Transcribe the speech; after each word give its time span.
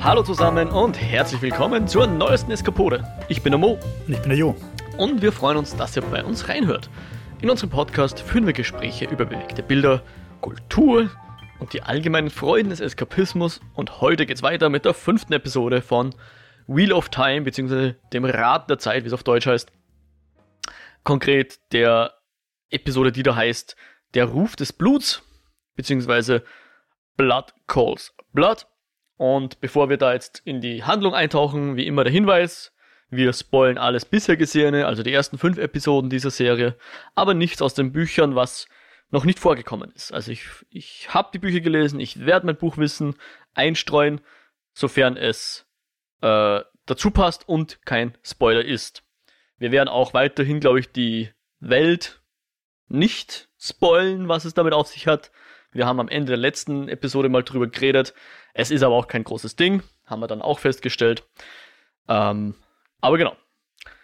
Hallo 0.00 0.22
zusammen 0.22 0.68
und 0.68 1.00
herzlich 1.00 1.42
willkommen 1.42 1.88
zur 1.88 2.06
neuesten 2.06 2.52
Eskapode. 2.52 3.02
Ich 3.28 3.42
bin 3.42 3.50
der 3.50 3.58
Mo. 3.58 3.80
Und 4.06 4.14
ich 4.14 4.20
bin 4.20 4.28
der 4.28 4.38
Jo. 4.38 4.54
Und 4.96 5.22
wir 5.22 5.32
freuen 5.32 5.56
uns, 5.56 5.74
dass 5.76 5.96
ihr 5.96 6.02
bei 6.02 6.24
uns 6.24 6.48
reinhört. 6.48 6.88
In 7.42 7.50
unserem 7.50 7.70
Podcast 7.70 8.20
führen 8.20 8.46
wir 8.46 8.52
Gespräche 8.52 9.06
über 9.06 9.24
bewegte 9.24 9.60
Bilder, 9.62 10.02
Kultur 10.40 11.10
und 11.58 11.72
die 11.72 11.82
allgemeinen 11.82 12.30
Freuden 12.30 12.70
des 12.70 12.78
Eskapismus. 12.78 13.60
Und 13.74 14.00
heute 14.00 14.24
geht's 14.24 14.44
weiter 14.44 14.68
mit 14.68 14.84
der 14.84 14.94
fünften 14.94 15.32
Episode 15.32 15.82
von 15.82 16.14
Wheel 16.68 16.92
of 16.92 17.08
Time, 17.08 17.42
beziehungsweise 17.42 17.96
dem 18.12 18.24
Rad 18.24 18.70
der 18.70 18.78
Zeit, 18.78 19.02
wie 19.02 19.08
es 19.08 19.12
auf 19.12 19.24
Deutsch 19.24 19.48
heißt. 19.48 19.72
Konkret 21.02 21.58
der 21.72 22.14
Episode, 22.70 23.10
die 23.10 23.24
da 23.24 23.34
heißt 23.34 23.74
Der 24.14 24.26
Ruf 24.26 24.54
des 24.54 24.72
Bluts, 24.72 25.22
beziehungsweise 25.74 26.44
Blood 27.16 27.52
Calls 27.66 28.14
Blood. 28.32 28.66
Und 29.18 29.60
bevor 29.60 29.90
wir 29.90 29.98
da 29.98 30.14
jetzt 30.14 30.40
in 30.44 30.62
die 30.62 30.84
Handlung 30.84 31.12
eintauchen, 31.12 31.76
wie 31.76 31.86
immer 31.86 32.04
der 32.04 32.12
Hinweis, 32.12 32.72
wir 33.10 33.32
spoilen 33.32 33.76
alles 33.76 34.04
bisher 34.04 34.36
Gesehene, 34.36 34.86
also 34.86 35.02
die 35.02 35.12
ersten 35.12 35.38
fünf 35.38 35.58
Episoden 35.58 36.08
dieser 36.08 36.30
Serie, 36.30 36.76
aber 37.14 37.34
nichts 37.34 37.60
aus 37.60 37.74
den 37.74 37.92
Büchern, 37.92 38.36
was 38.36 38.68
noch 39.10 39.24
nicht 39.24 39.38
vorgekommen 39.38 39.90
ist. 39.92 40.12
Also 40.12 40.30
ich, 40.30 40.46
ich 40.70 41.12
habe 41.12 41.30
die 41.32 41.38
Bücher 41.38 41.60
gelesen, 41.60 41.98
ich 41.98 42.24
werde 42.26 42.46
mein 42.46 42.56
Buchwissen 42.56 43.16
einstreuen, 43.54 44.20
sofern 44.72 45.16
es 45.16 45.66
äh, 46.20 46.60
dazu 46.86 47.10
passt 47.10 47.48
und 47.48 47.84
kein 47.84 48.16
Spoiler 48.22 48.64
ist. 48.64 49.02
Wir 49.56 49.72
werden 49.72 49.88
auch 49.88 50.14
weiterhin, 50.14 50.60
glaube 50.60 50.78
ich, 50.78 50.92
die 50.92 51.30
Welt 51.58 52.22
nicht 52.86 53.48
spoilen, 53.58 54.28
was 54.28 54.44
es 54.44 54.54
damit 54.54 54.74
auf 54.74 54.86
sich 54.86 55.08
hat. 55.08 55.32
Wir 55.78 55.86
haben 55.86 56.00
am 56.00 56.08
Ende 56.08 56.30
der 56.30 56.38
letzten 56.38 56.88
Episode 56.88 57.28
mal 57.28 57.44
drüber 57.44 57.68
geredet. 57.68 58.12
Es 58.52 58.72
ist 58.72 58.82
aber 58.82 58.96
auch 58.96 59.06
kein 59.06 59.22
großes 59.22 59.54
Ding, 59.54 59.84
haben 60.06 60.18
wir 60.18 60.26
dann 60.26 60.42
auch 60.42 60.58
festgestellt. 60.58 61.22
Ähm, 62.08 62.56
aber 63.00 63.16
genau. 63.16 63.36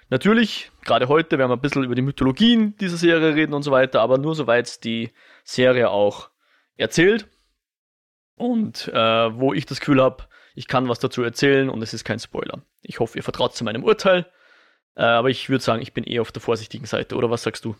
Natürlich, 0.09 0.71
gerade 0.85 1.09
heute 1.09 1.37
werden 1.37 1.51
wir 1.51 1.57
ein 1.57 1.61
bisschen 1.61 1.83
über 1.83 1.97
die 1.97 2.03
Mythologien 2.03 2.77
dieser 2.77 2.97
Serie 2.97 3.35
reden 3.35 3.55
und 3.55 3.65
so 3.65 3.73
weiter, 3.73 4.03
aber 4.03 4.19
nur 4.19 4.37
soweit 4.37 4.85
die 4.85 5.11
Serie 5.43 5.91
auch 5.91 6.31
erzählt. 6.77 7.27
Und 8.37 8.87
äh, 8.87 8.95
wo 9.37 9.53
ich 9.53 9.67
das 9.67 9.81
Gefühl 9.81 10.01
habe, 10.01 10.29
ich 10.55 10.69
kann 10.69 10.89
was 10.89 11.01
dazu 11.01 11.25
erzählen 11.25 11.69
und 11.69 11.83
es 11.83 11.93
ist 11.93 12.05
kein 12.05 12.20
Spoiler. 12.20 12.63
Ich 12.83 13.01
hoffe, 13.01 13.19
ihr 13.19 13.25
vertraut 13.25 13.57
zu 13.57 13.65
meinem 13.65 13.83
Urteil. 13.83 14.27
Äh, 14.95 15.03
aber 15.03 15.29
ich 15.29 15.48
würde 15.48 15.65
sagen, 15.65 15.83
ich 15.83 15.93
bin 15.93 16.05
eher 16.05 16.20
auf 16.20 16.31
der 16.31 16.41
vorsichtigen 16.41 16.87
Seite, 16.87 17.17
oder 17.17 17.31
was 17.31 17.43
sagst 17.43 17.65
du? 17.65 17.75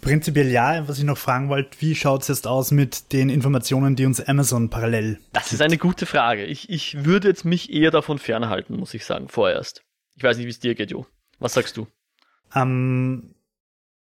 Prinzipiell 0.00 0.48
ja. 0.50 0.88
Was 0.88 0.98
ich 0.98 1.04
noch 1.04 1.18
fragen 1.18 1.48
wollte, 1.48 1.80
wie 1.80 1.94
schaut 1.94 2.22
es 2.22 2.28
jetzt 2.28 2.46
aus 2.46 2.70
mit 2.70 3.12
den 3.12 3.28
Informationen, 3.28 3.96
die 3.96 4.06
uns 4.06 4.20
Amazon 4.20 4.70
parallel? 4.70 5.18
Das 5.32 5.52
ist 5.52 5.62
eine 5.62 5.78
gute 5.78 6.06
Frage. 6.06 6.44
Ich, 6.44 6.70
ich 6.70 7.04
würde 7.04 7.28
jetzt 7.28 7.44
mich 7.44 7.72
eher 7.72 7.90
davon 7.90 8.18
fernhalten, 8.18 8.76
muss 8.76 8.94
ich 8.94 9.04
sagen, 9.04 9.28
vorerst. 9.28 9.82
Ich 10.16 10.22
weiß 10.22 10.36
nicht, 10.36 10.46
wie 10.46 10.50
es 10.50 10.60
dir 10.60 10.74
geht, 10.74 10.90
Jo. 10.90 11.06
Was 11.38 11.54
sagst 11.54 11.76
du? 11.76 11.86
Ähm, 12.54 13.34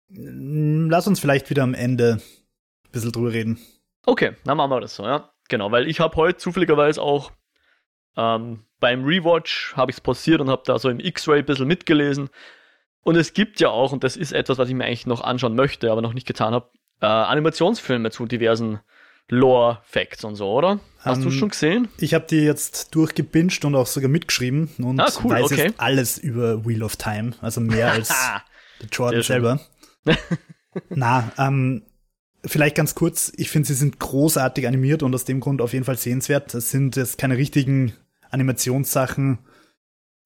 lass 0.10 1.08
uns 1.08 1.20
vielleicht 1.20 1.50
wieder 1.50 1.64
am 1.64 1.74
Ende 1.74 2.22
ein 2.86 2.92
bisschen 2.92 3.12
drüber 3.12 3.32
reden. 3.32 3.60
Okay, 4.06 4.34
dann 4.44 4.58
machen 4.58 4.72
wir 4.72 4.82
das 4.82 4.96
so, 4.96 5.04
ja. 5.04 5.32
Genau, 5.50 5.72
weil 5.72 5.88
ich 5.88 6.00
habe 6.00 6.16
heute 6.16 6.38
zufälligerweise 6.38 7.02
auch 7.02 7.32
ähm, 8.16 8.66
beim 8.80 9.06
Rewatch 9.06 9.74
habe 9.76 9.92
ich 9.92 9.98
es 9.98 10.02
pausiert 10.02 10.42
und 10.42 10.50
habe 10.50 10.64
da 10.66 10.78
so 10.78 10.90
im 10.90 11.00
X-Ray 11.00 11.40
ein 11.40 11.46
bisschen 11.46 11.68
mitgelesen. 11.68 12.30
Und 13.04 13.16
es 13.16 13.34
gibt 13.34 13.60
ja 13.60 13.70
auch, 13.70 13.92
und 13.92 14.04
das 14.04 14.16
ist 14.16 14.32
etwas, 14.32 14.58
was 14.58 14.70
ich 14.70 14.76
mir 14.76 14.86
eigentlich 14.86 15.06
noch 15.06 15.22
anschauen 15.22 15.56
möchte, 15.56 15.92
aber 15.92 16.02
noch 16.02 16.14
nicht 16.14 16.28
getan 16.28 16.54
habe, 16.54 16.70
äh, 17.02 17.06
Animationsfilme 17.06 18.12
zu 18.12 18.26
diversen 18.26 18.80
Lore-Facts 19.30 20.24
und 20.24 20.36
so, 20.36 20.52
oder? 20.52 20.80
Hast 21.00 21.18
um, 21.18 21.24
du 21.24 21.30
ähm, 21.30 21.36
schon 21.36 21.50
gesehen? 21.50 21.88
Ich 21.98 22.14
habe 22.14 22.26
die 22.30 22.42
jetzt 22.42 22.96
durchgebinged 22.96 23.66
und 23.66 23.76
auch 23.76 23.88
sogar 23.88 24.10
mitgeschrieben 24.10 24.70
und 24.80 25.00
ah, 25.00 25.10
cool, 25.24 25.32
weiß 25.32 25.46
okay. 25.46 25.66
jetzt 25.68 25.80
alles 25.80 26.18
über 26.18 26.66
Wheel 26.66 26.84
of 26.84 26.96
Time, 26.96 27.34
also 27.42 27.62
mehr 27.62 27.92
als 27.92 28.10
der 28.82 28.90
Jordan 28.92 29.22
selber. 29.22 29.60
Na, 30.90 31.32
ähm, 31.38 31.84
vielleicht 32.46 32.76
ganz 32.76 32.96
kurz, 32.96 33.32
ich 33.36 33.50
finde, 33.50 33.68
sie 33.68 33.76
sind 33.76 34.00
großartig 34.00 34.68
animiert 34.68 35.04
und 35.04 35.14
aus 35.14 35.26
dem 35.26 35.40
Grund 35.40 35.62
auf 35.62 35.74
jeden 35.74 35.86
Fall 35.86 35.98
sehenswert. 35.98 36.54
Das 36.54 36.70
sind 36.70 36.96
jetzt 36.96 37.18
keine 37.18 37.38
richtigen 37.38 37.94
Animationssachen 38.30 39.40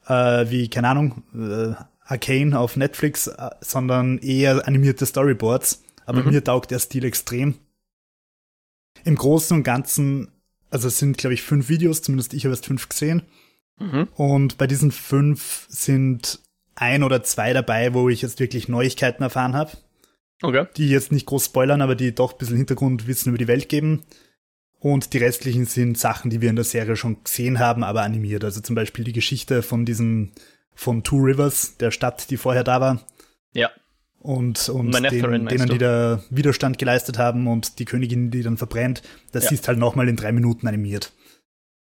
äh, 0.07 0.49
wie, 0.49 0.69
keine 0.69 0.89
Ahnung, 0.89 1.23
äh, 1.33 1.75
Arcane 2.07 2.57
auf 2.57 2.75
Netflix, 2.75 3.27
äh, 3.27 3.49
sondern 3.61 4.17
eher 4.19 4.67
animierte 4.67 5.05
Storyboards. 5.05 5.83
Aber 6.05 6.23
mhm. 6.23 6.31
mir 6.31 6.43
taugt 6.43 6.71
der 6.71 6.79
Stil 6.79 7.03
extrem. 7.03 7.55
Im 9.03 9.15
Großen 9.15 9.55
und 9.55 9.63
Ganzen, 9.63 10.29
also 10.69 10.87
es 10.87 10.97
sind, 10.97 11.17
glaube 11.17 11.33
ich, 11.33 11.43
fünf 11.43 11.69
Videos, 11.69 12.01
zumindest 12.01 12.33
ich 12.33 12.45
habe 12.45 12.53
erst 12.53 12.65
fünf 12.65 12.89
gesehen. 12.89 13.23
Mhm. 13.79 14.07
Und 14.15 14.57
bei 14.57 14.67
diesen 14.67 14.91
fünf 14.91 15.67
sind 15.69 16.39
ein 16.75 17.03
oder 17.03 17.23
zwei 17.23 17.53
dabei, 17.53 17.93
wo 17.93 18.09
ich 18.09 18.21
jetzt 18.21 18.39
wirklich 18.39 18.67
Neuigkeiten 18.67 19.23
erfahren 19.23 19.55
habe. 19.55 19.71
Okay. 20.41 20.67
Die 20.77 20.89
jetzt 20.89 21.11
nicht 21.11 21.25
groß 21.25 21.45
spoilern, 21.45 21.81
aber 21.81 21.95
die 21.95 22.13
doch 22.13 22.33
ein 22.33 22.37
bisschen 22.37 22.57
Hintergrundwissen 22.57 23.29
über 23.29 23.37
die 23.37 23.47
Welt 23.47 23.69
geben. 23.69 24.03
Und 24.79 25.13
die 25.13 25.17
restlichen 25.17 25.65
sind 25.65 25.97
Sachen, 25.97 26.29
die 26.29 26.39
wir 26.39 26.51
in 26.51 26.55
der 26.55 26.65
Serie 26.65 26.95
schon 26.95 27.23
gesehen 27.23 27.59
haben, 27.59 27.83
aber 27.83 28.03
animiert. 28.03 28.43
Also 28.43 28.61
zum 28.61 28.75
Beispiel 28.75 29.03
die 29.03 29.13
Geschichte 29.13 29.63
von 29.63 29.85
diesem 29.85 30.31
von 30.77 31.03
Two 31.03 31.17
Rivers, 31.17 31.77
der 31.77 31.91
Stadt, 31.91 32.29
die 32.29 32.37
vorher 32.37 32.63
da 32.63 32.79
war. 32.79 33.01
Ja. 33.51 33.71
Und, 34.19 34.69
und 34.69 34.93
den, 34.93 35.47
denen, 35.47 35.69
die 35.69 35.77
da 35.77 36.21
Widerstand 36.29 36.77
geleistet 36.77 37.17
haben 37.17 37.47
und 37.47 37.79
die 37.79 37.85
Königin, 37.85 38.29
die 38.29 38.43
dann 38.43 38.57
verbrennt, 38.57 39.01
das 39.31 39.45
ja. 39.45 39.51
ist 39.51 39.67
halt 39.67 39.79
nochmal 39.79 40.07
in 40.07 40.15
drei 40.15 40.31
Minuten 40.31 40.67
animiert. 40.67 41.13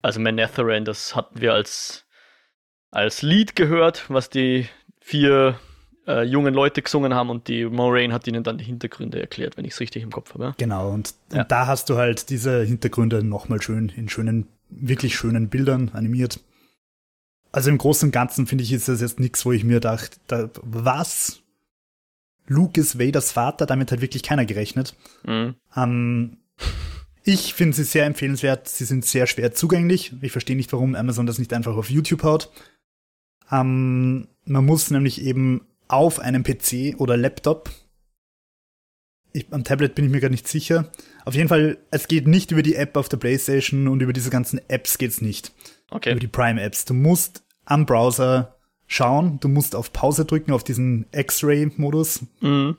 Also 0.01 0.19
Manetherin, 0.19 0.85
das 0.85 1.16
hatten 1.16 1.41
wir 1.41 1.53
als, 1.53 2.05
als 2.91 3.22
Lied 3.22 3.55
gehört, 3.55 4.05
was 4.09 4.29
die 4.29 4.67
vier 5.01 5.59
äh, 6.07 6.23
jungen 6.23 6.53
Leute 6.53 6.81
gesungen 6.81 7.13
haben 7.13 7.29
und 7.29 7.47
die 7.47 7.66
Moraine 7.66 8.13
hat 8.13 8.28
ihnen 8.28 8.44
dann 8.44 8.57
die 8.57 8.66
Hintergründe 8.66 9.19
erklärt, 9.19 9.57
wenn 9.57 9.66
ich 9.66 9.73
es 9.73 9.79
richtig 9.79 10.03
im 10.03 10.11
Kopf 10.11 10.34
habe. 10.34 10.44
Ja? 10.44 10.55
Genau, 10.57 10.91
und, 10.91 11.16
ja. 11.34 11.41
und 11.41 11.51
da 11.51 11.67
hast 11.67 11.89
du 11.89 11.97
halt 11.97 12.29
diese 12.29 12.63
Hintergründe 12.63 13.23
nochmal 13.23 13.61
schön 13.61 13.89
in 13.89 14.07
schönen, 14.07 14.47
wirklich 14.69 15.16
schönen 15.16 15.50
Bildern 15.50 15.89
animiert. 15.94 16.39
Also 17.55 17.69
im 17.69 17.77
Großen 17.77 18.09
und 18.09 18.11
Ganzen 18.11 18.47
finde 18.47 18.66
ich, 18.66 18.73
ist 18.73 18.89
das 18.89 18.99
jetzt 18.99 19.17
nichts, 19.17 19.45
wo 19.45 19.53
ich 19.53 19.63
mir 19.63 19.79
dachte, 19.79 20.17
da, 20.27 20.49
was? 20.61 21.39
Luke 22.47 22.81
ist 22.81 22.99
Vaders 22.99 23.31
Vater, 23.31 23.66
damit 23.66 23.93
hat 23.93 24.01
wirklich 24.01 24.23
keiner 24.23 24.45
gerechnet. 24.45 24.93
Mhm. 25.25 25.55
Ähm, 25.73 26.38
ich 27.23 27.53
finde 27.53 27.73
sie 27.73 27.85
sehr 27.85 28.07
empfehlenswert. 28.07 28.67
Sie 28.67 28.83
sind 28.83 29.05
sehr 29.05 29.25
schwer 29.25 29.53
zugänglich. 29.53 30.11
Ich 30.19 30.33
verstehe 30.33 30.57
nicht, 30.57 30.73
warum 30.73 30.95
Amazon 30.95 31.27
das 31.27 31.39
nicht 31.39 31.53
einfach 31.53 31.77
auf 31.77 31.89
YouTube 31.89 32.23
haut. 32.23 32.51
Ähm, 33.49 34.27
man 34.43 34.66
muss 34.66 34.91
nämlich 34.91 35.22
eben 35.22 35.66
auf 35.87 36.19
einem 36.19 36.43
PC 36.43 36.99
oder 36.99 37.16
Laptop, 37.16 37.69
ich, 39.31 39.47
am 39.51 39.63
Tablet 39.63 39.95
bin 39.95 40.03
ich 40.03 40.11
mir 40.11 40.19
gar 40.19 40.29
nicht 40.29 40.49
sicher. 40.49 40.91
Auf 41.23 41.35
jeden 41.35 41.47
Fall, 41.47 41.77
es 41.89 42.09
geht 42.09 42.27
nicht 42.27 42.51
über 42.51 42.63
die 42.63 42.75
App 42.75 42.97
auf 42.97 43.07
der 43.07 43.17
PlayStation 43.17 43.87
und 43.87 44.01
über 44.01 44.11
diese 44.11 44.29
ganzen 44.29 44.59
Apps 44.67 44.97
geht's 44.97 45.22
nicht. 45.22 45.53
Okay. 45.89 46.11
Über 46.11 46.19
die 46.19 46.27
Prime-Apps. 46.27 46.83
Du 46.83 46.93
musst 46.93 47.44
am 47.65 47.85
Browser 47.85 48.55
schauen. 48.87 49.39
Du 49.39 49.47
musst 49.47 49.75
auf 49.75 49.91
Pause 49.91 50.25
drücken, 50.25 50.51
auf 50.51 50.63
diesen 50.63 51.05
X-Ray-Modus. 51.11 52.21
Mhm. 52.41 52.77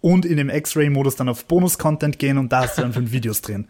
Und 0.00 0.26
in 0.26 0.36
dem 0.36 0.50
X-Ray-Modus 0.50 1.16
dann 1.16 1.28
auf 1.28 1.46
Bonus-Content 1.46 2.18
gehen 2.18 2.36
und 2.36 2.52
da 2.52 2.62
hast 2.62 2.76
du 2.76 2.82
dann 2.82 2.92
fünf 2.92 3.12
Videos 3.12 3.40
drin. 3.40 3.68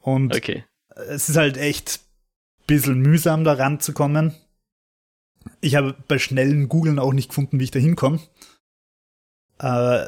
Und 0.00 0.34
okay. 0.34 0.64
es 1.08 1.28
ist 1.28 1.36
halt 1.36 1.58
echt 1.58 2.00
ein 2.60 2.66
bisschen 2.66 3.00
mühsam, 3.00 3.44
da 3.44 3.52
ranzukommen. 3.52 4.34
Ich 5.60 5.74
habe 5.74 5.94
bei 6.08 6.18
schnellen 6.18 6.68
Googlen 6.68 6.98
auch 6.98 7.12
nicht 7.12 7.28
gefunden, 7.28 7.60
wie 7.60 7.64
ich 7.64 7.70
da 7.70 7.78
hinkomme. 7.78 8.20
Äh, 9.58 10.06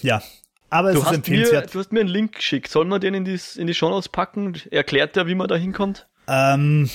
ja, 0.00 0.22
aber 0.70 0.90
es 0.90 0.94
du 0.94 1.02
ist 1.02 1.12
empfehlenswert. 1.12 1.66
Mir, 1.66 1.72
du 1.72 1.78
hast 1.80 1.92
mir 1.92 2.00
einen 2.00 2.08
Link 2.08 2.36
geschickt. 2.36 2.68
Sollen 2.68 2.88
wir 2.88 3.00
den 3.00 3.14
in 3.14 3.24
die, 3.24 3.38
in 3.56 3.66
die 3.66 3.74
Show 3.74 3.90
Notes 3.90 4.08
packen? 4.08 4.54
Erklärt 4.70 5.16
der, 5.16 5.26
wie 5.26 5.34
man 5.34 5.48
da 5.48 5.56
hinkommt? 5.56 6.08
Ähm, 6.28 6.88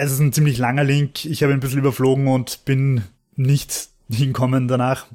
es 0.00 0.12
ist 0.12 0.20
ein 0.20 0.32
ziemlich 0.32 0.58
langer 0.58 0.84
Link. 0.84 1.24
Ich 1.24 1.42
habe 1.42 1.52
ein 1.52 1.60
bisschen 1.60 1.78
überflogen 1.78 2.28
und 2.28 2.64
bin 2.64 3.02
nicht 3.36 3.88
hinkommen 4.10 4.68
danach. 4.68 5.06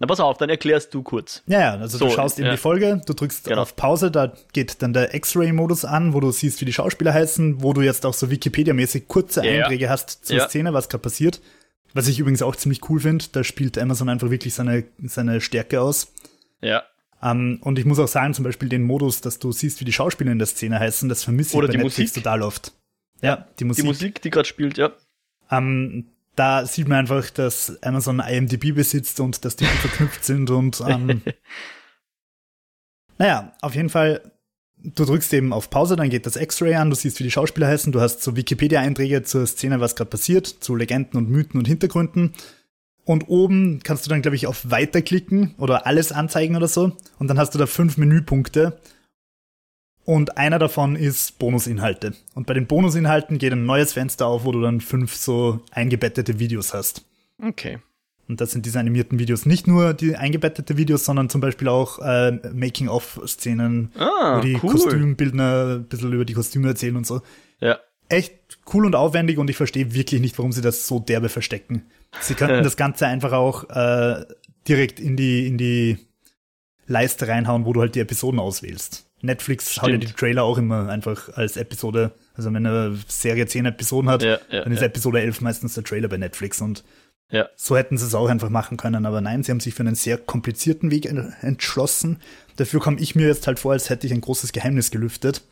Na, 0.00 0.06
pass 0.06 0.20
auf, 0.20 0.38
dann 0.38 0.48
erklärst 0.48 0.94
du 0.94 1.02
kurz. 1.02 1.42
Ja, 1.46 1.60
ja, 1.60 1.70
also 1.74 1.98
so, 1.98 2.06
du 2.06 2.12
schaust 2.12 2.38
eben 2.38 2.46
ja. 2.46 2.52
die 2.52 2.58
Folge, 2.58 3.00
du 3.04 3.14
drückst 3.14 3.46
genau. 3.46 3.62
auf 3.62 3.74
Pause, 3.74 4.12
da 4.12 4.32
geht 4.52 4.80
dann 4.80 4.92
der 4.92 5.12
X-Ray-Modus 5.12 5.84
an, 5.84 6.14
wo 6.14 6.20
du 6.20 6.30
siehst, 6.30 6.60
wie 6.60 6.64
die 6.64 6.72
Schauspieler 6.72 7.12
heißen, 7.12 7.62
wo 7.62 7.72
du 7.72 7.80
jetzt 7.80 8.06
auch 8.06 8.14
so 8.14 8.30
Wikipedia-mäßig 8.30 9.08
kurze 9.08 9.44
ja, 9.44 9.64
Einträge 9.64 9.90
hast 9.90 10.24
zur. 10.24 10.40
Szene, 10.48 10.72
was 10.72 10.88
gerade 10.88 11.02
passiert. 11.02 11.40
Was 11.94 12.06
ich 12.06 12.20
übrigens 12.20 12.42
auch 12.42 12.54
ziemlich 12.54 12.88
cool 12.88 13.00
finde, 13.00 13.24
da 13.32 13.42
spielt 13.42 13.76
Amazon 13.76 14.08
einfach 14.08 14.30
wirklich 14.30 14.54
seine, 14.54 14.84
seine 15.02 15.40
Stärke 15.40 15.80
aus. 15.80 16.12
Ja. 16.60 16.84
Um, 17.20 17.30
ähm, 17.30 17.58
und 17.62 17.78
ich 17.80 17.84
muss 17.84 17.98
auch 17.98 18.06
sagen, 18.06 18.34
zum 18.34 18.44
Beispiel 18.44 18.68
den 18.68 18.84
Modus, 18.84 19.20
dass 19.20 19.40
du 19.40 19.50
siehst, 19.50 19.80
wie 19.80 19.84
die 19.84 19.92
Schauspieler 19.92 20.30
in 20.30 20.38
der 20.38 20.46
Szene 20.46 20.78
heißen, 20.78 21.08
das 21.08 21.24
vermisse 21.24 21.56
ich 21.56 21.60
bei 21.60 21.66
Netflix 21.66 21.98
Musik. 21.98 22.14
total 22.14 22.42
oft. 22.42 22.72
Ja, 23.20 23.46
die 23.58 23.64
Musik. 23.64 23.82
Die 23.82 23.88
Musik, 23.88 24.22
die 24.22 24.30
gerade 24.30 24.48
spielt, 24.48 24.78
ja. 24.78 24.92
Ähm, 25.50 26.06
da 26.36 26.66
sieht 26.66 26.88
man 26.88 26.98
einfach, 26.98 27.30
dass 27.30 27.82
Amazon 27.82 28.20
IMDb 28.20 28.74
besitzt 28.74 29.18
und 29.20 29.44
dass 29.44 29.56
die 29.56 29.64
verknüpft 29.64 30.24
sind 30.24 30.50
und 30.50 30.82
ähm, 30.86 31.22
naja, 33.18 33.52
auf 33.60 33.74
jeden 33.74 33.88
Fall 33.88 34.32
du 34.82 35.04
drückst 35.04 35.32
eben 35.34 35.52
auf 35.52 35.70
Pause, 35.70 35.96
dann 35.96 36.10
geht 36.10 36.26
das 36.26 36.36
X-Ray 36.36 36.74
an, 36.74 36.90
du 36.90 36.96
siehst, 36.96 37.18
wie 37.18 37.24
die 37.24 37.30
Schauspieler 37.30 37.68
heißen, 37.68 37.92
du 37.92 38.00
hast 38.00 38.22
so 38.22 38.36
Wikipedia-Einträge 38.36 39.22
zur 39.22 39.46
Szene, 39.46 39.80
was 39.80 39.96
gerade 39.96 40.10
passiert, 40.10 40.46
zu 40.46 40.76
Legenden 40.76 41.18
und 41.18 41.30
Mythen 41.30 41.58
und 41.58 41.66
Hintergründen. 41.66 42.34
Und 43.04 43.28
oben 43.28 43.80
kannst 43.82 44.04
du 44.04 44.10
dann, 44.10 44.20
glaube 44.22 44.36
ich, 44.36 44.46
auf 44.46 44.70
Weiter 44.70 45.00
klicken 45.00 45.54
oder 45.56 45.86
alles 45.86 46.12
anzeigen 46.12 46.56
oder 46.56 46.68
so. 46.68 46.92
Und 47.18 47.28
dann 47.28 47.38
hast 47.38 47.54
du 47.54 47.58
da 47.58 47.66
fünf 47.66 47.96
Menüpunkte. 47.96 48.78
Und 50.08 50.38
einer 50.38 50.58
davon 50.58 50.96
ist 50.96 51.38
Bonusinhalte. 51.38 52.14
Und 52.34 52.46
bei 52.46 52.54
den 52.54 52.66
Bonusinhalten 52.66 53.36
geht 53.36 53.52
ein 53.52 53.66
neues 53.66 53.92
Fenster 53.92 54.26
auf, 54.26 54.46
wo 54.46 54.52
du 54.52 54.62
dann 54.62 54.80
fünf 54.80 55.14
so 55.14 55.60
eingebettete 55.70 56.38
Videos 56.38 56.72
hast. 56.72 57.04
Okay. 57.42 57.80
Und 58.26 58.40
das 58.40 58.52
sind 58.52 58.64
diese 58.64 58.80
animierten 58.80 59.18
Videos. 59.18 59.44
Nicht 59.44 59.66
nur 59.66 59.92
die 59.92 60.16
eingebettete 60.16 60.78
Videos, 60.78 61.04
sondern 61.04 61.28
zum 61.28 61.42
Beispiel 61.42 61.68
auch 61.68 61.98
äh, 61.98 62.40
Making-of-Szenen, 62.54 63.92
ah, 63.98 64.38
wo 64.38 64.40
die 64.40 64.54
cool. 64.54 64.72
Kostümbildner 64.72 65.74
ein 65.80 65.84
bisschen 65.84 66.10
über 66.14 66.24
die 66.24 66.32
Kostüme 66.32 66.68
erzählen 66.68 66.96
und 66.96 67.06
so. 67.06 67.20
Ja. 67.60 67.78
Echt 68.08 68.32
cool 68.72 68.86
und 68.86 68.94
aufwendig 68.94 69.36
und 69.36 69.50
ich 69.50 69.58
verstehe 69.58 69.92
wirklich 69.92 70.22
nicht, 70.22 70.38
warum 70.38 70.52
sie 70.52 70.62
das 70.62 70.86
so 70.86 71.00
derbe 71.00 71.28
verstecken. 71.28 71.82
Sie 72.22 72.32
könnten 72.32 72.64
das 72.64 72.78
Ganze 72.78 73.06
einfach 73.06 73.32
auch 73.32 73.68
äh, 73.68 74.24
direkt 74.66 75.00
in 75.00 75.18
die, 75.18 75.46
in 75.46 75.58
die 75.58 75.98
Leiste 76.86 77.28
reinhauen, 77.28 77.66
wo 77.66 77.74
du 77.74 77.82
halt 77.82 77.94
die 77.94 78.00
Episoden 78.00 78.40
auswählst. 78.40 79.04
Netflix 79.20 79.72
Stimmt. 79.72 79.82
haut 79.82 79.90
ja 79.90 79.96
die 79.98 80.06
Trailer 80.12 80.44
auch 80.44 80.58
immer 80.58 80.88
einfach 80.88 81.28
als 81.36 81.56
Episode. 81.56 82.12
Also 82.34 82.52
wenn 82.52 82.64
eine 82.66 82.96
Serie 83.08 83.46
zehn 83.46 83.66
Episoden 83.66 84.08
hat, 84.10 84.22
Ja, 84.22 84.38
ja, 84.50 84.62
dann 84.62 84.72
ist 84.72 84.80
ja. 84.80 84.86
Episode 84.86 85.20
11 85.20 85.40
meistens 85.40 85.74
der 85.74 85.84
Trailer 85.84 86.08
bei 86.08 86.16
Netflix 86.18 86.60
und 86.60 86.84
so 87.56 87.76
hätten 87.76 87.98
sie 87.98 88.06
es 88.06 88.14
auch 88.14 88.30
einfach 88.30 88.48
machen 88.48 88.78
können, 88.78 89.04
aber 89.04 89.20
nein, 89.20 89.42
sie 89.42 89.50
haben 89.52 89.60
sich 89.60 89.74
für 89.74 89.82
einen 89.82 89.94
sehr 89.94 90.16
komplizierten 90.16 90.90
Weg 90.90 91.04
en- 91.04 91.34
entschlossen. 91.42 92.20
Dafür 92.56 92.80
komme 92.80 92.98
ich 93.00 93.14
mir 93.16 93.26
jetzt 93.26 93.46
halt 93.46 93.58
vor, 93.58 93.72
als 93.72 93.90
hätte 93.90 94.06
ich 94.06 94.14
ein 94.14 94.22
großes 94.22 94.52
Geheimnis 94.52 94.90
gelüftet. 94.90 95.42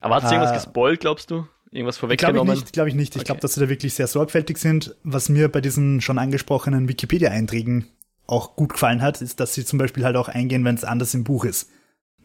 Aber 0.00 0.16
hat 0.16 0.28
sie 0.28 0.34
irgendwas 0.34 0.50
Äh, 0.52 0.56
gespoilt, 0.56 1.00
glaubst 1.00 1.30
du? 1.30 1.46
Irgendwas 1.70 1.98
Glaube 1.98 2.12
ich 2.14 2.20
vorweggenommen? 2.20 2.54
nicht, 2.56 2.74
glaube 2.74 2.90
ich 2.90 2.94
nicht. 2.94 3.14
Ich 3.16 3.20
Okay. 3.22 3.26
glaube, 3.26 3.40
dass 3.40 3.54
sie 3.54 3.60
da 3.60 3.70
wirklich 3.70 3.94
sehr 3.94 4.06
sorgfältig 4.06 4.58
sind. 4.58 4.96
Was 5.02 5.30
mir 5.30 5.48
bei 5.48 5.62
diesen 5.62 6.02
schon 6.02 6.18
angesprochenen 6.18 6.88
Wikipedia-Einträgen 6.88 7.86
auch 8.26 8.54
gut 8.54 8.74
gefallen 8.74 9.00
hat, 9.00 9.22
ist, 9.22 9.40
dass 9.40 9.54
sie 9.54 9.64
zum 9.64 9.78
Beispiel 9.78 10.04
halt 10.04 10.16
auch 10.16 10.28
eingehen, 10.28 10.62
wenn 10.66 10.74
es 10.74 10.84
anders 10.84 11.14
im 11.14 11.24
Buch 11.24 11.46
ist. 11.46 11.70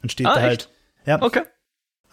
Dann 0.04 0.10
steht 0.10 0.28
Ah, 0.28 0.36
da 0.36 0.42
halt. 0.42 0.52
echt? 0.62 0.70
Ja, 1.08 1.20
Okay, 1.22 1.42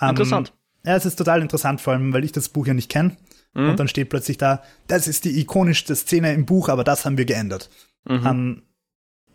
ähm, 0.01 0.09
interessant. 0.11 0.55
Ja, 0.87 0.97
es 0.97 1.05
ist 1.05 1.17
total 1.17 1.43
interessant, 1.43 1.83
vor 1.83 1.93
allem, 1.93 2.15
weil 2.15 2.25
ich 2.25 2.33
das 2.33 2.49
Buch 2.49 2.67
ja 2.67 2.73
nicht 2.73 2.89
kenne. 2.91 3.17
Mhm. 3.53 3.71
Und 3.71 3.81
dann 3.81 3.89
steht 3.89 4.09
plötzlich 4.09 4.39
da, 4.39 4.63
das 4.87 5.07
ist 5.09 5.27
die 5.27 5.39
ikonischste 5.41 5.95
Szene 5.95 6.33
im 6.33 6.47
Buch, 6.47 6.69
aber 6.71 6.85
das 6.85 7.05
haben 7.05 7.19
wir 7.19 7.27
geändert. 7.27 7.69
Mhm. 8.05 8.27
Ähm, 8.27 8.63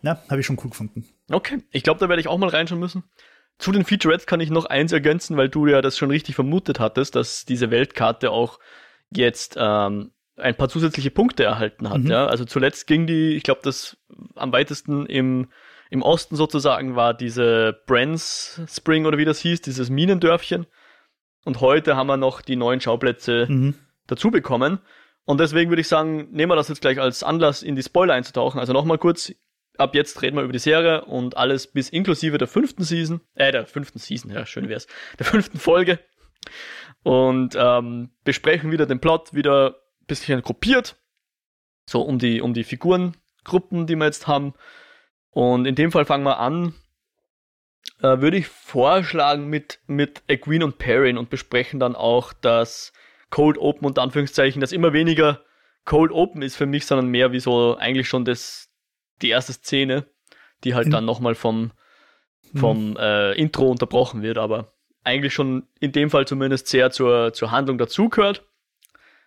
ja, 0.02 0.20
habe 0.28 0.40
ich 0.40 0.46
schon 0.46 0.58
cool 0.64 0.70
gefunden. 0.70 1.06
Okay, 1.30 1.58
ich 1.70 1.82
glaube, 1.84 2.00
da 2.00 2.08
werde 2.08 2.20
ich 2.20 2.28
auch 2.28 2.38
mal 2.38 2.48
reinschauen 2.48 2.80
müssen. 2.80 3.04
Zu 3.58 3.72
den 3.72 3.84
Featurettes 3.84 4.26
kann 4.26 4.40
ich 4.40 4.50
noch 4.50 4.64
eins 4.64 4.90
ergänzen, 4.92 5.36
weil 5.36 5.48
du 5.48 5.66
ja 5.66 5.80
das 5.82 5.96
schon 5.96 6.10
richtig 6.10 6.34
vermutet 6.34 6.80
hattest, 6.80 7.14
dass 7.14 7.44
diese 7.44 7.70
Weltkarte 7.70 8.30
auch 8.30 8.58
jetzt 9.10 9.56
ähm, 9.58 10.10
ein 10.36 10.54
paar 10.56 10.68
zusätzliche 10.68 11.10
Punkte 11.10 11.44
erhalten 11.44 11.88
hat. 11.88 12.00
Mhm. 12.00 12.10
Ja? 12.10 12.26
Also 12.26 12.44
zuletzt 12.44 12.86
ging 12.86 13.06
die, 13.06 13.34
ich 13.34 13.42
glaube, 13.44 13.60
das 13.62 13.96
am 14.34 14.52
weitesten 14.52 15.06
im, 15.06 15.48
im 15.90 16.02
Osten 16.02 16.36
sozusagen 16.36 16.96
war 16.96 17.14
diese 17.14 17.80
Brands 17.86 18.60
Spring 18.68 19.06
oder 19.06 19.18
wie 19.18 19.24
das 19.24 19.40
hieß, 19.40 19.60
dieses 19.62 19.90
Minendörfchen. 19.90 20.66
Und 21.44 21.60
heute 21.60 21.96
haben 21.96 22.08
wir 22.08 22.16
noch 22.16 22.40
die 22.42 22.56
neuen 22.56 22.80
Schauplätze 22.80 23.46
Mhm. 23.48 23.74
dazu 24.06 24.30
bekommen. 24.30 24.80
Und 25.24 25.38
deswegen 25.40 25.70
würde 25.70 25.80
ich 25.80 25.88
sagen, 25.88 26.28
nehmen 26.32 26.50
wir 26.50 26.56
das 26.56 26.68
jetzt 26.68 26.80
gleich 26.80 27.00
als 27.00 27.22
Anlass, 27.22 27.62
in 27.62 27.76
die 27.76 27.82
Spoiler 27.82 28.14
einzutauchen. 28.14 28.60
Also 28.60 28.72
nochmal 28.72 28.98
kurz, 28.98 29.32
ab 29.76 29.94
jetzt 29.94 30.22
reden 30.22 30.36
wir 30.36 30.42
über 30.42 30.52
die 30.52 30.58
Serie 30.58 31.04
und 31.04 31.36
alles 31.36 31.66
bis 31.68 31.88
inklusive 31.90 32.38
der 32.38 32.48
fünften 32.48 32.82
Season, 32.84 33.20
äh, 33.34 33.52
der 33.52 33.66
fünften 33.66 33.98
Season, 33.98 34.30
ja, 34.30 34.46
schön 34.46 34.68
wär's, 34.68 34.86
der 35.18 35.26
fünften 35.26 35.58
Folge. 35.58 35.98
Und 37.02 37.56
ähm, 37.56 38.10
besprechen 38.24 38.70
wieder 38.72 38.86
den 38.86 39.00
Plot, 39.00 39.34
wieder 39.34 39.76
ein 40.02 40.06
bisschen 40.06 40.42
gruppiert. 40.42 40.96
So 41.88 42.02
um 42.02 42.18
die, 42.18 42.40
um 42.40 42.52
die 42.54 42.64
Figurengruppen, 42.64 43.86
die 43.86 43.94
wir 43.96 44.06
jetzt 44.06 44.26
haben. 44.26 44.54
Und 45.36 45.66
in 45.66 45.74
dem 45.74 45.92
Fall 45.92 46.06
fangen 46.06 46.24
wir 46.24 46.38
an, 46.38 46.72
äh, 48.00 48.20
würde 48.20 48.38
ich 48.38 48.46
vorschlagen 48.46 49.48
mit, 49.48 49.80
mit 49.86 50.22
Egwene 50.28 50.64
und 50.64 50.78
Perrin 50.78 51.18
und 51.18 51.28
besprechen 51.28 51.78
dann 51.78 51.94
auch 51.94 52.32
das 52.32 52.94
Cold 53.28 53.58
Open 53.58 53.84
unter 53.86 54.00
Anführungszeichen, 54.00 54.62
das 54.62 54.72
immer 54.72 54.94
weniger 54.94 55.42
Cold 55.84 56.10
Open 56.10 56.40
ist 56.40 56.56
für 56.56 56.64
mich, 56.64 56.86
sondern 56.86 57.08
mehr 57.08 57.32
wie 57.32 57.40
so 57.40 57.76
eigentlich 57.76 58.08
schon 58.08 58.24
das, 58.24 58.70
die 59.20 59.28
erste 59.28 59.52
Szene, 59.52 60.06
die 60.64 60.74
halt 60.74 60.86
In- 60.86 60.92
dann 60.92 61.04
nochmal 61.04 61.34
vom, 61.34 61.72
vom 62.54 62.96
äh, 62.96 63.32
Intro 63.34 63.70
unterbrochen 63.70 64.22
wird, 64.22 64.38
aber 64.38 64.72
eigentlich 65.04 65.34
schon 65.34 65.68
in 65.80 65.92
dem 65.92 66.08
Fall 66.08 66.26
zumindest 66.26 66.68
sehr 66.68 66.90
zur, 66.90 67.34
zur 67.34 67.50
Handlung 67.50 67.76
dazugehört. 67.76 68.46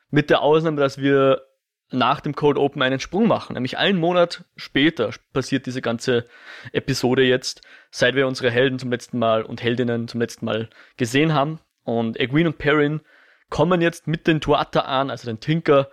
Mit 0.10 0.32
der 0.32 0.42
Ausnahme, 0.42 0.82
dass 0.82 0.98
wir 0.98 1.44
nach 1.92 2.22
dem 2.22 2.36
Cold 2.36 2.58
Open 2.58 2.82
einen 2.82 3.00
Sprung 3.00 3.28
machen. 3.28 3.54
Nämlich 3.54 3.78
einen 3.78 4.00
Monat 4.00 4.46
später 4.56 5.12
passiert 5.34 5.66
diese 5.66 5.82
ganze 5.82 6.26
Episode 6.72 7.24
jetzt, 7.24 7.62
seit 7.92 8.16
wir 8.16 8.28
unsere 8.28 8.52
Helden 8.52 8.80
zum 8.80 8.92
letzten 8.92 9.18
Mal 9.20 9.44
und 9.44 9.64
Heldinnen 9.64 10.08
zum 10.08 10.22
letzten 10.22 10.46
Mal 10.46 10.70
gesehen 10.98 11.34
haben. 11.34 11.60
Und 11.84 12.20
Egwene 12.20 12.50
und 12.50 12.58
Perrin 12.58 13.02
kommen 13.50 13.82
jetzt 13.82 14.08
mit 14.08 14.28
den 14.28 14.42
Tuata 14.42 14.82
an, 14.82 15.10
also 15.10 15.28
den 15.28 15.40
Tinker, 15.40 15.90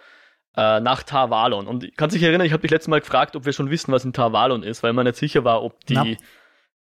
äh, 0.56 0.81
nach 0.81 1.02
Tarvalon. 1.02 1.66
Und 1.66 1.84
ich 1.84 1.96
kann 1.96 2.10
sich 2.10 2.22
erinnern, 2.22 2.46
ich 2.46 2.52
habe 2.52 2.62
dich 2.62 2.70
letztes 2.70 2.88
Mal 2.88 3.00
gefragt, 3.00 3.37
ob 3.37 3.46
wir 3.46 3.52
schon 3.52 3.70
wissen, 3.70 3.92
was 3.92 4.04
in 4.04 4.12
Tarvalon 4.12 4.62
ist, 4.62 4.82
weil 4.82 4.92
man 4.92 5.06
nicht 5.06 5.16
sicher 5.16 5.44
war, 5.44 5.62
ob 5.62 5.84
die 5.87 5.94
Na. 5.94 6.16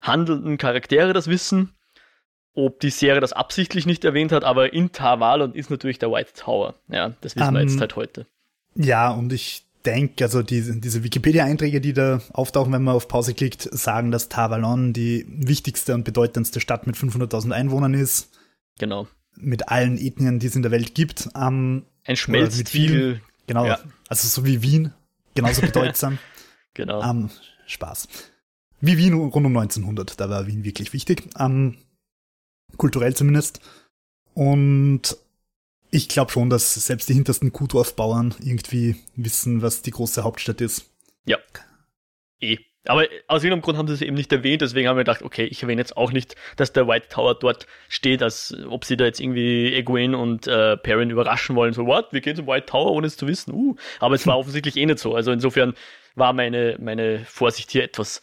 handelnden 0.02 0.58
Charaktere 0.58 1.12
das 1.12 1.28
wissen, 1.28 1.74
ob 2.54 2.80
die 2.80 2.90
Serie 2.90 3.20
das 3.20 3.32
absichtlich 3.32 3.86
nicht 3.86 4.04
erwähnt 4.04 4.32
hat, 4.32 4.44
aber 4.44 4.72
in 4.72 4.92
Tarvalon 4.92 5.54
ist 5.54 5.70
natürlich 5.70 5.98
der 5.98 6.10
White 6.10 6.32
Tower. 6.34 6.74
Ja, 6.88 7.14
das 7.20 7.36
wissen 7.36 7.54
wir 7.54 7.60
Ähm, 7.60 7.68
jetzt 7.68 7.80
halt 7.80 7.96
heute. 7.96 8.26
Ja, 8.76 9.10
und 9.10 9.32
ich 9.32 9.64
denke, 9.84 10.24
also 10.24 10.42
diese, 10.42 10.76
diese 10.76 11.04
Wikipedia-Einträge, 11.04 11.80
die 11.80 11.92
da 11.92 12.20
auftauchen, 12.32 12.72
wenn 12.72 12.82
man 12.82 12.94
auf 12.94 13.08
Pause 13.08 13.34
klickt, 13.34 13.62
sagen, 13.72 14.10
dass 14.10 14.28
Tavalon 14.28 14.92
die 14.92 15.24
wichtigste 15.28 15.94
und 15.94 16.04
bedeutendste 16.04 16.60
Stadt 16.60 16.86
mit 16.86 16.96
500.000 16.96 17.52
Einwohnern 17.52 17.94
ist, 17.94 18.30
Genau. 18.78 19.06
mit 19.36 19.68
allen 19.68 19.96
Ethnien, 19.96 20.38
die 20.38 20.48
es 20.48 20.56
in 20.56 20.62
der 20.62 20.70
Welt 20.72 20.94
gibt. 20.94 21.28
Ähm, 21.36 21.84
Ein 22.04 22.16
Schmelztiegel. 22.16 23.20
genau, 23.46 23.66
Ja. 23.66 23.78
also 24.08 24.26
so 24.28 24.44
wie 24.44 24.60
Wien, 24.62 24.92
genauso 25.34 25.60
bedeutsam. 25.62 26.18
Genau. 26.74 27.02
ähm, 27.02 27.30
Spaß. 27.66 28.08
Wie 28.80 28.98
Wien 28.98 29.14
rund 29.14 29.34
um 29.34 29.56
1900, 29.56 30.20
da 30.20 30.28
war 30.28 30.46
Wien 30.46 30.64
wirklich 30.64 30.92
wichtig, 30.92 31.28
ähm, 31.38 31.78
kulturell 32.76 33.14
zumindest. 33.14 33.60
Und 34.34 35.16
ich 35.96 36.08
glaube 36.08 36.30
schon, 36.30 36.50
dass 36.50 36.74
selbst 36.74 37.08
die 37.08 37.14
hintersten 37.14 37.52
Kuhdorfbauern 37.52 38.34
irgendwie 38.40 38.96
wissen, 39.16 39.62
was 39.62 39.80
die 39.80 39.90
große 39.90 40.22
Hauptstadt 40.22 40.60
ist. 40.60 40.90
Ja. 41.24 41.38
Eh. 42.40 42.58
Aber 42.88 43.06
aus 43.26 43.42
irgendeinem 43.42 43.62
Grund 43.62 43.78
haben 43.78 43.88
sie 43.88 43.94
es 43.94 44.02
eben 44.02 44.14
nicht 44.14 44.30
erwähnt, 44.30 44.62
deswegen 44.62 44.86
haben 44.88 44.96
wir 44.96 45.02
gedacht, 45.02 45.22
okay, 45.22 45.44
ich 45.44 45.60
erwähne 45.62 45.80
jetzt 45.80 45.96
auch 45.96 46.12
nicht, 46.12 46.36
dass 46.54 46.72
der 46.72 46.86
White 46.86 47.08
Tower 47.08 47.34
dort 47.34 47.66
steht, 47.88 48.22
als 48.22 48.54
ob 48.68 48.84
sie 48.84 48.96
da 48.96 49.06
jetzt 49.06 49.18
irgendwie 49.18 49.74
Egwene 49.74 50.16
und 50.16 50.46
äh, 50.46 50.76
Perrin 50.76 51.10
überraschen 51.10 51.56
wollen. 51.56 51.72
So, 51.72 51.86
what? 51.86 52.12
Wir 52.12 52.20
gehen 52.20 52.36
zum 52.36 52.46
White 52.46 52.66
Tower, 52.66 52.92
ohne 52.92 53.08
es 53.08 53.16
zu 53.16 53.26
wissen. 53.26 53.52
Uh. 53.52 53.74
Aber 53.98 54.14
es 54.14 54.26
war 54.26 54.38
offensichtlich 54.38 54.76
eh 54.76 54.86
nicht 54.86 55.00
so. 55.00 55.16
Also 55.16 55.32
insofern 55.32 55.74
war 56.14 56.32
meine, 56.32 56.76
meine 56.78 57.24
Vorsicht 57.24 57.72
hier 57.72 57.82
etwas. 57.82 58.20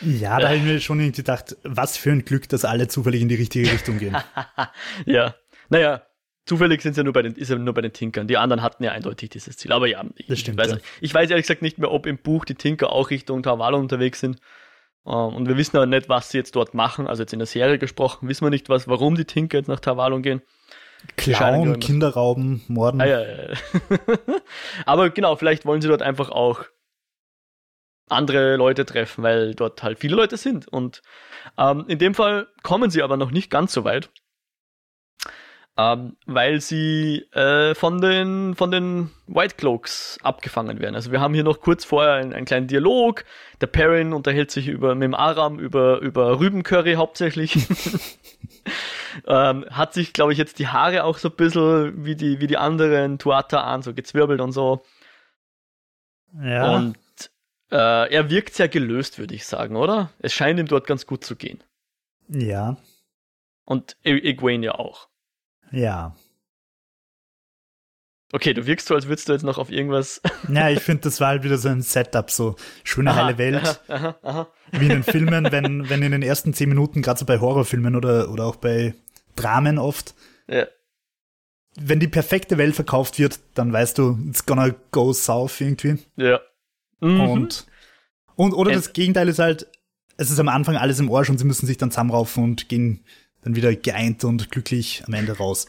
Ja, 0.00 0.38
da 0.38 0.48
habe 0.48 0.58
ich 0.58 0.62
mir 0.62 0.80
schon 0.80 1.10
gedacht, 1.10 1.56
was 1.64 1.96
für 1.96 2.12
ein 2.12 2.24
Glück, 2.24 2.48
dass 2.48 2.64
alle 2.64 2.86
zufällig 2.86 3.22
in 3.22 3.28
die 3.28 3.34
richtige 3.34 3.72
Richtung 3.72 3.98
gehen. 3.98 4.16
ja. 5.06 5.34
Naja, 5.70 6.02
zufällig 6.48 6.82
sind 6.82 6.96
ja 6.96 7.02
nur 7.02 7.12
bei 7.12 7.22
den, 7.22 7.34
ist 7.34 7.50
ja 7.50 7.56
nur 7.56 7.74
bei 7.74 7.82
den 7.82 7.92
Tinkern. 7.92 8.26
Die 8.26 8.36
anderen 8.36 8.62
hatten 8.62 8.82
ja 8.82 8.92
eindeutig 8.92 9.30
dieses 9.30 9.56
Ziel. 9.56 9.72
Aber 9.72 9.86
ja, 9.86 10.02
ich, 10.16 10.40
stimmt, 10.40 10.58
weiß, 10.58 10.72
ja. 10.72 10.78
ich 11.00 11.12
weiß 11.12 11.30
ehrlich 11.30 11.44
gesagt 11.44 11.62
nicht 11.62 11.78
mehr, 11.78 11.92
ob 11.92 12.06
im 12.06 12.18
Buch 12.18 12.44
die 12.44 12.54
Tinker 12.54 12.92
auch 12.92 13.10
Richtung 13.10 13.42
Tarvalon 13.42 13.82
unterwegs 13.82 14.20
sind. 14.20 14.40
Ähm, 15.06 15.12
und 15.12 15.46
wir 15.46 15.56
wissen 15.56 15.76
aber 15.76 15.86
nicht, 15.86 16.08
was 16.08 16.30
sie 16.30 16.38
jetzt 16.38 16.56
dort 16.56 16.74
machen. 16.74 17.06
Also 17.06 17.22
jetzt 17.22 17.32
in 17.32 17.38
der 17.38 17.46
Serie 17.46 17.78
gesprochen, 17.78 18.28
wissen 18.28 18.44
wir 18.44 18.50
nicht, 18.50 18.68
was, 18.68 18.88
warum 18.88 19.14
die 19.14 19.26
Tinker 19.26 19.58
jetzt 19.58 19.68
nach 19.68 19.80
Tarvalon 19.80 20.22
gehen. 20.22 20.42
Klauen, 21.16 21.68
irgendwas- 21.68 21.86
Kinder 21.86 22.08
rauben, 22.08 22.62
morden. 22.66 23.00
Ah, 23.00 23.06
ja, 23.06 23.22
ja. 23.22 23.54
aber 24.86 25.10
genau, 25.10 25.36
vielleicht 25.36 25.64
wollen 25.64 25.80
sie 25.80 25.88
dort 25.88 26.02
einfach 26.02 26.30
auch 26.30 26.64
andere 28.08 28.56
Leute 28.56 28.86
treffen, 28.86 29.22
weil 29.22 29.54
dort 29.54 29.82
halt 29.82 29.98
viele 29.98 30.16
Leute 30.16 30.38
sind. 30.38 30.66
Und 30.66 31.02
ähm, 31.58 31.84
in 31.88 31.98
dem 31.98 32.14
Fall 32.14 32.48
kommen 32.62 32.90
sie 32.90 33.02
aber 33.02 33.16
noch 33.16 33.30
nicht 33.30 33.50
ganz 33.50 33.72
so 33.72 33.84
weit, 33.84 34.10
ähm, 35.78 36.16
weil 36.26 36.60
sie 36.60 37.24
äh, 37.32 37.72
von 37.76 38.00
den 38.00 38.56
von 38.56 38.72
den 38.72 39.10
White 39.28 39.54
Cloaks 39.54 40.18
abgefangen 40.22 40.80
werden. 40.80 40.96
Also 40.96 41.12
wir 41.12 41.20
haben 41.20 41.34
hier 41.34 41.44
noch 41.44 41.60
kurz 41.60 41.84
vorher 41.84 42.14
einen, 42.14 42.32
einen 42.32 42.46
kleinen 42.46 42.66
Dialog. 42.66 43.24
Der 43.60 43.68
Perrin 43.68 44.12
unterhält 44.12 44.50
sich 44.50 44.66
über 44.66 44.96
mit 44.96 45.04
dem 45.04 45.14
Aram 45.14 45.60
über 45.60 46.00
über 46.00 46.40
Rübencurry 46.40 46.94
hauptsächlich. 46.94 47.54
ähm, 49.28 49.66
hat 49.70 49.94
sich, 49.94 50.12
glaube 50.12 50.32
ich, 50.32 50.38
jetzt 50.38 50.58
die 50.58 50.66
Haare 50.66 51.04
auch 51.04 51.18
so 51.18 51.28
ein 51.28 51.36
bisschen 51.36 52.04
wie 52.04 52.16
die 52.16 52.40
wie 52.40 52.48
die 52.48 52.56
anderen 52.56 53.20
Tuata 53.20 53.60
an, 53.60 53.82
so 53.82 53.94
gezwirbelt 53.94 54.40
und 54.40 54.50
so. 54.50 54.82
Ja. 56.42 56.74
Und 56.74 56.96
äh, 57.70 58.12
er 58.12 58.30
wirkt 58.30 58.54
sehr 58.54 58.68
gelöst, 58.68 59.20
würde 59.20 59.36
ich 59.36 59.46
sagen, 59.46 59.76
oder? 59.76 60.10
Es 60.18 60.32
scheint 60.32 60.58
ihm 60.58 60.66
dort 60.66 60.88
ganz 60.88 61.06
gut 61.06 61.24
zu 61.24 61.36
gehen. 61.36 61.62
ja. 62.28 62.76
Und 63.64 63.98
Egwene 64.02 64.64
ja 64.64 64.74
auch. 64.76 65.07
Ja. 65.70 66.14
Okay, 68.30 68.52
du 68.52 68.66
wirkst 68.66 68.88
so, 68.88 68.94
als 68.94 69.08
würdest 69.08 69.28
du 69.28 69.32
jetzt 69.32 69.42
noch 69.42 69.56
auf 69.56 69.70
irgendwas. 69.70 70.20
Ja, 70.52 70.68
ich 70.68 70.80
finde, 70.80 71.02
das 71.02 71.20
war 71.20 71.28
halt 71.28 71.44
wieder 71.44 71.56
so 71.56 71.68
ein 71.68 71.80
Setup, 71.80 72.30
so 72.30 72.56
schöne 72.84 73.10
aha, 73.10 73.24
heile 73.24 73.38
Welt. 73.38 73.80
Aha, 73.88 74.16
aha, 74.22 74.48
Wie 74.72 74.84
in 74.84 74.90
den 74.90 75.02
Filmen, 75.02 75.50
wenn, 75.50 75.88
wenn 75.88 76.02
in 76.02 76.12
den 76.12 76.22
ersten 76.22 76.52
zehn 76.52 76.68
Minuten, 76.68 77.00
gerade 77.00 77.18
so 77.18 77.24
bei 77.24 77.40
Horrorfilmen 77.40 77.96
oder, 77.96 78.30
oder 78.30 78.44
auch 78.44 78.56
bei 78.56 78.94
Dramen 79.34 79.78
oft, 79.78 80.14
ja. 80.46 80.66
wenn 81.80 82.00
die 82.00 82.08
perfekte 82.08 82.58
Welt 82.58 82.74
verkauft 82.74 83.18
wird, 83.18 83.40
dann 83.54 83.72
weißt 83.72 83.96
du, 83.96 84.18
it's 84.28 84.44
gonna 84.44 84.74
go 84.90 85.12
south 85.12 85.60
irgendwie. 85.60 85.98
Ja. 86.16 86.40
Mhm. 87.00 87.20
Und, 87.20 87.66
und, 88.36 88.52
oder 88.52 88.72
das 88.72 88.92
Gegenteil 88.92 89.28
ist 89.28 89.38
halt, 89.38 89.68
es 90.18 90.30
ist 90.30 90.38
am 90.38 90.48
Anfang 90.48 90.76
alles 90.76 91.00
im 91.00 91.10
Arsch 91.10 91.30
und 91.30 91.38
sie 91.38 91.46
müssen 91.46 91.66
sich 91.66 91.78
dann 91.78 91.90
zusammenraufen 91.90 92.44
und 92.44 92.68
gehen 92.68 93.04
dann 93.42 93.56
wieder 93.56 93.74
geeint 93.74 94.24
und 94.24 94.50
glücklich 94.50 95.02
am 95.06 95.14
Ende 95.14 95.36
raus. 95.36 95.66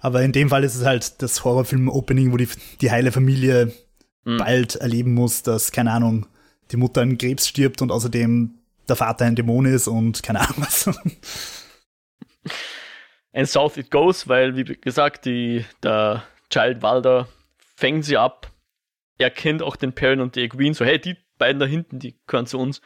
Aber 0.00 0.22
in 0.22 0.32
dem 0.32 0.50
Fall 0.50 0.64
ist 0.64 0.74
es 0.74 0.84
halt 0.84 1.22
das 1.22 1.44
Horrorfilm-Opening, 1.44 2.32
wo 2.32 2.36
die, 2.36 2.48
die 2.80 2.90
heile 2.90 3.12
Familie 3.12 3.72
mhm. 4.24 4.38
bald 4.38 4.76
erleben 4.76 5.14
muss, 5.14 5.42
dass, 5.42 5.72
keine 5.72 5.92
Ahnung, 5.92 6.26
die 6.70 6.76
Mutter 6.76 7.02
an 7.02 7.18
Krebs 7.18 7.48
stirbt 7.48 7.82
und 7.82 7.90
außerdem 7.90 8.54
der 8.88 8.96
Vater 8.96 9.24
ein 9.24 9.36
Dämon 9.36 9.66
ist 9.66 9.88
und 9.88 10.22
keine 10.22 10.40
Ahnung 10.40 10.56
was. 10.58 10.90
And 13.32 13.48
south 13.48 13.76
it 13.76 13.90
goes, 13.90 14.28
weil, 14.28 14.56
wie 14.56 14.64
gesagt, 14.64 15.24
die, 15.26 15.64
der 15.82 16.24
Child 16.50 16.82
Walder 16.82 17.28
fängt 17.74 18.04
sie 18.04 18.16
ab. 18.16 18.50
Er 19.18 19.30
kennt 19.30 19.62
auch 19.62 19.76
den 19.76 19.92
Perrin 19.92 20.20
und 20.20 20.36
die 20.36 20.42
Egwene, 20.42 20.74
so, 20.74 20.84
hey, 20.84 20.98
die 20.98 21.16
beiden 21.38 21.60
da 21.60 21.66
hinten, 21.66 21.98
die 21.98 22.16
gehören 22.26 22.46
zu 22.46 22.58
uns. 22.58 22.80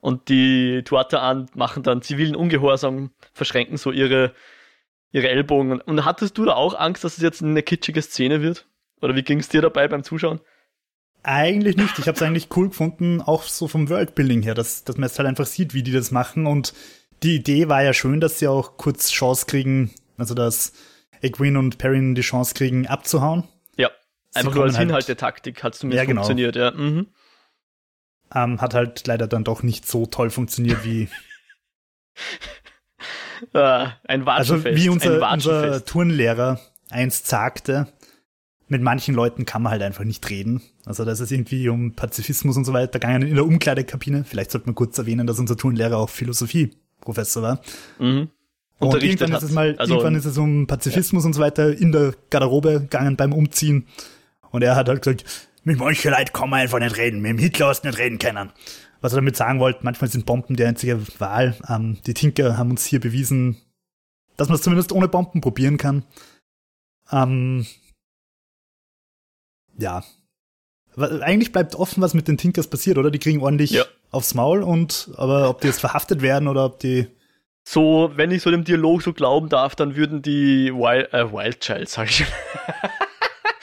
Und 0.00 0.28
die 0.28 0.82
Tuata 0.84 1.18
an 1.18 1.46
machen 1.54 1.82
dann 1.82 2.02
zivilen 2.02 2.34
Ungehorsam, 2.34 3.10
verschränken 3.32 3.76
so 3.76 3.90
ihre 3.90 4.32
ihre 5.12 5.28
Ellbogen. 5.28 5.80
Und 5.80 6.04
hattest 6.04 6.38
du 6.38 6.44
da 6.44 6.54
auch 6.54 6.78
Angst, 6.78 7.04
dass 7.04 7.16
es 7.16 7.22
jetzt 7.22 7.42
eine 7.42 7.62
kitschige 7.62 8.02
Szene 8.02 8.42
wird? 8.42 8.66
Oder 9.00 9.16
wie 9.16 9.22
ging 9.22 9.40
es 9.40 9.48
dir 9.48 9.62
dabei 9.62 9.88
beim 9.88 10.04
Zuschauen? 10.04 10.40
Eigentlich 11.22 11.76
nicht. 11.76 11.98
Ich 11.98 12.06
habe 12.06 12.16
es 12.16 12.22
eigentlich 12.22 12.48
cool 12.56 12.68
gefunden, 12.68 13.20
auch 13.20 13.42
so 13.42 13.68
vom 13.68 13.88
Worldbuilding 13.88 14.42
her, 14.42 14.54
dass, 14.54 14.84
dass 14.84 14.96
man 14.96 15.08
jetzt 15.08 15.18
halt 15.18 15.28
einfach 15.28 15.46
sieht, 15.46 15.74
wie 15.74 15.82
die 15.82 15.92
das 15.92 16.10
machen. 16.10 16.46
Und 16.46 16.72
die 17.22 17.36
Idee 17.36 17.68
war 17.68 17.82
ja 17.82 17.92
schön, 17.92 18.20
dass 18.20 18.38
sie 18.38 18.48
auch 18.48 18.76
kurz 18.76 19.10
Chance 19.10 19.46
kriegen, 19.46 19.90
also 20.16 20.34
dass 20.34 20.72
Egwene 21.20 21.58
und 21.58 21.76
Perrin 21.76 22.14
die 22.14 22.22
Chance 22.22 22.54
kriegen, 22.54 22.86
abzuhauen. 22.86 23.44
Ja, 23.76 23.90
einfach 24.34 24.54
nur 24.54 24.64
als 24.64 24.78
halt, 24.78 24.88
Inhalt 24.88 25.08
der 25.08 25.18
Taktik 25.18 25.62
hat 25.62 25.74
es 25.74 25.80
zumindest 25.80 26.02
ja, 26.02 26.06
genau. 26.06 26.22
funktioniert, 26.22 26.56
ja. 26.56 26.70
Mhm. 26.70 27.08
Ähm, 28.34 28.60
hat 28.60 28.74
halt 28.74 29.06
leider 29.06 29.26
dann 29.26 29.44
doch 29.44 29.62
nicht 29.62 29.86
so 29.86 30.06
toll 30.06 30.30
funktioniert 30.30 30.84
wie 30.84 31.08
Ah, 33.54 33.92
ein 34.04 34.26
Watschenfest. 34.26 34.66
Also 34.66 34.78
wie 34.78 34.88
unser, 34.88 35.32
unser 35.32 35.84
Turnlehrer 35.84 36.60
einst 36.90 37.26
sagte, 37.26 37.86
mit 38.68 38.82
manchen 38.82 39.14
Leuten 39.14 39.46
kann 39.46 39.62
man 39.62 39.72
halt 39.72 39.82
einfach 39.82 40.04
nicht 40.04 40.28
reden. 40.30 40.62
Also 40.84 41.04
das 41.04 41.20
ist 41.20 41.32
irgendwie 41.32 41.68
um 41.68 41.94
Pazifismus 41.94 42.56
und 42.56 42.64
so 42.64 42.72
weiter 42.72 42.98
gegangen 42.98 43.22
in 43.22 43.34
der 43.34 43.44
Umkleidekabine. 43.44 44.24
Vielleicht 44.24 44.50
sollte 44.50 44.66
man 44.66 44.74
kurz 44.74 44.98
erwähnen, 44.98 45.26
dass 45.26 45.38
unser 45.38 45.56
Turnlehrer 45.56 45.96
auch 45.96 46.08
Philosophieprofessor 46.10 47.42
war. 47.42 47.60
Mhm. 47.98 48.28
Und 48.78 49.02
irgendwann 49.02 49.32
ist 49.32 49.42
es 49.42 49.52
mal, 49.52 49.76
also, 49.76 49.94
irgendwann 49.94 50.14
ist 50.14 50.24
es 50.24 50.38
um 50.38 50.66
Pazifismus 50.66 51.24
ja. 51.24 51.26
und 51.26 51.32
so 51.34 51.40
weiter 51.40 51.76
in 51.76 51.92
der 51.92 52.14
Garderobe 52.30 52.80
gegangen 52.80 53.16
beim 53.16 53.32
Umziehen. 53.32 53.86
Und 54.50 54.62
er 54.62 54.74
hat 54.74 54.88
halt 54.88 55.02
gesagt, 55.02 55.24
mit 55.64 55.78
manchen 55.78 56.10
Leuten 56.10 56.32
kann 56.32 56.50
man 56.50 56.60
einfach 56.60 56.78
nicht 56.78 56.96
reden, 56.96 57.20
mit 57.20 57.30
dem 57.30 57.38
Hitler 57.38 57.68
hast 57.68 57.82
du 57.82 57.88
nicht 57.88 57.98
reden 57.98 58.18
können 58.18 58.50
was 59.00 59.12
er 59.12 59.16
damit 59.16 59.36
sagen 59.36 59.60
wollte, 59.60 59.80
manchmal 59.82 60.10
sind 60.10 60.26
Bomben 60.26 60.56
die 60.56 60.64
einzige 60.64 61.00
Wahl. 61.18 61.56
Ähm, 61.68 61.98
die 62.06 62.14
Tinker 62.14 62.56
haben 62.56 62.70
uns 62.70 62.84
hier 62.84 63.00
bewiesen, 63.00 63.56
dass 64.36 64.48
man 64.48 64.56
es 64.56 64.62
zumindest 64.62 64.92
ohne 64.92 65.08
Bomben 65.08 65.40
probieren 65.40 65.78
kann. 65.78 66.04
Ähm, 67.10 67.66
ja. 69.78 70.04
Eigentlich 70.96 71.52
bleibt 71.52 71.76
offen, 71.76 72.02
was 72.02 72.14
mit 72.14 72.28
den 72.28 72.36
Tinkers 72.36 72.66
passiert, 72.66 72.98
oder? 72.98 73.10
Die 73.10 73.18
kriegen 73.18 73.42
ordentlich 73.42 73.70
ja. 73.70 73.84
aufs 74.10 74.34
Maul 74.34 74.62
und, 74.62 75.10
aber 75.16 75.48
ob 75.48 75.60
die 75.60 75.68
jetzt 75.68 75.80
verhaftet 75.80 76.20
werden 76.20 76.48
oder 76.48 76.66
ob 76.66 76.80
die. 76.80 77.06
So, 77.62 78.10
wenn 78.16 78.32
ich 78.32 78.42
so 78.42 78.50
dem 78.50 78.64
Dialog 78.64 79.02
so 79.02 79.12
glauben 79.12 79.48
darf, 79.48 79.76
dann 79.76 79.94
würden 79.94 80.22
die 80.22 80.72
Wild, 80.74 81.12
äh, 81.12 81.32
Wild 81.32 81.60
Child, 81.60 81.88
sag 81.88 82.10
ich. 82.10 82.26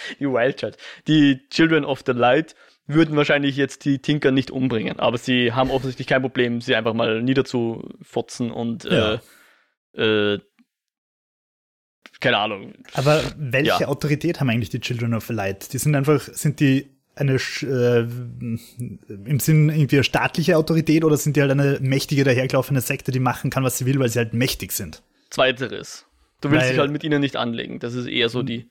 die 0.19 0.25
Wild 0.25 0.57
Child, 0.57 0.77
die 1.07 1.47
Children 1.49 1.85
of 1.85 2.03
the 2.05 2.13
Light 2.13 2.55
würden 2.87 3.17
wahrscheinlich 3.17 3.57
jetzt 3.57 3.83
die 3.85 3.99
Tinker 3.99 4.31
nicht 4.31 4.49
umbringen, 4.49 4.99
aber 4.99 5.17
sie 5.17 5.51
haben 5.51 5.71
offensichtlich 5.71 6.07
kein 6.07 6.21
Problem, 6.21 6.61
sie 6.61 6.75
einfach 6.75 6.93
mal 6.93 7.21
niederzufotzen 7.21 8.51
und 8.51 8.85
ja. 8.85 9.19
äh, 9.95 10.33
äh, 10.35 10.39
keine 12.19 12.37
Ahnung. 12.37 12.73
Aber 12.93 13.21
welche 13.37 13.81
ja. 13.81 13.87
Autorität 13.87 14.39
haben 14.39 14.49
eigentlich 14.49 14.69
die 14.69 14.79
Children 14.79 15.13
of 15.13 15.25
the 15.25 15.33
Light? 15.33 15.73
Die 15.73 15.77
sind 15.77 15.95
einfach, 15.95 16.21
sind 16.21 16.59
die 16.59 16.97
eine 17.15 17.35
äh, 17.35 17.99
im 17.99 19.39
Sinn 19.39 19.69
irgendwie 19.69 19.97
eine 19.97 20.03
staatliche 20.03 20.57
Autorität 20.57 21.03
oder 21.03 21.17
sind 21.17 21.35
die 21.35 21.41
halt 21.41 21.51
eine 21.51 21.79
mächtige 21.81 22.23
dahergelaufene 22.23 22.81
Sekte, 22.81 23.11
die 23.11 23.19
machen 23.19 23.49
kann, 23.49 23.63
was 23.63 23.77
sie 23.77 23.85
will, 23.85 23.99
weil 23.99 24.09
sie 24.09 24.19
halt 24.19 24.33
mächtig 24.33 24.71
sind? 24.71 25.01
Zweiteres. 25.29 26.05
Du 26.41 26.51
willst 26.51 26.65
weil, 26.65 26.71
dich 26.71 26.79
halt 26.79 26.91
mit 26.91 27.03
ihnen 27.03 27.19
nicht 27.19 27.35
anlegen. 27.35 27.79
Das 27.79 27.95
ist 27.95 28.07
eher 28.07 28.29
so 28.29 28.43
die. 28.43 28.69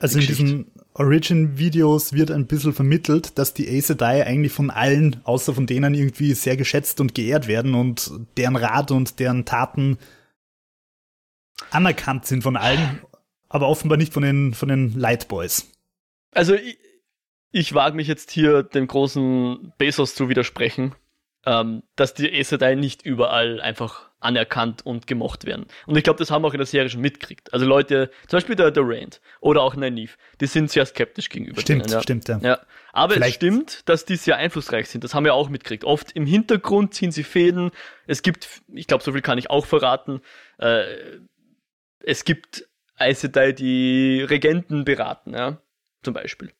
Also 0.00 0.18
in 0.18 0.26
diesen 0.26 0.70
Origin-Videos 0.94 2.14
wird 2.14 2.30
ein 2.30 2.46
bisschen 2.46 2.72
vermittelt, 2.72 3.38
dass 3.38 3.54
die 3.54 3.68
Aes 3.68 3.88
Sedai 3.88 4.26
eigentlich 4.26 4.52
von 4.52 4.70
allen, 4.70 5.20
außer 5.24 5.54
von 5.54 5.66
denen 5.66 5.94
irgendwie 5.94 6.32
sehr 6.32 6.56
geschätzt 6.56 7.00
und 7.00 7.14
geehrt 7.14 7.46
werden 7.46 7.74
und 7.74 8.10
deren 8.38 8.56
Rat 8.56 8.90
und 8.90 9.20
deren 9.20 9.44
Taten 9.44 9.98
anerkannt 11.70 12.24
sind 12.24 12.42
von 12.42 12.56
allen, 12.56 13.00
aber 13.50 13.68
offenbar 13.68 13.98
nicht 13.98 14.14
von 14.14 14.22
den, 14.22 14.54
von 14.54 14.70
den 14.70 14.98
Light 14.98 15.28
Boys. 15.28 15.70
Also 16.32 16.54
ich, 16.54 16.78
ich 17.52 17.74
wage 17.74 17.94
mich 17.94 18.08
jetzt 18.08 18.30
hier 18.30 18.62
dem 18.62 18.86
großen 18.86 19.74
Bezos 19.76 20.14
zu 20.14 20.30
widersprechen, 20.30 20.94
ähm, 21.44 21.82
dass 21.94 22.14
die 22.14 22.32
Aes 22.32 22.48
Sedai 22.48 22.74
nicht 22.74 23.02
überall 23.02 23.60
einfach 23.60 24.09
anerkannt 24.20 24.84
und 24.84 25.06
gemocht 25.06 25.46
werden. 25.46 25.66
Und 25.86 25.96
ich 25.96 26.04
glaube, 26.04 26.18
das 26.18 26.30
haben 26.30 26.42
wir 26.42 26.48
auch 26.48 26.54
in 26.54 26.58
der 26.58 26.66
Serie 26.66 26.88
schon 26.90 27.00
mitgekriegt. 27.00 27.52
Also 27.52 27.66
Leute, 27.66 28.10
zum 28.28 28.36
Beispiel 28.36 28.56
der, 28.56 28.70
der 28.70 28.84
Rand 28.86 29.20
oder 29.40 29.62
auch 29.62 29.74
Nynaeve, 29.74 30.12
die 30.40 30.46
sind 30.46 30.70
sehr 30.70 30.86
skeptisch 30.86 31.28
gegenüber 31.28 31.60
Stimmt, 31.60 31.86
denen, 31.86 31.92
ja. 31.92 32.02
stimmt, 32.02 32.28
ja. 32.28 32.38
ja. 32.42 32.60
Aber 32.92 33.14
Vielleicht. 33.14 33.30
es 33.30 33.36
stimmt, 33.36 33.88
dass 33.88 34.04
die 34.04 34.16
sehr 34.16 34.36
einflussreich 34.36 34.88
sind. 34.88 35.04
Das 35.04 35.14
haben 35.14 35.24
wir 35.24 35.34
auch 35.34 35.48
mitgekriegt. 35.48 35.84
Oft 35.84 36.12
im 36.12 36.26
Hintergrund 36.26 36.94
ziehen 36.94 37.12
sie 37.12 37.24
Fäden. 37.24 37.70
Es 38.06 38.22
gibt, 38.22 38.62
ich 38.68 38.86
glaube, 38.86 39.02
so 39.02 39.12
viel 39.12 39.22
kann 39.22 39.38
ich 39.38 39.50
auch 39.50 39.66
verraten, 39.66 40.20
äh, 40.58 40.84
es 42.02 42.24
gibt 42.24 42.66
Aes 42.96 43.20
die 43.20 44.22
Regenten 44.22 44.84
beraten, 44.84 45.32
ja, 45.34 45.60
zum 46.02 46.14
Beispiel 46.14 46.52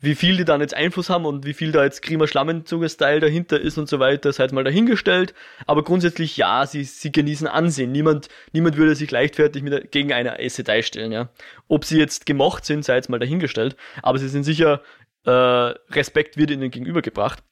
wie 0.00 0.14
viel 0.14 0.36
die 0.36 0.44
dann 0.44 0.60
jetzt 0.60 0.74
Einfluss 0.74 1.10
haben 1.10 1.26
und 1.26 1.44
wie 1.44 1.54
viel 1.54 1.72
da 1.72 1.82
jetzt 1.82 2.02
Grima 2.02 2.28
Schlammenzuge-Style 2.28 3.18
dahinter 3.18 3.60
ist 3.60 3.78
und 3.78 3.88
so 3.88 3.98
weiter, 3.98 4.32
sei 4.32 4.44
jetzt 4.44 4.52
mal 4.52 4.62
dahingestellt. 4.62 5.34
Aber 5.66 5.82
grundsätzlich 5.82 6.36
ja, 6.36 6.66
sie, 6.66 6.84
sie 6.84 7.10
genießen 7.10 7.48
Ansehen. 7.48 7.90
Niemand, 7.90 8.28
niemand 8.52 8.76
würde 8.76 8.94
sich 8.94 9.10
leichtfertig 9.10 9.62
mit, 9.62 9.90
gegen 9.90 10.12
eine 10.12 10.36
Sedai 10.48 10.82
stellen, 10.82 11.10
ja. 11.10 11.30
Ob 11.66 11.84
sie 11.84 11.98
jetzt 11.98 12.26
gemocht 12.26 12.64
sind, 12.64 12.84
sei 12.84 12.94
jetzt 12.94 13.10
mal 13.10 13.18
dahingestellt. 13.18 13.76
Aber 14.02 14.18
sie 14.18 14.28
sind 14.28 14.44
sicher, 14.44 14.82
äh, 15.24 15.30
Respekt 15.30 16.36
wird 16.36 16.50
ihnen 16.52 16.70
gegenübergebracht. 16.70 17.42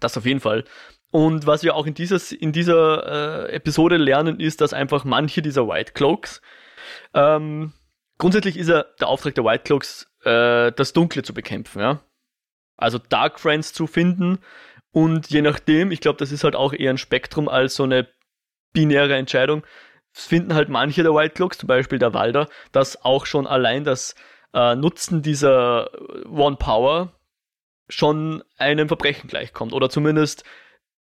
Das 0.00 0.18
auf 0.18 0.26
jeden 0.26 0.40
Fall. 0.40 0.64
Und 1.10 1.46
was 1.46 1.62
wir 1.62 1.76
auch 1.76 1.86
in 1.86 1.94
dieser, 1.94 2.20
in 2.38 2.52
dieser 2.52 3.46
äh, 3.48 3.52
Episode 3.54 3.96
lernen, 3.96 4.38
ist, 4.38 4.60
dass 4.60 4.74
einfach 4.74 5.04
manche 5.04 5.40
dieser 5.40 5.66
White 5.66 5.92
Cloaks, 5.92 6.42
ähm, 7.14 7.72
grundsätzlich 8.18 8.58
ist 8.58 8.68
er 8.68 8.88
der 9.00 9.08
Auftrag 9.08 9.34
der 9.34 9.44
White 9.44 9.62
Cloaks 9.64 10.13
äh, 10.24 10.72
das 10.72 10.92
Dunkle 10.92 11.22
zu 11.22 11.34
bekämpfen, 11.34 11.80
ja. 11.80 12.00
Also 12.76 12.98
Dark 12.98 13.38
Friends 13.38 13.72
zu 13.72 13.86
finden 13.86 14.38
und 14.92 15.30
je 15.30 15.42
nachdem, 15.42 15.90
ich 15.90 16.00
glaube, 16.00 16.18
das 16.18 16.32
ist 16.32 16.44
halt 16.44 16.56
auch 16.56 16.72
eher 16.72 16.90
ein 16.90 16.98
Spektrum 16.98 17.48
als 17.48 17.74
so 17.74 17.84
eine 17.84 18.08
binäre 18.72 19.16
Entscheidung, 19.16 19.64
finden 20.12 20.54
halt 20.54 20.68
manche 20.68 21.02
der 21.02 21.14
White 21.14 21.34
Clocks, 21.34 21.58
zum 21.58 21.66
Beispiel 21.66 21.98
der 21.98 22.14
Walder, 22.14 22.48
dass 22.72 23.04
auch 23.04 23.26
schon 23.26 23.46
allein 23.46 23.84
das 23.84 24.14
äh, 24.52 24.76
Nutzen 24.76 25.22
dieser 25.22 25.90
One 26.26 26.56
Power 26.56 27.12
schon 27.88 28.42
einem 28.56 28.88
Verbrechen 28.88 29.28
gleichkommt 29.28 29.72
oder 29.72 29.90
zumindest 29.90 30.44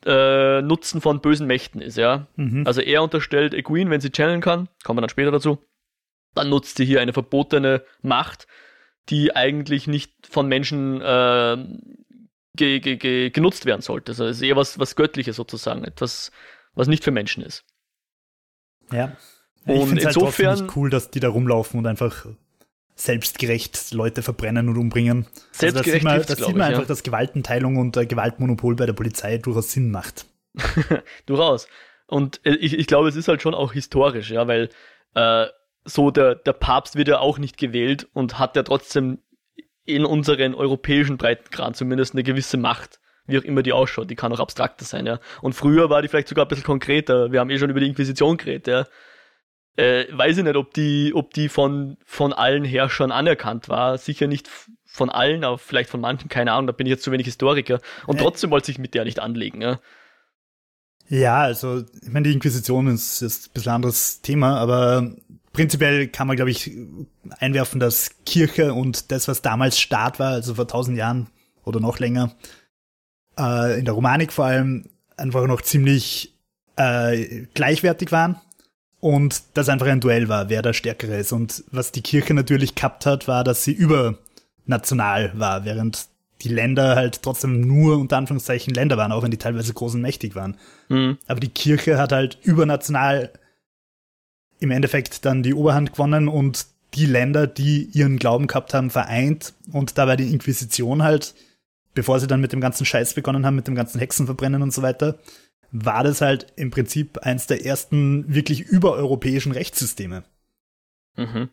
äh, 0.06 0.62
Nutzen 0.62 1.00
von 1.00 1.20
bösen 1.20 1.46
Mächten 1.46 1.80
ist, 1.80 1.96
ja. 1.96 2.28
Mhm. 2.36 2.64
Also 2.66 2.80
er 2.80 3.02
unterstellt 3.02 3.54
Egwene, 3.54 3.90
wenn 3.90 4.00
sie 4.00 4.10
channeln 4.10 4.40
kann, 4.40 4.68
kommen 4.84 4.98
wir 4.98 5.02
dann 5.02 5.10
später 5.10 5.32
dazu, 5.32 5.58
dann 6.34 6.48
nutzt 6.48 6.76
sie 6.76 6.84
hier 6.84 7.00
eine 7.00 7.12
verbotene 7.12 7.84
Macht, 8.00 8.46
die 9.08 9.34
eigentlich 9.34 9.86
nicht 9.86 10.12
von 10.28 10.48
Menschen 10.48 11.00
äh, 11.00 11.56
ge, 12.56 12.80
ge, 12.80 12.96
ge, 12.96 13.30
genutzt 13.30 13.66
werden 13.66 13.82
sollte. 13.82 14.12
Also 14.12 14.26
es 14.26 14.36
ist 14.36 14.42
eher 14.42 14.56
was, 14.56 14.78
was 14.78 14.96
Göttliches 14.96 15.36
sozusagen, 15.36 15.84
etwas, 15.84 16.30
was 16.74 16.88
nicht 16.88 17.04
für 17.04 17.10
Menschen 17.10 17.42
ist. 17.42 17.64
Ja. 18.90 19.16
Und 19.66 19.74
ich 19.74 19.86
finde 19.86 20.08
es 20.08 20.16
halt 20.16 20.60
nicht 20.60 20.76
cool, 20.76 20.90
dass 20.90 21.10
die 21.10 21.20
da 21.20 21.28
rumlaufen 21.28 21.78
und 21.78 21.86
einfach 21.86 22.26
selbstgerecht 22.94 23.92
Leute 23.92 24.22
verbrennen 24.22 24.68
und 24.68 24.76
umbringen. 24.76 25.26
Selbstgerecht 25.52 26.06
also 26.06 26.20
da 26.20 26.34
sieht 26.34 26.36
man, 26.36 26.38
da 26.38 26.46
sieht 26.46 26.56
man 26.56 26.66
einfach, 26.68 26.82
ja. 26.82 26.88
dass 26.88 27.02
Gewaltenteilung 27.02 27.76
und 27.76 27.96
äh, 27.96 28.06
Gewaltmonopol 28.06 28.76
bei 28.76 28.86
der 28.86 28.92
Polizei 28.92 29.38
durchaus 29.38 29.72
Sinn 29.72 29.90
macht. 29.90 30.26
durchaus. 31.26 31.68
Und 32.06 32.40
äh, 32.44 32.54
ich, 32.56 32.78
ich 32.78 32.86
glaube, 32.86 33.08
es 33.08 33.16
ist 33.16 33.28
halt 33.28 33.40
schon 33.40 33.54
auch 33.54 33.72
historisch, 33.72 34.30
ja, 34.30 34.46
weil 34.46 34.68
äh, 35.14 35.46
so 35.84 36.10
der, 36.10 36.34
der 36.34 36.52
Papst 36.52 36.96
wird 36.96 37.08
ja 37.08 37.18
auch 37.18 37.38
nicht 37.38 37.56
gewählt 37.56 38.08
und 38.12 38.38
hat 38.38 38.56
ja 38.56 38.62
trotzdem 38.62 39.18
in 39.84 40.04
unseren 40.04 40.54
europäischen 40.54 41.16
Breitengrad 41.16 41.76
zumindest 41.76 42.14
eine 42.14 42.22
gewisse 42.22 42.56
Macht, 42.56 43.00
wie 43.26 43.38
auch 43.38 43.42
immer 43.42 43.62
die 43.62 43.72
ausschaut. 43.72 44.10
Die 44.10 44.14
kann 44.14 44.32
auch 44.32 44.40
abstrakter 44.40 44.84
sein, 44.84 45.06
ja. 45.06 45.18
Und 45.40 45.54
früher 45.54 45.90
war 45.90 46.02
die 46.02 46.08
vielleicht 46.08 46.28
sogar 46.28 46.44
ein 46.44 46.48
bisschen 46.48 46.64
konkreter. 46.64 47.32
Wir 47.32 47.40
haben 47.40 47.50
eh 47.50 47.58
schon 47.58 47.70
über 47.70 47.80
die 47.80 47.88
Inquisition 47.88 48.36
geredet, 48.36 48.66
ja. 48.68 48.86
Äh, 49.74 50.04
weiß 50.10 50.38
ich 50.38 50.44
nicht, 50.44 50.56
ob 50.56 50.74
die, 50.74 51.12
ob 51.14 51.32
die 51.32 51.48
von, 51.48 51.96
von 52.04 52.32
allen 52.32 52.64
Herrschern 52.64 53.10
anerkannt 53.10 53.68
war. 53.68 53.96
Sicher 53.98 54.26
nicht 54.26 54.48
von 54.84 55.08
allen, 55.08 55.44
aber 55.44 55.56
vielleicht 55.56 55.88
von 55.88 56.00
manchen, 56.00 56.28
keine 56.28 56.52
Ahnung, 56.52 56.66
da 56.66 56.72
bin 56.72 56.86
ich 56.86 56.90
jetzt 56.90 57.04
zu 57.04 57.10
wenig 57.10 57.26
Historiker. 57.26 57.80
Und 58.06 58.16
äh. 58.16 58.22
trotzdem 58.22 58.50
wollte 58.50 58.70
ich 58.70 58.78
mit 58.78 58.94
der 58.94 59.04
nicht 59.04 59.18
anlegen, 59.18 59.62
ja. 59.62 59.80
Ja, 61.08 61.40
also, 61.40 61.84
ich 62.02 62.08
meine, 62.08 62.28
die 62.28 62.34
Inquisition 62.34 62.86
ist, 62.86 63.22
ist 63.22 63.48
ein 63.48 63.52
bisschen 63.54 63.72
anderes 63.72 64.20
Thema, 64.20 64.58
aber 64.58 65.14
prinzipiell 65.52 66.08
kann 66.08 66.26
man, 66.26 66.36
glaube 66.36 66.50
ich, 66.50 66.70
einwerfen, 67.38 67.80
dass 67.80 68.10
Kirche 68.24 68.74
und 68.74 69.10
das, 69.10 69.28
was 69.28 69.42
damals 69.42 69.78
Staat 69.78 70.18
war, 70.18 70.32
also 70.32 70.54
vor 70.54 70.68
tausend 70.68 70.96
Jahren 70.96 71.28
oder 71.64 71.80
noch 71.80 71.98
länger, 71.98 72.34
äh, 73.38 73.78
in 73.78 73.84
der 73.84 73.94
Romanik 73.94 74.32
vor 74.32 74.46
allem, 74.46 74.88
einfach 75.16 75.46
noch 75.46 75.62
ziemlich 75.62 76.34
äh, 76.76 77.46
gleichwertig 77.54 78.12
waren 78.12 78.40
und 79.00 79.42
das 79.54 79.68
einfach 79.68 79.86
ein 79.86 80.00
Duell 80.00 80.28
war, 80.28 80.48
wer 80.48 80.62
der 80.62 80.72
Stärkere 80.72 81.16
ist. 81.16 81.32
Und 81.32 81.64
was 81.70 81.92
die 81.92 82.02
Kirche 82.02 82.34
natürlich 82.34 82.74
gehabt 82.74 83.04
hat, 83.04 83.28
war, 83.28 83.44
dass 83.44 83.64
sie 83.64 83.72
übernational 83.72 85.32
war, 85.38 85.64
während 85.64 86.06
die 86.42 86.48
Länder 86.48 86.96
halt 86.96 87.22
trotzdem 87.22 87.60
nur 87.60 87.98
unter 87.98 88.16
Anführungszeichen 88.16 88.74
Länder 88.74 88.96
waren, 88.96 89.12
auch 89.12 89.22
wenn 89.22 89.30
die 89.30 89.38
teilweise 89.38 89.74
groß 89.74 89.94
und 89.94 90.02
mächtig 90.02 90.34
waren. 90.34 90.56
Mhm. 90.88 91.18
Aber 91.26 91.40
die 91.40 91.48
Kirche 91.48 91.98
hat 91.98 92.12
halt 92.12 92.38
übernational 92.42 93.30
im 94.62 94.70
Endeffekt 94.70 95.24
dann 95.24 95.42
die 95.42 95.54
Oberhand 95.54 95.92
gewonnen 95.92 96.28
und 96.28 96.66
die 96.94 97.06
Länder, 97.06 97.46
die 97.46 97.84
ihren 97.92 98.18
Glauben 98.18 98.46
gehabt 98.46 98.74
haben, 98.74 98.90
vereint. 98.90 99.54
Und 99.72 99.98
da 99.98 100.06
war 100.06 100.16
die 100.16 100.30
Inquisition 100.30 101.02
halt, 101.02 101.34
bevor 101.94 102.20
sie 102.20 102.26
dann 102.26 102.40
mit 102.40 102.52
dem 102.52 102.60
ganzen 102.60 102.84
Scheiß 102.84 103.14
begonnen 103.14 103.44
haben, 103.44 103.56
mit 103.56 103.66
dem 103.66 103.74
ganzen 103.74 103.98
Hexenverbrennen 103.98 104.62
und 104.62 104.72
so 104.72 104.82
weiter, 104.82 105.18
war 105.72 106.04
das 106.04 106.20
halt 106.20 106.52
im 106.56 106.70
Prinzip 106.70 107.18
eins 107.18 107.46
der 107.46 107.64
ersten 107.64 108.32
wirklich 108.32 108.60
übereuropäischen 108.60 109.52
Rechtssysteme. 109.52 110.22
Mhm. 111.16 111.48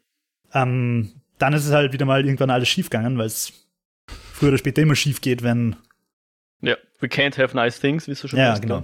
Ähm, 0.54 1.12
dann 1.38 1.54
ist 1.54 1.66
es 1.66 1.72
halt 1.72 1.94
wieder 1.94 2.06
mal 2.06 2.26
irgendwann 2.26 2.50
alles 2.50 2.68
schiefgegangen, 2.68 3.18
weil 3.18 3.28
es 3.28 3.54
früher 4.34 4.50
oder 4.50 4.58
später 4.58 4.82
immer 4.82 4.96
schief 4.96 5.22
geht, 5.22 5.42
wenn. 5.42 5.78
Ja, 6.62 6.76
we 7.00 7.08
can't 7.08 7.42
have 7.42 7.56
nice 7.56 7.80
things, 7.80 8.08
wie 8.08 8.14
du 8.14 8.28
schon 8.28 8.38
Ja, 8.38 8.58
genau. 8.58 8.84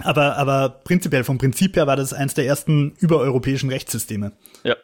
Aber, 0.00 0.36
aber 0.36 0.68
prinzipiell, 0.84 1.24
vom 1.24 1.38
Prinzip 1.38 1.76
her 1.76 1.86
war 1.86 1.96
das 1.96 2.12
eins 2.12 2.34
der 2.34 2.46
ersten 2.46 2.92
übereuropäischen 2.98 3.70
Rechtssysteme. 3.70 4.32
Ja. 4.64 4.76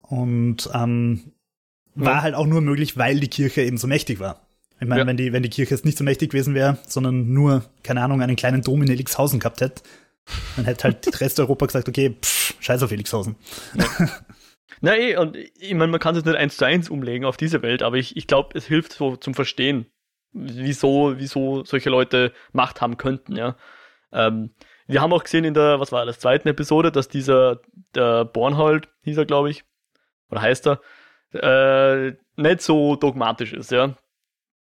Und 0.00 0.68
ähm, 0.74 1.32
war 1.94 2.14
ja. 2.14 2.22
halt 2.22 2.34
auch 2.34 2.46
nur 2.46 2.60
möglich, 2.60 2.96
weil 2.96 3.20
die 3.20 3.28
Kirche 3.28 3.62
eben 3.62 3.78
so 3.78 3.86
mächtig 3.86 4.20
war. 4.20 4.46
Ich 4.80 4.86
meine, 4.86 5.02
ja. 5.02 5.06
wenn, 5.06 5.16
die, 5.16 5.32
wenn 5.32 5.42
die 5.42 5.50
Kirche 5.50 5.74
jetzt 5.74 5.84
nicht 5.84 5.98
so 5.98 6.04
mächtig 6.04 6.30
gewesen 6.30 6.54
wäre, 6.54 6.78
sondern 6.86 7.32
nur, 7.32 7.64
keine 7.82 8.02
Ahnung, 8.02 8.22
einen 8.22 8.36
kleinen 8.36 8.62
Dom 8.62 8.82
in 8.82 8.90
Elixhausen 8.90 9.40
gehabt 9.40 9.60
hätte, 9.60 9.82
dann 10.56 10.66
hätte 10.66 10.84
halt 10.84 11.06
die 11.06 11.16
Rest 11.16 11.40
Europa 11.40 11.66
gesagt, 11.66 11.88
okay, 11.88 12.16
pff, 12.22 12.54
scheiß 12.60 12.82
auf 12.82 12.92
Elixhausen. 12.92 13.36
Ja. 13.74 14.08
Na 14.80 14.96
eh, 14.96 15.16
und 15.16 15.36
ich 15.36 15.74
meine, 15.74 15.90
man 15.90 15.98
kann 16.00 16.14
es 16.14 16.24
nicht 16.24 16.36
eins 16.36 16.56
zu 16.56 16.64
eins 16.64 16.88
umlegen 16.88 17.24
auf 17.24 17.36
diese 17.36 17.62
Welt, 17.62 17.82
aber 17.82 17.96
ich, 17.96 18.16
ich 18.16 18.28
glaube, 18.28 18.56
es 18.56 18.66
hilft 18.66 18.92
so 18.92 19.16
zum 19.16 19.34
Verstehen, 19.34 19.86
wieso, 20.32 21.14
wieso 21.16 21.64
solche 21.64 21.90
Leute 21.90 22.32
Macht 22.52 22.80
haben 22.80 22.96
könnten, 22.96 23.34
ja. 23.34 23.56
Ähm, 24.12 24.54
wir 24.86 25.00
haben 25.00 25.12
auch 25.12 25.24
gesehen 25.24 25.44
in 25.44 25.54
der, 25.54 25.80
was 25.80 25.92
war 25.92 26.06
das, 26.06 26.18
zweiten 26.18 26.48
Episode, 26.48 26.90
dass 26.90 27.08
dieser, 27.08 27.60
der 27.94 28.24
Bornhold, 28.24 28.88
hieß 29.02 29.18
er, 29.18 29.26
glaube 29.26 29.50
ich, 29.50 29.64
oder 30.30 30.40
heißt 30.40 30.66
er, 30.66 30.80
äh, 31.32 32.14
nicht 32.36 32.62
so 32.62 32.96
dogmatisch 32.96 33.52
ist, 33.52 33.70
ja. 33.70 33.94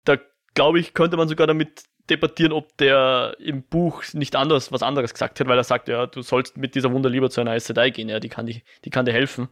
Da, 0.04 0.18
glaube 0.54 0.80
ich, 0.80 0.94
könnte 0.94 1.18
man 1.18 1.28
sogar 1.28 1.48
damit 1.48 1.84
debattieren, 2.10 2.54
ob 2.54 2.76
der 2.78 3.36
im 3.40 3.64
Buch 3.64 4.04
nicht 4.14 4.36
anders, 4.36 4.72
was 4.72 4.84
anderes 4.84 5.14
gesagt 5.14 5.40
hat, 5.40 5.48
weil 5.48 5.58
er 5.58 5.64
sagt, 5.64 5.88
ja, 5.88 6.08
du 6.08 6.22
sollst 6.22 6.58
mit 6.58 6.76
dieser 6.76 6.92
Wunder 6.92 7.10
lieber 7.10 7.30
zu 7.30 7.42
einer 7.42 7.52
Aes 7.52 7.68
Sedai 7.68 7.90
gehen, 7.90 8.10
ja, 8.10 8.20
die 8.20 8.30
kann, 8.30 8.46
die, 8.46 8.64
die 8.86 8.90
kann 8.90 9.06
dir 9.06 9.14
helfen. 9.14 9.50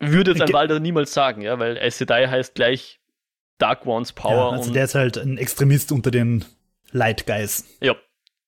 Würde 0.00 0.32
jetzt 0.32 0.42
ein 0.42 0.52
Walder 0.52 0.80
niemals 0.80 1.14
sagen, 1.14 1.42
ja, 1.42 1.58
weil 1.58 1.78
Aes 1.78 1.98
Sedai 1.98 2.26
heißt 2.26 2.54
gleich 2.54 3.00
Dark 3.58 3.86
One's 3.86 4.12
Power. 4.12 4.50
Ja, 4.50 4.50
also 4.50 4.72
der 4.72 4.84
ist 4.84 4.94
halt 4.94 5.16
ein 5.16 5.38
Extremist 5.38 5.92
unter 5.92 6.10
den 6.10 6.44
Light 6.90 7.26
Guys. 7.26 7.64
Ja. 7.80 7.94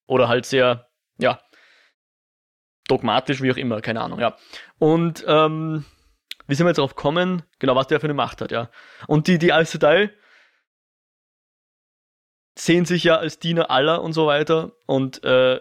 Oder 0.07 0.29
halt 0.29 0.47
sehr, 0.47 0.89
ja, 1.19 1.41
dogmatisch, 2.89 3.43
wie 3.43 3.51
auch 3.51 3.57
immer, 3.57 3.81
keine 3.81 4.01
Ahnung, 4.01 4.21
ja. 4.21 4.37
Und 4.79 5.25
ähm, 5.27 5.85
wie 6.47 6.55
sind 6.55 6.67
wir 6.67 6.71
jetzt 6.71 6.79
darauf 6.79 6.95
gekommen? 6.95 7.43
Genau, 7.59 7.75
was 7.75 7.89
der 7.89 8.01
für 8.01 8.07
eine 8.07 8.15
Macht 8.15 8.41
hat, 8.41 8.53
ja. 8.53 8.71
Und 9.09 9.27
die, 9.27 9.39
die 9.39 9.53
Aes 9.53 9.73
Sedai 9.73 10.11
sehen 12.59 12.85
sich 12.85 13.05
ja 13.05 13.17
als 13.17 13.39
Diener 13.39 13.71
aller 13.71 14.03
und 14.03 14.13
so 14.13 14.27
weiter. 14.27 14.73
Und 14.87 15.23
äh, 15.25 15.61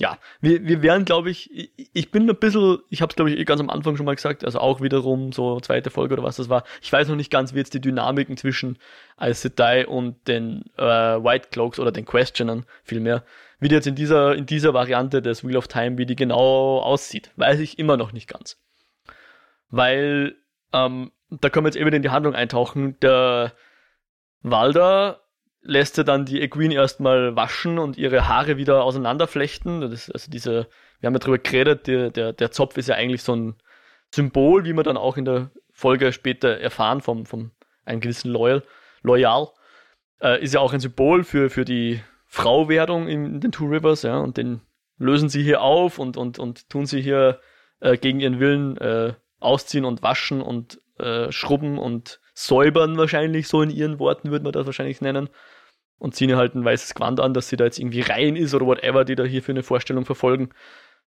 ja, 0.00 0.18
wir, 0.40 0.66
wir 0.66 0.82
werden, 0.82 1.04
glaube 1.04 1.30
ich, 1.30 1.70
ich 1.92 2.10
bin 2.10 2.28
ein 2.28 2.36
bisschen, 2.36 2.78
ich 2.90 3.00
habe 3.00 3.10
es, 3.10 3.16
glaube 3.16 3.30
ich, 3.30 3.38
eh 3.38 3.44
ganz 3.44 3.60
am 3.60 3.70
Anfang 3.70 3.96
schon 3.96 4.06
mal 4.06 4.16
gesagt, 4.16 4.44
also 4.44 4.58
auch 4.58 4.80
wiederum 4.80 5.32
so 5.32 5.60
zweite 5.60 5.90
Folge 5.90 6.14
oder 6.14 6.24
was 6.24 6.36
das 6.36 6.48
war. 6.48 6.64
Ich 6.82 6.92
weiß 6.92 7.08
noch 7.08 7.16
nicht 7.16 7.30
ganz, 7.30 7.54
wie 7.54 7.58
jetzt 7.58 7.74
die 7.74 7.80
Dynamiken 7.80 8.36
zwischen 8.36 8.78
Aes 9.16 9.42
Sedai 9.42 9.86
und 9.86 10.26
den 10.26 10.64
äh, 10.76 10.82
White 10.82 11.48
Cloaks 11.52 11.78
oder 11.78 11.92
den 11.92 12.06
Questionern 12.06 12.66
vielmehr, 12.82 13.22
wie 13.60 13.68
die 13.68 13.76
jetzt 13.76 13.86
in 13.86 13.94
dieser, 13.94 14.34
in 14.34 14.46
dieser 14.46 14.74
Variante 14.74 15.22
des 15.22 15.46
Wheel 15.46 15.56
of 15.56 15.68
Time, 15.68 15.96
wie 15.96 16.06
die 16.06 16.16
genau 16.16 16.80
aussieht, 16.80 17.30
weiß 17.36 17.60
ich 17.60 17.78
immer 17.78 17.96
noch 17.96 18.12
nicht 18.12 18.28
ganz. 18.28 18.60
Weil, 19.70 20.34
ähm, 20.72 21.12
da 21.30 21.50
können 21.50 21.66
wir 21.66 21.68
jetzt 21.68 21.76
eben 21.76 21.92
in 21.92 22.02
die 22.02 22.10
Handlung 22.10 22.34
eintauchen, 22.34 22.98
der 22.98 23.52
Walder 24.42 25.23
lässt 25.64 25.98
er 25.98 26.04
dann 26.04 26.26
die 26.26 26.40
Equine 26.42 26.74
erstmal 26.74 27.34
waschen 27.34 27.78
und 27.78 27.96
ihre 27.96 28.28
Haare 28.28 28.56
wieder 28.56 28.84
auseinanderflechten. 28.84 29.80
Das 29.80 30.10
also 30.10 30.30
diese, 30.30 30.68
wir 31.00 31.06
haben 31.06 31.14
ja 31.14 31.18
drüber 31.18 31.38
geredet, 31.38 31.86
der, 31.86 32.10
der, 32.10 32.32
der 32.32 32.50
Zopf 32.50 32.76
ist 32.76 32.88
ja 32.88 32.94
eigentlich 32.94 33.22
so 33.22 33.34
ein 33.34 33.56
Symbol, 34.14 34.64
wie 34.64 34.74
wir 34.74 34.82
dann 34.82 34.98
auch 34.98 35.16
in 35.16 35.24
der 35.24 35.50
Folge 35.72 36.12
später 36.12 36.60
erfahren 36.60 37.00
vom, 37.00 37.26
vom 37.26 37.50
einem 37.84 38.00
gewissen 38.00 38.30
Loyal, 38.30 38.62
Loyal, 39.02 39.48
äh, 40.20 40.42
ist 40.42 40.54
ja 40.54 40.60
auch 40.60 40.72
ein 40.72 40.80
Symbol 40.80 41.24
für, 41.24 41.50
für 41.50 41.64
die 41.64 42.00
Frauwerdung 42.26 43.08
in, 43.08 43.26
in 43.26 43.40
den 43.40 43.52
Two 43.52 43.66
Rivers, 43.66 44.02
ja, 44.02 44.18
und 44.18 44.36
den 44.36 44.60
lösen 44.98 45.28
sie 45.28 45.42
hier 45.42 45.62
auf 45.62 45.98
und, 45.98 46.16
und, 46.16 46.38
und 46.38 46.68
tun 46.68 46.86
sie 46.86 47.00
hier 47.00 47.40
äh, 47.80 47.96
gegen 47.96 48.20
ihren 48.20 48.38
Willen 48.38 48.76
äh, 48.78 49.14
ausziehen 49.40 49.84
und 49.84 50.02
waschen 50.02 50.40
und 50.40 50.80
äh, 50.98 51.32
schrubben 51.32 51.78
und 51.78 52.20
säubern 52.34 52.98
wahrscheinlich, 52.98 53.48
so 53.48 53.62
in 53.62 53.70
ihren 53.70 53.98
Worten 53.98 54.30
würde 54.30 54.42
man 54.44 54.52
das 54.52 54.66
wahrscheinlich 54.66 55.00
nennen 55.00 55.28
und 55.98 56.14
ziehen 56.14 56.28
ihr 56.28 56.36
halt 56.36 56.54
ein 56.54 56.64
weißes 56.64 56.94
Gewand 56.94 57.20
an, 57.20 57.32
dass 57.32 57.48
sie 57.48 57.56
da 57.56 57.64
jetzt 57.64 57.78
irgendwie 57.78 58.02
rein 58.02 58.36
ist 58.36 58.54
oder 58.54 58.66
whatever, 58.66 59.04
die 59.04 59.14
da 59.14 59.24
hier 59.24 59.42
für 59.42 59.52
eine 59.52 59.62
Vorstellung 59.62 60.04
verfolgen. 60.04 60.50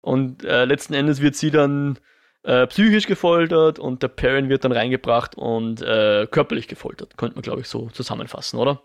Und 0.00 0.44
äh, 0.44 0.66
letzten 0.66 0.94
Endes 0.94 1.20
wird 1.20 1.34
sie 1.34 1.50
dann 1.50 1.98
äh, 2.42 2.66
psychisch 2.66 3.06
gefoltert 3.06 3.78
und 3.78 4.02
der 4.02 4.08
Perrin 4.08 4.50
wird 4.50 4.64
dann 4.64 4.72
reingebracht 4.72 5.34
und 5.34 5.80
äh, 5.80 6.26
körperlich 6.30 6.68
gefoltert. 6.68 7.16
Könnte 7.16 7.36
man, 7.36 7.42
glaube 7.42 7.62
ich, 7.62 7.68
so 7.68 7.88
zusammenfassen, 7.88 8.58
oder? 8.58 8.82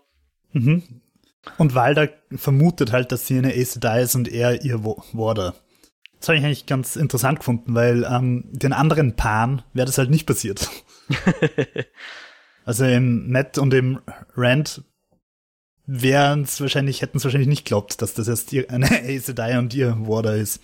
Mhm. 0.52 0.82
Und 1.58 1.74
Walder 1.74 2.08
vermutet 2.34 2.92
halt, 2.92 3.12
dass 3.12 3.26
sie 3.26 3.38
eine 3.38 3.54
Ace 3.54 3.74
Sedai 3.74 4.02
ist 4.02 4.14
und 4.14 4.28
er 4.28 4.64
ihr 4.64 4.82
Warder. 4.84 5.54
Das 6.18 6.28
habe 6.28 6.38
ich 6.38 6.44
eigentlich 6.44 6.66
ganz 6.66 6.96
interessant 6.96 7.38
gefunden, 7.38 7.74
weil 7.74 8.04
ähm, 8.04 8.44
den 8.50 8.72
anderen 8.72 9.16
Paaren 9.16 9.62
wäre 9.72 9.86
das 9.86 9.96
halt 9.96 10.10
nicht 10.10 10.26
passiert. 10.26 10.68
also 12.70 12.84
im 12.84 13.32
Matt 13.32 13.58
und 13.58 13.74
im 13.74 14.00
Rand 14.36 14.84
wären 15.86 16.42
es 16.42 16.60
wahrscheinlich, 16.60 17.02
hätten 17.02 17.16
es 17.16 17.24
wahrscheinlich 17.24 17.48
nicht 17.48 17.64
geglaubt, 17.64 18.00
dass 18.00 18.14
das 18.14 18.28
erst 18.28 18.54
eine 18.68 18.86
Aes 19.08 19.26
Sedai 19.26 19.58
und 19.58 19.74
ihr 19.74 19.96
Warder 20.06 20.36
ist. 20.36 20.62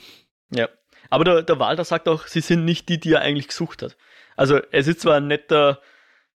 Ja. 0.51 0.69
Aber 1.11 1.25
der, 1.25 1.43
der 1.43 1.59
Walter 1.59 1.85
sagt 1.85 2.07
auch, 2.07 2.29
sie 2.29 2.43
sind 2.43 2.65
nicht 2.65 2.89
die, 2.89 3.01
die 3.01 3.15
er 3.15 3.23
eigentlich 3.23 3.49
gesucht 3.49 3.83
hat. 3.83 3.97
Also 4.37 4.61
es 4.71 4.87
ist 4.87 5.01
zwar 5.01 5.17
ein 5.17 5.27
netter, 5.27 5.81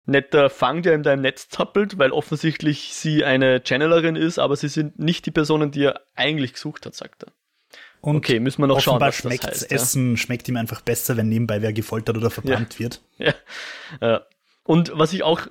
netter 0.06 0.48
Fang, 0.48 0.80
der 0.80 0.94
ihm 0.94 1.02
da 1.02 1.12
im 1.12 1.20
Netz 1.20 1.50
zappelt, 1.50 1.98
weil 1.98 2.12
offensichtlich 2.12 2.94
sie 2.94 3.22
eine 3.22 3.60
Channelerin 3.62 4.16
ist, 4.16 4.38
aber 4.38 4.56
sie 4.56 4.68
sind 4.68 4.98
nicht 4.98 5.26
die 5.26 5.32
Personen, 5.32 5.70
die 5.70 5.82
er 5.82 6.00
eigentlich 6.14 6.54
gesucht 6.54 6.86
hat, 6.86 6.94
sagt 6.94 7.24
er. 7.24 7.32
Und 8.00 8.16
okay, 8.16 8.40
müssen 8.40 8.62
wir 8.62 8.68
noch 8.68 8.80
schauen, 8.80 9.02
was 9.02 9.16
schmeckt 9.16 9.44
das 9.44 9.50
heißt, 9.50 9.70
Essen 9.70 10.12
ja. 10.12 10.16
schmeckt 10.16 10.48
ihm 10.48 10.56
einfach 10.56 10.80
besser, 10.80 11.18
wenn 11.18 11.28
nebenbei 11.28 11.60
wer 11.60 11.74
gefoltert 11.74 12.16
oder 12.16 12.30
verbrannt 12.30 12.72
ja. 12.74 12.78
wird. 12.78 13.02
Ja. 13.18 13.34
ja. 14.00 14.26
Und 14.68 14.92
was 14.92 15.14
ich 15.14 15.22
auch 15.22 15.46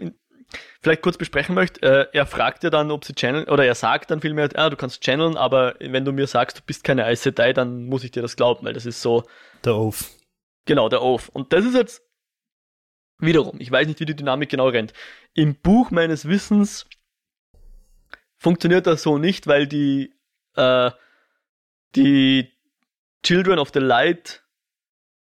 vielleicht 0.80 1.02
kurz 1.02 1.18
besprechen 1.18 1.56
möchte, 1.56 1.82
äh, 1.82 2.08
er 2.14 2.28
fragt 2.28 2.64
ja 2.64 2.70
dann, 2.70 2.92
ob 2.92 3.04
sie 3.04 3.16
channeln, 3.16 3.50
oder 3.50 3.66
er 3.66 3.74
sagt 3.74 4.12
dann 4.12 4.22
vielmehr, 4.22 4.48
ah, 4.54 4.70
du 4.70 4.78
kannst 4.78 5.02
channeln, 5.02 5.36
aber 5.36 5.74
wenn 5.80 6.06
du 6.06 6.12
mir 6.12 6.28
sagst, 6.28 6.60
du 6.60 6.62
bist 6.64 6.84
keine 6.84 7.04
Aes 7.04 7.24
Sedai, 7.24 7.52
dann 7.52 7.88
muss 7.88 8.04
ich 8.04 8.12
dir 8.12 8.22
das 8.22 8.36
glauben, 8.36 8.64
weil 8.64 8.74
das 8.74 8.86
ist 8.86 9.02
so. 9.02 9.24
Der 9.66 9.76
Oath. 9.76 10.06
Genau, 10.66 10.88
der 10.88 11.02
Oath. 11.02 11.30
Und 11.34 11.52
das 11.52 11.66
ist 11.66 11.74
jetzt 11.74 12.04
wiederum, 13.18 13.60
ich 13.60 13.72
weiß 13.72 13.88
nicht, 13.88 14.00
wie 14.00 14.06
die 14.06 14.16
Dynamik 14.16 14.50
genau 14.50 14.70
rennt. 14.70 14.94
Im 15.34 15.56
Buch 15.56 15.90
meines 15.90 16.28
Wissens 16.28 16.88
funktioniert 18.38 18.86
das 18.86 19.02
so 19.02 19.18
nicht, 19.18 19.48
weil 19.48 19.66
die, 19.66 20.14
äh, 20.56 20.92
die 21.96 22.52
Children 23.24 23.58
of 23.58 23.72
the 23.74 23.80
Light 23.80 24.46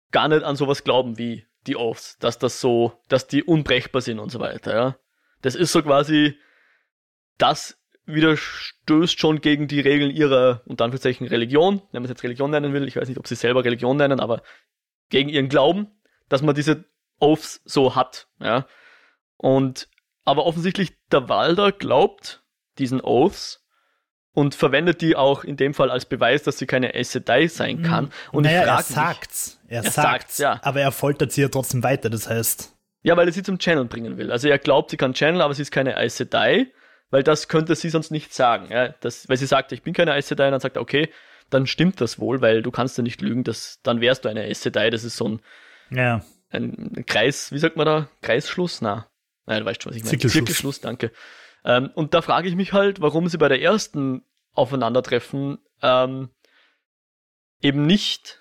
gar 0.10 0.30
nicht 0.30 0.42
an 0.42 0.56
sowas 0.56 0.84
glauben 0.84 1.20
wie 1.20 1.46
die 1.68 1.78
Oaths, 1.78 2.18
dass 2.20 2.38
das 2.40 2.60
so, 2.60 3.00
dass 3.08 3.28
die 3.28 3.44
unbrechbar 3.44 4.02
sind 4.02 4.20
und 4.20 4.32
so 4.32 4.40
weiter, 4.40 4.76
ja. 4.76 4.98
Das 5.42 5.56
ist 5.56 5.72
so 5.72 5.82
quasi, 5.82 6.38
das 7.38 7.78
widerstößt 8.06 9.18
schon 9.18 9.42
gegen 9.42 9.68
die 9.68 9.80
Regeln 9.80 10.12
ihrer, 10.12 10.62
unter 10.66 10.86
Anführungszeichen, 10.86 11.28
Religion, 11.28 11.82
wenn 11.92 12.02
man 12.02 12.06
es 12.06 12.10
jetzt 12.10 12.24
Religion 12.24 12.52
nennen 12.52 12.74
will, 12.74 12.88
ich 12.88 12.96
weiß 12.96 13.08
nicht, 13.08 13.18
ob 13.18 13.28
sie 13.28 13.36
selber 13.36 13.64
Religion 13.64 13.98
nennen, 13.98 14.20
aber 14.20 14.42
gegen 15.10 15.30
ihren 15.30 15.50
Glauben, 15.50 15.88
dass 16.30 16.42
man 16.42 16.56
diese 16.56 16.86
Oaths 17.20 17.62
so 17.66 17.96
hat, 17.96 18.28
ja. 18.40 18.68
Und, 19.38 19.90
aber 20.26 20.46
offensichtlich 20.46 20.94
der 21.12 21.30
Walder 21.30 21.72
glaubt 21.72 22.44
diesen 22.78 23.02
Oaths 23.02 23.63
und 24.34 24.56
verwendet 24.56 25.02
die 25.02 25.16
auch 25.16 25.44
in 25.44 25.58
dem 25.58 25.74
Fall 25.74 25.92
als 25.92 26.06
Beweis, 26.06 26.44
dass 26.44 26.58
sie 26.58 26.66
keine 26.66 26.96
Aes 26.96 27.12
Sedai 27.12 27.48
sein 27.48 27.78
mhm. 27.78 27.84
kann. 27.84 28.12
Und 28.32 28.44
naja, 28.44 28.64
er 28.64 28.82
sagt's. 28.82 29.60
Er, 29.68 29.84
er 29.84 29.92
sagt's, 29.92 30.40
ja. 30.40 30.60
Aber 30.64 30.82
er 30.82 30.92
foltert 30.92 31.32
sie 31.32 31.42
ja 31.42 31.50
trotzdem 31.50 31.84
weiter, 31.84 32.10
das 32.10 32.28
heißt. 32.28 32.76
Ja, 33.04 33.16
weil 33.18 33.28
er 33.28 33.34
sie 33.34 33.44
zum 33.44 33.60
Channel 33.60 33.86
bringen 33.86 34.18
will. 34.18 34.32
Also 34.32 34.48
er 34.48 34.58
glaubt, 34.58 34.90
sie 34.90 34.98
kann 34.98 35.14
Channel, 35.14 35.42
aber 35.42 35.54
sie 35.54 35.62
ist 35.62 35.72
keine 35.72 35.98
Aes 35.98 36.18
Sedai, 36.18 36.68
weil 37.12 37.22
das 37.22 37.48
könnte 37.48 37.76
sie 37.76 37.90
sonst 37.90 38.12
nicht 38.12 38.34
sagen. 38.34 38.68
Ja, 38.72 38.90
das, 39.02 39.30
weil 39.30 39.38
sie 39.38 39.46
sagt, 39.46 39.72
ich 39.72 39.84
bin 39.84 39.94
keine 39.94 40.14
Aes 40.14 40.28
Sedai, 40.28 40.48
und 40.48 40.54
dann 40.54 40.62
sagt 40.62 40.78
er, 40.78 40.82
okay, 40.82 41.10
dann 41.50 41.68
stimmt 41.68 42.02
das 42.02 42.18
wohl, 42.18 42.42
weil 42.42 42.64
du 42.64 42.72
kannst 42.72 42.98
ja 42.98 43.04
nicht 43.04 43.22
lügen, 43.22 43.44
das, 43.44 43.80
dann 43.84 44.02
wärst 44.02 44.26
du 44.26 44.30
eine 44.30 44.42
Aes 44.44 44.64
Sedai, 44.64 44.90
das 44.90 45.04
ist 45.04 45.18
so 45.18 45.28
ein, 45.28 45.42
ja. 45.92 46.24
ein 46.50 47.04
Kreis, 47.06 47.52
wie 47.52 47.60
sagt 47.60 47.76
man 47.76 47.86
da? 47.86 48.10
Kreisschluss? 48.22 48.82
Na, 48.82 49.08
nein, 49.46 49.60
du 49.60 49.66
weißt 49.66 49.84
schon, 49.84 49.92
was 49.92 49.98
ich 49.98 50.04
meine. 50.04 50.12
Zirkelschluss, 50.12 50.34
Zirkelschluss 50.34 50.82
danke. 50.82 51.12
Ähm, 51.66 51.90
und 51.96 52.14
da 52.14 52.22
frage 52.22 52.48
ich 52.48 52.56
mich 52.56 52.74
halt, 52.74 53.02
warum 53.02 53.28
sie 53.28 53.38
bei 53.38 53.48
der 53.48 53.62
ersten 53.62 54.24
Aufeinandertreffen 54.54 55.60
ähm, 55.82 56.30
eben 57.62 57.86
nicht 57.86 58.40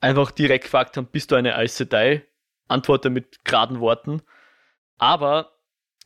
einfach 0.00 0.30
direkt 0.30 0.64
gefragt 0.64 0.96
haben, 0.96 1.06
bist 1.06 1.30
du 1.30 1.36
eine 1.36 1.56
Aes 1.56 1.76
Sedai? 1.76 2.24
Antworte 2.68 3.10
mit 3.10 3.44
geraden 3.44 3.80
Worten. 3.80 4.22
Aber 4.98 5.52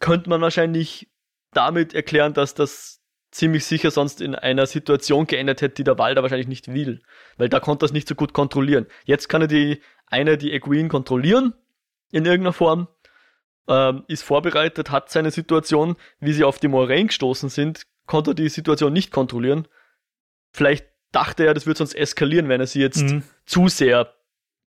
könnte 0.00 0.30
man 0.30 0.40
wahrscheinlich 0.40 1.10
damit 1.52 1.94
erklären, 1.94 2.34
dass 2.34 2.54
das 2.54 3.02
ziemlich 3.30 3.64
sicher 3.64 3.90
sonst 3.90 4.20
in 4.20 4.34
einer 4.34 4.66
Situation 4.66 5.26
geendet 5.26 5.60
hätte, 5.60 5.74
die 5.74 5.84
der 5.84 5.98
Walder 5.98 6.22
wahrscheinlich 6.22 6.48
nicht 6.48 6.72
will. 6.72 7.02
Weil 7.36 7.48
da 7.48 7.60
konnte 7.60 7.84
er 7.84 7.86
es 7.86 7.92
nicht 7.92 8.08
so 8.08 8.14
gut 8.14 8.32
kontrollieren. 8.32 8.86
Jetzt 9.04 9.28
kann 9.28 9.42
er 9.42 9.48
die 9.48 9.82
eine, 10.06 10.38
die 10.38 10.52
Egwene 10.52 10.88
kontrollieren, 10.88 11.52
in 12.12 12.26
irgendeiner 12.26 12.52
Form, 12.52 12.88
ähm, 13.68 14.04
ist 14.08 14.22
vorbereitet, 14.22 14.90
hat 14.90 15.10
seine 15.10 15.30
Situation, 15.30 15.96
wie 16.20 16.32
sie 16.32 16.44
auf 16.44 16.58
die 16.58 16.68
Moraine 16.68 17.06
gestoßen 17.06 17.48
sind, 17.48 17.86
konnte 18.06 18.32
er 18.32 18.34
die 18.34 18.48
Situation 18.48 18.92
nicht 18.92 19.10
kontrollieren. 19.10 19.66
Vielleicht 20.52 20.86
dachte 21.12 21.46
er, 21.46 21.54
das 21.54 21.66
wird 21.66 21.78
sonst 21.78 21.94
eskalieren, 21.94 22.48
wenn 22.48 22.60
er 22.60 22.66
sie 22.66 22.80
jetzt 22.80 23.02
mhm. 23.02 23.22
zu 23.46 23.68
sehr 23.68 24.14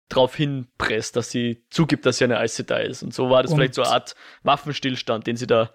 darauf 0.09 0.35
hinpresst, 0.35 1.15
dass 1.15 1.31
sie 1.31 1.63
zugibt, 1.69 2.05
dass 2.05 2.17
sie 2.17 2.25
eine 2.25 2.37
Aes 2.37 2.55
Sedai 2.55 2.85
ist. 2.85 3.03
Und 3.03 3.13
so 3.13 3.29
war 3.29 3.43
das 3.43 3.51
und 3.51 3.57
vielleicht 3.57 3.75
so 3.75 3.83
eine 3.83 3.91
Art 3.91 4.15
Waffenstillstand, 4.43 5.25
den 5.25 5.37
sie 5.37 5.47
da 5.47 5.71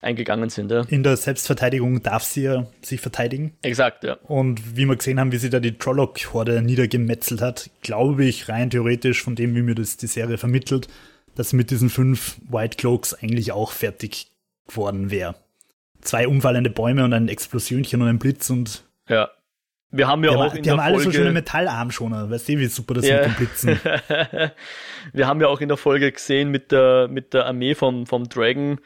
eingegangen 0.00 0.50
sind. 0.50 0.70
Ja. 0.70 0.82
In 0.82 1.02
der 1.02 1.16
Selbstverteidigung 1.16 2.02
darf 2.02 2.22
sie 2.22 2.42
ja 2.42 2.66
sich 2.82 3.00
verteidigen. 3.00 3.56
Exakt, 3.62 4.04
ja. 4.04 4.14
Und 4.24 4.76
wie 4.76 4.84
wir 4.84 4.96
gesehen 4.96 5.18
haben, 5.18 5.32
wie 5.32 5.38
sie 5.38 5.50
da 5.50 5.58
die 5.58 5.78
Trolloc-Horde 5.78 6.62
niedergemetzelt 6.62 7.40
hat, 7.40 7.70
glaube 7.82 8.24
ich 8.24 8.48
rein 8.48 8.70
theoretisch 8.70 9.22
von 9.22 9.34
dem, 9.34 9.54
wie 9.54 9.62
mir 9.62 9.74
das 9.74 9.96
die 9.96 10.06
Serie 10.06 10.38
vermittelt, 10.38 10.88
dass 11.36 11.52
mit 11.52 11.70
diesen 11.70 11.90
fünf 11.90 12.40
White 12.48 12.76
Cloaks 12.76 13.14
eigentlich 13.14 13.52
auch 13.52 13.70
fertig 13.70 14.32
geworden 14.66 15.10
wäre. 15.10 15.36
Zwei 16.00 16.26
umfallende 16.26 16.70
Bäume 16.70 17.04
und 17.04 17.12
ein 17.12 17.28
Explosionchen 17.28 18.02
und 18.02 18.08
ein 18.08 18.18
Blitz 18.18 18.50
und. 18.50 18.84
Ja. 19.08 19.30
Wir 19.90 20.08
haben 20.08 20.24
ja 20.24 20.30
die 20.30 20.36
auch 20.36 20.44
haben, 20.46 20.56
in 20.56 20.62
die 20.64 20.70
haben 20.70 20.80
alle 20.80 20.98
so 20.98 21.12
schöne 21.12 21.32
Metallarmschoner. 21.32 22.28
Weißt 22.28 22.48
du, 22.48 22.58
wie 22.58 22.66
super 22.66 22.94
das 22.94 23.06
ja. 23.06 23.18
mit 23.18 23.26
dem 23.26 23.34
Blitzen. 23.34 23.80
Wir 25.12 25.26
haben 25.28 25.40
ja 25.40 25.46
auch 25.46 25.60
in 25.60 25.68
der 25.68 25.76
Folge 25.76 26.10
gesehen 26.10 26.50
mit 26.50 26.72
der, 26.72 27.06
mit 27.06 27.32
der 27.32 27.46
Armee 27.46 27.76
vom, 27.76 28.04
vom 28.04 28.28
Dragon, 28.28 28.80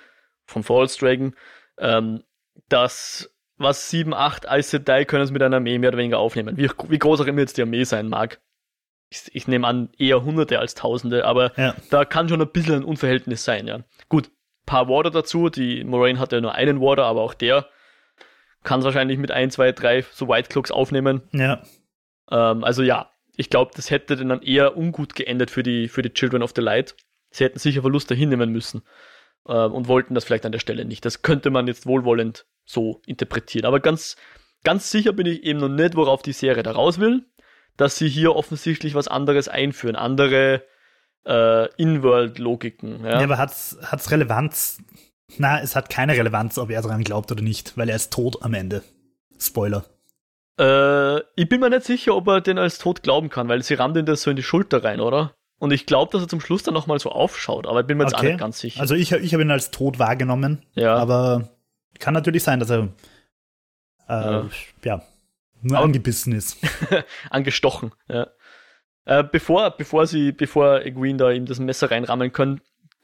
vom 0.44 0.62
False 0.62 0.98
Dragon, 0.98 1.34
ähm, 1.78 2.22
dass 2.68 3.34
was 3.56 3.88
7, 3.90 4.12
8 4.12 4.48
Aes 4.48 4.70
Sedai 4.70 5.06
können 5.06 5.24
es 5.24 5.30
mit 5.30 5.42
einer 5.42 5.56
Armee 5.56 5.78
mehr 5.78 5.88
oder 5.88 5.98
weniger 5.98 6.18
aufnehmen. 6.18 6.56
Wie, 6.58 6.68
wie 6.88 6.98
groß 6.98 7.22
auch 7.22 7.26
immer 7.26 7.40
jetzt 7.40 7.56
die 7.56 7.62
Armee 7.62 7.84
sein 7.84 8.08
mag. 8.08 8.40
Ich, 9.10 9.22
ich 9.32 9.48
nehme 9.48 9.66
an, 9.66 9.90
eher 9.98 10.24
Hunderte 10.24 10.58
als 10.58 10.74
Tausende, 10.74 11.24
aber 11.24 11.52
ja. 11.58 11.74
da 11.90 12.04
kann 12.04 12.28
schon 12.28 12.40
ein 12.40 12.50
bisschen 12.50 12.76
ein 12.76 12.84
Unverhältnis 12.84 13.44
sein, 13.44 13.66
ja. 13.66 13.80
Gut, 14.08 14.30
paar 14.66 14.88
Warder 14.88 15.10
dazu. 15.10 15.48
Die 15.48 15.84
Moraine 15.84 16.18
hat 16.18 16.32
ja 16.32 16.40
nur 16.40 16.54
einen 16.54 16.80
Warder, 16.80 17.04
aber 17.04 17.22
auch 17.22 17.34
der 17.34 17.66
kann 18.62 18.80
es 18.80 18.84
wahrscheinlich 18.84 19.18
mit 19.18 19.30
1, 19.30 19.54
2, 19.54 19.72
3 19.72 20.04
so 20.12 20.28
White 20.28 20.48
Cloaks 20.48 20.70
aufnehmen. 20.70 21.22
Ja. 21.32 21.62
Ähm, 22.30 22.62
also 22.62 22.82
ja, 22.82 23.10
ich 23.36 23.50
glaube, 23.50 23.72
das 23.74 23.90
hätte 23.90 24.16
dann 24.16 24.42
eher 24.42 24.76
ungut 24.76 25.14
geendet 25.14 25.50
für 25.50 25.62
die, 25.62 25.88
für 25.88 26.02
die 26.02 26.12
Children 26.12 26.42
of 26.42 26.52
the 26.54 26.62
Light. 26.62 26.94
Sie 27.30 27.44
hätten 27.44 27.58
sicher 27.58 27.80
Verluste 27.80 28.14
hinnehmen 28.14 28.50
müssen 28.50 28.82
äh, 29.46 29.52
und 29.52 29.88
wollten 29.88 30.14
das 30.14 30.24
vielleicht 30.24 30.46
an 30.46 30.52
der 30.52 30.58
Stelle 30.58 30.84
nicht. 30.84 31.04
Das 31.04 31.22
könnte 31.22 31.50
man 31.50 31.66
jetzt 31.66 31.86
wohlwollend 31.86 32.46
so 32.64 33.00
interpretieren. 33.06 33.66
Aber 33.66 33.80
ganz, 33.80 34.16
ganz 34.62 34.90
sicher 34.90 35.12
bin 35.12 35.26
ich 35.26 35.42
eben 35.42 35.58
noch 35.58 35.68
nicht, 35.68 35.96
worauf 35.96 36.22
die 36.22 36.32
Serie 36.32 36.62
da 36.62 36.72
raus 36.72 37.00
will, 37.00 37.24
dass 37.76 37.96
sie 37.96 38.08
hier 38.08 38.36
offensichtlich 38.36 38.94
was 38.94 39.08
anderes 39.08 39.48
einführen, 39.48 39.96
andere 39.96 40.62
äh, 41.26 41.72
In-World-Logiken. 41.76 43.04
Ja? 43.04 43.18
ja, 43.18 43.24
aber 43.24 43.38
hat's, 43.38 43.78
hat's 43.82 44.10
Relevanz? 44.10 44.78
Na, 45.38 45.60
es 45.60 45.76
hat 45.76 45.90
keine 45.90 46.14
Relevanz, 46.14 46.58
ob 46.58 46.70
er 46.70 46.82
daran 46.82 47.04
glaubt 47.04 47.30
oder 47.30 47.42
nicht, 47.42 47.76
weil 47.76 47.88
er 47.88 47.96
ist 47.96 48.12
tot 48.12 48.42
am 48.42 48.54
Ende. 48.54 48.82
Spoiler. 49.38 49.84
Äh, 50.58 51.20
ich 51.36 51.48
bin 51.48 51.60
mir 51.60 51.70
nicht 51.70 51.84
sicher, 51.84 52.16
ob 52.16 52.26
er 52.28 52.40
den 52.40 52.58
als 52.58 52.78
tot 52.78 53.02
glauben 53.02 53.30
kann, 53.30 53.48
weil 53.48 53.62
sie 53.62 53.74
rammt 53.74 53.96
ihn 53.96 54.06
das 54.06 54.22
so 54.22 54.30
in 54.30 54.36
die 54.36 54.42
Schulter 54.42 54.82
rein, 54.84 55.00
oder? 55.00 55.34
Und 55.58 55.72
ich 55.72 55.86
glaube, 55.86 56.12
dass 56.12 56.22
er 56.22 56.28
zum 56.28 56.40
Schluss 56.40 56.62
dann 56.62 56.74
nochmal 56.74 56.98
so 56.98 57.10
aufschaut, 57.10 57.66
aber 57.66 57.80
ich 57.80 57.86
bin 57.86 57.98
mir 57.98 58.04
jetzt 58.04 58.14
okay. 58.14 58.26
auch 58.26 58.30
nicht 58.30 58.40
ganz 58.40 58.58
sicher. 58.60 58.80
Also 58.80 58.94
ich, 58.94 59.12
ich 59.12 59.32
habe 59.32 59.42
ihn 59.42 59.50
als 59.50 59.70
tot 59.70 59.98
wahrgenommen, 59.98 60.64
ja. 60.74 60.96
aber 60.96 61.50
kann 61.98 62.14
natürlich 62.14 62.42
sein, 62.42 62.60
dass 62.60 62.70
er 62.70 62.88
äh, 64.08 64.12
ja. 64.12 64.48
ja 64.84 65.02
nur 65.62 65.78
aber 65.78 65.86
angebissen 65.86 66.32
ist. 66.32 66.58
angestochen, 67.30 67.92
ja. 68.08 68.28
Äh, 69.04 69.24
bevor, 69.24 69.70
bevor 69.70 70.06
sie, 70.06 70.32
bevor 70.32 70.82
Egwene 70.82 71.18
da 71.18 71.30
ihm 71.30 71.46
das 71.46 71.58
Messer 71.58 71.90
reinrammeln 71.90 72.32
können, 72.32 72.60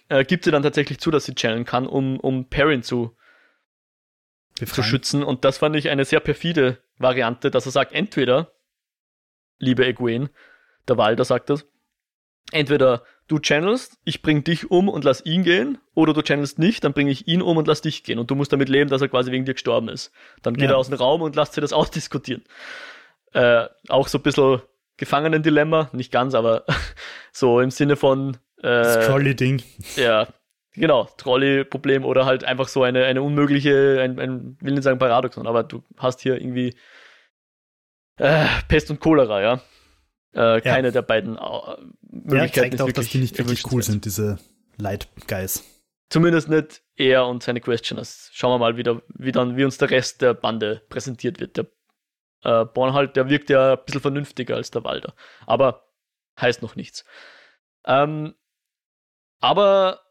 äh, 0.08 0.24
gibt 0.24 0.44
sie 0.44 0.50
dann 0.50 0.62
tatsächlich 0.62 1.00
zu, 1.00 1.10
dass 1.10 1.24
sie 1.24 1.34
channeln 1.34 1.64
kann, 1.64 1.86
um, 1.86 2.20
um 2.20 2.48
Perrin 2.48 2.82
zu, 2.82 3.16
zu 4.64 4.82
schützen. 4.82 5.22
Und 5.22 5.44
das 5.44 5.58
fand 5.58 5.76
ich 5.76 5.88
eine 5.88 6.04
sehr 6.04 6.20
perfide 6.20 6.78
Variante, 6.98 7.50
dass 7.50 7.66
er 7.66 7.72
sagt, 7.72 7.92
entweder, 7.92 8.52
liebe 9.58 9.86
Egwene, 9.86 10.30
der 10.86 10.98
Walder 10.98 11.24
sagt 11.24 11.50
das, 11.50 11.66
entweder 12.52 13.02
du 13.28 13.38
channelst, 13.38 13.98
ich 14.04 14.22
bring 14.22 14.44
dich 14.44 14.70
um 14.70 14.88
und 14.88 15.04
lass 15.04 15.24
ihn 15.24 15.42
gehen, 15.42 15.78
oder 15.94 16.12
du 16.12 16.22
channelst 16.22 16.58
nicht, 16.58 16.84
dann 16.84 16.92
bringe 16.92 17.10
ich 17.10 17.26
ihn 17.26 17.42
um 17.42 17.56
und 17.56 17.66
lass 17.66 17.80
dich 17.80 18.04
gehen. 18.04 18.18
Und 18.18 18.30
du 18.30 18.34
musst 18.34 18.52
damit 18.52 18.68
leben, 18.68 18.90
dass 18.90 19.02
er 19.02 19.08
quasi 19.08 19.32
wegen 19.32 19.44
dir 19.44 19.54
gestorben 19.54 19.88
ist. 19.88 20.12
Dann 20.42 20.54
geht 20.54 20.70
ja. 20.70 20.76
er 20.76 20.78
aus 20.78 20.88
dem 20.88 20.98
Raum 20.98 21.22
und 21.22 21.36
lasst 21.36 21.54
sie 21.54 21.60
das 21.60 21.72
ausdiskutieren. 21.72 22.44
Äh, 23.32 23.66
auch 23.88 24.08
so 24.08 24.18
ein 24.18 24.22
bisschen 24.22 24.62
Gefangenen-Dilemma, 24.96 25.90
nicht 25.92 26.12
ganz, 26.12 26.34
aber 26.34 26.64
so 27.32 27.60
im 27.60 27.70
Sinne 27.70 27.96
von 27.96 28.36
äh, 28.58 28.62
das 28.62 29.06
Trolley-Ding. 29.06 29.62
Ja, 29.96 30.28
genau, 30.72 31.08
Trolley-Problem 31.16 32.04
oder 32.04 32.24
halt 32.24 32.44
einfach 32.44 32.68
so 32.68 32.82
eine, 32.82 33.04
eine 33.04 33.22
unmögliche, 33.22 34.00
ein, 34.00 34.18
ein, 34.18 34.56
will 34.60 34.74
nicht 34.74 34.84
sagen 34.84 34.98
Paradoxon, 34.98 35.46
aber 35.46 35.64
du 35.64 35.82
hast 35.98 36.20
hier 36.20 36.40
irgendwie 36.40 36.74
äh, 38.18 38.46
Pest 38.68 38.90
und 38.90 39.00
Cholera, 39.00 39.42
ja. 39.42 39.60
Äh, 40.36 40.60
keine 40.60 40.88
ja. 40.88 40.92
der 40.92 41.02
beiden 41.02 41.38
äh, 41.38 41.40
Möglichkeiten. 42.02 42.72
Ja, 42.72 42.78
zeigt 42.78 42.82
auch, 42.82 42.92
dass 42.92 43.08
die 43.08 43.18
nicht 43.18 43.38
wirklich 43.38 43.72
cool 43.72 43.82
sind, 43.82 44.04
diese 44.04 44.38
Light 44.76 45.08
Guys. 45.26 45.64
Zumindest 46.10 46.50
nicht 46.50 46.82
er 46.94 47.26
und 47.26 47.42
seine 47.42 47.62
Questioners. 47.62 48.28
Schauen 48.34 48.52
wir 48.52 48.58
mal 48.58 48.76
wieder, 48.76 49.00
wie 49.08 49.32
dann, 49.32 49.56
wie 49.56 49.64
uns 49.64 49.78
der 49.78 49.90
Rest 49.90 50.20
der 50.20 50.34
Bande 50.34 50.82
präsentiert 50.90 51.40
wird. 51.40 51.56
Der 51.56 51.66
äh, 52.44 52.66
Bornhalt, 52.66 53.16
der 53.16 53.30
wirkt 53.30 53.48
ja 53.48 53.72
ein 53.72 53.78
bisschen 53.86 54.02
vernünftiger 54.02 54.56
als 54.56 54.70
der 54.70 54.84
Walder. 54.84 55.14
Aber 55.46 55.88
heißt 56.38 56.60
noch 56.60 56.76
nichts. 56.76 57.06
Ähm, 57.86 58.34
aber 59.40 60.02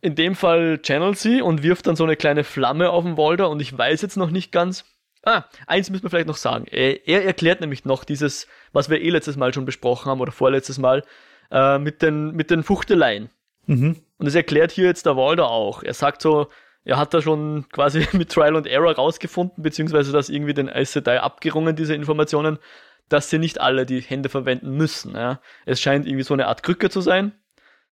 in 0.00 0.14
dem 0.14 0.34
Fall 0.34 0.80
channelt 0.80 1.18
sie 1.18 1.42
und 1.42 1.62
wirft 1.62 1.86
dann 1.86 1.96
so 1.96 2.04
eine 2.04 2.16
kleine 2.16 2.42
Flamme 2.42 2.88
auf 2.88 3.04
den 3.04 3.18
Walder 3.18 3.50
und 3.50 3.60
ich 3.60 3.76
weiß 3.76 4.00
jetzt 4.00 4.16
noch 4.16 4.30
nicht 4.30 4.50
ganz. 4.50 4.86
Ah, 5.26 5.44
eins 5.66 5.90
müssen 5.90 6.02
wir 6.02 6.10
vielleicht 6.10 6.26
noch 6.26 6.36
sagen. 6.36 6.66
Er, 6.70 7.06
er 7.06 7.24
erklärt 7.24 7.60
nämlich 7.60 7.84
noch 7.84 8.04
dieses, 8.04 8.46
was 8.72 8.90
wir 8.90 9.00
eh 9.00 9.10
letztes 9.10 9.36
Mal 9.36 9.54
schon 9.54 9.64
besprochen 9.64 10.10
haben 10.10 10.20
oder 10.20 10.32
vorletztes 10.32 10.78
Mal, 10.78 11.02
äh, 11.50 11.78
mit, 11.78 12.02
den, 12.02 12.32
mit 12.32 12.50
den 12.50 12.62
Fuchteleien. 12.62 13.30
Mhm. 13.66 13.96
Und 14.18 14.26
das 14.26 14.34
erklärt 14.34 14.72
hier 14.72 14.86
jetzt 14.86 15.06
der 15.06 15.16
Walder 15.16 15.50
auch. 15.50 15.82
Er 15.82 15.94
sagt 15.94 16.22
so, 16.22 16.48
er 16.84 16.98
hat 16.98 17.14
da 17.14 17.22
schon 17.22 17.66
quasi 17.70 18.06
mit 18.12 18.30
Trial 18.30 18.56
and 18.56 18.66
Error 18.66 18.94
rausgefunden, 18.94 19.62
beziehungsweise 19.62 20.12
das 20.12 20.28
irgendwie 20.28 20.54
den 20.54 20.68
Aes 20.68 20.96
abgerungen, 20.96 21.76
diese 21.76 21.94
Informationen, 21.94 22.58
dass 23.08 23.30
sie 23.30 23.38
nicht 23.38 23.60
alle 23.60 23.86
die 23.86 24.00
Hände 24.00 24.28
verwenden 24.28 24.76
müssen. 24.76 25.14
Ja. 25.14 25.40
Es 25.66 25.80
scheint 25.80 26.06
irgendwie 26.06 26.24
so 26.24 26.34
eine 26.34 26.46
Art 26.46 26.62
Krücke 26.62 26.90
zu 26.90 27.00
sein 27.00 27.32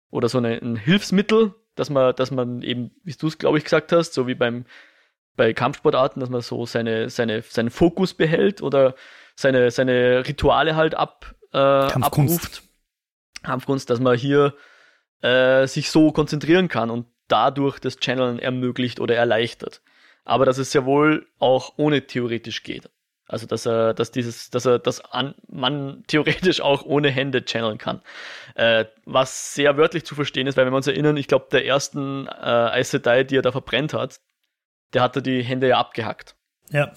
oder 0.09 0.29
so 0.29 0.37
eine, 0.37 0.59
ein 0.61 0.75
Hilfsmittel, 0.75 1.53
dass 1.75 1.89
man, 1.89 2.15
dass 2.15 2.31
man 2.31 2.61
eben, 2.61 2.91
wie 3.03 3.13
du 3.13 3.27
es 3.27 3.37
glaube 3.37 3.57
ich 3.57 3.63
gesagt 3.63 3.91
hast, 3.91 4.13
so 4.13 4.27
wie 4.27 4.35
beim 4.35 4.65
bei 5.35 5.53
Kampfsportarten, 5.53 6.19
dass 6.19 6.29
man 6.29 6.41
so 6.41 6.65
seine, 6.65 7.09
seine, 7.09 7.41
seinen 7.41 7.69
Fokus 7.69 8.13
behält 8.13 8.61
oder 8.61 8.95
seine, 9.35 9.71
seine 9.71 10.27
Rituale 10.27 10.75
halt 10.75 10.95
ab, 10.95 11.35
äh, 11.53 11.57
abruft. 11.57 12.63
Kampfkunst, 13.43 13.89
dass 13.89 13.99
man 13.99 14.17
hier 14.17 14.55
äh, 15.21 15.67
sich 15.67 15.91
so 15.91 16.11
konzentrieren 16.11 16.67
kann 16.67 16.89
und 16.89 17.07
dadurch 17.27 17.79
das 17.79 17.99
Channeln 17.99 18.39
ermöglicht 18.39 18.99
oder 18.99 19.15
erleichtert. 19.15 19.81
Aber 20.23 20.45
dass 20.45 20.57
es 20.57 20.73
ja 20.73 20.85
wohl 20.85 21.27
auch 21.39 21.73
ohne 21.77 22.07
theoretisch 22.07 22.63
geht. 22.63 22.89
Also 23.27 23.47
dass 23.47 23.65
er, 23.65 23.93
dass 23.93 24.11
dieses, 24.11 24.51
dass 24.51 24.65
er, 24.65 24.77
dass 24.79 25.01
an, 25.01 25.33
man 25.47 26.03
theoretisch 26.07 26.61
auch 26.61 26.83
ohne 26.83 27.09
Hände 27.09 27.43
channeln 27.45 27.77
kann. 27.77 28.01
Äh, 28.55 28.85
was 29.05 29.53
sehr 29.55 29.77
wörtlich 29.77 30.05
zu 30.05 30.15
verstehen 30.15 30.47
ist, 30.47 30.57
weil 30.57 30.65
wenn 30.65 30.73
wir 30.73 30.77
uns 30.77 30.87
erinnern, 30.87 31.17
ich 31.17 31.27
glaube, 31.27 31.47
der 31.51 31.65
ersten 31.65 32.27
äh, 32.27 32.31
Aes 32.31 32.91
Sedai, 32.91 33.23
die 33.23 33.37
er 33.37 33.41
da 33.41 33.51
verbrennt 33.51 33.93
hat, 33.93 34.19
der 34.93 35.01
hatte 35.01 35.21
die 35.21 35.43
Hände 35.43 35.67
ja 35.67 35.77
abgehackt. 35.77 36.35
Ja. 36.69 36.93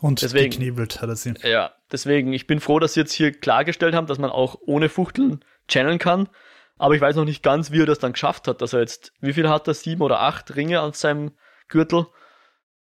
Und 0.00 0.22
deswegen, 0.22 0.50
geknebelt 0.50 1.02
hat 1.02 1.08
er 1.08 1.16
sie. 1.16 1.34
Ja, 1.42 1.72
deswegen, 1.90 2.32
ich 2.32 2.46
bin 2.46 2.60
froh, 2.60 2.78
dass 2.78 2.94
sie 2.94 3.00
jetzt 3.00 3.12
hier 3.12 3.32
klargestellt 3.32 3.94
haben, 3.94 4.06
dass 4.06 4.18
man 4.18 4.30
auch 4.30 4.56
ohne 4.66 4.88
Fuchteln 4.88 5.44
channeln 5.68 5.98
kann. 5.98 6.28
Aber 6.76 6.94
ich 6.94 7.00
weiß 7.00 7.16
noch 7.16 7.24
nicht 7.24 7.42
ganz, 7.42 7.72
wie 7.72 7.82
er 7.82 7.86
das 7.86 7.98
dann 7.98 8.12
geschafft 8.12 8.46
hat, 8.46 8.62
dass 8.62 8.72
er 8.72 8.80
jetzt, 8.80 9.12
wie 9.20 9.32
viel 9.32 9.48
hat 9.48 9.66
er, 9.66 9.74
sieben 9.74 10.02
oder 10.02 10.20
acht 10.20 10.54
Ringe 10.54 10.80
an 10.80 10.92
seinem 10.92 11.32
Gürtel? 11.66 12.06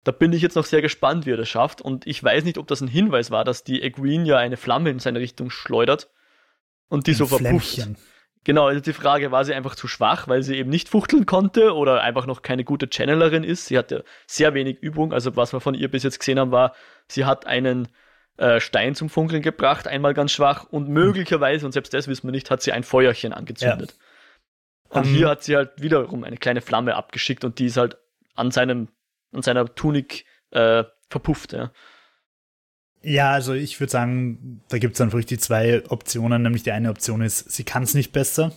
Da 0.02 0.10
bin 0.10 0.32
ich 0.32 0.42
jetzt 0.42 0.56
noch 0.56 0.64
sehr 0.64 0.82
gespannt, 0.82 1.24
wie 1.24 1.32
er 1.32 1.37
das 1.37 1.48
schafft. 1.48 1.80
Und 1.80 2.06
ich 2.06 2.22
weiß 2.22 2.42
nicht, 2.44 2.58
ob 2.58 2.66
das 2.66 2.80
ein 2.80 2.88
Hinweis 2.88 3.30
war, 3.30 3.44
dass 3.44 3.62
die 3.62 3.80
Egwene 3.80 4.26
ja 4.26 4.37
eine 4.37 4.56
Flamme 4.56 4.90
in 4.90 4.98
seine 4.98 5.20
Richtung 5.20 5.50
schleudert 5.50 6.10
und 6.88 7.06
die 7.06 7.12
ein 7.12 7.16
so 7.16 7.26
verpufft. 7.26 7.74
Flämmchen. 7.74 7.96
Genau, 8.44 8.66
also 8.66 8.80
die 8.80 8.92
Frage, 8.92 9.33
war 9.33 9.44
sie 9.44 9.54
einfach 9.54 9.74
zu 9.74 9.88
schwach, 9.88 10.28
weil 10.28 10.42
sie 10.42 10.57
eben 10.57 10.68
nicht 10.68 10.90
fuchteln 10.90 11.24
konnte 11.24 11.74
oder 11.74 12.02
einfach 12.02 12.26
noch 12.26 12.42
keine 12.42 12.62
gute 12.62 12.88
Channelerin 12.90 13.42
ist. 13.42 13.66
Sie 13.66 13.78
hatte 13.78 14.04
sehr 14.26 14.52
wenig 14.52 14.78
Übung. 14.83 15.14
Also 15.14 15.35
was 15.35 15.54
wir 15.54 15.61
von 15.61 15.74
ihr 15.74 15.90
bis 15.90 16.02
jetzt 16.02 16.18
gesehen 16.18 16.38
haben, 16.38 16.52
war, 16.52 16.74
sie 17.09 17.24
hat 17.24 17.46
einen 17.46 17.88
äh, 18.37 18.61
Stein 18.61 18.94
zum 18.94 19.09
Funkeln 19.09 19.40
gebracht, 19.40 19.88
einmal 19.88 20.12
ganz 20.12 20.33
schwach 20.33 20.64
und 20.64 20.90
möglicherweise, 20.90 21.64
und 21.64 21.72
selbst 21.72 21.94
das 21.94 22.07
wissen 22.07 22.26
wir 22.26 22.33
nicht, 22.33 22.50
hat 22.50 22.61
sie 22.61 22.72
ein 22.72 22.83
Feuerchen 22.83 23.33
angezündet. 23.33 23.96
Ja. 23.96 25.00
Und 25.00 25.07
um, 25.07 25.12
hier 25.12 25.28
hat 25.28 25.42
sie 25.42 25.57
halt 25.57 25.80
wiederum 25.80 26.22
eine 26.24 26.37
kleine 26.37 26.61
Flamme 26.61 26.96
abgeschickt 26.96 27.44
und 27.44 27.59
die 27.59 27.66
ist 27.66 27.78
halt 27.78 27.96
an 28.35 28.50
seinem, 28.50 28.88
an 29.33 29.42
seiner 29.42 29.74
Tunik 29.74 30.26
äh, 30.50 30.85
verpufft, 31.09 31.54
ja. 31.54 31.72
Ja, 33.04 33.32
also 33.32 33.52
ich 33.52 33.78
würde 33.80 33.90
sagen, 33.90 34.62
da 34.68 34.78
gibt 34.78 34.94
es 34.94 34.98
dann 34.98 35.12
wirklich 35.12 35.26
die 35.26 35.38
zwei 35.38 35.82
Optionen. 35.88 36.42
Nämlich 36.42 36.62
die 36.62 36.72
eine 36.72 36.90
Option 36.90 37.20
ist, 37.20 37.50
sie 37.50 37.64
kann 37.64 37.82
es 37.82 37.94
nicht 37.94 38.12
besser. 38.12 38.52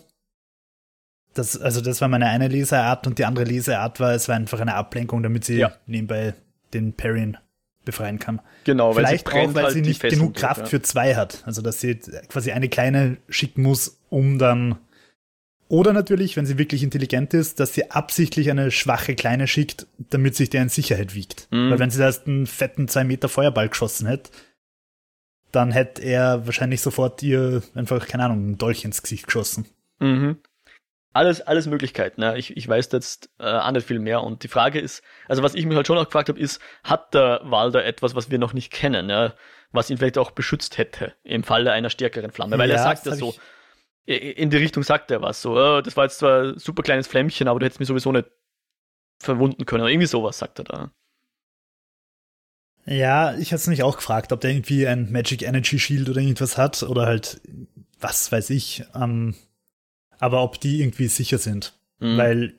Das, 1.34 1.60
also 1.60 1.82
das 1.82 2.02
war 2.02 2.08
meine 2.08 2.28
eine 2.28 2.48
Leseart 2.48 3.06
und 3.06 3.20
die 3.20 3.26
andere 3.26 3.46
Leseart 3.46 4.00
war, 4.00 4.14
es 4.14 4.28
war 4.28 4.36
einfach 4.36 4.60
eine 4.60 4.74
Ablenkung, 4.74 5.22
damit 5.22 5.46
sie 5.46 5.58
ja. 5.58 5.74
nebenbei 5.86 6.34
den 6.74 6.94
Perrin 6.94 7.38
befreien 7.86 8.20
kann. 8.20 8.42
Genau, 8.64 8.96
weil 8.96 9.06
Vielleicht 9.06 9.28
auch, 9.28 9.54
weil 9.54 9.66
halt 9.66 9.74
sie 9.74 9.82
nicht 9.82 10.02
genug 10.02 10.36
Kraft 10.36 10.62
ja. 10.62 10.66
für 10.66 10.82
zwei 10.82 11.16
hat. 11.16 11.44
Also 11.46 11.62
dass 11.62 11.80
sie 11.80 11.96
quasi 12.28 12.52
eine 12.52 12.70
kleine 12.70 13.18
schicken 13.30 13.62
muss, 13.62 14.00
um 14.10 14.40
dann 14.40 14.78
oder 15.70 15.92
natürlich, 15.92 16.38
wenn 16.38 16.46
sie 16.46 16.58
wirklich 16.58 16.84
intelligent 16.84 17.34
ist, 17.34 17.60
dass 17.60 17.74
sie 17.74 17.92
absichtlich 17.92 18.50
eine 18.50 18.72
schwache 18.72 19.16
Kleine 19.16 19.48
schickt, 19.48 19.88
damit 19.98 20.36
sich 20.36 20.50
der 20.50 20.62
in 20.62 20.70
Sicherheit 20.70 21.14
wiegt. 21.14 21.48
Mhm. 21.52 21.72
Weil 21.72 21.80
wenn 21.80 21.90
sie 21.90 22.00
da 22.00 22.06
erst 22.06 22.28
einen 22.28 22.48
fetten 22.48 22.88
2 22.88 23.04
Meter 23.04 23.28
Feuerball 23.28 23.68
geschossen 23.68 24.08
hätte, 24.08 24.32
dann 25.52 25.72
hätte 25.72 26.02
er 26.02 26.46
wahrscheinlich 26.46 26.82
sofort 26.82 27.22
ihr 27.24 27.64
einfach, 27.76 28.08
keine 28.08 28.26
Ahnung, 28.26 28.52
ein 28.52 28.58
Dolch 28.58 28.86
ins 28.86 29.02
Gesicht 29.02 29.26
geschossen. 29.26 29.68
Mhm. 30.00 30.38
Alles, 31.14 31.42
alles 31.42 31.66
Möglichkeiten. 31.66 32.22
Ne? 32.22 32.38
Ich, 32.38 32.56
ich 32.56 32.68
weiß 32.68 32.90
jetzt 32.92 33.30
äh, 33.40 33.46
auch 33.46 33.72
nicht 33.72 33.88
viel 33.88 34.00
mehr. 34.00 34.22
Und 34.22 34.44
die 34.44 34.50
Frage 34.50 34.80
ist, 34.80 35.02
also 35.28 35.42
was 35.42 35.56
ich 35.56 35.66
mich 35.66 35.76
halt 35.76 35.88
schon 35.88 35.98
auch 35.98 36.06
gefragt 36.06 36.30
habe, 36.30 36.40
ist, 36.40 36.62
hat 36.84 37.14
der 37.14 37.42
Walder 37.44 37.84
etwas, 37.84 38.14
was 38.14 38.30
wir 38.30 38.38
noch 38.38 38.54
nicht 38.54 38.72
kennen, 38.72 39.10
ja? 39.10 39.34
was 39.72 39.90
ihn 39.90 39.98
vielleicht 39.98 40.18
auch 40.18 40.32
beschützt 40.32 40.78
hätte 40.78 41.14
im 41.24 41.44
Falle 41.44 41.72
einer 41.72 41.90
stärkeren 41.90 42.32
Flamme? 42.32 42.58
Weil 42.58 42.70
ja, 42.70 42.76
er 42.76 42.84
sagt 42.84 43.08
das 43.08 43.18
so, 43.18 43.34
in 44.08 44.50
die 44.50 44.58
Richtung 44.58 44.84
sagt 44.84 45.12
er 45.12 45.22
was. 45.22 45.42
So, 45.42 45.58
oh, 45.58 45.82
das 45.82 45.98
war 45.98 46.06
jetzt 46.06 46.20
zwar 46.20 46.54
ein 46.54 46.60
super 46.60 46.82
kleines 46.82 47.08
Flämmchen, 47.08 47.48
aber 47.48 47.60
du 47.60 47.66
hättest 47.66 47.80
mich 47.80 47.90
sowieso 47.90 48.12
nicht 48.12 48.30
verwunden 49.20 49.66
können. 49.66 49.84
Oder 49.84 49.92
irgendwie 49.92 50.08
sowas 50.08 50.38
sagt 50.38 50.60
er 50.60 50.66
da. 50.66 50.92
Ja, 52.86 53.36
ich 53.36 53.52
hatte 53.52 53.62
es 53.62 53.68
mich 53.68 53.84
auch 53.84 53.98
gefragt, 53.98 54.32
ob 54.32 54.40
der 54.40 54.52
irgendwie 54.52 54.88
ein 54.88 55.12
Magic 55.12 55.42
Energy 55.42 55.78
Shield 55.78 56.08
oder 56.08 56.22
irgendwas 56.22 56.58
hat 56.58 56.84
oder 56.84 57.06
halt, 57.06 57.42
was 58.00 58.32
weiß 58.32 58.50
ich, 58.52 58.86
ähm, 58.96 59.36
aber 60.20 60.42
ob 60.42 60.62
die 60.62 60.80
irgendwie 60.80 61.08
sicher 61.08 61.38
sind. 61.38 61.74
Mhm. 62.00 62.18
Weil 62.18 62.54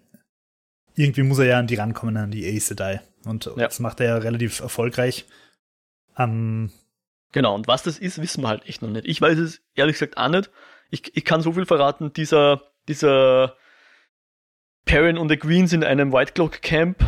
irgendwie 0.96 1.22
muss 1.22 1.38
er 1.38 1.46
ja 1.46 1.58
an 1.58 1.66
die 1.66 1.76
rankommen, 1.76 2.18
an 2.18 2.30
die 2.30 2.46
Ace 2.46 2.66
Sedai. 2.66 3.00
Und 3.24 3.46
ja. 3.46 3.54
das 3.54 3.78
macht 3.78 4.00
er 4.00 4.06
ja 4.06 4.16
relativ 4.18 4.60
erfolgreich. 4.60 5.24
Ähm, 6.18 6.72
genau, 7.32 7.54
und 7.54 7.66
was 7.66 7.84
das 7.84 7.98
ist, 7.98 8.20
wissen 8.20 8.42
wir 8.42 8.48
halt 8.48 8.68
echt 8.68 8.82
noch 8.82 8.90
nicht. 8.90 9.06
Ich 9.06 9.22
weiß 9.22 9.38
es 9.38 9.62
ehrlich 9.74 9.94
gesagt 9.94 10.18
auch 10.18 10.28
nicht 10.28 10.50
ich, 10.90 11.16
ich 11.16 11.24
kann 11.24 11.42
so 11.42 11.52
viel 11.52 11.66
verraten, 11.66 12.12
dieser, 12.12 12.62
dieser 12.88 13.56
Perrin 14.84 15.18
und 15.18 15.28
the 15.28 15.38
Greens 15.38 15.72
in 15.72 15.84
einem 15.84 16.12
White 16.12 16.32
Cloak 16.32 16.62
Camp 16.62 17.04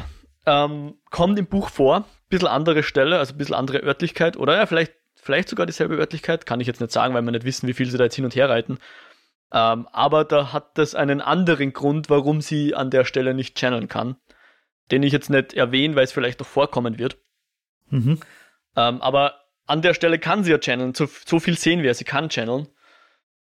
ähm, 0.47 0.99
kommt 1.11 1.39
im 1.39 1.47
Buch 1.47 1.71
vor, 1.71 2.05
bisschen 2.29 2.49
andere 2.49 2.83
Stelle, 2.83 3.19
also 3.19 3.35
ein 3.35 3.39
bisschen 3.39 3.55
andere 3.55 3.79
Örtlichkeit, 3.79 4.37
oder 4.37 4.57
ja, 4.57 4.67
vielleicht, 4.67 4.93
vielleicht 5.15 5.49
sogar 5.49 5.67
dieselbe 5.67 5.97
Örtlichkeit, 5.97 6.47
kann 6.47 6.61
ich 6.61 6.67
jetzt 6.67 6.81
nicht 6.81 6.93
sagen, 6.93 7.15
weil 7.15 7.23
wir 7.23 7.33
nicht 7.33 7.45
wissen, 7.45 7.69
wie 7.69 7.75
viel 7.75 7.91
sie 7.91 7.99
da 7.99 8.05
jetzt 8.05 8.17
hin 8.17 8.25
und 8.25 8.37
her 8.37 8.49
reiten. 8.49 8.79
Ähm, 9.53 9.89
aber 9.93 10.25
da 10.25 10.53
hat 10.53 10.79
das 10.79 10.95
einen 10.95 11.21
anderen 11.21 11.73
Grund, 11.73 12.09
warum 12.09 12.41
sie 12.41 12.75
an 12.75 12.91
der 12.91 13.05
Stelle 13.05 13.35
nicht 13.35 13.57
channeln 13.57 13.89
kann, 13.89 14.17
den 14.91 15.03
ich 15.03 15.13
jetzt 15.13 15.31
nicht 15.31 15.55
erwähne, 15.55 15.97
weil 15.97 16.05
es 16.05 16.13
vielleicht 16.13 16.39
noch 16.41 16.47
vorkommen 16.47 16.99
wird. 16.99 17.19
Mhm. 17.89 18.21
Ähm, 18.77 19.03
aber 19.03 19.41
an 19.67 19.83
der 19.83 19.95
Stelle 19.95 20.19
kann 20.19 20.45
sie 20.45 20.53
ja 20.53 20.59
channeln, 20.59 20.95
so, 20.95 21.09
so 21.27 21.41
viel 21.41 21.59
sehen 21.59 21.83
wir, 21.83 21.95
sie 21.95 22.05
kann 22.05 22.29
channeln. 22.29 22.69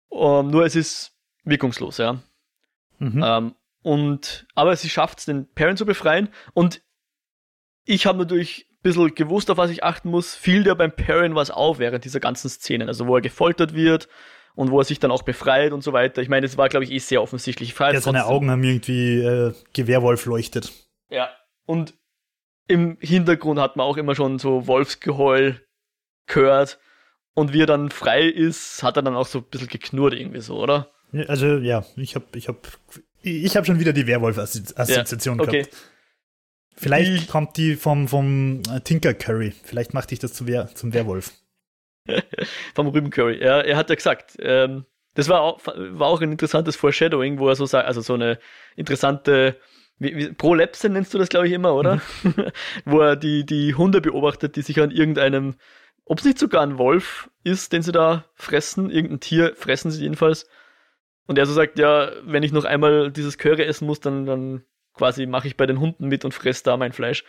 Um, 0.09 0.47
ähm, 0.47 0.51
nur 0.51 0.65
es 0.65 0.75
ist 0.75 1.13
wirkungslos, 1.43 1.97
ja. 1.97 2.21
Mhm. 2.99 3.23
Um, 3.23 3.55
und, 3.81 4.47
aber 4.55 4.75
sie 4.75 4.89
schafft 4.89 5.19
es, 5.19 5.25
den 5.25 5.51
Parent 5.53 5.77
zu 5.77 5.85
befreien. 5.85 6.29
Und 6.53 6.81
ich 7.85 8.05
habe 8.05 8.17
natürlich 8.19 8.67
ein 8.69 8.81
bisschen 8.81 9.15
gewusst, 9.15 9.49
auf 9.49 9.57
was 9.57 9.71
ich 9.71 9.83
achten 9.83 10.09
muss. 10.09 10.35
Fiel 10.35 10.63
dir 10.63 10.75
beim 10.75 10.91
Parent 10.91 11.35
was 11.35 11.51
auf 11.51 11.79
während 11.79 12.05
dieser 12.05 12.19
ganzen 12.19 12.49
Szenen, 12.49 12.87
also 12.87 13.07
wo 13.07 13.15
er 13.15 13.21
gefoltert 13.21 13.73
wird 13.73 14.09
und 14.55 14.71
wo 14.71 14.79
er 14.79 14.83
sich 14.83 14.99
dann 14.99 15.11
auch 15.11 15.23
befreit 15.23 15.71
und 15.71 15.83
so 15.83 15.93
weiter. 15.93 16.21
Ich 16.21 16.29
meine, 16.29 16.45
es 16.45 16.57
war, 16.57 16.69
glaube 16.69 16.83
ich, 16.83 16.91
eh 16.91 16.99
sehr 16.99 17.21
offensichtlich. 17.21 17.77
Ja, 17.79 17.99
seine 18.01 18.25
Augen 18.25 18.51
haben 18.51 18.63
irgendwie 18.63 19.21
äh, 19.21 19.53
Gewehrwolf 19.73 20.25
leuchtet. 20.25 20.71
Ja, 21.09 21.29
und 21.65 21.93
im 22.67 22.97
Hintergrund 22.99 23.59
hat 23.59 23.75
man 23.75 23.85
auch 23.85 23.97
immer 23.97 24.15
schon 24.15 24.37
so 24.37 24.67
Wolfsgeheul 24.67 25.61
gehört. 26.27 26.79
Und 27.39 27.53
wie 27.53 27.61
er 27.61 27.67
dann 27.67 27.89
frei 27.89 28.23
ist, 28.23 28.83
hat 28.83 28.97
er 28.97 29.03
dann 29.03 29.15
auch 29.15 29.25
so 29.25 29.39
ein 29.39 29.45
bisschen 29.45 29.69
geknurrt 29.69 30.13
irgendwie 30.13 30.41
so, 30.41 30.57
oder? 30.57 30.91
Also 31.27 31.57
ja, 31.57 31.85
ich 31.95 32.15
habe 32.15 32.25
ich 32.35 32.49
hab, 32.49 32.67
ich 33.21 33.55
hab 33.55 33.65
schon 33.65 33.79
wieder 33.79 33.93
die 33.93 34.07
Werwolf-Assoziation 34.07 35.37
ja, 35.37 35.43
okay. 35.43 35.61
gehabt. 35.61 35.77
Vielleicht 36.75 37.23
die, 37.23 37.27
kommt 37.27 37.55
die 37.55 37.75
vom, 37.75 38.09
vom 38.09 38.61
Tinker 38.83 39.13
Curry. 39.13 39.53
Vielleicht 39.63 39.93
macht 39.93 40.11
dich 40.11 40.19
das 40.19 40.33
zu 40.33 40.47
Wehr, 40.47 40.69
zum 40.75 40.93
Werwolf. 40.93 41.31
vom 42.75 42.87
Rüben 42.87 43.09
Curry. 43.09 43.41
Ja, 43.41 43.61
er 43.61 43.77
hat 43.77 43.89
ja 43.89 43.95
gesagt, 43.95 44.35
ähm, 44.39 44.85
das 45.13 45.29
war 45.29 45.41
auch, 45.41 45.65
war 45.65 46.07
auch 46.07 46.21
ein 46.21 46.33
interessantes 46.33 46.75
Foreshadowing, 46.75 47.39
wo 47.39 47.47
er 47.47 47.55
so 47.55 47.65
sagt, 47.65 47.87
also 47.87 48.01
so 48.01 48.15
eine 48.15 48.37
interessante 48.75 49.57
wie, 49.97 50.15
wie, 50.15 50.33
Prolepse 50.33 50.89
nennst 50.89 51.13
du 51.13 51.17
das, 51.17 51.29
glaube 51.29 51.47
ich, 51.47 51.53
immer, 51.53 51.73
oder? 51.75 52.01
Mhm. 52.23 52.33
wo 52.85 52.99
er 52.99 53.15
die, 53.15 53.45
die 53.45 53.75
Hunde 53.75 54.01
beobachtet, 54.01 54.55
die 54.55 54.61
sich 54.61 54.79
an 54.81 54.91
irgendeinem 54.91 55.55
ob 56.09 56.17
es 56.17 56.25
nicht 56.25 56.39
sogar 56.39 56.63
ein 56.63 56.79
Wolf 56.79 57.29
ist, 57.43 57.71
den 57.71 57.83
sie 57.83 57.91
da 57.91 58.25
fressen, 58.33 58.89
irgendein 58.89 59.19
Tier 59.19 59.53
fressen 59.55 59.91
sie 59.91 60.01
jedenfalls. 60.01 60.49
Und 61.27 61.37
er 61.37 61.45
so 61.45 61.53
sagt, 61.53 61.77
ja, 61.77 62.11
wenn 62.23 62.41
ich 62.41 62.51
noch 62.51 62.65
einmal 62.65 63.11
dieses 63.11 63.37
Curry 63.37 63.61
essen 63.61 63.85
muss, 63.85 63.99
dann, 63.99 64.25
dann 64.25 64.63
quasi 64.95 65.27
mache 65.27 65.47
ich 65.47 65.55
bei 65.55 65.67
den 65.67 65.79
Hunden 65.79 66.07
mit 66.07 66.25
und 66.25 66.33
fresse 66.33 66.63
da 66.63 66.77
mein 66.77 66.93
Fleisch. 66.93 67.23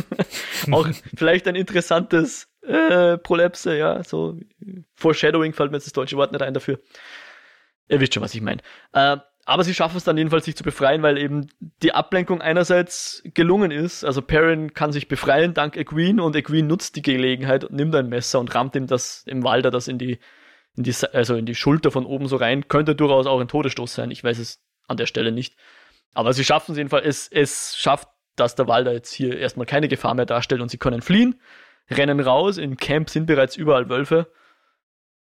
Auch 0.72 0.88
vielleicht 1.16 1.46
ein 1.46 1.54
interessantes 1.54 2.48
äh, 2.62 3.18
Prolepse, 3.18 3.78
ja, 3.78 4.02
so 4.02 4.36
Foreshadowing 4.96 5.52
fällt 5.52 5.70
mir 5.70 5.76
jetzt 5.76 5.86
das 5.86 5.92
deutsche 5.92 6.16
Wort 6.16 6.32
nicht 6.32 6.42
ein 6.42 6.54
dafür. 6.54 6.80
Ihr 7.88 8.00
wisst 8.00 8.14
schon, 8.14 8.22
was 8.24 8.34
ich 8.34 8.40
meine. 8.40 8.62
Äh, 8.94 9.18
aber 9.48 9.64
sie 9.64 9.72
schaffen 9.72 9.96
es 9.96 10.04
dann 10.04 10.18
jedenfalls, 10.18 10.44
sich 10.44 10.56
zu 10.56 10.62
befreien, 10.62 11.02
weil 11.02 11.16
eben 11.16 11.46
die 11.82 11.94
Ablenkung 11.94 12.42
einerseits 12.42 13.22
gelungen 13.32 13.70
ist. 13.70 14.04
Also 14.04 14.20
Perrin 14.20 14.74
kann 14.74 14.92
sich 14.92 15.08
befreien 15.08 15.54
dank 15.54 15.74
Egwene 15.74 16.22
und 16.22 16.36
Egwene 16.36 16.68
nutzt 16.68 16.96
die 16.96 17.02
Gelegenheit 17.02 17.64
und 17.64 17.72
nimmt 17.74 17.94
ein 17.94 18.10
Messer 18.10 18.40
und 18.40 18.54
rammt 18.54 18.76
ihm 18.76 18.86
das 18.86 19.22
im 19.26 19.44
Walder 19.44 19.70
das 19.70 19.88
in 19.88 19.96
die, 19.96 20.18
in 20.76 20.82
die, 20.82 20.94
also 21.14 21.34
in 21.34 21.46
die 21.46 21.54
Schulter 21.54 21.90
von 21.90 22.04
oben 22.04 22.28
so 22.28 22.36
rein. 22.36 22.68
Könnte 22.68 22.94
durchaus 22.94 23.26
auch 23.26 23.40
ein 23.40 23.48
Todesstoß 23.48 23.94
sein. 23.94 24.10
Ich 24.10 24.22
weiß 24.22 24.38
es 24.38 24.60
an 24.86 24.98
der 24.98 25.06
Stelle 25.06 25.32
nicht. 25.32 25.56
Aber 26.12 26.34
sie 26.34 26.44
schaffen 26.44 26.72
es 26.72 26.76
jedenfalls. 26.76 27.06
Es, 27.06 27.28
es 27.28 27.74
schafft, 27.78 28.08
dass 28.36 28.54
der 28.54 28.68
Walder 28.68 28.92
jetzt 28.92 29.14
hier 29.14 29.38
erstmal 29.38 29.64
keine 29.64 29.88
Gefahr 29.88 30.12
mehr 30.12 30.26
darstellt 30.26 30.60
und 30.60 30.70
sie 30.70 30.78
können 30.78 31.00
fliehen, 31.00 31.40
rennen 31.90 32.20
raus. 32.20 32.58
Im 32.58 32.76
Camp 32.76 33.08
sind 33.08 33.24
bereits 33.24 33.56
überall 33.56 33.88
Wölfe. 33.88 34.30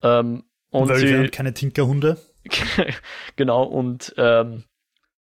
Ähm, 0.03 0.43
und 0.71 0.89
Wölfe 0.89 1.07
sie, 1.07 1.15
und 1.15 1.31
keine 1.31 1.55
Tinkerhunde. 1.55 2.17
genau, 3.37 3.64
und 3.64 4.14
ähm, 4.16 4.64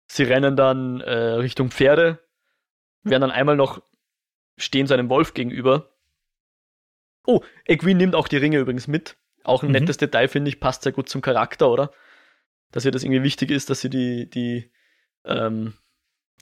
sie 0.08 0.24
rennen 0.24 0.56
dann 0.56 1.02
äh, 1.02 1.14
Richtung 1.14 1.72
Pferde, 1.72 2.20
werden 3.04 3.22
dann 3.22 3.32
einmal 3.32 3.56
noch 3.56 3.82
stehen 4.58 4.88
so 4.88 4.94
einem 4.94 5.10
Wolf 5.10 5.34
gegenüber. 5.34 5.90
Oh, 7.26 7.42
Egwene 7.66 7.98
nimmt 7.98 8.16
auch 8.16 8.28
die 8.28 8.38
Ringe 8.38 8.60
übrigens 8.60 8.88
mit. 8.88 9.18
Auch 9.44 9.64
ein 9.64 9.68
mhm. 9.68 9.74
nettes 9.74 9.98
Detail, 9.98 10.28
finde 10.28 10.50
ich, 10.50 10.60
passt 10.60 10.84
sehr 10.84 10.92
gut 10.92 11.10
zum 11.10 11.22
Charakter, 11.22 11.70
oder? 11.70 11.92
Dass 12.72 12.86
ihr 12.86 12.92
das 12.92 13.04
irgendwie 13.04 13.24
wichtig 13.24 13.52
ist, 13.52 13.70
dass 13.70 13.82
sie 13.82 13.90
die, 13.90 14.30
die, 14.30 14.72
ähm, 15.26 15.74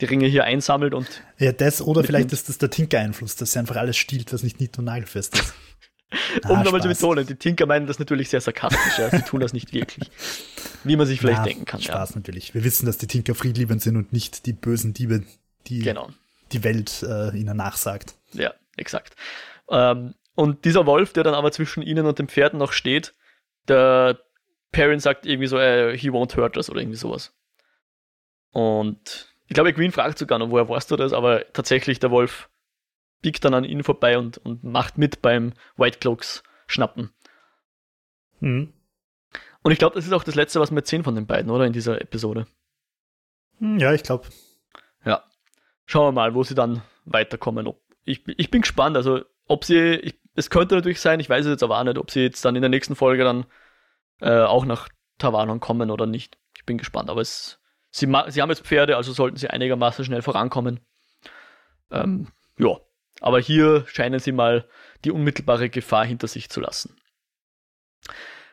die 0.00 0.06
Ringe 0.06 0.26
hier 0.26 0.44
einsammelt 0.44 0.94
und. 0.94 1.22
Ja, 1.38 1.52
das, 1.52 1.82
oder 1.82 2.04
vielleicht 2.04 2.32
ist 2.32 2.48
das 2.48 2.58
der 2.58 2.70
Tinker-Einfluss, 2.70 3.36
dass 3.36 3.52
sie 3.52 3.58
einfach 3.58 3.76
alles 3.76 3.96
stiehlt, 3.96 4.32
was 4.32 4.42
nicht 4.42 4.60
nied- 4.60 4.78
und 4.78 4.86
nagelfest 4.86 5.34
ist. 5.34 5.54
um 6.48 6.62
nochmal 6.62 6.82
zu 6.82 6.88
betonen, 6.88 7.26
die 7.26 7.36
Tinker 7.36 7.66
meinen 7.66 7.86
das 7.86 7.98
natürlich 7.98 8.28
sehr 8.28 8.40
sarkastisch, 8.40 8.98
ja. 8.98 9.10
sie 9.10 9.22
tun 9.22 9.40
das 9.40 9.52
nicht 9.52 9.72
wirklich. 9.72 10.10
Wie 10.84 10.96
man 10.96 11.06
sich 11.06 11.20
vielleicht 11.20 11.38
ja, 11.38 11.44
denken 11.44 11.64
kann. 11.64 11.80
Spaß 11.80 12.10
ja. 12.10 12.16
natürlich. 12.16 12.54
Wir 12.54 12.64
wissen, 12.64 12.86
dass 12.86 12.98
die 12.98 13.06
Tinker 13.06 13.34
friedliebend 13.34 13.82
sind 13.82 13.96
und 13.96 14.12
nicht 14.12 14.46
die 14.46 14.52
bösen 14.52 14.94
Diebe, 14.94 15.22
die 15.66 15.80
genau. 15.80 16.10
die 16.52 16.64
Welt 16.64 17.02
äh, 17.02 17.36
ihnen 17.36 17.56
nachsagt. 17.56 18.14
Ja, 18.32 18.52
exakt. 18.76 19.14
Ähm, 19.70 20.14
und 20.34 20.64
dieser 20.64 20.86
Wolf, 20.86 21.12
der 21.12 21.24
dann 21.24 21.34
aber 21.34 21.52
zwischen 21.52 21.82
ihnen 21.82 22.06
und 22.06 22.18
den 22.18 22.28
Pferden 22.28 22.58
noch 22.58 22.72
steht, 22.72 23.14
der 23.68 24.18
Perrin 24.72 25.00
sagt 25.00 25.26
irgendwie 25.26 25.46
so, 25.46 25.58
äh, 25.58 25.96
he 25.96 26.10
won't 26.10 26.36
hurt 26.36 26.56
us 26.56 26.70
oder 26.70 26.80
irgendwie 26.80 26.96
sowas. 26.96 27.34
Und 28.50 29.34
ich 29.46 29.54
glaube, 29.54 29.72
Green 29.72 29.92
fragt 29.92 30.18
sogar 30.18 30.38
noch, 30.38 30.50
woher 30.50 30.68
weißt 30.68 30.90
du 30.90 30.96
das, 30.96 31.12
aber 31.12 31.44
tatsächlich 31.52 32.00
der 32.00 32.10
Wolf 32.10 32.48
biegt 33.22 33.44
dann 33.44 33.54
an 33.54 33.64
ihnen 33.64 33.84
vorbei 33.84 34.18
und, 34.18 34.38
und 34.38 34.64
macht 34.64 34.98
mit 34.98 35.22
beim 35.22 35.54
White 35.76 35.98
Cloaks 35.98 36.42
schnappen. 36.66 37.10
Mhm. 38.40 38.72
Und 39.62 39.72
ich 39.72 39.78
glaube, 39.78 39.94
das 39.94 40.04
ist 40.04 40.12
auch 40.12 40.24
das 40.24 40.34
Letzte, 40.34 40.60
was 40.60 40.72
wir 40.72 40.82
sehen 40.84 41.04
von 41.04 41.14
den 41.14 41.26
beiden, 41.26 41.50
oder? 41.50 41.64
In 41.64 41.72
dieser 41.72 42.00
Episode. 42.00 42.46
Hm, 43.58 43.78
ja, 43.78 43.94
ich 43.94 44.02
glaube. 44.02 44.28
Ja. 45.04 45.22
Schauen 45.86 46.08
wir 46.08 46.12
mal, 46.12 46.34
wo 46.34 46.42
sie 46.42 46.54
dann 46.54 46.82
weiterkommen. 47.04 47.72
Ich, 48.04 48.22
ich 48.26 48.50
bin 48.50 48.62
gespannt, 48.62 48.96
also 48.96 49.22
ob 49.46 49.64
sie, 49.64 49.94
ich, 49.94 50.18
es 50.34 50.50
könnte 50.50 50.74
natürlich 50.74 51.00
sein, 51.00 51.20
ich 51.20 51.30
weiß 51.30 51.44
es 51.46 51.50
jetzt 51.50 51.62
aber 51.62 51.78
auch 51.78 51.84
nicht, 51.84 51.98
ob 51.98 52.10
sie 52.10 52.20
jetzt 52.22 52.44
dann 52.44 52.56
in 52.56 52.62
der 52.62 52.68
nächsten 52.68 52.96
Folge 52.96 53.22
dann 53.22 53.46
äh, 54.20 54.40
auch 54.40 54.64
nach 54.64 54.88
Tavanon 55.18 55.60
kommen 55.60 55.90
oder 55.90 56.06
nicht. 56.06 56.38
Ich 56.56 56.66
bin 56.66 56.78
gespannt, 56.78 57.10
aber 57.10 57.20
es, 57.20 57.60
sie, 57.90 58.12
sie 58.28 58.42
haben 58.42 58.50
jetzt 58.50 58.66
Pferde, 58.66 58.96
also 58.96 59.12
sollten 59.12 59.36
sie 59.36 59.50
einigermaßen 59.50 60.04
schnell 60.04 60.22
vorankommen. 60.22 60.80
Ähm, 61.90 62.28
ja, 62.58 62.78
aber 63.22 63.40
hier 63.40 63.84
scheinen 63.86 64.20
sie 64.20 64.32
mal 64.32 64.66
die 65.04 65.10
unmittelbare 65.10 65.70
Gefahr 65.70 66.04
hinter 66.04 66.26
sich 66.26 66.50
zu 66.50 66.60
lassen. 66.60 66.96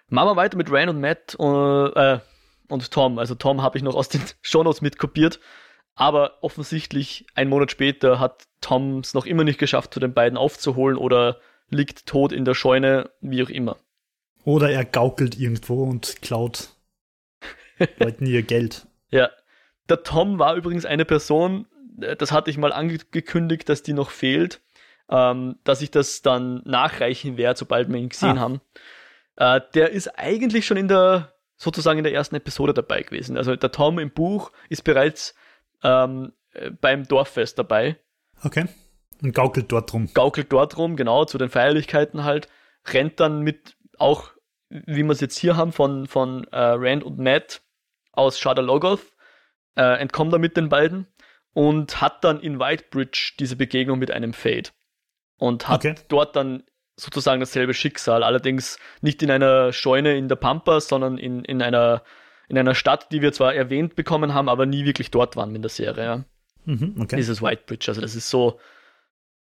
Machen 0.08 0.30
wir 0.30 0.36
weiter 0.36 0.58
mit 0.58 0.70
Ryan 0.72 0.90
und 0.90 1.02
Matt 1.02 1.36
äh, 1.40 2.14
äh, 2.16 2.20
und 2.70 2.92
Tom. 2.92 3.20
Also 3.20 3.36
Tom 3.36 3.62
habe 3.62 3.78
ich 3.78 3.84
noch 3.84 3.96
aus 3.96 4.10
den 4.10 4.22
Shownotes 4.42 4.82
mitkopiert. 4.82 5.40
Aber 5.96 6.42
offensichtlich, 6.42 7.26
ein 7.36 7.50
Monat 7.50 7.72
später, 7.72 8.20
hat 8.20 8.44
Tom 8.62 9.00
es 9.00 9.14
noch 9.14 9.26
immer 9.26 9.44
nicht 9.44 9.60
geschafft, 9.60 9.94
zu 9.94 10.00
den 10.00 10.14
beiden 10.14 10.38
aufzuholen 10.38 10.98
oder 10.98 11.42
liegt 11.70 12.06
tot 12.06 12.32
in 12.32 12.46
der 12.46 12.54
Scheune, 12.54 13.10
wie 13.22 13.44
auch 13.44 13.50
immer. 13.50 13.78
Oder 14.46 14.72
er 14.72 14.86
gaukelt 14.86 15.38
irgendwo 15.38 15.84
und 15.84 16.22
klaut 16.22 16.70
Leuten 17.98 18.26
ihr 18.26 18.44
Geld. 18.44 18.88
Ja. 19.10 19.30
Der 19.90 20.04
Tom 20.04 20.38
war 20.40 20.56
übrigens 20.56 20.86
eine 20.86 21.04
Person, 21.04 21.66
das 22.00 22.32
hatte 22.32 22.50
ich 22.50 22.58
mal 22.58 22.74
angekündigt, 22.74 23.70
dass 23.70 23.84
die 23.84 23.94
noch 23.94 24.12
fehlt, 24.12 24.62
ähm, 25.10 25.58
dass 25.64 25.82
ich 25.82 25.92
das 25.92 26.22
dann 26.22 26.62
nachreichen 26.66 27.38
werde, 27.38 27.60
sobald 27.60 27.90
wir 27.90 27.98
ihn 27.98 28.10
gesehen 28.10 28.38
ah. 28.38 28.42
haben. 28.42 28.62
Äh, 29.36 29.62
der 29.74 29.92
ist 29.92 30.08
eigentlich 30.20 30.66
schon 30.66 30.78
in 30.78 30.88
der, 30.88 31.34
sozusagen 31.56 32.00
in 32.00 32.04
der 32.04 32.14
ersten 32.14 32.36
Episode 32.36 32.74
dabei 32.74 33.02
gewesen. 33.04 33.38
Also 33.38 33.56
der 33.56 33.72
Tom 33.72 34.00
im 34.00 34.12
Buch 34.12 34.52
ist 34.70 34.84
bereits 34.84 35.36
ähm, 35.84 36.34
äh, 36.54 36.72
beim 36.72 37.08
Dorffest 37.08 37.58
dabei. 37.58 37.98
Okay. 38.44 38.68
Und 39.22 39.34
gaukelt 39.34 39.72
dort 39.72 39.94
rum. 39.94 40.10
Gaukelt 40.14 40.52
dort 40.52 40.78
rum, 40.78 40.96
genau, 40.96 41.26
zu 41.26 41.38
den 41.38 41.50
Feierlichkeiten 41.50 42.24
halt. 42.24 42.48
Rennt 42.88 43.20
dann 43.20 43.42
mit, 43.42 43.76
auch 43.98 44.32
wie 44.70 45.04
wir 45.04 45.12
es 45.12 45.20
jetzt 45.20 45.38
hier 45.38 45.58
haben, 45.58 45.74
von, 45.74 46.08
von 46.08 46.46
äh, 46.46 46.58
Rand 46.58 47.04
und 47.04 47.18
Matt 47.18 47.62
aus 48.12 48.40
Shada 48.40 48.62
Logoth, 48.62 49.14
äh, 49.76 50.00
entkommt 50.00 50.34
er 50.34 50.40
mit 50.40 50.58
den 50.58 50.70
beiden 50.70 51.08
und 51.54 52.02
hat 52.02 52.24
dann 52.24 52.40
in 52.40 52.60
Whitebridge 52.60 53.34
diese 53.40 53.56
Begegnung 53.56 54.00
mit 54.00 54.12
einem 54.12 54.34
Fade. 54.34 54.70
Und 55.38 55.68
hat 55.68 55.86
okay. 55.86 55.96
dort 56.10 56.36
dann 56.36 56.64
sozusagen 56.98 57.40
dasselbe 57.40 57.74
Schicksal, 57.74 58.24
allerdings 58.24 58.78
nicht 59.02 59.24
in 59.24 59.32
einer 59.32 59.72
Scheune 59.72 60.18
in 60.18 60.28
der 60.28 60.36
Pampa, 60.36 60.82
sondern 60.82 61.18
in, 61.18 61.46
in 61.46 61.62
einer 61.62 62.04
in 62.50 62.58
einer 62.58 62.76
Stadt, 62.76 63.12
die 63.12 63.22
wir 63.22 63.32
zwar 63.32 63.54
erwähnt 63.54 63.96
bekommen 63.96 64.34
haben, 64.34 64.50
aber 64.50 64.66
nie 64.66 64.84
wirklich 64.84 65.12
dort 65.12 65.36
waren 65.36 65.56
in 65.56 65.62
der 65.62 65.70
Serie. 65.70 66.04
Ja. 66.04 66.26
Mhm, 66.66 66.96
okay. 67.00 67.16
Dieses 67.16 67.42
Whitebridge. 67.42 67.86
Also 67.90 68.02
das 68.02 68.16
ist 68.16 68.30
so, 68.30 68.60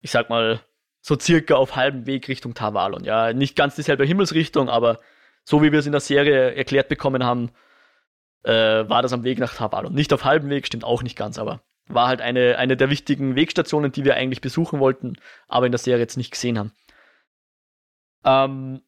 ich 0.02 0.12
sag 0.12 0.30
mal, 0.30 0.62
so 1.02 1.20
circa 1.20 1.56
auf 1.56 1.76
halbem 1.76 2.06
Weg 2.06 2.28
Richtung 2.28 2.54
Tavalon. 2.54 3.04
Ja, 3.04 3.34
nicht 3.34 3.56
ganz 3.56 3.76
dieselbe 3.76 4.06
Himmelsrichtung, 4.06 4.70
aber 4.70 5.00
so 5.44 5.64
wie 5.64 5.72
wir 5.72 5.80
es 5.80 5.88
in 5.88 5.92
der 5.92 6.02
Serie 6.02 6.54
erklärt 6.54 6.90
bekommen 6.90 7.26
haben, 7.26 7.50
äh, 8.44 8.52
war 8.88 9.02
das 9.02 9.14
am 9.14 9.24
Weg 9.24 9.40
nach 9.40 9.56
Tavalon. 9.56 9.94
Nicht 9.94 10.14
auf 10.14 10.24
halbem 10.24 10.52
Weg, 10.52 10.68
stimmt 10.68 10.84
auch 10.84 11.02
nicht 11.02 11.18
ganz, 11.18 11.40
aber 11.40 11.64
war 11.94 12.08
halt 12.08 12.22
eine, 12.22 12.58
eine 12.58 12.78
der 12.78 12.90
wichtigen 12.90 13.36
Wegstationen, 13.36 13.92
die 13.92 14.06
wir 14.06 14.16
eigentlich 14.16 14.42
besuchen 14.42 14.80
wollten, 14.80 15.18
aber 15.48 15.66
in 15.66 15.72
der 15.72 15.80
Serie 15.80 16.02
jetzt 16.02 16.18
nicht 16.18 16.32
gesehen 16.32 16.58
haben. 16.58 16.72
Ähm, 18.24 18.82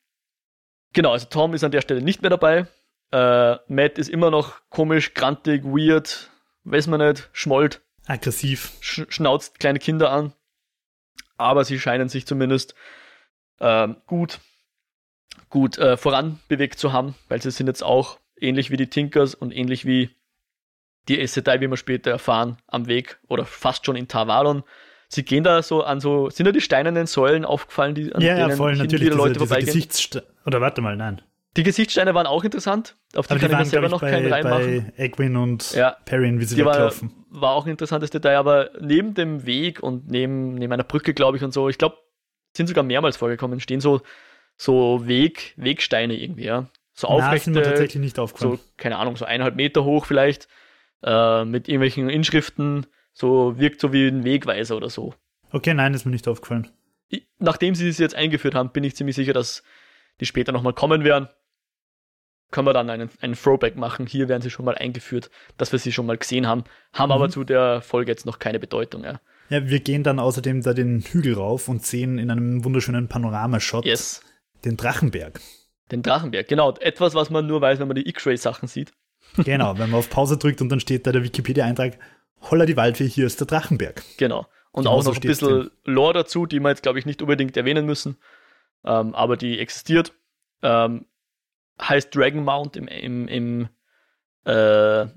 genau, 0.93 1.11
also 1.11 1.27
Tom 1.29 1.53
ist 1.53 1.63
an 1.63 1.71
der 1.71 1.81
Stelle 1.81 2.01
nicht 2.01 2.21
mehr 2.21 2.29
dabei. 2.29 2.67
Äh, 3.11 3.57
Matt 3.67 3.97
ist 3.97 4.09
immer 4.09 4.31
noch 4.31 4.61
komisch, 4.69 5.13
grantig, 5.13 5.63
weird, 5.63 6.31
weiß 6.63 6.87
man 6.87 7.07
nicht, 7.07 7.29
schmollt. 7.33 7.81
Aggressiv. 8.05 8.71
Sch 8.81 9.03
schnauzt 9.09 9.59
kleine 9.59 9.79
Kinder 9.79 10.11
an. 10.11 10.33
Aber 11.37 11.63
sie 11.63 11.79
scheinen 11.79 12.09
sich 12.09 12.25
zumindest 12.25 12.75
äh, 13.59 13.87
gut, 14.07 14.39
gut 15.49 15.77
äh, 15.77 15.97
voranbewegt 15.97 16.79
zu 16.79 16.93
haben, 16.93 17.15
weil 17.27 17.41
sie 17.41 17.51
sind 17.51 17.67
jetzt 17.67 17.83
auch 17.83 18.19
ähnlich 18.35 18.71
wie 18.71 18.77
die 18.77 18.89
Tinkers 18.89 19.35
und 19.35 19.51
ähnlich 19.51 19.85
wie 19.85 20.09
die 21.07 21.19
Aes 21.19 21.33
Sedai, 21.33 21.61
wie 21.61 21.69
wir 21.69 21.77
später 21.77 22.11
erfahren, 22.11 22.57
am 22.67 22.87
Weg 22.87 23.19
oder 23.27 23.45
fast 23.45 23.85
schon 23.85 23.95
in 23.95 24.07
Tavalon. 24.07 24.63
Sie 25.09 25.23
gehen 25.23 25.43
da 25.43 25.61
so 25.61 25.83
an 25.83 25.99
so, 25.99 26.29
sind 26.29 26.45
da 26.45 26.51
die 26.51 26.61
steinernen 26.61 27.05
Säulen 27.05 27.45
aufgefallen, 27.45 27.93
die 27.93 28.13
an 28.13 28.21
ja, 28.21 28.35
denen 28.35 28.49
ja, 28.49 28.55
voll, 28.55 28.75
natürlich, 28.75 29.09
Leute 29.13 29.39
diese, 29.39 29.71
diese 29.71 30.23
Oder 30.45 30.59
warte 30.59 30.81
mal, 30.81 30.95
nein. 30.95 31.21
Die 31.55 31.63
Gesichtssteine 31.63 32.15
waren 32.15 32.25
auch 32.25 32.43
interessant. 32.43 32.95
Auf 33.15 33.27
die, 33.27 33.35
die 33.35 33.41
kann 33.41 33.51
ich 33.51 33.57
mir 33.57 33.65
selber 33.65 33.89
noch 33.89 34.01
bei, 34.01 34.09
keinen 34.09 34.31
reinmachen. 34.31 34.91
Bei 34.97 35.03
Egwin 35.03 35.35
und 35.35 35.73
ja, 35.73 35.95
Perrin, 36.05 36.39
wie 36.39 36.45
sie 36.45 36.55
die 36.55 36.65
weglaufen. 36.65 37.13
War, 37.29 37.41
war 37.41 37.51
auch 37.51 37.65
ein 37.65 37.71
interessantes 37.71 38.09
Detail, 38.09 38.37
aber 38.37 38.71
neben 38.79 39.13
dem 39.13 39.45
Weg 39.45 39.83
und 39.83 40.09
neben, 40.09 40.55
neben 40.55 40.73
einer 40.73 40.83
Brücke, 40.83 41.13
glaube 41.13 41.37
ich, 41.37 41.43
und 41.43 41.53
so, 41.53 41.69
ich 41.69 41.77
glaube, 41.77 41.97
sind 42.57 42.67
sogar 42.67 42.83
mehrmals 42.83 43.17
vorgekommen, 43.17 43.59
stehen 43.59 43.81
so, 43.81 44.01
so 44.57 45.05
Weg, 45.05 45.53
Wegsteine 45.57 46.15
irgendwie, 46.15 46.45
ja. 46.45 46.69
So 46.93 47.07
aufrechte. 47.07 47.51
Na, 47.51 47.61
tatsächlich 47.61 48.01
nicht 48.01 48.17
aufgefallen. 48.17 48.57
So, 48.57 48.59
keine 48.77 48.97
Ahnung, 48.97 49.15
so 49.15 49.25
eineinhalb 49.25 49.55
Meter 49.55 49.83
hoch 49.83 50.05
vielleicht, 50.05 50.47
äh, 51.03 51.45
mit 51.45 51.67
irgendwelchen 51.67 52.09
Inschriften, 52.09 52.85
so 53.13 53.57
wirkt 53.57 53.79
so 53.81 53.93
wie 53.93 54.07
ein 54.07 54.23
Wegweiser 54.23 54.75
oder 54.75 54.89
so. 54.89 55.13
Okay, 55.51 55.73
nein, 55.73 55.93
ist 55.93 56.05
mir 56.05 56.11
nicht 56.11 56.27
aufgefallen. 56.27 56.69
Ich, 57.09 57.27
nachdem 57.39 57.75
sie 57.75 57.87
es 57.87 57.99
jetzt 57.99 58.15
eingeführt 58.15 58.55
haben, 58.55 58.71
bin 58.71 58.83
ich 58.83 58.95
ziemlich 58.95 59.15
sicher, 59.15 59.33
dass 59.33 59.63
die 60.19 60.25
später 60.25 60.51
nochmal 60.51 60.73
kommen 60.73 61.03
werden 61.03 61.27
können 62.53 62.67
wir 62.67 62.73
dann 62.73 62.89
einen, 62.89 63.09
einen 63.19 63.33
Throwback 63.33 63.75
machen. 63.75 64.05
Hier 64.05 64.29
werden 64.29 64.41
sie 64.41 64.49
schon 64.49 64.63
mal 64.63 64.75
eingeführt, 64.75 65.29
dass 65.57 65.73
wir 65.73 65.79
sie 65.79 65.91
schon 65.91 66.05
mal 66.05 66.17
gesehen 66.17 66.47
haben, 66.47 66.63
haben 66.93 67.09
mhm. 67.09 67.13
aber 67.13 67.29
zu 67.29 67.43
der 67.43 67.81
Folge 67.81 68.11
jetzt 68.11 68.25
noch 68.25 68.39
keine 68.39 68.59
Bedeutung. 68.59 69.03
Ja. 69.03 69.19
ja, 69.49 69.67
wir 69.67 69.81
gehen 69.81 70.03
dann 70.03 70.19
außerdem 70.19 70.61
da 70.61 70.73
den 70.73 71.01
Hügel 71.01 71.33
rauf 71.33 71.67
und 71.67 71.85
sehen 71.85 72.17
in 72.17 72.31
einem 72.31 72.63
wunderschönen 72.63 73.09
Panoramashot 73.09 73.85
yes. 73.85 74.21
den 74.63 74.77
Drachenberg. 74.77 75.41
Den 75.91 76.01
Drachenberg, 76.01 76.47
genau. 76.47 76.73
Etwas, 76.79 77.13
was 77.15 77.29
man 77.29 77.45
nur 77.45 77.59
weiß, 77.59 77.79
wenn 77.79 77.87
man 77.87 77.95
die 77.95 78.07
X-Ray-Sachen 78.07 78.69
sieht. 78.69 78.93
Genau, 79.37 79.77
wenn 79.77 79.89
man 79.89 79.99
auf 79.99 80.09
Pause 80.09 80.37
drückt 80.37 80.61
und 80.61 80.69
dann 80.69 80.79
steht 80.79 81.07
da 81.07 81.11
der 81.11 81.23
Wikipedia-Eintrag, 81.23 81.97
holla 82.41 82.65
die 82.65 82.77
Waldfee, 82.77 83.07
hier 83.07 83.25
ist 83.25 83.39
der 83.39 83.47
Drachenberg. 83.47 84.03
Genau. 84.17 84.47
Und 84.71 84.83
genau 84.83 84.97
auch 84.97 85.03
noch 85.03 85.15
ein 85.15 85.21
bisschen 85.21 85.47
drin. 85.47 85.71
Lore 85.83 86.13
dazu, 86.13 86.45
die 86.45 86.59
wir 86.59 86.69
jetzt, 86.69 86.83
glaube 86.83 86.99
ich, 86.99 87.05
nicht 87.05 87.21
unbedingt 87.21 87.55
erwähnen 87.55 87.85
müssen, 87.85 88.17
ähm, 88.83 89.13
aber 89.13 89.37
die 89.37 89.59
existiert. 89.59 90.13
Ähm, 90.61 91.05
heißt 91.81 92.15
Dragon 92.15 92.43
Mount 92.43 92.75
im, 92.75 92.87
im, 92.87 93.27
im 93.27 93.69
äh, 94.45 95.07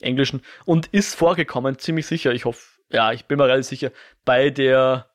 Englischen 0.00 0.42
und 0.64 0.88
ist 0.88 1.14
vorgekommen, 1.14 1.78
ziemlich 1.78 2.06
sicher, 2.06 2.32
ich 2.32 2.44
hoffe, 2.44 2.80
ja, 2.90 3.12
ich 3.12 3.26
bin 3.26 3.38
mir 3.38 3.44
relativ 3.44 3.66
sicher, 3.66 3.92
bei 4.24 4.50
der 4.50 5.10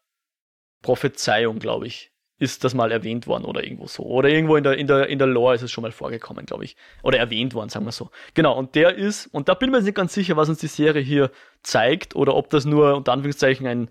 Prophezeiung, 0.82 1.59
glaube 1.59 1.88
ich, 1.88 2.11
ist 2.38 2.63
das 2.63 2.73
mal 2.73 2.91
erwähnt 2.91 3.27
worden 3.27 3.45
oder 3.45 3.63
irgendwo 3.63 3.88
so. 3.88 4.03
Oder 4.03 4.29
irgendwo 4.29 4.57
in 4.57 4.63
der, 4.63 4.77
in 4.77 4.88
der, 4.88 5.07
in 5.07 5.19
der 5.19 5.27
Lore 5.27 5.55
ist 5.55 5.61
es 5.61 5.71
schon 5.71 5.83
mal 5.83 5.91
vorgekommen, 5.91 6.45
glaube 6.45 6.65
ich. 6.65 6.75
Oder 7.01 7.17
erwähnt 7.17 7.53
worden, 7.53 7.69
sagen 7.69 7.86
wir 7.86 7.91
so. 7.91 8.11
Genau, 8.33 8.57
und 8.57 8.75
der 8.75 8.95
ist, 8.95 9.27
und 9.27 9.47
da 9.47 9.53
bin 9.53 9.69
ich 9.69 9.75
mir 9.75 9.81
nicht 9.81 9.95
ganz 9.95 10.13
sicher, 10.13 10.36
was 10.36 10.49
uns 10.49 10.59
die 10.59 10.67
Serie 10.67 11.01
hier 11.01 11.31
zeigt, 11.63 12.15
oder 12.15 12.36
ob 12.36 12.49
das 12.49 12.65
nur 12.65 12.95
unter 12.97 13.13
Anführungszeichen 13.13 13.65
ein 13.65 13.89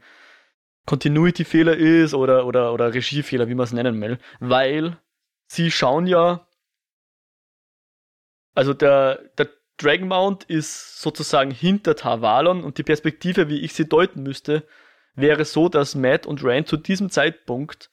Continuity-Fehler 0.86 1.76
ist 1.76 2.12
oder, 2.12 2.47
oder, 2.47 2.74
oder 2.74 2.92
Regiefehler, 2.92 3.49
wie 3.49 3.55
man 3.55 3.64
es 3.64 3.72
nennen 3.72 4.01
will, 4.01 4.18
weil 4.40 4.99
sie 5.47 5.70
schauen 5.70 6.07
ja, 6.07 6.47
also 8.55 8.74
der, 8.74 9.22
der 9.38 9.49
Dragon 9.78 10.09
Mount 10.09 10.45
ist 10.45 11.01
sozusagen 11.01 11.51
hinter 11.51 11.97
Tavalon 11.97 12.62
und 12.62 12.78
die 12.78 12.82
Perspektive, 12.82 13.49
wie 13.49 13.61
ich 13.61 13.72
sie 13.72 13.88
deuten 13.88 14.22
müsste, 14.22 14.64
wäre 15.14 15.45
so, 15.45 15.68
dass 15.68 15.95
Matt 15.95 16.26
und 16.26 16.45
Rand 16.45 16.68
zu 16.68 16.76
diesem 16.76 17.11
Zeitpunkt 17.11 17.90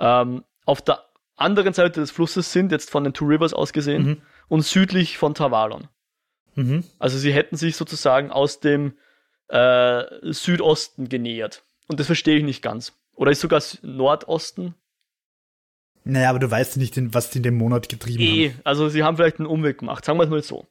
ähm, 0.00 0.44
auf 0.64 0.82
der 0.82 1.04
anderen 1.36 1.72
Seite 1.72 2.00
des 2.00 2.10
Flusses 2.10 2.52
sind, 2.52 2.72
jetzt 2.72 2.90
von 2.90 3.04
den 3.04 3.12
Two 3.12 3.26
Rivers 3.26 3.54
aus 3.54 3.72
gesehen, 3.72 4.02
mhm. 4.02 4.22
und 4.48 4.62
südlich 4.62 5.18
von 5.18 5.34
Tavalon. 5.34 5.88
Mhm. 6.54 6.84
Also 6.98 7.18
sie 7.18 7.32
hätten 7.32 7.56
sich 7.56 7.76
sozusagen 7.76 8.30
aus 8.30 8.60
dem 8.60 8.94
äh, 9.48 10.04
Südosten 10.32 11.08
genähert. 11.08 11.64
Und 11.88 12.00
das 12.00 12.06
verstehe 12.06 12.36
ich 12.36 12.44
nicht 12.44 12.62
ganz. 12.62 12.92
Oder 13.14 13.30
ist 13.30 13.40
sogar 13.40 13.62
Nordosten? 13.82 14.74
Naja, 16.04 16.30
aber 16.30 16.38
du 16.38 16.50
weißt 16.50 16.76
nicht, 16.78 16.94
was 17.14 17.30
die 17.30 17.38
in 17.38 17.42
dem 17.42 17.56
Monat 17.56 17.88
getrieben 17.88 18.22
e, 18.22 18.50
haben. 18.50 18.60
Also 18.64 18.88
sie 18.88 19.02
haben 19.02 19.16
vielleicht 19.16 19.38
einen 19.38 19.46
Umweg 19.46 19.78
gemacht, 19.78 20.04
sagen 20.04 20.18
wir 20.18 20.24
es 20.24 20.30
mal 20.30 20.42
so. 20.42 20.66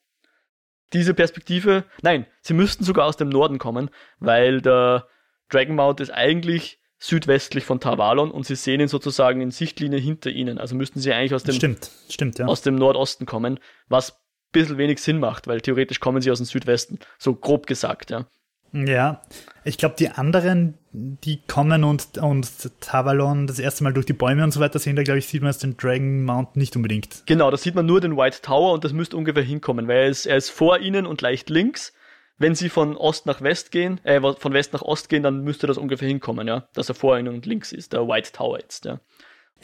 Diese 0.93 1.13
Perspektive, 1.13 1.83
nein, 2.01 2.25
sie 2.41 2.55
müssten 2.55 2.83
sogar 2.83 3.05
aus 3.05 3.17
dem 3.17 3.29
Norden 3.29 3.59
kommen, 3.59 3.91
weil 4.19 4.61
der 4.61 5.07
Dragonmount 5.49 5.99
ist 5.99 6.09
eigentlich 6.09 6.78
südwestlich 6.99 7.63
von 7.63 7.79
Tavalon 7.79 8.29
und 8.29 8.45
sie 8.45 8.55
sehen 8.55 8.81
ihn 8.81 8.89
sozusagen 8.89 9.41
in 9.41 9.51
Sichtlinie 9.51 9.99
hinter 9.99 10.29
ihnen. 10.29 10.57
Also 10.57 10.75
müssten 10.75 10.99
sie 10.99 11.13
eigentlich 11.13 11.33
aus 11.33 11.43
dem, 11.43 11.55
stimmt, 11.55 11.89
stimmt, 12.09 12.39
ja. 12.39 12.45
aus 12.45 12.61
dem 12.61 12.75
Nordosten 12.75 13.25
kommen, 13.25 13.59
was 13.87 14.11
ein 14.11 14.17
bisschen 14.51 14.77
wenig 14.77 15.01
Sinn 15.01 15.19
macht, 15.19 15.47
weil 15.47 15.61
theoretisch 15.61 16.01
kommen 16.01 16.21
sie 16.21 16.29
aus 16.29 16.39
dem 16.39 16.45
Südwesten, 16.45 16.99
so 17.17 17.33
grob 17.33 17.67
gesagt, 17.67 18.11
ja. 18.11 18.25
Ja, 18.71 19.21
ich 19.63 19.79
glaube, 19.79 19.95
die 19.97 20.09
anderen, 20.09 20.75
die 20.91 21.41
kommen 21.47 21.83
und, 21.83 22.19
und 22.19 22.47
Tavalon 22.81 23.47
das 23.47 23.57
erste 23.57 23.83
Mal 23.83 23.93
durch 23.93 24.05
die 24.05 24.13
Bäume 24.13 24.43
und 24.43 24.51
so 24.51 24.59
weiter 24.59 24.77
sehen, 24.77 24.95
da 24.95 25.01
glaube 25.01 25.19
ich, 25.19 25.27
sieht 25.27 25.41
man 25.41 25.51
jetzt 25.51 25.63
den 25.63 25.75
Dragon 25.75 26.23
Mount 26.23 26.55
nicht 26.55 26.75
unbedingt. 26.75 27.23
Genau, 27.25 27.49
da 27.49 27.57
sieht 27.57 27.73
man 27.73 27.87
nur 27.87 27.99
den 27.99 28.15
White 28.15 28.41
Tower 28.43 28.73
und 28.73 28.83
das 28.83 28.93
müsste 28.93 29.17
ungefähr 29.17 29.41
hinkommen, 29.41 29.87
weil 29.87 29.97
er 29.97 30.07
ist, 30.07 30.27
er 30.27 30.37
ist 30.37 30.49
vor 30.49 30.79
ihnen 30.79 31.07
und 31.07 31.21
leicht 31.21 31.49
links. 31.49 31.93
Wenn 32.39 32.55
sie 32.55 32.69
von 32.69 32.97
Ost 32.97 33.25
nach 33.25 33.41
West 33.41 33.71
gehen, 33.71 34.03
äh, 34.03 34.19
von 34.19 34.53
West 34.53 34.73
nach 34.73 34.81
Ost 34.81 35.09
gehen, 35.09 35.23
dann 35.23 35.43
müsste 35.43 35.67
das 35.67 35.77
ungefähr 35.77 36.07
hinkommen, 36.07 36.47
ja, 36.47 36.67
dass 36.73 36.89
er 36.89 36.95
vor 36.95 37.19
ihnen 37.19 37.33
und 37.33 37.45
links 37.45 37.71
ist, 37.71 37.93
der 37.93 38.07
White 38.07 38.31
Tower 38.31 38.59
jetzt, 38.59 38.85
ja. 38.85 38.99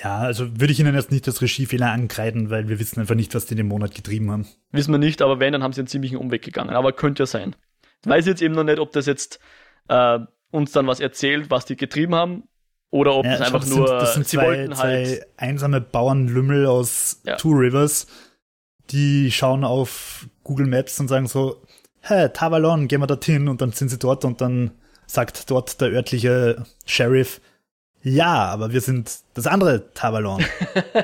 Ja, 0.03 0.19
also 0.19 0.59
würde 0.59 0.73
ich 0.73 0.79
Ihnen 0.81 0.93
jetzt 0.93 1.11
nicht 1.11 1.25
das 1.25 1.41
Regiefehler 1.41 1.89
ankreiden, 1.89 2.49
weil 2.49 2.67
wir 2.67 2.79
wissen 2.79 2.99
einfach 2.99 3.15
nicht, 3.15 3.33
was 3.33 3.45
die 3.45 3.53
in 3.53 3.59
dem 3.59 3.69
Monat 3.69 3.95
getrieben 3.95 4.29
haben. 4.29 4.45
Wissen 4.71 4.91
wir 4.91 4.97
nicht, 4.97 5.21
aber 5.21 5.39
wenn, 5.39 5.53
dann 5.53 5.63
haben 5.63 5.71
sie 5.71 5.79
einen 5.79 5.87
ziemlichen 5.87 6.17
Umweg 6.17 6.41
gegangen. 6.41 6.71
Aber 6.71 6.91
könnte 6.91 7.23
ja 7.23 7.27
sein. 7.27 7.55
Ich 8.03 8.09
weiß 8.09 8.25
jetzt 8.25 8.41
eben 8.41 8.55
noch 8.55 8.65
nicht, 8.65 8.79
ob 8.79 8.91
das 8.91 9.05
jetzt 9.05 9.39
äh, 9.87 10.19
uns 10.51 10.73
dann 10.73 10.87
was 10.87 10.99
erzählt, 10.99 11.49
was 11.49 11.63
die 11.63 11.77
getrieben 11.77 12.13
haben, 12.13 12.43
oder 12.89 13.15
ob 13.15 13.25
ja, 13.25 13.33
es 13.33 13.41
einfach 13.41 13.59
das 13.59 13.69
nur. 13.69 13.87
Sind, 13.87 14.01
das 14.01 14.13
sind 14.13 14.27
zwei, 14.27 14.57
halt 14.57 14.75
zwei 14.75 15.25
einsame 15.37 15.81
Bauernlümmel 15.81 16.65
aus 16.65 17.21
ja. 17.25 17.35
Two 17.35 17.51
Rivers, 17.51 18.07
die 18.91 19.31
schauen 19.31 19.63
auf 19.63 20.27
Google 20.43 20.67
Maps 20.67 20.99
und 20.99 21.07
sagen 21.07 21.27
so, 21.27 21.61
hey, 22.07 22.29
Tavalon, 22.29 22.87
gehen 22.87 23.01
wir 23.01 23.07
dorthin 23.07 23.47
und 23.47 23.61
dann 23.61 23.71
sind 23.71 23.89
sie 23.89 23.97
dort 23.97 24.25
und 24.25 24.39
dann 24.39 24.71
sagt 25.07 25.49
dort 25.49 25.81
der 25.81 25.89
örtliche 25.89 26.63
Sheriff, 26.85 27.41
ja, 28.03 28.45
aber 28.45 28.71
wir 28.71 28.81
sind 28.81 29.19
das 29.33 29.47
andere 29.47 29.91
Tavalon. 29.93 30.45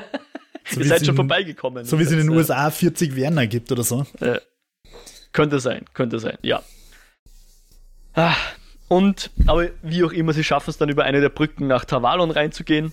so 0.70 0.80
Ihr 0.80 0.86
seid 0.86 1.00
schon 1.00 1.10
in, 1.10 1.16
vorbeigekommen. 1.16 1.84
So 1.84 1.98
wie 1.98 2.04
es 2.04 2.12
in 2.12 2.18
den 2.18 2.28
USA 2.28 2.70
40 2.70 3.16
Werner 3.16 3.48
gibt 3.48 3.72
oder 3.72 3.82
so. 3.82 4.06
Äh, 4.20 4.38
könnte 5.32 5.58
sein, 5.58 5.84
könnte 5.92 6.20
sein, 6.20 6.38
ja. 6.42 6.62
Ah, 8.14 8.36
und, 8.86 9.30
aber 9.46 9.70
wie 9.82 10.04
auch 10.04 10.12
immer, 10.12 10.32
sie 10.32 10.44
schaffen 10.44 10.70
es 10.70 10.78
dann 10.78 10.88
über 10.88 11.04
eine 11.04 11.20
der 11.20 11.30
Brücken 11.30 11.66
nach 11.66 11.84
Tavalon 11.84 12.30
reinzugehen. 12.30 12.92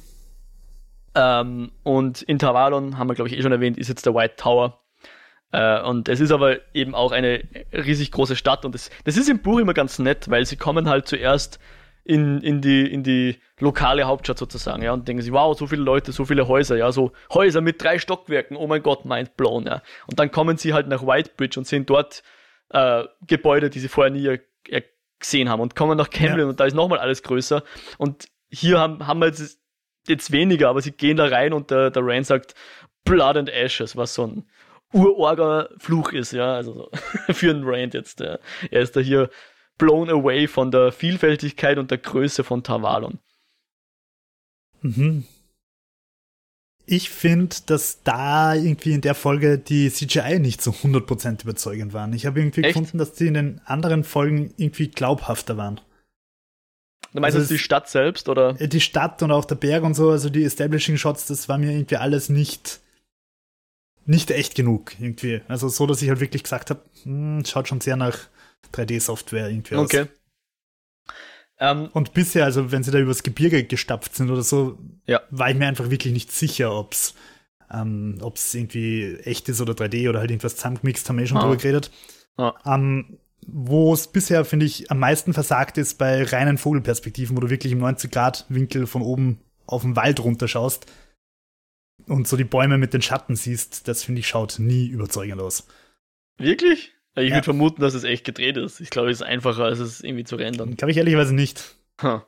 Ähm, 1.14 1.72
und 1.84 2.24
in 2.24 2.40
Tavalon, 2.40 2.98
haben 2.98 3.08
wir 3.08 3.16
glaube 3.16 3.30
ich 3.30 3.38
eh 3.38 3.42
schon 3.44 3.52
erwähnt, 3.52 3.78
ist 3.78 3.90
jetzt 3.90 4.06
der 4.08 4.16
White 4.16 4.36
Tower. 4.38 4.80
Äh, 5.52 5.82
und 5.82 6.10
es 6.10 6.20
ist 6.20 6.32
aber 6.32 6.58
eben 6.74 6.96
auch 6.96 7.12
eine 7.12 7.44
riesig 7.74 8.12
große 8.12 8.36
Stadt 8.36 8.66
und 8.66 8.76
das, 8.76 8.90
das 9.04 9.18
ist 9.18 9.30
im 9.30 9.42
Buch 9.42 9.60
immer 9.60 9.74
ganz 9.74 10.00
nett, 10.00 10.30
weil 10.30 10.46
sie 10.46 10.58
kommen 10.58 10.90
halt 10.90 11.08
zuerst 11.08 11.60
in, 12.04 12.42
in, 12.42 12.62
die, 12.62 12.92
in 12.92 13.04
die 13.04 13.38
lokale 13.60 14.06
Hauptstadt 14.06 14.38
sozusagen, 14.38 14.82
ja, 14.82 14.94
und 14.94 15.08
denken 15.08 15.22
sich, 15.22 15.32
wow, 15.32 15.58
so 15.58 15.68
viele 15.68 15.84
Leute, 15.84 16.12
so 16.12 16.26
viele 16.26 16.48
Häuser, 16.48 16.76
ja, 16.76 16.92
so 16.92 17.12
Häuser 17.32 17.62
mit 17.62 17.84
drei 17.84 18.00
Stockwerken, 18.00 18.58
oh 18.58 18.68
mein 18.68 18.82
Gott, 18.82 19.06
mind 19.06 19.38
blown, 19.38 19.66
ja. 19.66 19.82
Und 20.08 20.20
dann 20.20 20.32
kommen 20.32 20.58
sie 20.58 20.74
halt 20.74 20.88
nach 20.88 21.04
Whitebridge 21.04 21.60
und 21.60 21.66
sehen 21.66 21.86
dort 21.86 22.24
äh, 22.70 23.04
Gebäude, 23.28 23.70
die 23.70 23.80
sie 23.80 23.90
vorher 23.90 24.12
nie 24.12 24.26
er, 24.26 24.40
er 24.68 24.84
gesehen 25.20 25.50
haben 25.50 25.60
und 25.60 25.76
kommen 25.76 25.98
nach 25.98 26.10
Camden 26.10 26.40
ja. 26.40 26.46
und 26.48 26.60
da 26.60 26.66
ist 26.66 26.74
nochmal 26.74 27.00
alles 27.00 27.22
größer. 27.24 27.64
Und 27.98 28.28
hier 28.50 28.80
haben, 28.80 29.06
haben 29.06 29.20
wir 29.20 29.28
jetzt, 29.28 29.60
jetzt 30.08 30.32
weniger, 30.32 30.70
aber 30.70 30.82
sie 30.82 30.92
gehen 30.92 31.18
da 31.18 31.26
rein 31.26 31.54
und 31.54 31.70
der, 31.70 31.92
der 31.92 32.04
Rand 32.04 32.26
sagt 32.26 32.56
Blood 33.04 33.38
and 33.38 33.50
Ashes, 33.50 33.96
was 33.96 34.14
so 34.14 34.26
ein 34.26 34.50
urorger 34.94 35.70
Fluch 35.78 36.14
ist, 36.14 36.32
ja, 36.32 36.54
also 36.54 36.74
so, 36.74 36.90
für 37.34 37.52
einen 37.52 37.64
Rand 37.64 37.94
jetzt. 37.94 38.20
Ja. 38.20 38.40
Er 38.72 38.82
ist 38.82 38.96
da 38.96 39.00
hier 39.00 39.30
blown 39.78 40.10
away 40.10 40.48
von 40.48 40.72
der 40.72 40.92
Vielfältigkeit 40.92 41.78
und 41.78 41.92
der 41.92 41.98
Größe 41.98 42.44
von 42.44 42.64
Tavalon. 42.64 43.20
Mhm. 44.82 45.26
Ich 46.86 47.12
finde, 47.12 47.56
dass 47.68 48.02
da 48.04 48.56
irgendwie 48.56 48.94
in 48.94 49.02
der 49.02 49.14
Folge 49.14 49.60
die 49.60 49.92
CGI 49.92 50.40
nicht 50.40 50.62
so 50.62 50.72
100% 50.72 51.44
überzeugend 51.44 51.94
waren. 51.94 52.14
Ich 52.14 52.26
habe 52.26 52.40
irgendwie 52.40 52.62
Echt? 52.62 52.74
gefunden, 52.74 52.98
dass 52.98 53.14
die 53.14 53.28
in 53.28 53.36
den 53.36 53.62
anderen 53.66 54.04
Folgen 54.04 54.54
irgendwie 54.58 54.88
glaubhafter 54.88 55.56
waren. 55.56 55.80
Du 57.14 57.22
meinst 57.22 57.38
also 57.38 57.48
die 57.48 57.60
Stadt 57.60 57.90
selbst, 57.90 58.28
oder? 58.28 58.60
Äh, 58.60 58.68
die 58.68 58.82
Stadt 58.82 59.22
und 59.24 59.32
auch 59.32 59.46
der 59.46 59.56
Berg 59.56 59.84
und 59.84 59.94
so, 59.94 60.10
also 60.10 60.30
die 60.30 60.44
Establishing 60.44 60.98
Shots, 60.98 61.28
das 61.28 61.48
war 61.48 61.58
mir 61.58 61.72
irgendwie 61.72 61.98
alles 61.98 62.30
nicht, 62.30 62.82
nicht 64.10 64.32
echt 64.32 64.56
genug, 64.56 64.94
irgendwie. 65.00 65.42
Also 65.48 65.70
so, 65.70 65.86
dass 65.86 66.02
ich 66.02 66.10
halt 66.10 66.20
wirklich 66.20 66.42
gesagt 66.42 66.72
habe, 66.72 66.82
hm, 67.04 67.46
schaut 67.46 67.68
schon 67.68 67.80
sehr 67.80 67.96
nach 67.96 68.18
3D-Software 68.74 69.50
irgendwie 69.50 69.76
aus. 69.76 69.86
Okay. 69.86 70.08
Ähm, 71.60 71.90
und 71.94 72.14
bisher, 72.14 72.46
also 72.46 72.72
wenn 72.72 72.82
sie 72.82 72.90
da 72.90 72.98
übers 72.98 73.22
Gebirge 73.22 73.64
gestapft 73.64 74.16
sind 74.16 74.32
oder 74.32 74.42
so, 74.42 74.80
ja. 75.06 75.22
war 75.30 75.52
ich 75.52 75.58
mir 75.58 75.68
einfach 75.68 75.92
wirklich 75.92 76.14
nicht 76.14 76.32
sicher, 76.32 76.74
ob's 76.74 77.14
ähm, 77.72 78.18
ob's 78.22 78.56
irgendwie 78.56 79.18
echt 79.26 79.48
ist 79.48 79.62
oder 79.62 79.74
3D 79.74 80.10
oder 80.10 80.20
halt 80.20 80.32
irgendwas 80.32 80.56
zusammengemixt, 80.56 81.08
haben 81.08 81.18
wir 81.18 81.26
eh 81.26 81.28
schon 81.28 81.38
ah. 81.38 81.42
drüber 81.42 81.58
geredet. 81.58 81.92
Ah. 82.38 82.54
Ähm, 82.66 83.20
wo 83.46 83.94
es 83.94 84.08
bisher, 84.08 84.44
finde 84.44 84.66
ich, 84.66 84.90
am 84.90 84.98
meisten 84.98 85.34
versagt 85.34 85.78
ist 85.78 86.00
bei 86.00 86.24
reinen 86.24 86.58
Vogelperspektiven, 86.58 87.38
wo 87.38 87.42
du 87.42 87.52
wirklich 87.52 87.74
im 87.74 87.84
90-Grad-Winkel 87.84 88.88
von 88.88 89.04
oben 89.04 89.40
auf 89.68 89.84
den 89.84 89.96
Wald 89.96 90.20
runterschaust 90.20 90.88
und 92.08 92.28
so 92.28 92.38
die 92.38 92.44
Bäume 92.44 92.78
mit 92.78 92.94
den 92.94 93.02
Schatten 93.02 93.36
siehst, 93.36 93.88
das 93.88 94.04
finde 94.04 94.20
ich 94.20 94.28
schaut 94.28 94.60
nie 94.60 94.88
überzeugend 94.88 95.42
aus. 95.42 95.68
Wirklich? 96.38 96.94
Ich 97.16 97.30
ja. 97.30 97.36
würde 97.36 97.44
vermuten, 97.44 97.82
dass 97.82 97.94
es 97.94 98.04
echt 98.04 98.26
gedreht 98.26 98.58
ist. 98.58 98.80
Ich 98.80 98.90
glaube, 98.90 99.10
es 99.10 99.22
ist 99.22 99.28
einfacher, 99.28 99.66
als 99.66 99.80
es 99.80 100.02
irgendwie 100.02 100.24
zu 100.24 100.36
rendern. 100.36 100.76
Glaube 100.76 100.92
ich 100.92 100.98
ehrlicherweise 100.98 101.34
nicht. 101.34 101.76
Huh. 102.02 102.22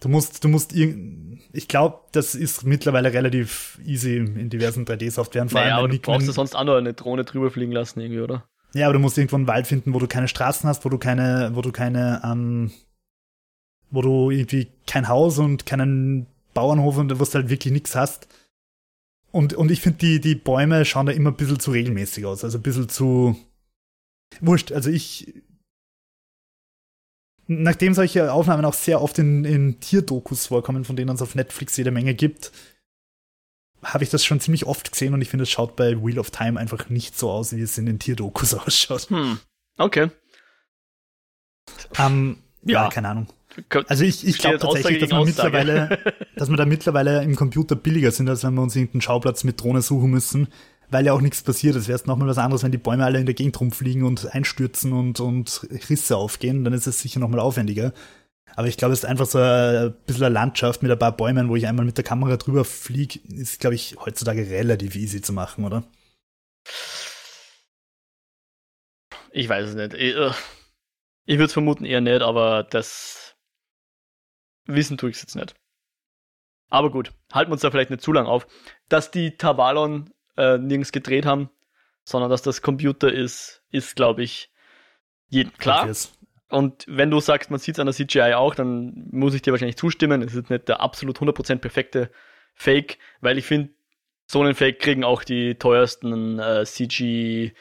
Du 0.00 0.08
musst, 0.08 0.44
du 0.44 0.48
musst 0.48 0.74
irgend, 0.74 1.40
ich 1.52 1.68
glaube, 1.68 2.00
das 2.12 2.34
ist 2.34 2.64
mittlerweile 2.64 3.12
relativ 3.12 3.78
easy 3.84 4.18
in 4.18 4.50
diversen 4.50 4.84
3D-Softwaren. 4.84 5.48
Naja, 5.52 5.78
aber 5.78 5.88
du 5.88 5.98
brauchst 5.98 6.26
ja 6.26 6.32
sonst 6.34 6.54
auch 6.54 6.64
noch 6.64 6.76
eine 6.76 6.92
Drohne 6.92 7.24
drüber 7.24 7.50
fliegen 7.50 7.72
lassen 7.72 8.00
irgendwie, 8.00 8.20
oder? 8.20 8.46
Ja, 8.74 8.86
aber 8.86 8.92
du 8.92 8.98
musst 8.98 9.16
irgendwo 9.16 9.36
einen 9.36 9.46
Wald 9.46 9.66
finden, 9.66 9.94
wo 9.94 9.98
du 9.98 10.06
keine 10.06 10.28
Straßen 10.28 10.68
hast, 10.68 10.84
wo 10.84 10.90
du 10.90 10.98
keine, 10.98 11.50
wo 11.54 11.62
du 11.62 11.72
keine, 11.72 12.20
ähm, 12.24 12.72
wo 13.90 14.02
du 14.02 14.30
irgendwie 14.30 14.68
kein 14.86 15.08
Haus 15.08 15.38
und 15.38 15.64
keinen 15.64 16.26
Bauernhof 16.52 16.98
und 16.98 17.18
wo 17.18 17.24
du 17.24 17.32
halt 17.32 17.48
wirklich 17.48 17.72
nichts 17.72 17.96
hast. 17.96 18.28
Und, 19.36 19.52
und 19.52 19.70
ich 19.70 19.82
finde, 19.82 19.98
die, 19.98 20.20
die 20.20 20.34
Bäume 20.34 20.86
schauen 20.86 21.06
da 21.06 21.12
immer 21.12 21.30
ein 21.30 21.36
bisschen 21.36 21.60
zu 21.60 21.70
regelmäßig 21.70 22.24
aus, 22.24 22.42
also 22.42 22.56
ein 22.56 22.62
bisschen 22.62 22.88
zu, 22.88 23.36
Wurscht, 24.40 24.72
also 24.72 24.90
ich. 24.90 25.34
Nachdem 27.46 27.94
solche 27.94 28.32
Aufnahmen 28.32 28.64
auch 28.64 28.74
sehr 28.74 29.00
oft 29.00 29.18
in, 29.18 29.44
in 29.44 29.78
Tierdokus 29.78 30.46
vorkommen, 30.46 30.84
von 30.84 30.96
denen 30.96 31.14
es 31.14 31.22
auf 31.22 31.34
Netflix 31.34 31.76
jede 31.76 31.92
Menge 31.92 32.14
gibt, 32.14 32.50
habe 33.82 34.02
ich 34.02 34.10
das 34.10 34.24
schon 34.24 34.40
ziemlich 34.40 34.66
oft 34.66 34.90
gesehen 34.90 35.14
und 35.14 35.20
ich 35.20 35.28
finde, 35.28 35.44
es 35.44 35.50
schaut 35.50 35.76
bei 35.76 36.02
Wheel 36.02 36.18
of 36.18 36.30
Time 36.30 36.58
einfach 36.58 36.88
nicht 36.88 37.16
so 37.16 37.30
aus, 37.30 37.54
wie 37.54 37.60
es 37.60 37.78
in 37.78 37.86
den 37.86 38.00
Tierdokus 38.00 38.54
ausschaut. 38.54 39.10
Hm. 39.10 39.38
Okay. 39.78 40.10
Ähm, 41.98 42.42
ja. 42.62 42.84
ja, 42.84 42.88
keine 42.88 43.10
Ahnung. 43.10 43.28
Also 43.88 44.04
ich, 44.04 44.26
ich 44.26 44.38
glaube 44.38 44.58
tatsächlich, 44.58 45.00
dass 45.00 45.10
wir 45.10 45.24
mittlerweile, 45.24 45.98
dass 46.36 46.48
wir 46.50 46.56
da 46.56 46.66
mittlerweile 46.66 47.22
im 47.22 47.36
Computer 47.36 47.76
billiger 47.76 48.10
sind, 48.10 48.28
als 48.28 48.44
wenn 48.44 48.54
wir 48.54 48.62
uns 48.62 48.76
irgendeinen 48.76 49.02
Schauplatz 49.02 49.44
mit 49.44 49.62
Drohne 49.62 49.82
suchen 49.82 50.10
müssen 50.10 50.48
weil 50.90 51.06
ja 51.06 51.12
auch 51.12 51.20
nichts 51.20 51.42
passiert. 51.42 51.76
Es 51.76 51.88
wäre 51.88 52.00
nochmal 52.06 52.28
was 52.28 52.38
anderes, 52.38 52.62
wenn 52.62 52.72
die 52.72 52.78
Bäume 52.78 53.04
alle 53.04 53.18
in 53.18 53.26
der 53.26 53.34
Gegend 53.34 53.58
rumfliegen 53.60 54.04
und 54.04 54.32
einstürzen 54.32 54.92
und, 54.92 55.20
und 55.20 55.66
Risse 55.90 56.16
aufgehen, 56.16 56.64
dann 56.64 56.72
ist 56.72 56.86
es 56.86 57.00
sicher 57.00 57.20
nochmal 57.20 57.40
aufwendiger. 57.40 57.92
Aber 58.54 58.68
ich 58.68 58.76
glaube, 58.76 58.94
es 58.94 59.00
ist 59.00 59.04
einfach 59.04 59.26
so 59.26 59.38
ein 59.38 59.94
bisschen 60.06 60.24
eine 60.24 60.34
Landschaft 60.34 60.82
mit 60.82 60.90
ein 60.90 60.98
paar 60.98 61.16
Bäumen, 61.16 61.48
wo 61.48 61.56
ich 61.56 61.66
einmal 61.66 61.84
mit 61.84 61.96
der 61.98 62.04
Kamera 62.04 62.36
drüber 62.36 62.64
fliege, 62.64 63.18
ist, 63.28 63.60
glaube 63.60 63.74
ich, 63.74 63.96
heutzutage 64.04 64.48
relativ 64.48 64.96
easy 64.96 65.20
zu 65.20 65.32
machen, 65.32 65.64
oder? 65.64 65.84
Ich 69.32 69.48
weiß 69.48 69.70
es 69.70 69.74
nicht. 69.74 69.92
Ich, 69.94 70.16
äh, 70.16 70.30
ich 71.26 71.36
würde 71.36 71.46
es 71.46 71.52
vermuten 71.52 71.84
eher 71.84 72.00
nicht, 72.00 72.22
aber 72.22 72.62
das 72.62 73.25
wissen 74.66 74.98
tue 74.98 75.10
ich 75.10 75.16
es 75.16 75.22
jetzt 75.22 75.36
nicht. 75.36 75.54
Aber 76.68 76.90
gut, 76.90 77.12
halten 77.32 77.50
wir 77.50 77.54
uns 77.54 77.62
da 77.62 77.70
vielleicht 77.70 77.90
nicht 77.90 78.02
zu 78.02 78.12
lang 78.12 78.26
auf. 78.26 78.46
Dass 78.88 79.10
die 79.10 79.36
Tavalon 79.36 80.12
äh, 80.36 80.58
nirgends 80.58 80.92
gedreht 80.92 81.26
haben, 81.26 81.50
sondern 82.04 82.30
dass 82.30 82.42
das 82.42 82.62
Computer 82.62 83.12
ist, 83.12 83.62
ist, 83.70 83.96
glaube 83.96 84.22
ich, 84.22 84.52
jedem 85.28 85.52
klar. 85.58 85.90
und 86.50 86.84
wenn 86.88 87.10
du 87.10 87.20
sagst, 87.20 87.50
man 87.50 87.58
sieht 87.58 87.76
es 87.76 87.80
an 87.80 87.86
der 87.86 87.94
CGI 87.94 88.34
auch, 88.34 88.54
dann 88.54 89.08
muss 89.10 89.34
ich 89.34 89.42
dir 89.42 89.52
wahrscheinlich 89.52 89.76
zustimmen. 89.76 90.22
Es 90.22 90.34
ist 90.34 90.50
nicht 90.50 90.68
der 90.68 90.80
absolut 90.80 91.18
100% 91.18 91.56
perfekte 91.56 92.10
Fake, 92.54 92.98
weil 93.20 93.38
ich 93.38 93.44
finde, 93.44 93.74
so 94.26 94.40
einen 94.40 94.54
Fake 94.54 94.80
kriegen 94.80 95.04
auch 95.04 95.22
die 95.22 95.54
teuersten 95.54 96.38
äh, 96.38 96.64
CG 96.64 97.52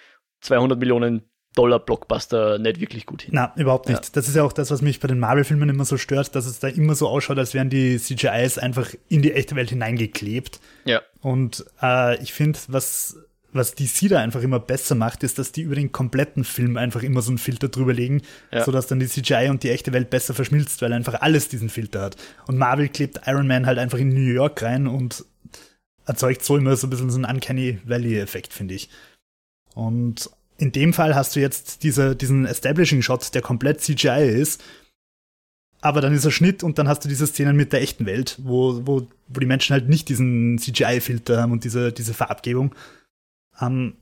200 0.42 0.80
Millionen 0.80 1.30
Dollar 1.56 1.80
Blockbuster 1.80 2.60
nicht 2.60 2.80
wirklich 2.80 3.06
gut 3.06 3.24
hin. 3.24 3.32
Na, 3.34 3.54
überhaupt 3.56 3.88
nicht. 3.88 4.04
Ja. 4.04 4.10
Das 4.14 4.28
ist 4.28 4.36
ja 4.36 4.44
auch 4.44 4.54
das, 4.54 4.72
was 4.72 4.82
mich 4.82 5.00
bei 5.00 5.08
den 5.08 5.20
Marvel-Filmen 5.20 5.70
immer 5.70 5.86
so 5.86 5.98
stört, 5.98 6.36
dass 6.36 6.46
es 6.46 6.60
da 6.60 6.68
immer 6.68 6.96
so 6.96 7.08
ausschaut, 7.08 7.38
als 7.38 7.54
wären 7.54 7.70
die 7.70 7.98
CGIs 7.98 8.58
einfach 8.58 8.90
in 9.08 9.22
die 9.22 9.34
echte 9.34 9.56
Welt 9.56 9.70
hineingeklebt. 9.70 10.60
Ja. 10.84 11.02
Und 11.22 11.66
äh, 11.82 12.22
ich 12.22 12.34
finde, 12.34 12.60
was 12.68 13.18
was 13.56 13.74
DC 13.74 14.10
da 14.10 14.20
einfach 14.20 14.42
immer 14.42 14.60
besser 14.60 14.96
macht, 14.96 15.24
ist, 15.24 15.40
dass 15.40 15.54
die 15.54 15.62
über 15.62 15.76
den 15.76 15.94
kompletten 15.94 16.44
Film 16.44 16.76
einfach 16.76 17.04
immer 17.04 17.22
so 17.22 17.32
einen 17.32 17.38
Filter 17.38 17.70
drüber 17.70 17.94
legen, 17.94 18.22
ja. 18.52 18.66
sodass 18.66 18.88
dann 18.88 19.00
die 19.00 19.08
CGI 19.08 19.48
und 19.50 19.64
die 19.64 19.70
echte 19.70 19.94
Welt 19.94 20.10
besser 20.10 20.34
verschmilzt, 20.34 20.82
weil 20.82 20.92
einfach 20.92 21.22
alles 21.22 21.48
diesen 21.48 21.70
Filter 21.70 22.02
hat. 22.02 22.18
Und 22.48 22.58
Marvel 22.58 22.90
klebt 22.90 23.22
Iron 23.26 23.48
Man 23.48 23.66
halt 23.66 23.80
einfach 23.80 23.98
in 23.98 24.10
New 24.10 24.34
York 24.34 24.62
rein 24.62 24.88
und 24.88 25.24
erzeugt 26.06 26.44
so 26.44 26.58
immer 26.58 26.76
so 26.76 26.88
ein 26.88 26.90
bisschen 26.90 27.10
so 27.10 27.18
einen 27.18 27.34
Uncanny 27.34 27.80
Valley-Effekt, 27.86 28.52
finde 28.52 28.74
ich. 28.74 28.90
Und 29.74 30.30
in 30.58 30.72
dem 30.72 30.94
Fall 30.94 31.16
hast 31.16 31.36
du 31.36 31.40
jetzt 31.40 31.84
diese, 31.84 32.16
diesen 32.16 32.46
Establishing-Shot, 32.46 33.34
der 33.34 33.42
komplett 33.42 33.82
CGI 33.82 34.30
ist, 34.30 34.64
aber 35.82 36.02
dann 36.02 36.14
ist 36.14 36.26
er 36.26 36.32
Schnitt 36.32 36.64
und 36.64 36.80
dann 36.80 36.88
hast 36.88 37.06
du 37.06 37.10
diese 37.10 37.28
Szenen 37.28 37.56
mit 37.56 37.72
der 37.74 37.82
echten 37.82 38.06
Welt, 38.06 38.40
wo, 38.42 38.88
wo, 38.88 39.08
wo 39.28 39.40
die 39.40 39.46
Menschen 39.46 39.74
halt 39.74 39.88
nicht 39.88 40.10
diesen 40.10 40.58
CGI-Filter 40.58 41.42
haben 41.42 41.52
und 41.52 41.64
diese, 41.64 41.92
diese 41.92 42.14
Farbgebung. 42.14 42.74
Ähm, 43.62 43.98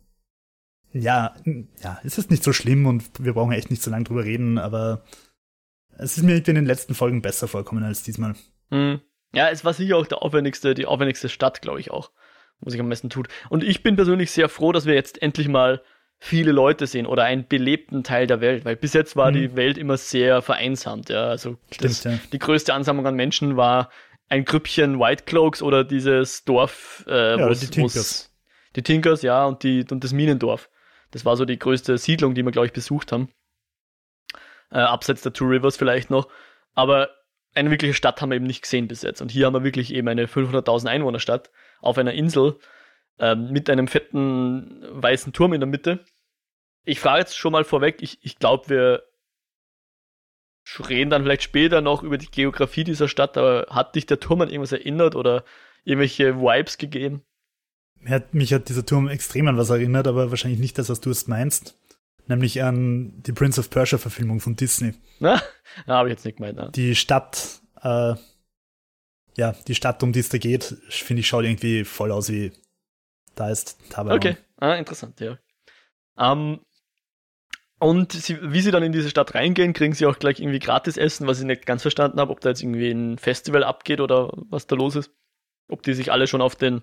ja, 0.94 1.36
ja, 1.82 2.00
es 2.04 2.18
ist 2.18 2.32
nicht 2.32 2.44
so 2.44 2.54
schlimm 2.54 2.86
und 2.86 3.04
wir 3.20 3.34
brauchen 3.34 3.52
echt 3.52 3.72
nicht 3.72 3.82
so 3.82 3.92
lange 3.92 4.06
drüber 4.06 4.24
reden, 4.24 4.58
aber 4.60 5.04
es 5.98 6.18
ist 6.18 6.24
mir 6.24 6.36
in 6.36 6.44
den 6.44 6.66
letzten 6.66 6.96
Folgen 6.96 7.22
besser 7.22 7.48
vorkommen 7.48 7.84
als 7.84 8.04
diesmal. 8.04 8.36
Mhm. 8.70 9.02
Ja, 9.34 9.50
es 9.50 9.66
war 9.66 9.74
sicher 9.74 9.98
auch 9.98 10.06
der 10.06 10.22
aufwendigste, 10.22 10.76
die 10.76 10.86
aufwendigste 10.86 11.28
Stadt, 11.28 11.62
glaube 11.62 11.80
ich 11.80 11.90
auch, 11.90 12.12
wo 12.60 12.70
sich 12.70 12.80
am 12.80 12.90
besten 12.90 13.10
tut. 13.10 13.28
Und 13.50 13.64
ich 13.64 13.82
bin 13.82 13.96
persönlich 13.96 14.32
sehr 14.32 14.48
froh, 14.48 14.72
dass 14.72 14.86
wir 14.86 14.94
jetzt 14.94 15.22
endlich 15.22 15.48
mal 15.48 15.82
viele 16.24 16.54
Leute 16.54 16.88
sehen 16.88 17.06
oder 17.06 17.26
einen 17.26 17.50
belebten 17.50 18.02
Teil 18.06 18.28
der 18.28 18.40
Welt, 18.40 18.64
weil 18.64 18.78
bis 18.78 18.94
jetzt 18.94 19.18
war 19.18 19.30
mhm. 19.30 19.36
die 19.36 19.56
Welt 19.58 19.78
immer 19.78 19.98
sehr 19.98 20.42
vereinsamt. 20.42 21.10
Ja, 21.10 21.26
also 21.26 21.58
Stimmt, 21.70 21.92
das, 21.92 22.04
ja. 22.06 22.18
die 22.32 22.40
größte 22.40 22.74
Ansammlung 22.74 23.06
an 23.06 23.16
Menschen 23.16 23.58
war 23.58 23.90
ein 24.30 24.46
Grüppchen 24.46 25.02
White 25.02 25.26
Cloaks 25.26 25.62
oder 25.62 25.84
dieses 25.84 26.46
Dorf, 26.46 27.04
äh, 27.10 27.38
ja, 27.38 27.50
die 27.50 27.68
Tinkers. 27.68 28.32
die 28.78 28.84
Tinkers, 28.84 29.22
ja, 29.22 29.46
und 29.46 29.64
die 29.64 29.86
und 29.92 30.02
das 30.02 30.14
Minendorf. 30.14 30.70
Das 31.12 31.26
war 31.26 31.36
so 31.36 31.44
die 31.44 31.60
größte 31.60 31.98
Siedlung, 31.98 32.36
die 32.36 32.44
wir 32.44 32.54
glaube 32.54 32.68
ich 32.68 32.74
besucht 32.74 33.12
haben. 33.12 33.28
Äh, 34.72 34.80
abseits 34.80 35.24
der 35.24 35.34
Two 35.34 35.46
Rivers 35.46 35.76
vielleicht 35.76 36.10
noch, 36.10 36.30
aber 36.74 37.10
eine 37.54 37.70
wirkliche 37.70 37.94
Stadt 37.94 38.22
haben 38.22 38.30
wir 38.30 38.38
eben 38.38 38.48
nicht 38.48 38.62
gesehen 38.62 38.88
bis 38.88 39.02
jetzt. 39.02 39.22
Und 39.22 39.30
hier 39.30 39.46
haben 39.46 39.54
wir 39.54 39.66
wirklich 39.66 39.94
eben 39.94 40.08
eine 40.08 40.28
500.000 40.28 40.88
Einwohnerstadt 40.88 41.52
auf 41.82 41.98
einer 41.98 42.14
Insel 42.14 42.58
ähm, 43.20 43.52
mit 43.52 43.70
einem 43.70 43.88
fetten 43.88 44.84
weißen 44.90 45.34
Turm 45.34 45.52
in 45.52 45.60
der 45.60 45.68
Mitte. 45.68 46.06
Ich 46.86 47.00
frage 47.00 47.20
jetzt 47.20 47.38
schon 47.38 47.54
mal 47.54 47.64
vorweg, 47.64 48.02
ich, 48.02 48.20
ich 48.22 48.38
glaube, 48.38 48.70
wir 48.70 49.04
reden 50.90 51.10
dann 51.10 51.24
vielleicht 51.24 51.44
später 51.44 51.82
noch 51.82 52.04
über 52.04 52.18
die 52.18 52.30
Geografie 52.32 52.84
dieser 52.84 53.08
Stadt, 53.08 53.38
aber 53.38 53.68
hat 53.70 53.96
dich 53.96 54.06
der 54.06 54.20
Turm 54.20 54.42
an 54.42 54.50
irgendwas 54.50 54.72
erinnert 54.72 55.16
oder 55.16 55.44
irgendwelche 55.84 56.40
Vibes 56.40 56.78
gegeben? 56.78 57.24
Mich 58.32 58.54
hat 58.54 58.70
dieser 58.70 58.86
Turm 58.86 59.08
extrem 59.08 59.48
an 59.48 59.58
was 59.58 59.70
erinnert, 59.70 60.08
aber 60.08 60.30
wahrscheinlich 60.30 60.60
nicht 60.60 60.78
das, 60.78 60.90
was 60.90 61.00
du 61.00 61.10
es 61.10 61.28
meinst. 61.28 61.80
Nämlich 62.28 62.64
an 62.64 63.22
die 63.24 63.34
Prince 63.34 63.60
of 63.60 63.70
Persia 63.70 63.98
Verfilmung 63.98 64.40
von 64.40 64.56
Disney. 64.56 64.94
Na, 65.20 65.42
na 65.86 65.96
habe 65.96 66.10
ich 66.10 66.14
jetzt 66.14 66.26
nicht 66.26 66.38
gemeint. 66.38 66.58
Na. 66.58 66.70
Die 66.70 66.96
Stadt, 66.96 67.62
äh, 67.82 68.16
ja, 69.36 69.56
die 69.68 69.76
Stadt, 69.76 70.04
um 70.04 70.14
die 70.14 70.20
es 70.20 70.30
da 70.30 70.38
geht, 70.38 70.78
finde 70.90 71.22
ich, 71.22 71.28
schaut 71.28 71.44
irgendwie 71.44 71.84
voll 71.84 72.12
aus 72.12 72.30
wie 72.30 72.52
da 73.36 73.50
ist 73.50 73.78
Tabanon. 73.90 74.18
Okay, 74.18 74.38
ah, 74.58 74.76
interessant, 74.76 75.20
ja. 75.20 75.38
Ähm, 76.18 76.60
und 77.80 78.14
sie, 78.14 78.38
wie 78.42 78.62
sie 78.62 78.72
dann 78.72 78.84
in 78.84 78.92
diese 78.92 79.10
Stadt 79.10 79.36
reingehen, 79.36 79.74
kriegen 79.74 79.94
sie 79.94 80.06
auch 80.06 80.18
gleich 80.20 80.40
irgendwie 80.40 80.60
gratis 80.60 80.98
Essen, 80.98 81.28
was 81.28 81.40
ich 81.40 81.46
nicht 81.46 81.66
ganz 81.66 81.82
verstanden 81.82 82.20
habe, 82.20 82.32
ob 82.32 82.40
da 82.40 82.50
jetzt 82.50 82.62
irgendwie 82.62 82.92
ein 82.92 83.18
Festival 83.18 83.64
abgeht 83.64 84.00
oder 84.00 84.32
was 84.50 84.68
da 84.68 84.76
los 84.76 84.96
ist. 84.96 85.12
Ob 85.70 85.82
die 85.84 85.94
sich 85.94 86.12
alle 86.12 86.28
schon 86.28 86.42
auf 86.42 86.56
den 86.56 86.82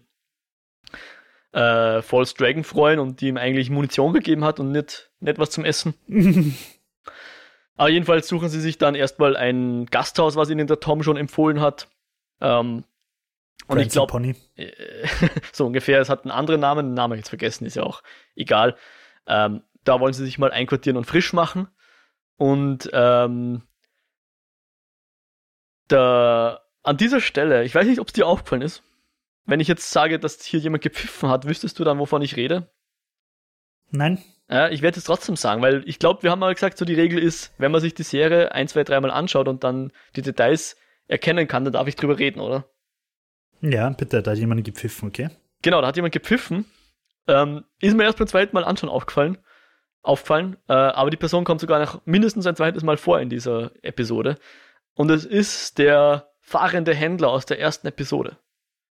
äh, 1.53 2.03
False 2.03 2.35
Dragon 2.35 2.65
freuen 2.65 2.99
und 2.99 3.21
die 3.21 3.29
ihm 3.29 3.37
eigentlich 3.37 3.71
Munition 3.71 4.13
gegeben 4.13 4.45
hat 4.45 4.61
und 4.61 4.73
nicht, 4.73 5.11
nicht 5.21 5.39
was 5.39 5.51
zum 5.51 5.65
Essen. 5.65 5.95
Aber 7.77 7.89
jedenfalls 7.89 8.29
suchen 8.29 8.51
sie 8.51 8.61
sich 8.61 8.77
dann 8.77 8.95
erstmal 8.95 9.37
ein 9.37 9.87
Gasthaus, 9.87 10.37
was 10.37 10.51
ihnen 10.51 10.67
der 10.67 10.81
Tom 10.81 11.03
schon 11.03 11.17
empfohlen 11.17 11.61
hat. 11.61 11.89
Ähm, 12.41 12.85
und 13.67 13.79
ich 13.79 13.89
glaube, 13.89 14.35
so 15.53 15.67
ungefähr, 15.67 16.01
es 16.01 16.11
hat 16.11 16.25
einen 16.25 16.33
anderen 16.33 16.61
Namen, 16.61 16.89
den 16.89 16.95
Namen 16.95 17.17
jetzt 17.17 17.29
vergessen, 17.29 17.65
ist 17.65 17.77
ja 17.77 17.85
auch 17.85 18.03
egal. 18.35 18.77
Ähm, 19.27 19.63
da 19.85 20.01
wollen 20.01 20.13
sie 20.13 20.25
sich 20.25 20.39
mal 20.39 20.53
einquartieren 20.53 20.97
und 20.97 21.05
frisch 21.05 21.33
machen. 21.33 21.69
Und 22.37 22.89
ähm, 22.93 23.63
da, 25.89 26.61
an 26.83 26.97
dieser 26.97 27.21
Stelle, 27.21 27.65
ich 27.65 27.75
weiß 27.75 27.87
nicht, 27.87 28.01
ob 28.01 28.09
es 28.09 28.13
dir 28.13 28.27
aufgefallen 28.27 28.63
ist, 28.63 28.83
wenn 29.47 29.61
ich 29.61 29.69
jetzt 29.69 29.91
sage, 29.91 30.19
dass 30.19 30.43
hier 30.45 30.61
jemand 30.61 30.83
gepfiffen 30.83 31.29
hat, 31.29 31.47
wüsstest 31.47 31.79
du 31.79 31.85
dann, 31.85 31.99
wovon 31.99 32.23
ich 32.23 32.37
rede? 32.37 32.71
Nein. 33.91 34.23
Ja, 34.49 34.69
ich 34.69 34.83
werde 34.83 34.99
es 34.99 35.05
trotzdem 35.05 35.37
sagen, 35.37 35.63
weil 35.63 35.83
ich 35.87 35.99
glaube, 35.99 36.23
wir 36.23 36.31
haben 36.31 36.41
mal 36.41 36.55
gesagt, 36.55 36.79
so 36.79 36.85
die 36.85 36.95
Regel 36.95 37.19
ist, 37.19 37.53
wenn 37.59 37.73
man 37.73 37.81
sich 37.81 37.95
die 37.95 38.03
Serie 38.03 38.53
ein, 38.53 38.69
zwei, 38.69 38.85
dreimal 38.85 39.11
anschaut 39.11 39.49
und 39.49 39.65
dann 39.65 39.93
die 40.17 40.23
Details 40.23 40.77
erkennen 41.07 41.47
kann, 41.49 41.65
dann 41.65 41.73
darf 41.73 41.89
ich 41.89 41.97
drüber 41.97 42.19
reden, 42.19 42.41
oder? 42.41 42.69
Ja, 43.61 43.91
bitte, 43.91 44.23
da 44.23 44.31
hat 44.33 44.39
jemand 44.39 44.65
gepfiffen, 44.65 45.09
okay? 45.09 45.31
Genau, 45.63 45.81
da 45.81 45.89
hat 45.89 45.97
jemand 45.97 46.13
gepfiffen. 46.13 46.65
Ähm, 47.27 47.65
ist 47.81 47.97
mir 47.97 48.05
erst 48.05 48.19
beim 48.19 48.27
zweiten 48.27 48.55
Mal 48.55 48.65
anschauen 48.65 48.91
aufgefallen. 48.91 49.39
Auffallen, 50.03 50.57
äh, 50.69 50.73
aber 50.73 51.11
die 51.11 51.17
Person 51.17 51.45
kommt 51.45 51.61
sogar 51.61 51.79
noch 51.79 52.01
mindestens 52.07 52.47
ein 52.47 52.57
zweites 52.57 52.83
Mal 52.83 52.97
vor 52.97 53.21
in 53.21 53.29
dieser 53.29 53.73
Episode. 53.83 54.37
Und 54.95 55.11
es 55.11 55.25
ist 55.25 55.79
der 55.79 56.31
fahrende 56.41 56.95
Händler 56.95 57.29
aus 57.29 57.47
der 57.47 57.61
ersten 57.61 57.87
Episode. 57.87 58.39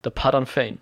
Der 0.05 0.11
Padan 0.11 0.47
Fane. 0.47 0.79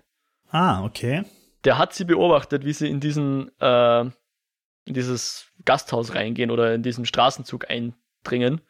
Ah, 0.50 0.84
okay. 0.84 1.24
Der 1.64 1.78
hat 1.78 1.94
sie 1.94 2.04
beobachtet, 2.04 2.64
wie 2.64 2.72
sie 2.72 2.88
in 2.88 3.00
diesen, 3.00 3.50
äh, 3.60 4.00
in 4.00 4.94
dieses 4.94 5.46
Gasthaus 5.64 6.14
reingehen 6.14 6.50
oder 6.50 6.74
in 6.74 6.82
diesen 6.82 7.06
Straßenzug 7.06 7.70
eindringen 7.70 8.60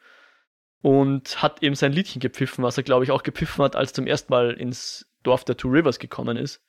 und 0.81 1.41
hat 1.41 1.63
eben 1.63 1.75
sein 1.75 1.93
Liedchen 1.93 2.19
gepfiffen, 2.19 2.63
was 2.63 2.77
er, 2.77 2.83
glaube 2.83 3.03
ich, 3.03 3.11
auch 3.11 3.23
gepfiffen 3.23 3.63
hat, 3.63 3.75
als 3.75 3.93
zum 3.93 4.07
ersten 4.07 4.31
Mal 4.31 4.51
ins 4.53 5.07
Dorf 5.23 5.43
der 5.43 5.57
Two 5.57 5.69
Rivers 5.69 5.99
gekommen 5.99 6.37
ist. 6.37 6.61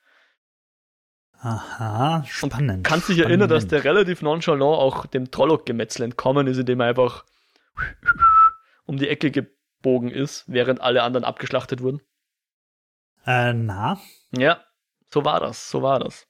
Aha, 1.42 2.22
spannend. 2.28 2.70
Und 2.70 2.82
kannst 2.84 3.08
dich 3.08 3.18
erinnern, 3.18 3.48
dass 3.48 3.66
der 3.66 3.82
relativ 3.82 4.22
nonchalant 4.22 4.78
auch 4.78 5.06
dem 5.06 5.32
Trolloc-Gemetzel 5.32 6.04
entkommen 6.04 6.46
ist, 6.46 6.58
indem 6.58 6.80
er 6.80 6.86
einfach 6.86 7.24
um 8.86 8.96
die 8.96 9.08
Ecke 9.08 9.32
gebogen 9.32 10.10
ist, 10.10 10.44
während 10.46 10.80
alle 10.80 11.02
anderen 11.02 11.24
abgeschlachtet 11.24 11.82
wurden? 11.82 12.00
Äh, 13.26 13.54
na? 13.54 13.98
Ja, 14.30 14.60
so 15.12 15.24
war 15.24 15.40
das, 15.40 15.68
so 15.68 15.82
war 15.82 15.98
das. 15.98 16.28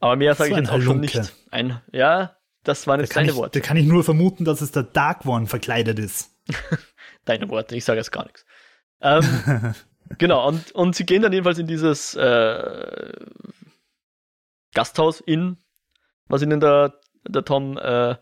Aber 0.00 0.16
mehr 0.16 0.34
sage 0.34 0.50
ich 0.50 0.56
jetzt 0.56 0.70
auch 0.70 0.80
schon 0.80 0.98
nicht. 0.98 1.32
Ein, 1.52 1.80
ja, 1.92 2.36
das 2.64 2.88
waren 2.88 2.98
jetzt 2.98 3.14
deine 3.14 3.36
Worte. 3.36 3.60
Da 3.60 3.66
kann 3.66 3.76
ich 3.76 3.86
nur 3.86 4.02
vermuten, 4.02 4.44
dass 4.44 4.62
es 4.62 4.72
der 4.72 4.82
Dark 4.82 5.24
One 5.26 5.46
verkleidet 5.46 5.98
ist. 6.00 6.34
deine 7.24 7.48
Worte, 7.48 7.76
ich 7.76 7.84
sage 7.84 7.98
jetzt 7.98 8.10
gar 8.10 8.24
nichts. 8.24 8.44
Ähm, 9.00 9.74
genau, 10.18 10.48
und, 10.48 10.72
und 10.72 10.96
sie 10.96 11.06
gehen 11.06 11.22
dann 11.22 11.32
jedenfalls 11.32 11.58
in 11.58 11.68
dieses 11.68 12.16
äh, 12.16 13.12
Gasthaus 14.74 15.20
in, 15.20 15.58
was 16.26 16.42
ihnen 16.42 16.60
der, 16.60 17.00
der 17.28 17.44
Tom 17.44 17.76
äh, 17.78 18.16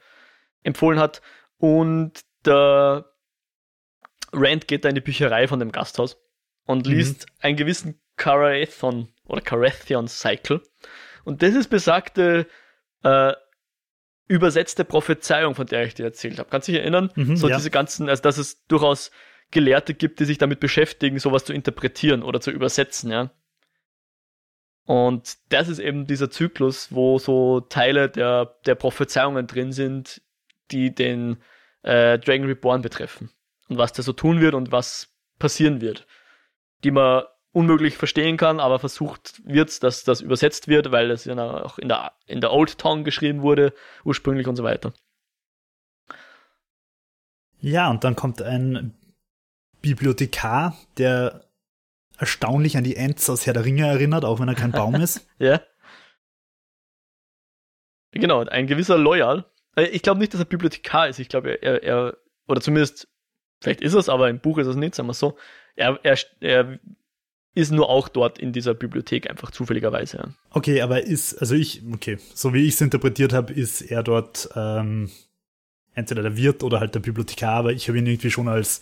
empfohlen 0.62 0.99
hat. 0.99 1.22
Und 1.57 2.24
der 2.44 3.05
Rand 4.32 4.68
geht 4.68 4.84
da 4.84 4.88
in 4.88 4.94
die 4.94 5.01
Bücherei 5.01 5.49
von 5.49 5.59
dem 5.59 5.72
Gasthaus 5.72 6.16
und 6.64 6.86
mhm. 6.86 6.92
liest 6.92 7.26
einen 7.40 7.57
gewissen 7.57 8.01
Carathon 8.16 9.09
oder 9.24 9.40
Carathion 9.40 10.09
Cycle. 10.09 10.62
Und 11.24 11.42
das 11.42 11.55
ist 11.55 11.68
besagte 11.68 12.46
äh, 13.03 13.32
übersetzte 14.26 14.84
Prophezeiung, 14.84 15.55
von 15.55 15.66
der 15.66 15.84
ich 15.84 15.94
dir 15.94 16.05
erzählt 16.05 16.38
habe. 16.38 16.49
Kannst 16.51 16.68
du 16.68 16.72
dich 16.72 16.80
erinnern? 16.80 17.11
Mhm, 17.14 17.36
so 17.36 17.49
ja. 17.49 17.57
diese 17.57 17.70
ganzen, 17.70 18.09
also 18.09 18.22
dass 18.22 18.38
es 18.38 18.66
durchaus 18.66 19.11
Gelehrte 19.51 19.94
gibt, 19.94 20.20
die 20.20 20.26
sich 20.26 20.38
damit 20.38 20.61
beschäftigen, 20.61 21.18
sowas 21.18 21.44
zu 21.44 21.55
interpretieren 21.55 22.22
oder 22.22 22.40
zu 22.40 22.51
übersetzen, 22.51 23.11
ja. 23.11 23.30
Und 24.89 25.36
das 25.51 25.68
ist 25.68 25.80
eben 25.80 26.07
dieser 26.07 26.30
Zyklus, 26.30 26.91
wo 26.91 27.18
so 27.18 27.61
Teile 27.61 28.09
der, 28.09 28.57
der 28.64 28.74
Prophezeiungen 28.74 29.47
drin 29.47 29.70
sind, 29.70 30.22
die 30.70 30.95
den 30.95 31.43
äh, 31.82 32.18
Dragon 32.18 32.47
Reborn 32.47 32.80
betreffen. 32.80 33.30
Und 33.68 33.76
was 33.76 33.93
der 33.93 34.03
so 34.03 34.14
tun 34.14 34.41
wird 34.41 34.55
und 34.55 34.72
was 34.72 35.14
passieren 35.39 35.82
wird. 35.82 36.07
Die 36.84 36.91
man 36.91 37.24
unmöglich 37.53 37.99
verstehen 37.99 38.39
kann, 38.39 38.61
aber 38.61 38.78
versucht 38.78 39.43
wird, 39.45 39.82
dass 39.82 40.05
das 40.05 40.22
übersetzt 40.22 40.68
wird, 40.68 40.91
weil 40.91 41.11
es 41.11 41.26
ja 41.26 41.36
auch 41.36 41.78
in 41.78 41.89
der, 41.89 42.12
in 42.24 42.41
der 42.41 42.55
Old 42.55 42.78
Tongue 42.78 43.05
geschrieben 43.05 43.43
wurde, 43.43 43.74
ursprünglich 44.05 44.47
und 44.47 44.57
so 44.57 44.64
weiter. 44.64 44.95
Ja, 47.61 47.91
und 47.91 48.05
dann 48.05 48.16
kommt 48.16 48.41
ein 48.41 48.95
Bibliothekar, 49.82 50.78
der 50.97 51.47
erstaunlich 52.18 52.76
an 52.76 52.84
die 52.84 52.96
Ents 52.96 53.30
aus 53.30 53.46
Herr 53.46 53.54
der 53.54 53.64
Ringe 53.64 53.86
erinnert, 53.86 54.24
auch 54.24 54.40
wenn 54.40 54.48
er 54.48 54.54
kein 54.54 54.72
Baum 54.72 54.96
ist. 54.96 55.26
ja. 55.38 55.60
Genau, 58.10 58.44
ein 58.44 58.66
gewisser 58.66 58.98
Loyal. 58.98 59.44
Äh, 59.76 59.86
ich 59.86 60.02
glaube 60.02 60.20
nicht, 60.20 60.34
dass 60.34 60.40
er 60.40 60.46
Bibliothekar 60.46 61.08
ist. 61.08 61.20
Ich 61.20 61.28
glaube, 61.28 61.62
er, 61.62 61.82
er, 61.82 62.16
oder 62.48 62.60
zumindest, 62.60 63.08
vielleicht 63.60 63.80
ist 63.80 63.94
es, 63.94 64.08
aber 64.08 64.28
im 64.28 64.40
Buch 64.40 64.58
ist 64.58 64.66
es 64.66 64.76
nicht, 64.76 64.94
sagen 64.94 65.08
wir 65.08 65.14
so. 65.14 65.36
Er, 65.76 66.00
er, 66.02 66.18
er 66.40 66.78
ist 67.54 67.70
nur 67.70 67.88
auch 67.88 68.08
dort 68.08 68.38
in 68.38 68.52
dieser 68.52 68.74
Bibliothek 68.74 69.30
einfach 69.30 69.50
zufälligerweise. 69.50 70.16
Ja. 70.16 70.28
Okay, 70.50 70.80
aber 70.80 71.02
ist, 71.02 71.34
also 71.40 71.54
ich, 71.54 71.82
okay, 71.92 72.18
so 72.34 72.52
wie 72.52 72.66
ich 72.66 72.74
es 72.74 72.80
interpretiert 72.80 73.32
habe, 73.32 73.52
ist 73.52 73.80
er 73.82 74.02
dort 74.02 74.48
ähm, 74.56 75.10
entweder 75.94 76.22
der 76.22 76.36
Wirt 76.36 76.62
oder 76.62 76.80
halt 76.80 76.94
der 76.94 77.00
Bibliothekar, 77.00 77.54
aber 77.54 77.72
ich 77.72 77.88
habe 77.88 77.98
ihn 77.98 78.06
irgendwie 78.06 78.30
schon 78.30 78.48
als 78.48 78.80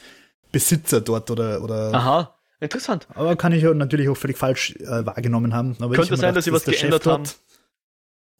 Besitzer 0.52 1.00
dort 1.00 1.30
oder, 1.30 1.62
oder. 1.62 1.92
Aha, 1.92 2.35
interessant. 2.60 3.06
Aber 3.14 3.36
kann 3.36 3.52
ich 3.52 3.62
natürlich 3.62 4.08
auch 4.08 4.16
völlig 4.16 4.38
falsch 4.38 4.76
äh, 4.76 5.06
wahrgenommen 5.06 5.54
haben. 5.54 5.76
Aber 5.80 5.94
Könnte 5.94 6.16
sein, 6.16 6.16
gedacht, 6.16 6.36
dass 6.36 6.44
sie 6.44 6.52
was 6.52 6.64
geändert 6.64 7.06
haben. 7.06 7.24
Dort, 7.24 7.36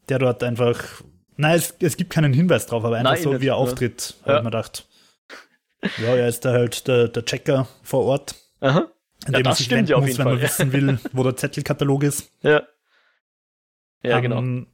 der 0.09 0.19
dort 0.19 0.43
einfach, 0.43 1.03
nein, 1.37 1.57
es, 1.57 1.75
es 1.81 1.97
gibt 1.97 2.11
keinen 2.11 2.33
Hinweis 2.33 2.67
drauf, 2.67 2.85
aber 2.85 2.97
einfach 2.97 3.13
nein, 3.13 3.23
so, 3.23 3.41
wie 3.41 3.49
er 3.49 3.57
auftritt, 3.57 4.15
ja. 4.21 4.27
habe 4.27 4.39
ich 4.39 4.45
mir 4.45 4.51
gedacht. 4.51 4.87
Ja, 5.99 6.15
er 6.15 6.29
ist 6.29 6.45
da 6.45 6.53
halt 6.53 6.89
der, 6.89 7.09
der 7.09 7.25
Checker 7.25 7.69
vor 7.83 8.05
Ort. 8.05 8.35
Aha. 8.61 8.91
Ja, 9.29 9.43
das 9.43 9.63
stimmt 9.63 9.89
ja 9.89 9.97
auf 9.97 10.07
jeden 10.07 10.17
muss, 10.17 10.19
wenn 10.19 10.33
man 10.33 10.41
wissen 10.41 10.73
will, 10.73 10.99
wo 11.13 11.23
der 11.23 11.37
Zettelkatalog 11.37 12.03
ist. 12.03 12.31
Ja. 12.43 12.63
Ja, 14.03 14.17
um, 14.17 14.23
genau. 14.23 14.67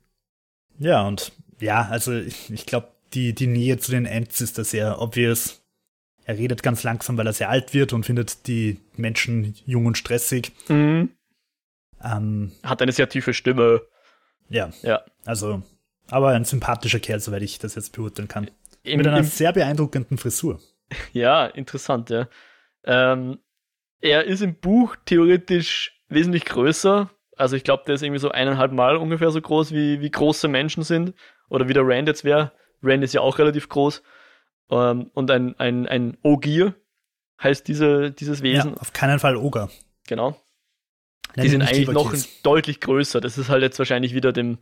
Ja, 0.79 1.07
und 1.07 1.33
ja, 1.61 1.89
also 1.91 2.13
ich, 2.13 2.51
ich 2.51 2.67
glaube, 2.67 2.89
die, 3.15 3.35
die 3.35 3.47
Nähe 3.47 3.79
zu 3.79 3.91
den 3.93 4.07
Ents 4.07 4.41
ist 4.41 4.59
da 4.59 4.65
sehr 4.65 5.01
obvious. 5.01 5.62
Er 6.25 6.39
redet 6.39 6.63
ganz 6.63 6.83
langsam, 6.83 7.17
weil 7.17 7.27
er 7.27 7.33
sehr 7.33 7.51
alt 7.51 7.75
wird 7.75 7.93
und 7.93 8.05
findet 8.05 8.47
die 8.47 8.79
Menschen 8.97 9.55
jung 9.67 9.87
und 9.87 9.99
stressig. 9.99 10.53
Mhm. 10.69 11.11
Ähm, 12.03 12.53
Hat 12.63 12.83
eine 12.83 12.93
sehr 12.93 13.09
tiefe 13.09 13.35
Stimme. 13.35 13.83
Ja. 14.49 14.71
Ja. 14.83 15.03
Also, 15.25 15.63
aber 16.11 16.29
ein 16.29 16.45
sympathischer 16.45 17.01
Kerl, 17.01 17.21
soweit 17.21 17.43
ich 17.43 17.59
das 17.59 17.75
jetzt 17.75 17.93
beurteilen 17.93 18.29
kann. 18.29 18.51
Im, 18.83 18.99
Mit 18.99 19.07
einer 19.07 19.19
im, 19.19 19.25
sehr 19.25 19.53
beeindruckenden 19.53 20.19
Frisur. 20.19 20.61
Ja, 21.15 21.47
interessant, 21.47 22.11
ja. 22.11 22.29
Ähm, 22.85 23.39
er 24.03 24.25
ist 24.25 24.43
im 24.43 24.57
Buch 24.57 24.95
theoretisch 25.07 26.03
wesentlich 26.11 26.45
größer. 26.45 27.09
Also 27.39 27.57
ich 27.57 27.65
glaube, 27.65 27.85
der 27.87 27.95
ist 27.95 28.03
irgendwie 28.03 28.21
so 28.21 28.31
eineinhalb 28.31 28.73
Mal 28.73 28.97
ungefähr 28.97 29.31
so 29.31 29.41
groß, 29.41 29.73
wie, 29.73 30.03
wie 30.03 30.11
große 30.11 30.49
Menschen 30.49 30.83
sind. 30.83 31.15
Oder 31.49 31.67
wie 31.67 31.73
der 31.73 31.87
Rand 31.87 32.09
jetzt 32.09 32.25
wäre. 32.25 32.53
Rand 32.83 33.05
ist 33.05 33.15
ja 33.15 33.23
auch 33.23 33.39
relativ 33.39 33.71
groß. 33.71 34.03
Ähm, 34.73 35.11
und 35.13 35.31
ein, 35.31 35.59
ein, 35.61 35.87
ein 35.87 36.17
Ogier 36.23 36.75
heißt 37.43 37.69
diese, 37.69 38.11
dieses 38.11 38.43
Wesen. 38.43 38.73
Ja, 38.73 38.81
auf 38.81 38.93
keinen 38.93 39.19
Fall 39.19 39.37
Oger. 39.37 39.69
Genau. 40.07 40.41
Nein, 41.37 41.45
die 41.45 41.51
sind 41.51 41.63
eigentlich 41.63 41.89
noch 41.89 42.15
deutlich 42.43 42.81
größer. 42.81 43.21
Das 43.21 43.39
ist 43.39 43.49
halt 43.49 43.63
jetzt 43.63 43.79
wahrscheinlich 43.79 44.15
wieder 44.15 44.33
dem, 44.33 44.59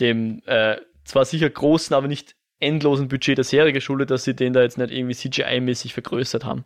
dem 0.00 0.42
äh, 0.46 0.76
zwar 1.04 1.24
sicher 1.24 1.48
großen, 1.48 1.94
aber 1.94 2.08
nicht 2.08 2.34
endlosen 2.60 3.08
Budget 3.08 3.36
der 3.36 3.44
Serie 3.44 3.72
geschuldet, 3.72 4.10
dass 4.10 4.24
sie 4.24 4.34
den 4.34 4.54
da 4.54 4.62
jetzt 4.62 4.78
nicht 4.78 4.90
irgendwie 4.90 5.14
CGI-mäßig 5.14 5.92
vergrößert 5.92 6.44
haben. 6.44 6.64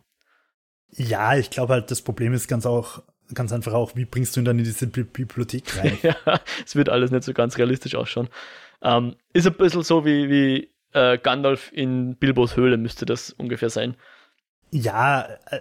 Ja, 0.91 1.37
ich 1.37 1.49
glaube 1.49 1.73
halt, 1.73 1.91
das 1.91 2.01
Problem 2.01 2.33
ist 2.33 2.47
ganz 2.47 2.65
auch, 2.65 3.03
ganz 3.33 3.51
einfach 3.51 3.73
auch, 3.73 3.95
wie 3.95 4.05
bringst 4.05 4.35
du 4.35 4.41
ihn 4.41 4.45
dann 4.45 4.59
in 4.59 4.65
diese 4.65 4.87
Bi 4.87 5.03
Bibliothek 5.03 5.77
rein? 5.77 5.97
ja, 6.03 6.15
es 6.65 6.75
wird 6.75 6.89
alles 6.89 7.11
nicht 7.11 7.23
so 7.23 7.33
ganz 7.33 7.57
realistisch 7.57 7.95
ausschauen. 7.95 8.29
Ähm, 8.81 9.15
ist 9.33 9.47
ein 9.47 9.53
bisschen 9.53 9.83
so 9.83 10.05
wie, 10.05 10.29
wie 10.29 10.70
äh, 10.93 11.17
Gandalf 11.17 11.71
in 11.73 12.15
Bilbos 12.15 12.55
Höhle 12.55 12.77
müsste 12.77 13.05
das 13.05 13.31
ungefähr 13.31 13.69
sein. 13.69 13.95
Ja, 14.71 15.27
äh, 15.49 15.59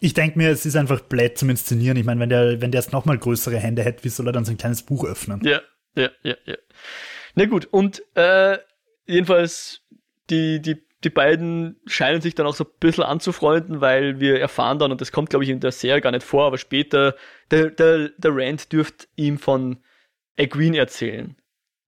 ich 0.00 0.14
denke 0.14 0.38
mir, 0.38 0.50
es 0.50 0.66
ist 0.66 0.76
einfach 0.76 1.00
blöd 1.00 1.38
zum 1.38 1.50
Inszenieren. 1.50 1.96
Ich 1.96 2.04
meine, 2.04 2.20
wenn 2.20 2.28
der, 2.28 2.60
wenn 2.60 2.70
der 2.70 2.80
jetzt 2.80 2.92
nochmal 2.92 3.18
größere 3.18 3.56
Hände 3.56 3.82
hätte, 3.82 4.04
wie 4.04 4.08
soll 4.08 4.26
er 4.28 4.32
dann 4.32 4.44
so 4.44 4.52
ein 4.52 4.58
kleines 4.58 4.82
Buch 4.82 5.04
öffnen? 5.04 5.40
Ja, 5.44 5.60
ja, 5.96 6.10
ja, 6.22 6.34
ja. 6.44 6.56
Na 7.34 7.46
gut, 7.46 7.66
und 7.66 8.02
äh, 8.14 8.58
jedenfalls 9.06 9.80
die, 10.30 10.60
die 10.60 10.84
die 11.04 11.10
beiden 11.10 11.76
scheinen 11.86 12.22
sich 12.22 12.34
dann 12.34 12.46
auch 12.46 12.54
so 12.54 12.64
ein 12.64 12.70
bisschen 12.80 13.04
anzufreunden, 13.04 13.80
weil 13.80 14.20
wir 14.20 14.40
erfahren 14.40 14.78
dann, 14.78 14.90
und 14.90 15.00
das 15.00 15.12
kommt, 15.12 15.30
glaube 15.30 15.44
ich, 15.44 15.50
in 15.50 15.60
der 15.60 15.72
Serie 15.72 16.00
gar 16.00 16.10
nicht 16.10 16.24
vor, 16.24 16.46
aber 16.46 16.58
später, 16.58 17.14
der, 17.50 17.70
der, 17.70 18.08
der 18.16 18.30
Rand 18.34 18.72
dürft 18.72 19.08
ihm 19.14 19.38
von 19.38 19.78
Egwene 20.36 20.78
erzählen. 20.78 21.36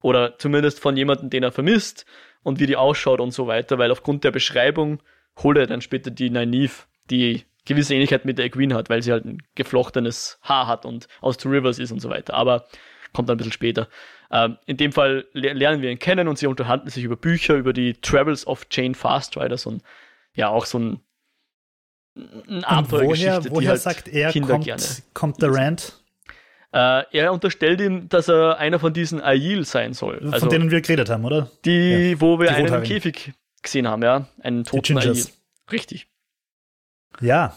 Oder 0.02 0.38
zumindest 0.38 0.80
von 0.80 0.96
jemandem, 0.96 1.30
den 1.30 1.42
er 1.42 1.52
vermisst 1.52 2.04
und 2.46 2.60
wie 2.60 2.66
die 2.66 2.76
ausschaut 2.76 3.20
und 3.20 3.32
so 3.32 3.48
weiter, 3.48 3.76
weil 3.76 3.90
aufgrund 3.90 4.22
der 4.22 4.30
Beschreibung 4.30 5.02
holt 5.42 5.58
er 5.58 5.66
dann 5.66 5.80
später 5.80 6.12
die 6.12 6.30
Nynaeve, 6.30 6.84
die 7.10 7.42
gewisse 7.64 7.94
Ähnlichkeit 7.94 8.24
mit 8.24 8.38
der 8.38 8.44
Egwene 8.44 8.76
hat, 8.76 8.88
weil 8.88 9.02
sie 9.02 9.10
halt 9.10 9.24
ein 9.24 9.42
geflochtenes 9.56 10.38
Haar 10.42 10.68
hat 10.68 10.86
und 10.86 11.08
aus 11.20 11.38
Two 11.38 11.48
Rivers 11.48 11.80
ist 11.80 11.90
und 11.90 11.98
so 11.98 12.08
weiter. 12.08 12.34
Aber 12.34 12.68
kommt 13.12 13.28
dann 13.28 13.34
ein 13.34 13.38
bisschen 13.38 13.50
später. 13.50 13.88
Ähm, 14.30 14.58
in 14.64 14.76
dem 14.76 14.92
Fall 14.92 15.26
lernen 15.32 15.82
wir 15.82 15.90
ihn 15.90 15.98
kennen 15.98 16.28
und 16.28 16.38
sie 16.38 16.46
unterhalten 16.46 16.88
sich 16.88 17.02
über 17.02 17.16
Bücher, 17.16 17.56
über 17.56 17.72
die 17.72 17.94
Travels 17.94 18.46
of 18.46 18.64
Jane 18.70 18.94
Fastrider, 18.94 19.58
so 19.58 19.70
ein, 19.70 19.82
ja, 20.32 20.48
auch 20.48 20.66
so 20.66 20.78
ein, 20.78 21.00
ein 22.14 22.62
Abenteuergeschichte. 22.62 23.50
Woher, 23.50 23.50
woher 23.50 23.70
halt 23.70 23.80
sagt 23.80 24.06
er, 24.06 24.30
Kinder 24.30 24.60
kommt, 24.60 25.02
kommt 25.14 25.42
der 25.42 25.52
Rand? 25.52 26.00
Äh, 26.72 27.04
er 27.12 27.32
unterstellt 27.32 27.80
ihm, 27.80 28.08
dass 28.08 28.28
er 28.28 28.58
einer 28.58 28.78
von 28.78 28.92
diesen 28.92 29.20
Aiel 29.20 29.64
sein 29.64 29.94
soll. 29.94 30.18
Von 30.18 30.34
also, 30.34 30.48
denen 30.48 30.70
wir 30.70 30.80
geredet 30.80 31.08
haben, 31.08 31.24
oder? 31.24 31.50
Die, 31.64 32.10
ja, 32.10 32.20
wo 32.20 32.38
wir 32.38 32.54
einen 32.54 32.72
im 32.72 32.82
Käfig 32.82 33.32
gesehen 33.62 33.88
haben, 33.88 34.02
ja. 34.02 34.26
Einen 34.40 34.64
toten 34.64 34.98
Aiel. 34.98 35.26
Richtig. 35.70 36.08
Ja, 37.20 37.56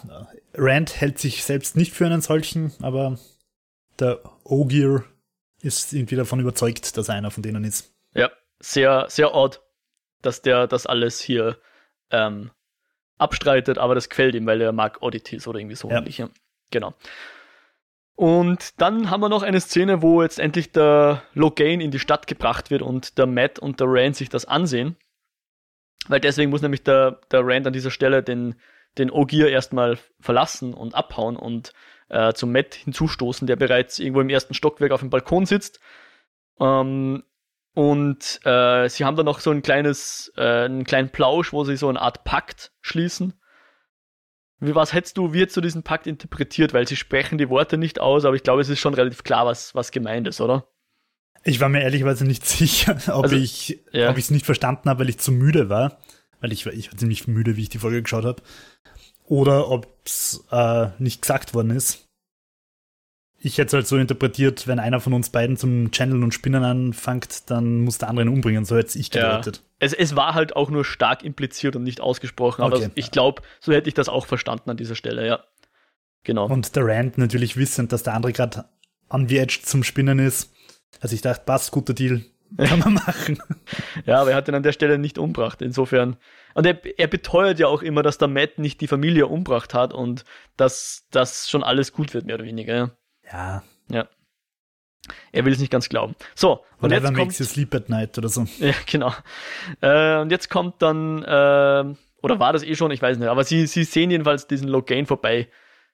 Rand 0.53 0.99
hält 1.01 1.19
sich 1.19 1.43
selbst 1.43 1.75
nicht 1.75 1.93
für 1.93 2.05
einen 2.05 2.21
solchen, 2.21 2.71
aber 2.81 3.17
der 3.99 4.21
Ogier 4.43 5.03
ist 5.61 5.93
irgendwie 5.93 6.15
davon 6.15 6.39
überzeugt, 6.39 6.97
dass 6.97 7.09
er 7.09 7.15
einer 7.15 7.31
von 7.31 7.43
denen 7.43 7.63
ist. 7.63 7.93
Ja, 8.13 8.31
sehr, 8.59 9.05
sehr 9.09 9.35
odd, 9.35 9.59
dass 10.21 10.41
der 10.41 10.67
das 10.67 10.85
alles 10.85 11.19
hier 11.19 11.57
ähm, 12.11 12.51
abstreitet, 13.17 13.77
aber 13.77 13.95
das 13.95 14.09
gefällt 14.09 14.35
ihm, 14.35 14.45
weil 14.45 14.61
er 14.61 14.71
mag 14.71 15.01
Oddities 15.01 15.47
oder 15.47 15.59
irgendwie 15.59 15.75
so 15.75 15.89
ja. 15.89 15.97
ähnlich. 15.97 16.19
Ja. 16.19 16.29
Genau. 16.71 16.93
Und 18.19 18.81
dann 18.81 19.09
haben 19.09 19.21
wir 19.21 19.29
noch 19.29 19.43
eine 19.43 19.61
Szene, 19.61 20.01
wo 20.01 20.21
jetzt 20.21 20.39
endlich 20.39 20.73
der 20.73 21.23
Logain 21.35 21.79
in 21.79 21.89
die 21.89 21.99
Stadt 21.99 22.27
gebracht 22.27 22.69
wird 22.69 22.81
und 22.81 23.17
der 23.17 23.25
Matt 23.27 23.59
und 23.59 23.79
der 23.79 23.87
Rand 23.89 24.17
sich 24.17 24.27
das 24.27 24.43
ansehen. 24.43 24.97
Weil 26.09 26.19
deswegen 26.19 26.51
muss 26.51 26.61
nämlich 26.61 26.83
der, 26.83 27.21
der 27.31 27.47
Rand 27.47 27.65
an 27.65 27.71
dieser 27.71 27.91
Stelle 27.91 28.21
den, 28.21 28.55
den 28.97 29.09
Ogier 29.09 29.47
erstmal 29.47 29.97
verlassen 30.19 30.73
und 30.73 30.95
abhauen 30.95 31.37
und 31.37 31.71
äh, 32.09 32.33
zum 32.33 32.51
Matt 32.51 32.75
hinzustoßen, 32.75 33.47
der 33.47 33.55
bereits 33.55 33.99
irgendwo 33.99 34.19
im 34.19 34.29
ersten 34.29 34.53
Stockwerk 34.53 34.91
auf 34.91 34.99
dem 34.99 35.09
Balkon 35.09 35.45
sitzt. 35.45 35.79
Ähm, 36.59 37.23
und 37.73 38.41
äh, 38.43 38.89
sie 38.89 39.05
haben 39.05 39.15
dann 39.15 39.27
noch 39.27 39.39
so 39.39 39.51
ein 39.51 39.61
kleines, 39.61 40.29
äh, 40.35 40.65
einen 40.65 40.83
kleinen 40.83 41.09
Plausch, 41.09 41.53
wo 41.53 41.63
sie 41.63 41.77
so 41.77 41.87
eine 41.87 42.01
Art 42.01 42.25
Pakt 42.25 42.73
schließen. 42.81 43.38
Wie, 44.59 44.75
was 44.75 44.93
hättest 44.93 45.17
du, 45.17 45.33
wie 45.33 45.41
hättest 45.41 45.57
du 45.57 45.61
diesen 45.61 45.83
Pakt 45.83 46.07
interpretiert? 46.07 46.73
Weil 46.73 46.87
sie 46.87 46.95
sprechen 46.95 47.37
die 47.37 47.49
Worte 47.49 47.77
nicht 47.77 47.99
aus, 47.99 48.25
aber 48.25 48.35
ich 48.35 48.43
glaube, 48.43 48.61
es 48.61 48.69
ist 48.69 48.79
schon 48.79 48.93
relativ 48.93 49.23
klar, 49.23 49.45
was, 49.45 49.73
was 49.75 49.91
gemeint 49.91 50.27
ist, 50.27 50.41
oder? 50.41 50.67
Ich 51.43 51.61
war 51.61 51.69
mir 51.69 51.81
ehrlicherweise 51.81 52.25
nicht 52.25 52.45
sicher, 52.47 52.97
ob 53.07 53.23
also, 53.23 53.35
ich 53.35 53.81
ja. 53.91 54.11
es 54.11 54.31
nicht 54.31 54.45
verstanden 54.45 54.89
habe, 54.89 55.01
weil 55.01 55.09
ich 55.09 55.19
zu 55.19 55.31
müde 55.31 55.69
war. 55.69 55.99
Weil 56.41 56.53
ich 56.53 56.65
war, 56.65 56.73
ich 56.73 56.89
war 56.89 56.97
ziemlich 56.97 57.27
müde, 57.27 57.57
wie 57.57 57.63
ich 57.63 57.69
die 57.69 57.79
Folge 57.79 58.01
geschaut 58.01 58.23
habe 58.23 58.41
oder 59.29 59.69
ob 59.69 59.87
es 60.05 60.43
äh, 60.51 60.87
nicht 60.97 61.21
gesagt 61.21 61.53
worden 61.53 61.71
ist. 61.71 62.08
Ich 63.41 63.57
hätte 63.57 63.67
es 63.67 63.73
halt 63.73 63.87
so 63.87 63.97
interpretiert, 63.97 64.67
wenn 64.67 64.79
einer 64.79 64.99
von 64.99 65.13
uns 65.13 65.29
beiden 65.29 65.55
zum 65.55 65.91
Channeln 65.91 66.23
und 66.23 66.33
Spinnen 66.33 66.63
anfängt, 66.63 67.49
dann 67.49 67.81
muss 67.81 67.97
der 67.97 68.09
andere 68.09 68.25
ihn 68.25 68.33
umbringen. 68.33 68.65
So 68.65 68.75
hätte 68.75 68.99
ich 68.99 69.11
gedeutet. 69.11 69.57
Ja. 69.57 69.63
Es, 69.79 69.93
es 69.93 70.15
war 70.15 70.33
halt 70.33 70.55
auch 70.57 70.69
nur 70.69 70.83
stark 70.83 71.23
impliziert 71.23 71.77
und 71.77 71.83
nicht 71.83 72.01
ausgesprochen, 72.01 72.63
okay. 72.63 72.83
aber 72.83 72.91
ich 72.95 73.11
glaube, 73.11 73.41
so 73.61 73.71
hätte 73.71 73.87
ich 73.87 73.93
das 73.93 74.09
auch 74.09 74.25
verstanden 74.25 74.69
an 74.69 74.77
dieser 74.77 74.95
Stelle, 74.95 75.25
ja. 75.25 75.43
Genau. 76.23 76.47
Und 76.47 76.75
der 76.75 76.85
Rand 76.85 77.17
natürlich 77.17 77.55
wissend, 77.55 77.93
dass 77.93 78.03
der 78.03 78.13
andere 78.13 78.33
gerade 78.33 78.65
on 79.09 79.29
the 79.29 79.37
edge 79.37 79.59
zum 79.63 79.83
Spinnen 79.83 80.19
ist. 80.19 80.53
Also 80.99 81.15
ich 81.15 81.21
dachte, 81.21 81.43
passt, 81.45 81.71
guter 81.71 81.93
Deal, 81.93 82.25
kann 82.57 82.79
man 82.79 82.93
machen. 83.05 83.39
ja, 84.05 84.21
aber 84.21 84.31
er 84.31 84.37
hat 84.37 84.47
ihn 84.47 84.55
an 84.55 84.63
der 84.63 84.71
Stelle 84.71 84.97
nicht 84.97 85.17
umbracht. 85.17 85.61
Insofern. 85.61 86.17
Und 86.55 86.65
er, 86.65 86.79
er 86.99 87.07
beteuert 87.07 87.59
ja 87.59 87.67
auch 87.67 87.81
immer, 87.81 88.03
dass 88.03 88.17
der 88.17 88.27
Matt 88.27 88.59
nicht 88.59 88.81
die 88.81 88.87
Familie 88.87 89.27
umbracht 89.27 89.73
hat 89.73 89.93
und 89.93 90.25
dass 90.57 91.07
das 91.11 91.49
schon 91.49 91.63
alles 91.63 91.93
gut 91.93 92.13
wird, 92.13 92.25
mehr 92.25 92.35
oder 92.35 92.45
weniger. 92.45 92.75
Ja. 92.75 92.91
Ja. 93.31 93.63
Er 95.31 95.45
will 95.45 95.53
es 95.53 95.59
nicht 95.59 95.71
ganz 95.71 95.89
glauben. 95.89 96.15
So, 96.35 96.63
und 96.79 96.91
Whatever 96.91 97.07
jetzt 97.07 97.17
makes 97.17 97.37
kommt, 97.37 97.39
you 97.39 97.45
sleep 97.45 97.75
at 97.75 97.89
night 97.89 98.17
oder 98.17 98.29
so. 98.29 98.45
Ja, 98.59 98.73
genau. 98.85 99.13
Äh, 99.81 100.21
und 100.21 100.31
jetzt 100.31 100.49
kommt 100.49 100.81
dann, 100.81 101.23
äh, 101.23 101.95
oder 102.21 102.39
war 102.39 102.53
das 102.53 102.63
eh 102.63 102.75
schon, 102.75 102.91
ich 102.91 103.01
weiß 103.01 103.17
nicht, 103.17 103.27
aber 103.27 103.43
sie, 103.43 103.67
sie 103.67 103.83
sehen 103.83 104.11
jedenfalls 104.11 104.47
diesen 104.47 104.67
Logain 104.67 105.05
vorbei 105.05 105.47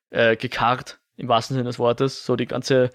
äh, 0.10 0.36
gekarrt, 0.36 1.00
im 1.18 1.28
wahrsten 1.28 1.56
Sinne 1.56 1.68
des 1.68 1.80
Wortes. 1.80 2.26
So 2.26 2.36
die 2.36 2.48
ganze 2.48 2.90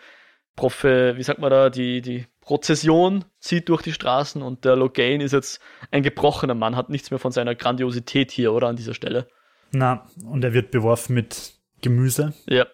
Prof, 0.56 0.84
wie 0.84 1.22
sagt 1.22 1.38
man 1.38 1.50
da, 1.50 1.70
die, 1.70 2.02
die 2.02 2.26
Prozession 2.40 3.24
zieht 3.38 3.68
durch 3.68 3.82
die 3.82 3.92
Straßen 3.92 4.42
und 4.42 4.64
der 4.64 4.76
Logain 4.76 5.20
ist 5.20 5.32
jetzt 5.32 5.60
ein 5.90 6.02
gebrochener 6.02 6.54
Mann, 6.54 6.76
hat 6.76 6.90
nichts 6.90 7.10
mehr 7.10 7.20
von 7.20 7.32
seiner 7.32 7.54
Grandiosität 7.54 8.30
hier, 8.30 8.52
oder 8.52 8.68
an 8.68 8.76
dieser 8.76 8.94
Stelle. 8.94 9.28
Na, 9.70 10.06
und 10.24 10.42
er 10.42 10.52
wird 10.52 10.72
beworfen 10.72 11.14
mit 11.14 11.54
Gemüse. 11.80 12.34
Ja. 12.46 12.66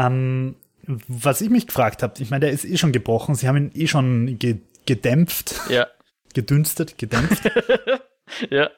Ähm, 0.00 0.56
was 0.86 1.40
ich 1.40 1.50
mich 1.50 1.66
gefragt 1.66 2.02
habe, 2.02 2.14
ich 2.22 2.30
meine, 2.30 2.46
der 2.46 2.52
ist 2.52 2.64
eh 2.64 2.76
schon 2.76 2.92
gebrochen, 2.92 3.34
sie 3.34 3.46
haben 3.46 3.56
ihn 3.56 3.70
eh 3.74 3.86
schon 3.86 4.38
ge 4.38 4.58
gedämpft. 4.86 5.60
Ja. 5.68 5.86
Gedünstet, 6.32 6.96
gedämpft. 6.96 7.50
ja. 8.50 8.70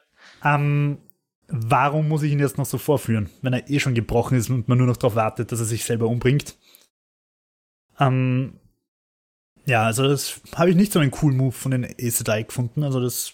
Ähm, 0.43 0.97
warum 1.47 2.07
muss 2.07 2.23
ich 2.23 2.31
ihn 2.31 2.39
jetzt 2.39 2.57
noch 2.57 2.65
so 2.65 2.77
vorführen, 2.79 3.29
wenn 3.41 3.53
er 3.53 3.69
eh 3.69 3.79
schon 3.79 3.93
gebrochen 3.93 4.37
ist 4.37 4.49
und 4.49 4.67
man 4.67 4.79
nur 4.79 4.87
noch 4.87 4.97
darauf 4.97 5.15
wartet, 5.15 5.51
dass 5.51 5.59
er 5.59 5.65
sich 5.65 5.85
selber 5.85 6.07
umbringt? 6.07 6.55
Ähm, 7.99 8.59
ja, 9.65 9.83
also 9.83 10.07
das 10.07 10.41
habe 10.55 10.71
ich 10.71 10.75
nicht 10.75 10.91
so 10.91 10.99
einen 10.99 11.11
coolen 11.11 11.37
Move 11.37 11.51
von 11.51 11.71
den 11.71 11.85
Aes 11.85 12.23
gefunden. 12.23 12.83
Also 12.83 12.99
das 12.99 13.33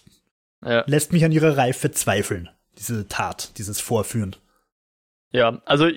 ja. 0.64 0.84
lässt 0.86 1.12
mich 1.12 1.24
an 1.24 1.32
ihrer 1.32 1.56
Reife 1.56 1.90
zweifeln, 1.90 2.50
diese 2.78 3.08
Tat, 3.08 3.56
dieses 3.58 3.80
Vorführen. 3.80 4.36
Ja, 5.32 5.62
also 5.64 5.88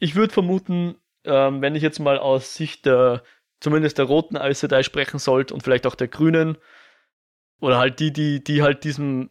ich 0.00 0.14
würde 0.16 0.32
vermuten, 0.32 0.96
ähm, 1.24 1.60
wenn 1.62 1.74
ich 1.74 1.82
jetzt 1.82 2.00
mal 2.00 2.18
aus 2.18 2.54
Sicht 2.54 2.86
der, 2.86 3.22
zumindest 3.60 3.98
der 3.98 4.06
roten 4.06 4.36
Aes 4.36 4.60
Sedai 4.60 4.82
sprechen 4.82 5.18
sollte 5.18 5.54
und 5.54 5.62
vielleicht 5.62 5.86
auch 5.86 5.94
der 5.94 6.08
grünen, 6.08 6.58
oder 7.60 7.78
halt 7.78 8.00
die, 8.00 8.12
die, 8.12 8.42
die 8.42 8.62
halt 8.62 8.84
diesen 8.84 9.30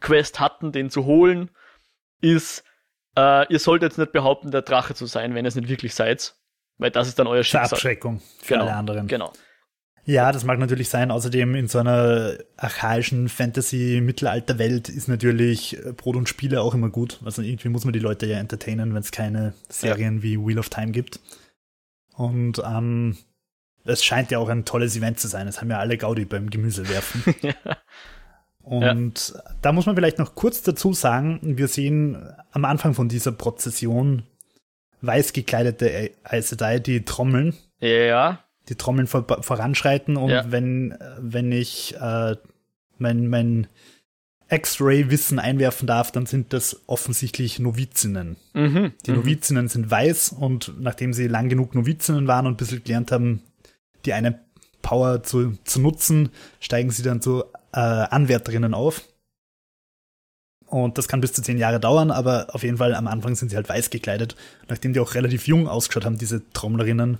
Quest 0.00 0.40
hatten, 0.40 0.72
den 0.72 0.90
zu 0.90 1.06
holen, 1.06 1.50
ist, 2.20 2.64
äh, 3.16 3.50
ihr 3.52 3.58
sollt 3.58 3.82
jetzt 3.82 3.98
nicht 3.98 4.12
behaupten, 4.12 4.50
der 4.50 4.62
Drache 4.62 4.94
zu 4.94 5.06
sein, 5.06 5.34
wenn 5.34 5.44
ihr 5.44 5.48
es 5.48 5.56
nicht 5.56 5.68
wirklich 5.68 5.94
seid. 5.94 6.34
Weil 6.78 6.90
das 6.90 7.08
ist 7.08 7.18
dann 7.18 7.26
euer 7.26 7.42
Schicksal. 7.42 7.68
Zur 7.68 7.78
Abschreckung 7.78 8.22
für 8.40 8.54
genau, 8.54 8.66
alle 8.66 8.74
anderen. 8.74 9.08
Genau. 9.08 9.32
Ja, 10.04 10.32
das 10.32 10.44
mag 10.44 10.58
natürlich 10.58 10.88
sein. 10.88 11.12
Außerdem 11.12 11.54
in 11.54 11.68
so 11.68 11.78
einer 11.78 12.34
archaischen 12.56 13.28
Fantasy-Mittelalter-Welt 13.28 14.88
ist 14.88 15.08
natürlich 15.08 15.78
Brot 15.96 16.16
und 16.16 16.28
Spiele 16.28 16.60
auch 16.60 16.74
immer 16.74 16.90
gut. 16.90 17.20
Also 17.24 17.40
irgendwie 17.40 17.68
muss 17.68 17.84
man 17.84 17.92
die 17.92 18.00
Leute 18.00 18.26
ja 18.26 18.38
entertainen, 18.38 18.94
wenn 18.94 19.02
es 19.02 19.12
keine 19.12 19.54
Serien 19.68 20.16
ja. 20.16 20.22
wie 20.22 20.38
Wheel 20.38 20.58
of 20.58 20.70
Time 20.70 20.90
gibt. 20.90 21.20
Und 22.14 22.60
ähm, 22.64 23.16
es 23.84 24.04
scheint 24.04 24.32
ja 24.32 24.38
auch 24.38 24.48
ein 24.48 24.64
tolles 24.64 24.96
Event 24.96 25.20
zu 25.20 25.28
sein. 25.28 25.46
Es 25.46 25.60
haben 25.60 25.70
ja 25.70 25.78
alle 25.78 25.96
Gaudi 25.96 26.24
beim 26.24 26.50
Gemüse 26.50 26.88
werfen. 26.88 27.34
ja. 27.42 27.54
Und 28.60 29.32
ja. 29.34 29.42
da 29.60 29.72
muss 29.72 29.86
man 29.86 29.94
vielleicht 29.94 30.18
noch 30.18 30.34
kurz 30.34 30.62
dazu 30.62 30.92
sagen, 30.92 31.38
wir 31.42 31.68
sehen 31.68 32.16
am 32.50 32.64
Anfang 32.64 32.94
von 32.94 33.08
dieser 33.08 33.32
Prozession 33.32 34.24
weiß 35.00 35.32
gekleidete 35.32 36.12
Aes 36.22 36.48
Sedai, 36.48 36.78
die 36.78 37.04
trommeln. 37.04 37.54
Ja 37.80 38.44
die 38.68 38.76
Trommeln 38.76 39.06
vor, 39.06 39.26
voranschreiten 39.42 40.16
und 40.16 40.30
ja. 40.30 40.50
wenn, 40.50 40.96
wenn 41.18 41.50
ich 41.50 41.96
äh, 42.00 42.36
mein, 42.98 43.28
mein 43.28 43.66
X-Ray-Wissen 44.52 45.38
einwerfen 45.38 45.86
darf, 45.86 46.12
dann 46.12 46.26
sind 46.26 46.52
das 46.52 46.82
offensichtlich 46.86 47.58
Novizinnen. 47.58 48.36
Mhm, 48.52 48.92
die 49.06 49.10
mhm. 49.10 49.16
Novizinnen 49.18 49.68
sind 49.68 49.90
weiß 49.90 50.30
und 50.30 50.74
nachdem 50.78 51.12
sie 51.12 51.26
lang 51.26 51.48
genug 51.48 51.74
Novizinnen 51.74 52.26
waren 52.26 52.46
und 52.46 52.54
ein 52.54 52.56
bisschen 52.58 52.84
gelernt 52.84 53.10
haben, 53.12 53.42
die 54.04 54.12
eine 54.12 54.40
Power 54.82 55.22
zu, 55.22 55.56
zu 55.64 55.80
nutzen, 55.80 56.30
steigen 56.60 56.90
sie 56.90 57.02
dann 57.02 57.22
zu 57.22 57.44
äh, 57.72 57.80
Anwärterinnen 57.80 58.74
auf. 58.74 59.02
Und 60.66 60.96
das 60.96 61.06
kann 61.06 61.20
bis 61.20 61.32
zu 61.32 61.42
zehn 61.42 61.58
Jahre 61.58 61.80
dauern, 61.80 62.10
aber 62.10 62.54
auf 62.54 62.62
jeden 62.62 62.78
Fall 62.78 62.94
am 62.94 63.06
Anfang 63.06 63.34
sind 63.34 63.50
sie 63.50 63.56
halt 63.56 63.68
weiß 63.68 63.90
gekleidet. 63.90 64.36
Nachdem 64.68 64.92
die 64.92 65.00
auch 65.00 65.14
relativ 65.14 65.46
jung 65.46 65.68
ausgeschaut 65.68 66.04
haben, 66.04 66.18
diese 66.18 66.48
Trommlerinnen, 66.50 67.18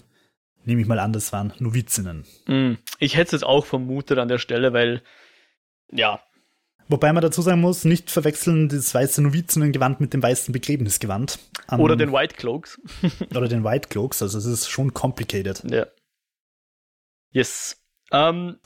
nehme 0.65 0.81
ich 0.81 0.87
mal 0.87 0.99
an, 0.99 1.13
das 1.13 1.33
waren 1.33 1.53
Novizinnen. 1.59 2.25
Mm, 2.47 2.75
ich 2.99 3.17
hätte 3.17 3.37
es 3.37 3.43
auch 3.43 3.67
vermutet 3.67 4.19
an 4.19 4.29
der 4.29 4.39
Stelle, 4.39 4.73
weil, 4.73 5.03
ja. 5.91 6.21
Wobei 6.89 7.13
man 7.13 7.23
dazu 7.23 7.43
sagen 7.43 7.61
muss, 7.61 7.85
nicht 7.85 8.11
verwechseln 8.11 8.69
das 8.69 8.95
weiße 8.95 9.23
Novizinnengewand 9.23 10.01
mit 10.01 10.13
dem 10.13 10.23
weißen 10.23 10.53
Begräbnisgewand. 10.53 11.39
Um, 11.71 11.81
oder 11.81 11.97
den 11.97 12.13
White 12.13 12.37
Cloaks. 12.37 12.81
oder 13.35 13.49
den 13.49 13.65
White 13.65 13.89
Cloaks, 13.89 14.23
also 14.23 14.39
es 14.39 14.45
ist 14.45 14.69
schon 14.69 14.93
complicated. 14.93 15.63
Ja. 15.71 15.87
Yes. 17.31 17.83
Um, 18.11 18.59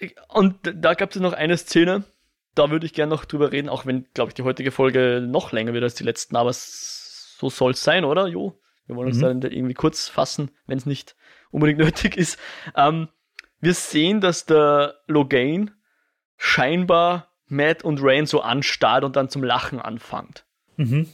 ähm, 0.00 0.10
und 0.28 0.58
da 0.64 0.94
gab 0.94 1.10
es 1.14 1.20
noch 1.20 1.32
eine 1.32 1.56
Szene, 1.56 2.04
da 2.54 2.70
würde 2.70 2.86
ich 2.86 2.92
gerne 2.92 3.10
noch 3.10 3.24
drüber 3.24 3.52
reden, 3.52 3.68
auch 3.68 3.86
wenn, 3.86 4.06
glaube 4.12 4.30
ich, 4.30 4.34
die 4.34 4.42
heutige 4.42 4.70
Folge 4.70 5.24
noch 5.26 5.52
länger 5.52 5.72
wird 5.72 5.84
als 5.84 5.94
die 5.94 6.04
letzten, 6.04 6.36
aber 6.36 6.52
so 6.52 7.50
soll 7.50 7.72
es 7.72 7.82
sein, 7.82 8.04
oder, 8.04 8.26
Jo? 8.26 8.60
Wir 8.86 8.96
wollen 8.96 9.08
uns 9.08 9.18
mhm. 9.18 9.40
dann 9.40 9.52
irgendwie 9.52 9.74
kurz 9.74 10.08
fassen, 10.08 10.50
wenn 10.66 10.78
es 10.78 10.86
nicht 10.86 11.16
unbedingt 11.50 11.78
nötig 11.84 12.16
ist. 12.16 12.38
Ähm, 12.76 13.08
wir 13.60 13.74
sehen, 13.74 14.20
dass 14.20 14.46
der 14.46 14.96
Logain 15.06 15.70
scheinbar 16.36 17.30
Matt 17.46 17.84
und 17.84 18.00
Rain 18.02 18.26
so 18.26 18.40
anstarrt 18.40 19.04
und 19.04 19.16
dann 19.16 19.28
zum 19.28 19.42
Lachen 19.42 19.80
anfängt. 19.80 20.44
Mhm. 20.76 21.08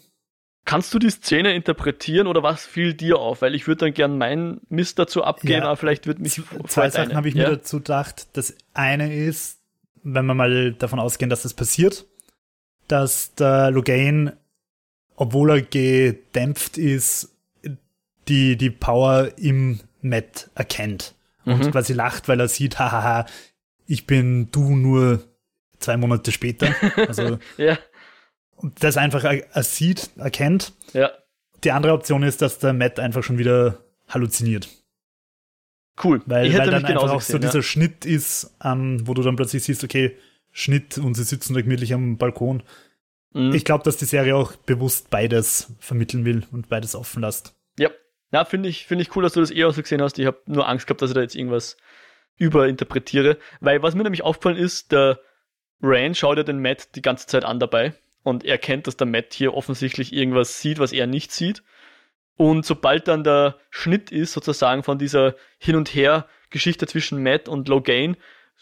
Kannst 0.64 0.92
du 0.94 0.98
die 0.98 1.10
Szene 1.10 1.54
interpretieren 1.54 2.26
oder 2.26 2.42
was 2.42 2.64
fiel 2.64 2.94
dir 2.94 3.18
auf? 3.18 3.42
Weil 3.42 3.54
ich 3.54 3.66
würde 3.66 3.86
dann 3.86 3.94
gern 3.94 4.18
meinen 4.18 4.60
Mist 4.68 4.98
dazu 4.98 5.24
abgeben, 5.24 5.62
ja, 5.62 5.64
aber 5.64 5.76
vielleicht 5.76 6.06
wird 6.06 6.18
mich. 6.20 6.40
Zwei 6.68 6.90
Sachen 6.90 7.14
habe 7.16 7.28
ich 7.28 7.34
ja? 7.34 7.48
mir 7.48 7.56
dazu 7.56 7.78
gedacht. 7.78 8.28
Das 8.34 8.54
eine 8.74 9.14
ist, 9.14 9.58
wenn 10.02 10.26
wir 10.26 10.34
mal 10.34 10.72
davon 10.74 11.00
ausgehen, 11.00 11.30
dass 11.30 11.42
das 11.42 11.54
passiert, 11.54 12.06
dass 12.88 13.34
der 13.34 13.70
Logain, 13.70 14.32
obwohl 15.16 15.50
er 15.50 15.62
gedämpft 15.62 16.78
ist, 16.78 17.29
die, 18.28 18.56
die 18.56 18.70
Power 18.70 19.30
im 19.36 19.80
Matt 20.02 20.50
erkennt. 20.54 21.14
Und 21.44 21.66
mhm. 21.66 21.70
quasi 21.70 21.92
lacht, 21.92 22.28
weil 22.28 22.40
er 22.40 22.48
sieht, 22.48 22.78
hahaha, 22.78 23.26
ich 23.86 24.06
bin 24.06 24.50
du 24.52 24.76
nur 24.76 25.24
zwei 25.78 25.96
Monate 25.96 26.32
später. 26.32 26.74
Also 26.96 27.38
ja. 27.56 27.78
das 28.78 28.96
einfach 28.96 29.24
er, 29.24 29.62
sieht, 29.62 30.10
erkennt. 30.16 30.72
Ja. 30.92 31.10
Die 31.64 31.72
andere 31.72 31.92
Option 31.92 32.22
ist, 32.22 32.42
dass 32.42 32.58
der 32.58 32.72
Matt 32.72 33.00
einfach 33.00 33.22
schon 33.22 33.38
wieder 33.38 33.78
halluziniert. 34.08 34.68
Cool. 36.02 36.22
Weil, 36.26 36.56
weil 36.56 36.70
dann 36.70 36.84
einfach 36.84 37.10
auch 37.10 37.18
gesehen, 37.18 37.32
so 37.32 37.38
dieser 37.38 37.54
ja. 37.56 37.62
Schnitt 37.62 38.04
ist, 38.04 38.54
ähm, 38.62 39.06
wo 39.06 39.14
du 39.14 39.22
dann 39.22 39.36
plötzlich 39.36 39.64
siehst, 39.64 39.84
okay, 39.84 40.16
Schnitt 40.52 40.98
und 40.98 41.14
sie 41.14 41.24
sitzen 41.24 41.54
da 41.54 41.60
gemütlich 41.60 41.92
am 41.92 42.16
Balkon. 42.16 42.62
Mhm. 43.32 43.54
Ich 43.54 43.64
glaube, 43.64 43.84
dass 43.84 43.96
die 43.96 44.06
Serie 44.06 44.36
auch 44.36 44.56
bewusst 44.56 45.10
beides 45.10 45.72
vermitteln 45.78 46.24
will 46.24 46.44
und 46.52 46.68
beides 46.68 46.94
offen 46.94 47.22
lässt. 47.22 47.54
Ja, 47.78 47.90
ja, 48.32 48.44
finde 48.44 48.68
ich, 48.68 48.86
finde 48.86 49.02
ich 49.02 49.14
cool, 49.16 49.22
dass 49.22 49.32
du 49.32 49.40
das 49.40 49.50
eher 49.50 49.70
so 49.72 49.82
gesehen 49.82 50.02
hast. 50.02 50.18
Ich 50.18 50.26
habe 50.26 50.40
nur 50.46 50.68
Angst 50.68 50.86
gehabt, 50.86 51.02
dass 51.02 51.10
ich 51.10 51.14
da 51.14 51.20
jetzt 51.20 51.34
irgendwas 51.34 51.76
überinterpretiere. 52.36 53.38
Weil 53.60 53.82
was 53.82 53.94
mir 53.94 54.04
nämlich 54.04 54.22
aufgefallen 54.22 54.56
ist, 54.56 54.92
der 54.92 55.20
Rand 55.82 56.16
schaut 56.16 56.38
ja 56.38 56.42
den 56.42 56.60
Matt 56.60 56.94
die 56.94 57.02
ganze 57.02 57.26
Zeit 57.26 57.44
an 57.44 57.58
dabei 57.58 57.94
und 58.22 58.44
er 58.44 58.58
kennt, 58.58 58.86
dass 58.86 58.96
der 58.96 59.06
Matt 59.06 59.32
hier 59.32 59.54
offensichtlich 59.54 60.12
irgendwas 60.12 60.60
sieht, 60.60 60.78
was 60.78 60.92
er 60.92 61.06
nicht 61.06 61.32
sieht. 61.32 61.62
Und 62.36 62.64
sobald 62.64 63.08
dann 63.08 63.24
der 63.24 63.58
Schnitt 63.70 64.10
ist, 64.10 64.32
sozusagen 64.32 64.82
von 64.82 64.98
dieser 64.98 65.34
Hin- 65.58 65.76
und 65.76 65.94
Her-Geschichte 65.94 66.86
zwischen 66.86 67.22
Matt 67.22 67.48
und 67.48 67.68
Logain, 67.68 68.16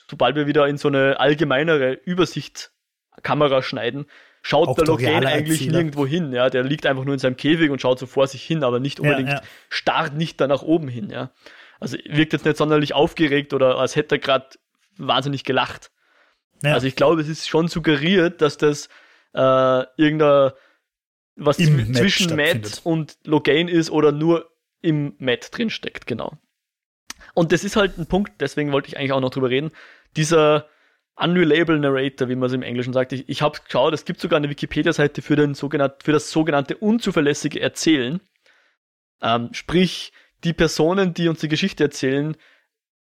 sobald 0.08 0.34
wir 0.34 0.46
wieder 0.46 0.66
in 0.66 0.78
so 0.78 0.88
eine 0.88 1.20
allgemeinere 1.20 1.92
Übersichtkamera 1.92 3.62
schneiden, 3.62 4.06
schaut 4.48 4.78
der 4.78 4.86
Logan 4.86 5.26
eigentlich 5.26 5.60
Erzähler. 5.60 5.78
nirgendwo 5.78 6.06
hin, 6.06 6.32
ja. 6.32 6.48
Der 6.48 6.62
liegt 6.62 6.86
einfach 6.86 7.04
nur 7.04 7.12
in 7.12 7.20
seinem 7.20 7.36
Käfig 7.36 7.70
und 7.70 7.82
schaut 7.82 7.98
so 7.98 8.06
vor 8.06 8.26
sich 8.26 8.42
hin, 8.42 8.64
aber 8.64 8.80
nicht 8.80 8.98
unbedingt, 8.98 9.28
ja, 9.28 9.36
ja. 9.36 9.42
starrt 9.68 10.14
nicht 10.14 10.40
da 10.40 10.46
nach 10.46 10.62
oben 10.62 10.88
hin, 10.88 11.10
ja. 11.10 11.30
Also 11.80 11.98
wirkt 12.06 12.32
jetzt 12.32 12.44
nicht 12.44 12.56
sonderlich 12.56 12.94
aufgeregt 12.94 13.52
oder 13.52 13.78
als 13.78 13.94
hätte 13.94 14.16
er 14.16 14.18
gerade 14.18 14.46
wahnsinnig 14.96 15.44
gelacht. 15.44 15.90
Ja. 16.62 16.72
Also 16.72 16.86
ich 16.86 16.96
glaube, 16.96 17.20
es 17.20 17.28
ist 17.28 17.46
schon 17.46 17.68
suggeriert, 17.68 18.40
dass 18.40 18.56
das 18.56 18.88
äh, 19.34 19.84
irgendein 19.96 20.52
was 21.36 21.58
Im 21.58 21.94
zwischen 21.94 22.34
Matt 22.34 22.80
und 22.82 23.18
Logan 23.24 23.68
ist 23.68 23.90
oder 23.90 24.10
nur 24.10 24.50
im 24.80 25.14
Matt 25.18 25.50
drin 25.56 25.70
steckt, 25.70 26.06
genau. 26.06 26.32
Und 27.34 27.52
das 27.52 27.62
ist 27.62 27.76
halt 27.76 27.98
ein 27.98 28.06
Punkt, 28.06 28.40
deswegen 28.40 28.72
wollte 28.72 28.88
ich 28.88 28.96
eigentlich 28.96 29.12
auch 29.12 29.20
noch 29.20 29.30
drüber 29.30 29.50
reden. 29.50 29.70
Dieser 30.16 30.66
Unreliable 31.18 31.78
Narrator, 31.78 32.28
wie 32.28 32.36
man 32.36 32.46
es 32.46 32.52
im 32.52 32.62
Englischen 32.62 32.92
sagt. 32.92 33.12
Ich, 33.12 33.28
ich 33.28 33.42
habe 33.42 33.58
geschaut, 33.64 33.92
es 33.94 34.04
gibt 34.04 34.20
sogar 34.20 34.36
eine 34.36 34.50
Wikipedia-Seite 34.50 35.22
für, 35.22 35.36
für 35.36 36.12
das 36.12 36.30
sogenannte 36.30 36.76
unzuverlässige 36.76 37.60
Erzählen. 37.60 38.20
Ähm, 39.20 39.48
sprich, 39.52 40.12
die 40.44 40.52
Personen, 40.52 41.14
die 41.14 41.28
uns 41.28 41.40
die 41.40 41.48
Geschichte 41.48 41.84
erzählen, 41.84 42.36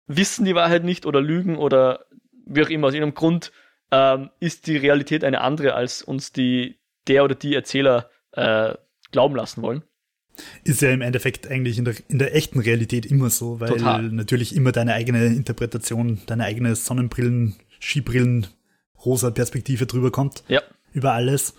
wissen 0.06 0.44
die 0.44 0.54
Wahrheit 0.54 0.84
nicht 0.84 1.06
oder 1.06 1.20
lügen 1.20 1.56
oder 1.56 2.06
wie 2.46 2.62
auch 2.62 2.70
immer. 2.70 2.88
Aus 2.88 2.94
irgendeinem 2.94 3.16
Grund 3.16 3.52
ähm, 3.90 4.30
ist 4.38 4.66
die 4.66 4.76
Realität 4.76 5.24
eine 5.24 5.40
andere, 5.40 5.74
als 5.74 6.02
uns 6.02 6.32
die, 6.32 6.78
der 7.08 7.24
oder 7.24 7.34
die 7.34 7.54
Erzähler 7.54 8.10
äh, 8.32 8.74
glauben 9.10 9.34
lassen 9.34 9.62
wollen. 9.62 9.82
Ist 10.64 10.82
ja 10.82 10.90
im 10.90 11.00
Endeffekt 11.00 11.46
eigentlich 11.48 11.78
in 11.78 11.84
der, 11.84 11.94
in 12.08 12.18
der 12.18 12.34
echten 12.34 12.58
Realität 12.58 13.06
immer 13.06 13.30
so, 13.30 13.60
weil 13.60 13.68
Total. 13.68 14.02
natürlich 14.02 14.54
immer 14.56 14.72
deine 14.72 14.92
eigene 14.92 15.26
Interpretation, 15.26 16.20
deine 16.26 16.44
eigene 16.44 16.74
Sonnenbrillen 16.74 17.54
Skibrillen 17.84 18.46
rosa 19.04 19.30
Perspektive 19.30 19.86
drüber 19.86 20.10
kommt. 20.10 20.42
Ja. 20.48 20.62
Über 20.92 21.12
alles. 21.12 21.54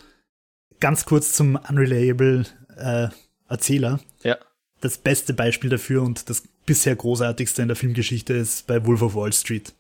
Ganz 0.80 1.06
kurz 1.06 1.34
zum 1.34 1.56
Unreliable 1.56 2.46
äh, 2.78 3.08
Erzähler. 3.48 4.00
Ja. 4.24 4.38
Das 4.82 4.98
beste 4.98 5.34
Beispiel 5.34 5.70
dafür 5.70 6.02
und 6.02 6.30
das 6.30 6.44
bisher 6.66 6.96
großartigste 6.96 7.62
in 7.62 7.68
der 7.68 7.78
Filmgeschichte 7.78 8.34
ist 8.34 8.68
bei 8.68 8.86
Wolf 8.86 9.02
of 9.02 9.16
Wall 9.16 9.32
Street. 9.34 9.74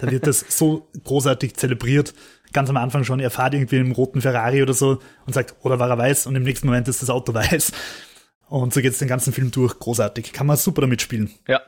Da 0.00 0.10
wird 0.10 0.26
das 0.26 0.44
so 0.48 0.88
großartig 1.04 1.54
zelebriert. 1.54 2.14
Ganz 2.52 2.68
am 2.70 2.76
Anfang 2.76 3.04
schon, 3.04 3.20
er 3.20 3.30
fährt 3.30 3.54
irgendwie 3.54 3.76
im 3.76 3.92
roten 3.92 4.20
Ferrari 4.20 4.62
oder 4.62 4.74
so 4.74 5.00
und 5.26 5.32
sagt, 5.32 5.54
oder 5.62 5.78
war 5.78 5.88
er 5.88 5.98
weiß? 5.98 6.26
Und 6.26 6.36
im 6.36 6.42
nächsten 6.42 6.66
Moment 6.66 6.88
ist 6.88 7.02
das 7.02 7.10
Auto 7.10 7.34
weiß. 7.34 7.72
Und 8.48 8.74
so 8.74 8.80
geht 8.80 8.92
es 8.92 8.98
den 8.98 9.08
ganzen 9.08 9.32
Film 9.32 9.50
durch. 9.50 9.78
Großartig. 9.78 10.32
Kann 10.32 10.46
man 10.46 10.56
super 10.56 10.82
damit 10.82 11.02
spielen. 11.02 11.30
Ja. 11.46 11.60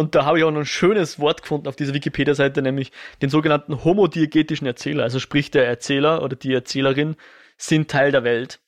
Und 0.00 0.14
da 0.14 0.24
habe 0.24 0.38
ich 0.38 0.44
auch 0.44 0.50
noch 0.50 0.60
ein 0.60 0.64
schönes 0.64 1.18
Wort 1.18 1.42
gefunden 1.42 1.68
auf 1.68 1.76
dieser 1.76 1.92
Wikipedia-Seite, 1.92 2.62
nämlich 2.62 2.90
den 3.20 3.28
sogenannten 3.28 3.84
homodiegetischen 3.84 4.66
Erzähler. 4.66 5.02
Also 5.02 5.18
sprich, 5.18 5.50
der 5.50 5.66
Erzähler 5.66 6.22
oder 6.22 6.36
die 6.36 6.54
Erzählerin 6.54 7.16
sind 7.58 7.90
Teil 7.90 8.10
der 8.10 8.24
Welt. 8.24 8.60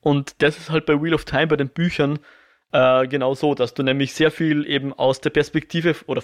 Und 0.00 0.42
das 0.42 0.58
ist 0.58 0.68
halt 0.68 0.84
bei 0.84 1.00
Wheel 1.00 1.14
of 1.14 1.24
Time, 1.24 1.46
bei 1.46 1.56
den 1.56 1.70
Büchern, 1.70 2.18
äh, 2.72 3.08
genau 3.08 3.32
so, 3.32 3.54
dass 3.54 3.72
du 3.72 3.82
nämlich 3.82 4.12
sehr 4.12 4.30
viel 4.30 4.66
eben 4.66 4.92
aus 4.92 5.22
der 5.22 5.30
Perspektive 5.30 5.96
oder 6.06 6.22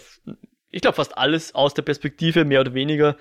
ich 0.68 0.82
glaube 0.82 0.96
fast 0.96 1.16
alles 1.16 1.54
aus 1.54 1.72
der 1.72 1.80
Perspektive 1.80 2.44
mehr 2.44 2.60
oder 2.60 2.74
weniger 2.74 3.16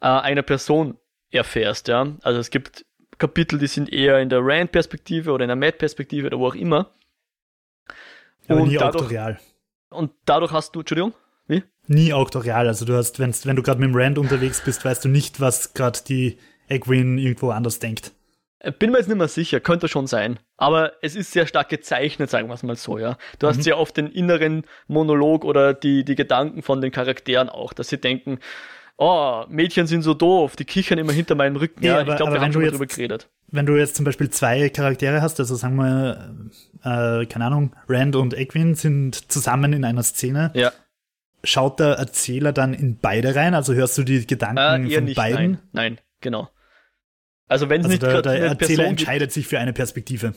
äh, 0.00 0.06
einer 0.06 0.42
Person 0.42 0.98
erfährst, 1.32 1.88
ja. 1.88 2.16
Also 2.22 2.38
es 2.38 2.50
gibt 2.50 2.86
Kapitel, 3.18 3.58
die 3.58 3.66
sind 3.66 3.92
eher 3.92 4.20
in 4.20 4.28
der 4.28 4.38
Rand-Perspektive 4.40 5.32
oder 5.32 5.42
in 5.42 5.48
der 5.48 5.56
Matt-Perspektive 5.56 6.28
oder 6.28 6.38
wo 6.38 6.46
auch 6.46 6.54
immer. 6.54 6.92
Aber 8.46 8.60
und 8.60 8.68
nie 8.68 8.76
dadurch, 8.76 9.02
auktorial. 9.02 9.40
Und 9.90 10.12
dadurch 10.24 10.52
hast 10.52 10.74
du, 10.74 10.80
Entschuldigung, 10.80 11.14
wie? 11.46 11.62
Nie 11.86 12.12
auktorial. 12.12 12.66
Also 12.66 12.84
du 12.84 12.94
hast, 12.94 13.18
wenn's, 13.18 13.46
wenn 13.46 13.56
du 13.56 13.62
gerade 13.62 13.80
mit 13.80 13.90
dem 13.90 13.96
Rand 13.96 14.18
unterwegs 14.18 14.62
bist, 14.64 14.84
weißt 14.84 15.04
du 15.04 15.08
nicht, 15.08 15.40
was 15.40 15.74
gerade 15.74 16.00
die 16.06 16.38
Egwin 16.68 17.18
irgendwo 17.18 17.50
anders 17.50 17.78
denkt. 17.78 18.12
Äh, 18.58 18.72
bin 18.72 18.90
mir 18.90 18.98
jetzt 18.98 19.08
nicht 19.08 19.18
mehr 19.18 19.28
sicher, 19.28 19.60
könnte 19.60 19.88
schon 19.88 20.06
sein. 20.06 20.38
Aber 20.56 20.92
es 21.02 21.14
ist 21.14 21.32
sehr 21.32 21.46
stark 21.46 21.68
gezeichnet, 21.68 22.30
sagen 22.30 22.48
wir 22.48 22.54
es 22.54 22.62
mal 22.62 22.76
so, 22.76 22.98
ja. 22.98 23.16
Du 23.38 23.46
mhm. 23.46 23.50
hast 23.50 23.62
sehr 23.62 23.78
oft 23.78 23.96
den 23.96 24.08
inneren 24.08 24.64
Monolog 24.88 25.44
oder 25.44 25.74
die, 25.74 26.04
die 26.04 26.14
Gedanken 26.14 26.62
von 26.62 26.80
den 26.80 26.90
Charakteren 26.90 27.48
auch, 27.48 27.72
dass 27.72 27.88
sie 27.88 27.98
denken, 27.98 28.40
oh, 28.96 29.44
Mädchen 29.48 29.86
sind 29.86 30.02
so 30.02 30.14
doof, 30.14 30.56
die 30.56 30.64
kichern 30.64 30.98
immer 30.98 31.12
hinter 31.12 31.34
meinem 31.34 31.56
Rücken. 31.56 31.84
Ja, 31.84 31.94
ja 31.94 32.00
aber, 32.00 32.12
ich 32.12 32.16
glaube, 32.16 32.32
wir 32.32 32.40
haben 32.40 32.52
schon 32.52 32.62
mal 32.62 32.70
drüber 32.70 32.86
geredet. 32.86 33.28
Wenn 33.48 33.66
du 33.66 33.76
jetzt 33.76 33.96
zum 33.96 34.04
Beispiel 34.04 34.30
zwei 34.30 34.68
Charaktere 34.68 35.22
hast, 35.22 35.38
also 35.38 35.54
sagen 35.54 35.76
wir, 35.76 36.34
äh, 36.82 37.26
keine 37.26 37.46
Ahnung, 37.46 37.74
Rand 37.88 38.16
und 38.16 38.34
Egwin 38.34 38.74
sind 38.74 39.30
zusammen 39.30 39.72
in 39.72 39.84
einer 39.84 40.02
Szene. 40.02 40.50
Ja. 40.54 40.72
Schaut 41.44 41.78
der 41.78 41.94
Erzähler 41.94 42.52
dann 42.52 42.74
in 42.74 42.98
beide 42.98 43.34
rein? 43.36 43.54
Also 43.54 43.72
hörst 43.74 43.96
du 43.98 44.02
die 44.02 44.26
Gedanken 44.26 44.90
äh, 44.90 44.94
von 44.94 45.04
nicht, 45.04 45.16
beiden? 45.16 45.46
Nein, 45.46 45.60
nein, 45.72 45.98
genau. 46.20 46.50
Also 47.48 47.68
wenn 47.68 47.82
es 47.82 47.86
also 47.86 47.92
nicht 47.92 48.02
der, 48.02 48.22
der 48.22 48.32
Erzähler 48.32 48.54
Person 48.56 48.84
entscheidet 48.86 49.32
sich 49.32 49.46
für 49.46 49.58
eine 49.58 49.72
Perspektive. 49.72 50.34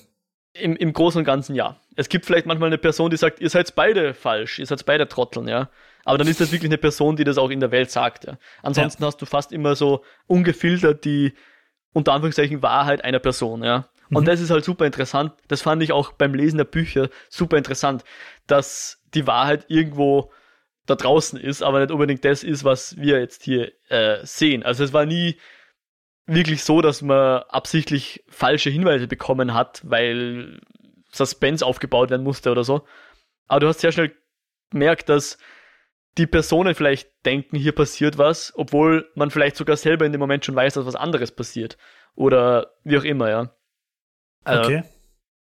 Im, 0.53 0.75
Im 0.75 0.93
Großen 0.93 1.19
und 1.19 1.25
Ganzen 1.25 1.55
ja. 1.55 1.79
Es 1.95 2.09
gibt 2.09 2.25
vielleicht 2.25 2.45
manchmal 2.45 2.67
eine 2.67 2.77
Person, 2.77 3.09
die 3.09 3.17
sagt, 3.17 3.39
ihr 3.39 3.49
seid 3.49 3.75
beide 3.75 4.13
falsch, 4.13 4.59
ihr 4.59 4.65
seid 4.65 4.85
beide 4.85 5.07
Trotteln, 5.07 5.47
ja. 5.47 5.69
Aber 6.05 6.17
dann 6.17 6.27
ist 6.27 6.41
das 6.41 6.51
wirklich 6.51 6.69
eine 6.69 6.77
Person, 6.77 7.15
die 7.15 7.23
das 7.23 7.37
auch 7.37 7.49
in 7.49 7.59
der 7.59 7.71
Welt 7.71 7.91
sagt, 7.91 8.25
ja. 8.25 8.37
Ansonsten 8.63 9.03
ja. 9.03 9.07
hast 9.07 9.21
du 9.21 9.25
fast 9.25 9.51
immer 9.51 9.75
so 9.75 10.03
ungefiltert 10.27 11.05
die, 11.05 11.33
unter 11.93 12.13
Anführungszeichen, 12.13 12.61
Wahrheit 12.61 13.03
einer 13.03 13.19
Person, 13.19 13.63
ja. 13.63 13.89
Und 14.11 14.23
mhm. 14.23 14.25
das 14.25 14.41
ist 14.41 14.49
halt 14.49 14.65
super 14.65 14.85
interessant. 14.85 15.33
Das 15.47 15.61
fand 15.61 15.83
ich 15.83 15.91
auch 15.91 16.13
beim 16.13 16.33
Lesen 16.33 16.57
der 16.57 16.65
Bücher 16.65 17.09
super 17.29 17.57
interessant, 17.57 18.03
dass 18.47 19.01
die 19.13 19.27
Wahrheit 19.27 19.65
irgendwo 19.67 20.31
da 20.85 20.95
draußen 20.95 21.39
ist, 21.39 21.61
aber 21.61 21.79
nicht 21.79 21.91
unbedingt 21.91 22.25
das 22.25 22.43
ist, 22.43 22.63
was 22.63 22.97
wir 22.97 23.19
jetzt 23.19 23.43
hier 23.43 23.71
äh, 23.89 24.17
sehen. 24.23 24.63
Also 24.63 24.83
es 24.83 24.93
war 24.93 25.05
nie 25.05 25.37
wirklich 26.25 26.63
so, 26.63 26.81
dass 26.81 27.01
man 27.01 27.43
absichtlich 27.49 28.23
falsche 28.27 28.69
Hinweise 28.69 29.07
bekommen 29.07 29.53
hat, 29.53 29.81
weil 29.83 30.59
Suspense 31.11 31.65
aufgebaut 31.65 32.09
werden 32.09 32.23
musste 32.23 32.51
oder 32.51 32.63
so. 32.63 32.85
Aber 33.47 33.59
du 33.59 33.67
hast 33.67 33.79
sehr 33.79 33.91
schnell 33.91 34.15
gemerkt, 34.71 35.09
dass 35.09 35.37
die 36.19 36.27
Personen 36.27 36.75
vielleicht 36.75 37.09
denken, 37.25 37.55
hier 37.55 37.71
passiert 37.71 38.17
was, 38.17 38.53
obwohl 38.55 39.09
man 39.15 39.31
vielleicht 39.31 39.55
sogar 39.55 39.77
selber 39.77 40.05
in 40.05 40.11
dem 40.11 40.19
Moment 40.19 40.45
schon 40.45 40.55
weiß, 40.55 40.75
dass 40.75 40.85
was 40.85 40.95
anderes 40.95 41.31
passiert. 41.31 41.77
Oder 42.13 42.73
wie 42.83 42.97
auch 42.97 43.03
immer, 43.03 43.29
ja. 43.29 43.55
Äh, 44.45 44.59
okay. 44.59 44.75
Äh, 44.75 44.83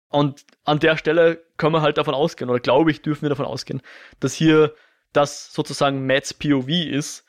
und 0.10 0.46
an 0.64 0.80
der 0.80 0.98
Stelle 0.98 1.44
können 1.58 1.74
wir 1.74 1.82
halt 1.82 1.98
davon 1.98 2.14
ausgehen, 2.14 2.50
oder 2.50 2.60
glaube 2.60 2.92
ich, 2.92 3.02
dürfen 3.02 3.24
wir 3.24 3.30
davon 3.30 3.46
ausgehen, 3.46 3.82
dass 4.20 4.34
hier 4.34 4.74
das 5.14 5.54
sozusagen 5.54 6.06
Mats 6.06 6.34
POV 6.34 6.70
ist, 6.70 7.26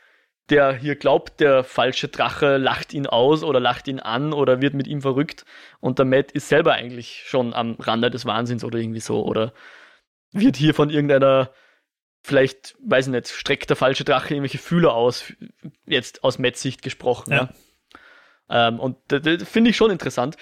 der 0.51 0.75
hier 0.75 0.97
glaubt, 0.97 1.41
der 1.41 1.65
falsche 1.65 2.09
Drache 2.09 2.57
lacht 2.57 2.93
ihn 2.93 3.07
aus 3.07 3.45
oder 3.45 3.61
lacht 3.61 3.87
ihn 3.89 4.01
an 4.01 4.33
oder 4.33 4.61
wird 4.61 4.75
mit 4.75 4.87
ihm 4.87 5.01
verrückt 5.01 5.45
und 5.81 5.99
der 5.99 6.07
Matt 6.07 6.33
ist 6.33 6.49
selber 6.49 6.73
eigentlich 6.73 7.23
schon 7.27 7.55
am 7.55 7.77
Rande 7.79 8.11
des 8.11 8.27
Wahnsinns 8.27 8.65
oder 8.65 8.79
irgendwie 8.79 9.01
so 9.01 9.25
oder 9.25 9.53
wird 10.33 10.57
hier 10.57 10.75
von 10.75 10.91
irgendeiner 10.91 11.51
vielleicht, 12.23 12.77
weiß 12.85 13.07
ich 13.07 13.13
nicht, 13.13 13.29
streckt 13.29 13.69
der 13.71 13.77
falsche 13.77 14.05
Drache 14.05 14.35
irgendwelche 14.35 14.59
Fühler 14.59 14.95
aus, 14.95 15.33
jetzt 15.87 16.25
aus 16.25 16.39
Matts 16.39 16.63
Sicht 16.63 16.83
gesprochen. 16.83 17.33
Ja. 17.33 17.51
ja. 18.51 18.69
Ähm, 18.69 18.81
und 18.81 18.97
das 19.09 19.49
finde 19.49 19.71
ich 19.71 19.77
schon 19.77 19.91
interessant. 19.91 20.37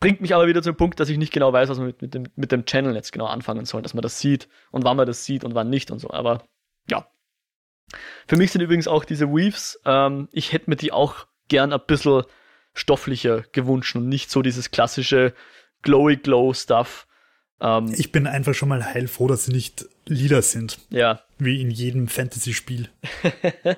Bringt 0.00 0.20
mich 0.20 0.34
aber 0.34 0.46
wieder 0.46 0.62
zum 0.62 0.76
Punkt, 0.76 1.00
dass 1.00 1.08
ich 1.08 1.18
nicht 1.18 1.32
genau 1.32 1.52
weiß, 1.52 1.68
was 1.68 1.78
man 1.78 1.86
mit, 1.86 2.02
mit, 2.02 2.14
dem, 2.14 2.24
mit 2.36 2.52
dem 2.52 2.66
Channel 2.66 2.94
jetzt 2.94 3.12
genau 3.12 3.26
anfangen 3.26 3.64
soll, 3.64 3.80
dass 3.80 3.94
man 3.94 4.02
das 4.02 4.18
sieht 4.18 4.48
und 4.70 4.84
wann 4.84 4.96
man 4.96 5.06
das 5.06 5.24
sieht 5.24 5.44
und 5.44 5.54
wann 5.54 5.70
nicht 5.70 5.90
und 5.90 5.98
so. 5.98 6.10
Aber 6.10 6.44
ja, 6.90 7.08
für 8.26 8.36
mich 8.36 8.52
sind 8.52 8.60
übrigens 8.60 8.88
auch 8.88 9.04
diese 9.04 9.28
Weaves, 9.28 9.80
ähm, 9.84 10.28
ich 10.32 10.52
hätte 10.52 10.70
mir 10.70 10.76
die 10.76 10.92
auch 10.92 11.26
gern 11.48 11.72
ein 11.72 11.80
bisschen 11.86 12.24
stofflicher 12.74 13.42
gewünscht 13.52 13.94
und 13.96 14.08
nicht 14.08 14.30
so 14.30 14.42
dieses 14.42 14.70
klassische 14.70 15.32
glowy 15.82 16.16
glow 16.16 16.52
Stuff. 16.52 17.06
Ähm, 17.60 17.92
ich 17.96 18.12
bin 18.12 18.26
einfach 18.26 18.54
schon 18.54 18.68
mal 18.68 18.84
heilfroh, 18.84 19.28
dass 19.28 19.46
sie 19.46 19.52
nicht 19.52 19.86
lila 20.06 20.42
sind. 20.42 20.78
Ja. 20.90 21.22
Wie 21.38 21.60
in 21.60 21.70
jedem 21.70 22.08
Fantasy-Spiel. 22.08 22.88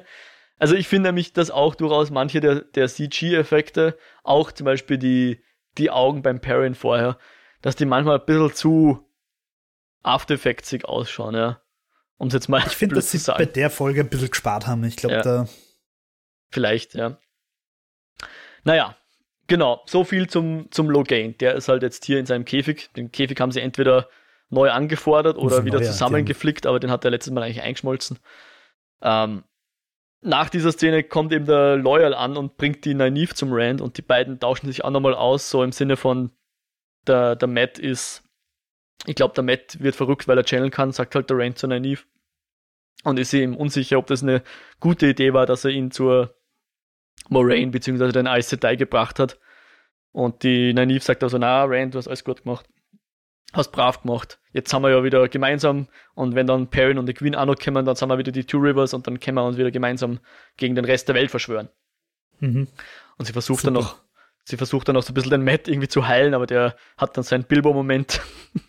also 0.59 0.75
ich 0.75 0.89
finde 0.89 1.09
nämlich, 1.11 1.33
dass 1.33 1.51
auch 1.51 1.75
durchaus 1.75 2.11
manche 2.11 2.41
der, 2.41 2.63
der 2.63 2.89
CG-Effekte, 2.89 3.97
auch 4.23 4.53
zum 4.53 4.65
Beispiel 4.65 4.99
die, 4.99 5.43
die 5.79 5.91
Augen 5.91 6.23
beim 6.23 6.41
Parent 6.41 6.77
vorher, 6.77 7.19
dass 7.63 7.77
die 7.77 7.85
manchmal 7.85 8.19
ein 8.19 8.27
bisschen 8.27 8.55
zu 8.55 9.03
After 10.03 10.35
Effectsig 10.35 10.85
ausschauen, 10.85 11.35
ja. 11.35 11.61
Um 12.19 12.29
es 12.29 12.35
jetzt 12.35 12.49
mal 12.49 12.63
Ich 12.65 12.73
finde, 12.73 12.95
dass 12.95 13.11
sie 13.11 13.19
bei 13.33 13.45
der 13.45 13.69
Folge 13.71 14.01
ein 14.01 14.09
bisschen 14.09 14.31
gespart 14.31 14.67
haben. 14.67 14.85
Ich 14.85 14.97
glaube, 14.97 15.17
ja. 15.17 15.23
da. 15.23 15.49
Vielleicht, 16.49 16.95
ja. 16.95 17.19
Naja, 18.65 18.97
genau. 19.47 19.83
So 19.87 20.05
viel 20.05 20.29
zum, 20.29 20.71
zum 20.71 20.91
Logain. 20.91 21.37
Der 21.39 21.55
ist 21.55 21.69
halt 21.69 21.83
jetzt 21.83 22.05
hier 22.05 22.19
in 22.19 22.27
seinem 22.27 22.45
Käfig. 22.45 22.91
Den 22.95 23.13
Käfig 23.13 23.41
haben 23.41 23.53
sie 23.53 23.61
entweder 23.61 24.09
neu 24.49 24.71
angefordert 24.71 25.37
oder 25.39 25.65
wieder 25.65 25.81
neuer, 25.81 25.87
zusammengeflickt, 25.87 26.67
aber 26.67 26.79
den 26.79 26.91
hat 26.91 27.05
er 27.05 27.11
letztes 27.11 27.33
Mal 27.33 27.43
eigentlich 27.43 27.63
eingeschmolzen. 27.63 28.19
Ähm, 29.03 29.45
nach 30.21 30.49
dieser 30.49 30.73
Szene 30.73 31.03
kommt 31.03 31.33
eben 31.33 31.47
der 31.47 31.77
Loyal 31.77 32.15
an 32.15 32.37
und 32.37 32.57
bringt 32.57 32.85
die 32.85 32.95
Nynaeve 32.95 33.35
zum 33.35 33.53
Rand 33.53 33.81
und 33.81 33.99
die 33.99 34.03
beiden 34.03 34.39
tauschen 34.39 34.67
sich 34.67 34.85
auch 34.85 34.91
nochmal 34.91 35.15
aus, 35.15 35.51
so 35.51 35.63
im 35.63 35.73
Sinne 35.73 35.97
von 35.97 36.31
der, 37.07 37.37
der 37.37 37.49
Matt 37.49 37.79
ist 37.79 38.27
ich 39.05 39.15
glaube, 39.15 39.35
der 39.35 39.45
Matt 39.45 39.81
wird 39.81 39.95
verrückt, 39.95 40.27
weil 40.27 40.39
er 40.39 40.45
channeln 40.45 40.71
kann, 40.71 40.93
sagt 40.93 41.15
halt 41.15 41.29
der 41.29 41.39
Rand 41.39 41.59
zu 41.59 41.67
Nynaeve. 41.67 42.03
Und 43.05 43.19
ist 43.19 43.33
ihm 43.33 43.55
unsicher, 43.55 43.99
ob 43.99 44.07
das 44.07 44.23
eine 44.23 44.43
gute 44.81 45.07
Idee 45.07 45.33
war, 45.33 45.47
dass 45.47 45.65
er 45.65 45.71
ihn 45.71 45.91
zur 45.91 46.35
Moraine 47.29 47.71
bzw. 47.71 48.13
den 48.13 48.27
Aes 48.27 48.49
Sedai 48.49 48.77
gebracht 48.77 49.19
hat. 49.19 49.39
Und 50.13 50.43
die 50.43 50.73
Nynaeve 50.73 51.03
sagt 51.03 51.23
also, 51.23 51.39
na, 51.39 51.65
Rand, 51.65 51.95
du 51.95 51.99
hast 51.99 52.09
alles 52.09 52.25
gut 52.25 52.45
gemacht. 52.45 52.67
Hast 53.53 53.71
brav 53.71 54.03
gemacht. 54.03 54.39
Jetzt 54.53 54.71
sind 54.71 54.83
wir 54.83 54.91
ja 54.91 55.05
wieder 55.05 55.29
gemeinsam 55.29 55.89
und 56.15 56.35
wenn 56.35 56.47
dann 56.47 56.69
Perrin 56.69 56.99
und 56.99 57.07
die 57.07 57.15
Queen 57.15 57.35
auch 57.35 57.47
noch 57.47 57.57
kommen, 57.57 57.85
dann 57.85 57.97
sind 57.97 58.09
wir 58.09 58.19
wieder 58.19 58.33
die 58.33 58.45
Two 58.45 58.59
Rivers 58.59 58.95
und 58.95 59.07
dann 59.07 59.21
können 59.21 59.37
wir 59.37 59.45
uns 59.45 59.57
wieder 59.57 59.71
gemeinsam 59.71 60.19
gegen 60.57 60.75
den 60.75 60.85
Rest 60.85 61.09
der 61.09 61.15
Welt 61.15 61.31
verschwören. 61.31 61.69
Mhm. 62.41 62.67
Und 63.19 63.25
sie 63.25 63.33
versucht 63.33 63.61
Super. 63.61 63.75
dann 63.75 63.83
noch 63.83 64.07
sie 64.47 64.57
versucht 64.57 64.89
dann 64.89 64.97
auch 64.97 65.03
so 65.03 65.11
ein 65.11 65.15
bisschen 65.15 65.31
den 65.31 65.45
Matt 65.45 65.69
irgendwie 65.69 65.89
zu 65.89 66.07
heilen, 66.07 66.35
aber 66.35 66.47
der 66.47 66.77
hat 66.97 67.17
dann 67.17 67.25
seinen 67.25 67.45
Bilbo-Moment. 67.45 68.21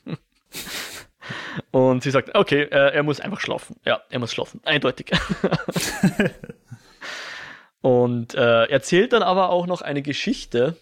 Und 1.71 2.03
sie 2.03 2.11
sagt, 2.11 2.35
okay, 2.35 2.63
äh, 2.63 2.93
er 2.93 3.03
muss 3.03 3.19
einfach 3.19 3.39
schlafen. 3.39 3.75
Ja, 3.85 4.01
er 4.09 4.19
muss 4.19 4.33
schlafen. 4.33 4.59
Eindeutig. 4.63 5.11
und 7.82 8.36
äh, 8.36 8.65
erzählt 8.65 9.13
dann 9.13 9.23
aber 9.23 9.49
auch 9.49 9.67
noch 9.67 9.82
eine 9.82 10.01
Geschichte 10.01 10.75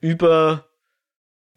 über 0.00 0.68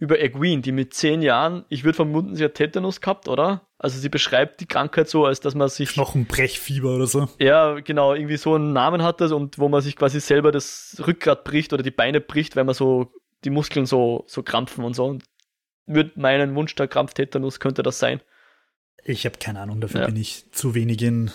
über 0.01 0.19
Egwene, 0.19 0.63
die 0.63 0.71
mit 0.71 0.95
zehn 0.95 1.21
Jahren, 1.21 1.63
ich 1.69 1.83
würde 1.83 1.97
vermuten, 1.97 2.35
sie 2.35 2.43
hat 2.43 2.55
Tetanus 2.55 3.01
gehabt, 3.01 3.27
oder? 3.27 3.67
Also 3.77 3.99
sie 3.99 4.09
beschreibt 4.09 4.59
die 4.59 4.65
Krankheit 4.65 5.07
so, 5.07 5.25
als 5.27 5.41
dass 5.41 5.53
man 5.53 5.69
sich. 5.69 5.93
Knochenbrechfieber 5.93 6.95
oder 6.95 7.05
so. 7.05 7.29
Ja, 7.37 7.79
genau, 7.81 8.15
irgendwie 8.15 8.37
so 8.37 8.55
einen 8.55 8.73
Namen 8.73 9.03
hat 9.03 9.21
das 9.21 9.31
und 9.31 9.59
wo 9.59 9.69
man 9.69 9.81
sich 9.81 9.95
quasi 9.95 10.19
selber 10.19 10.51
das 10.51 10.99
Rückgrat 11.05 11.43
bricht 11.43 11.71
oder 11.71 11.83
die 11.83 11.91
Beine 11.91 12.19
bricht, 12.19 12.55
weil 12.55 12.63
man 12.63 12.73
so 12.73 13.13
die 13.43 13.51
Muskeln 13.51 13.85
so, 13.85 14.23
so 14.25 14.41
krampfen 14.41 14.83
und 14.83 14.95
so. 14.95 15.05
Und 15.05 15.23
würde 15.85 16.13
meinen 16.15 16.55
Wunsch 16.55 16.73
der 16.73 16.87
Krampftetanus 16.87 17.59
könnte 17.59 17.83
das 17.83 17.99
sein. 17.99 18.21
Ich 19.03 19.25
habe 19.27 19.37
keine 19.37 19.59
Ahnung, 19.59 19.81
dafür 19.81 20.01
ja. 20.01 20.07
bin 20.07 20.15
ich 20.15 20.51
zu 20.51 20.73
wenig 20.73 20.99
in. 21.03 21.29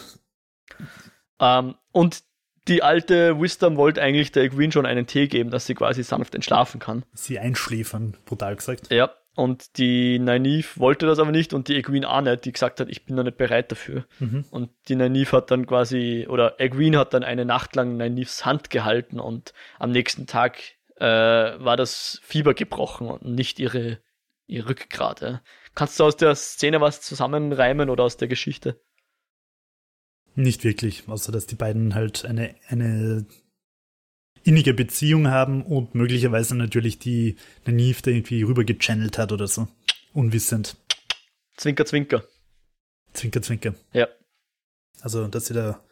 Ähm, 1.39 1.77
und 1.93 2.25
die 2.69 2.83
alte 2.83 3.41
Wisdom 3.41 3.77
wollte 3.77 4.03
eigentlich 4.03 4.33
der 4.33 4.45
Egwene 4.45 4.73
schon 4.73 4.87
einen 4.87 5.07
Tee 5.07 5.29
geben, 5.29 5.51
dass 5.51 5.67
sie 5.67 5.75
quasi 5.75 6.03
sanft 6.03 6.35
entschlafen 6.35 6.81
kann. 6.81 7.05
Sie 7.13 7.39
einschläfern, 7.39 8.17
brutal 8.25 8.57
gesagt. 8.57 8.93
Ja, 8.93 9.11
und 9.37 9.77
die 9.77 10.19
Nynaeve 10.19 10.69
wollte 10.77 11.07
das 11.07 11.19
aber 11.19 11.31
nicht 11.31 11.53
und 11.53 11.69
die 11.69 11.77
Egwene 11.77 12.09
auch 12.09 12.23
nicht, 12.23 12.47
die 12.47 12.53
gesagt 12.53 12.81
hat, 12.81 12.89
ich 12.89 13.05
bin 13.05 13.17
noch 13.17 13.23
nicht 13.23 13.37
bereit 13.37 13.71
dafür. 13.71 14.07
Mhm. 14.19 14.47
Und 14.51 14.71
die 14.89 14.97
Nynaeve 14.97 15.37
hat 15.37 15.51
dann 15.51 15.67
quasi, 15.67 16.27
oder 16.29 16.59
Egwene 16.59 16.99
hat 16.99 17.13
dann 17.13 17.23
eine 17.23 17.45
Nacht 17.45 17.77
lang 17.77 17.99
Nynaeves 17.99 18.47
Hand 18.47 18.71
gehalten 18.71 19.21
und 19.21 19.53
am 19.79 19.91
nächsten 19.91 20.27
Tag 20.27 20.59
äh, 20.97 21.05
war 21.05 21.77
das 21.77 22.19
Fieber 22.25 22.55
gebrochen 22.55 23.09
und 23.09 23.25
nicht 23.25 23.59
ihre, 23.59 24.01
ihr 24.47 24.69
Rückgrat. 24.69 25.21
Ja. 25.21 25.43
Kannst 25.75 26.01
du 26.01 26.05
aus 26.05 26.17
der 26.17 26.35
Szene 26.35 26.81
was 26.81 27.03
zusammenreimen 27.03 27.91
oder 27.91 28.05
aus 28.05 28.17
der 28.17 28.29
Geschichte? 28.29 28.81
Nicht 30.37 30.65
wirklich, 30.65 31.09
außer 31.09 31.33
dass 31.33 31.47
die 31.47 31.55
beiden 31.55 31.95
halt 31.95 32.25
eine, 32.25 32.55
eine 32.69 33.27
innige 34.45 34.75
Beziehung 34.75 35.29
haben 35.29 35.63
und 35.65 35.95
möglicherweise 35.95 36.55
natürlich 36.55 36.99
die 36.99 37.37
Nanive 37.65 38.03
da 38.03 38.11
irgendwie 38.11 38.43
rüber 38.43 38.65
gechannelt 38.65 39.19
hat 39.19 39.33
oder 39.33 39.49
so. 39.49 39.67
Unwissend. 40.13 40.77
Zwinker, 41.57 41.85
zwinker. 41.85 42.23
Zwinker, 43.13 43.43
zwinker. 43.43 43.75
Ja. 43.93 44.09
Also, 45.01 45.27
dass 45.27 45.47
sie 45.47 45.55
da 45.55 45.83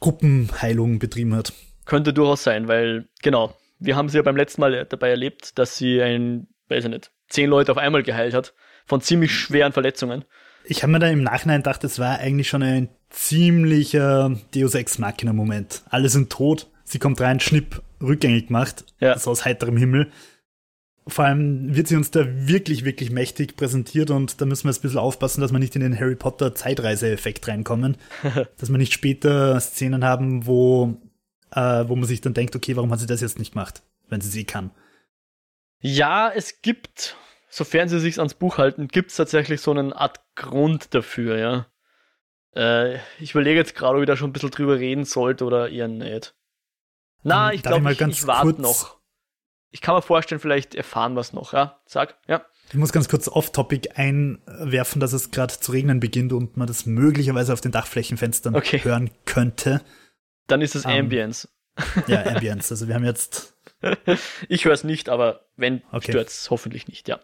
Gruppenheilung 0.00 0.98
betrieben 1.00 1.34
hat. 1.34 1.52
Könnte 1.84 2.12
durchaus 2.12 2.44
sein, 2.44 2.68
weil, 2.68 3.08
genau, 3.22 3.56
wir 3.78 3.96
haben 3.96 4.08
sie 4.08 4.16
ja 4.16 4.22
beim 4.22 4.36
letzten 4.36 4.60
Mal 4.60 4.86
dabei 4.86 5.10
erlebt, 5.10 5.58
dass 5.58 5.76
sie 5.76 6.00
ein, 6.00 6.48
weiß 6.68 6.84
ich 6.84 6.90
nicht, 6.90 7.12
zehn 7.28 7.50
Leute 7.50 7.72
auf 7.72 7.78
einmal 7.78 8.02
geheilt 8.02 8.34
hat. 8.34 8.54
Von 8.86 9.00
ziemlich 9.00 9.32
schweren 9.32 9.72
Verletzungen. 9.72 10.24
Ich 10.64 10.82
habe 10.82 10.92
mir 10.92 10.98
da 10.98 11.08
im 11.08 11.22
Nachhinein 11.22 11.60
gedacht, 11.60 11.82
es 11.84 11.98
war 11.98 12.18
eigentlich 12.18 12.48
schon 12.48 12.62
ein 12.62 12.88
ziemlicher 13.10 14.36
Deus 14.54 14.74
Ex 14.74 14.98
Machina 14.98 15.32
Moment. 15.32 15.82
Alle 15.88 16.08
sind 16.08 16.30
tot, 16.30 16.68
sie 16.84 16.98
kommt 16.98 17.20
rein, 17.20 17.40
schnipp, 17.40 17.82
rückgängig 18.00 18.48
gemacht, 18.48 18.84
ja. 19.00 19.18
so 19.18 19.30
aus 19.30 19.44
heiterem 19.44 19.76
Himmel. 19.76 20.10
Vor 21.06 21.24
allem 21.24 21.74
wird 21.74 21.88
sie 21.88 21.96
uns 21.96 22.10
da 22.10 22.26
wirklich, 22.26 22.84
wirklich 22.84 23.10
mächtig 23.10 23.56
präsentiert 23.56 24.10
und 24.10 24.40
da 24.40 24.44
müssen 24.44 24.64
wir 24.64 24.70
jetzt 24.70 24.80
ein 24.80 24.82
bisschen 24.82 24.98
aufpassen, 24.98 25.40
dass 25.40 25.52
wir 25.52 25.58
nicht 25.58 25.74
in 25.74 25.80
den 25.80 25.98
Harry 25.98 26.16
Potter 26.16 26.54
Zeitreise-Effekt 26.54 27.48
reinkommen. 27.48 27.96
dass 28.58 28.70
wir 28.70 28.76
nicht 28.76 28.92
später 28.92 29.58
Szenen 29.58 30.04
haben, 30.04 30.46
wo, 30.46 30.98
äh, 31.52 31.84
wo 31.88 31.96
man 31.96 32.04
sich 32.04 32.20
dann 32.20 32.34
denkt, 32.34 32.54
okay, 32.54 32.76
warum 32.76 32.92
hat 32.92 33.00
sie 33.00 33.06
das 33.06 33.22
jetzt 33.22 33.38
nicht 33.38 33.52
gemacht, 33.52 33.82
wenn 34.10 34.20
sie 34.20 34.28
sie 34.28 34.44
kann. 34.44 34.70
Ja, 35.80 36.30
es 36.34 36.60
gibt, 36.60 37.16
sofern 37.48 37.88
sie 37.88 38.00
sich 38.00 38.18
ans 38.18 38.34
Buch 38.34 38.58
halten, 38.58 38.88
gibt 38.88 39.10
es 39.10 39.16
tatsächlich 39.16 39.60
so 39.60 39.70
eine 39.70 39.94
Art 39.96 40.20
Grund 40.34 40.94
dafür, 40.94 41.38
ja. 41.38 41.66
Äh, 42.54 42.98
ich 43.18 43.32
überlege 43.32 43.58
jetzt 43.58 43.74
gerade, 43.74 43.96
ob 43.96 44.02
ich 44.02 44.06
da 44.06 44.16
schon 44.16 44.30
ein 44.30 44.32
bisschen 44.32 44.50
drüber 44.50 44.78
reden 44.78 45.04
sollte 45.04 45.44
oder 45.44 45.68
eher 45.68 45.88
nicht. 45.88 46.34
Na, 47.22 47.52
ich 47.52 47.62
glaube, 47.62 47.90
ich, 47.92 48.00
ich, 48.00 48.26
warte 48.26 48.60
noch. 48.60 48.98
Ich 49.70 49.80
kann 49.80 49.94
mir 49.94 50.02
vorstellen, 50.02 50.40
vielleicht 50.40 50.74
erfahren 50.74 51.14
wir 51.14 51.20
es 51.20 51.32
noch, 51.32 51.52
ja? 51.52 51.80
Sag, 51.84 52.16
ja. 52.26 52.44
Ich 52.70 52.74
muss 52.74 52.92
ganz 52.92 53.08
kurz 53.08 53.28
off-topic 53.28 53.90
einwerfen, 53.94 55.00
dass 55.00 55.12
es 55.12 55.30
gerade 55.30 55.58
zu 55.58 55.72
regnen 55.72 56.00
beginnt 56.00 56.32
und 56.32 56.56
man 56.56 56.66
das 56.66 56.86
möglicherweise 56.86 57.52
auf 57.52 57.60
den 57.60 57.72
Dachflächenfenstern 57.72 58.54
okay. 58.54 58.82
hören 58.82 59.10
könnte. 59.24 59.82
Dann 60.46 60.60
ist 60.60 60.74
es 60.74 60.84
um, 60.84 60.90
ähm, 60.90 61.04
Ambience. 61.04 61.48
Ja, 62.06 62.24
Ambience. 62.26 62.72
Also 62.72 62.88
wir 62.88 62.94
haben 62.94 63.04
jetzt. 63.04 63.57
ich 64.48 64.64
höre 64.64 64.72
es 64.72 64.84
nicht, 64.84 65.08
aber 65.08 65.46
wenn, 65.56 65.82
okay. 65.92 66.12
stört 66.12 66.28
es 66.28 66.50
hoffentlich 66.50 66.88
nicht, 66.88 67.08
ja. 67.08 67.20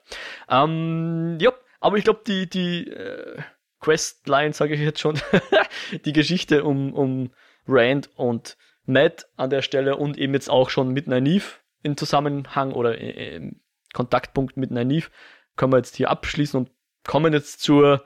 Ähm, 0.48 1.38
ja, 1.40 1.52
aber 1.80 1.96
ich 1.96 2.04
glaube, 2.04 2.22
die, 2.26 2.48
die 2.48 2.88
äh, 2.88 3.40
Questline, 3.80 4.52
sage 4.52 4.74
ich 4.74 4.80
jetzt 4.80 5.00
schon, 5.00 5.20
die 6.04 6.12
Geschichte 6.12 6.64
um, 6.64 6.92
um 6.94 7.32
Rand 7.66 8.10
und 8.16 8.56
Matt 8.86 9.26
an 9.36 9.50
der 9.50 9.62
Stelle 9.62 9.96
und 9.96 10.18
eben 10.18 10.34
jetzt 10.34 10.50
auch 10.50 10.70
schon 10.70 10.90
mit 10.92 11.06
Nynaeve 11.06 11.60
in 11.82 11.96
Zusammenhang 11.96 12.72
oder 12.72 12.98
im 12.98 13.60
Kontaktpunkt 13.92 14.56
mit 14.56 14.70
Nynaeve 14.70 15.10
können 15.56 15.72
wir 15.72 15.78
jetzt 15.78 15.96
hier 15.96 16.10
abschließen 16.10 16.58
und 16.58 16.70
kommen 17.04 17.32
jetzt 17.32 17.60
zur 17.60 18.04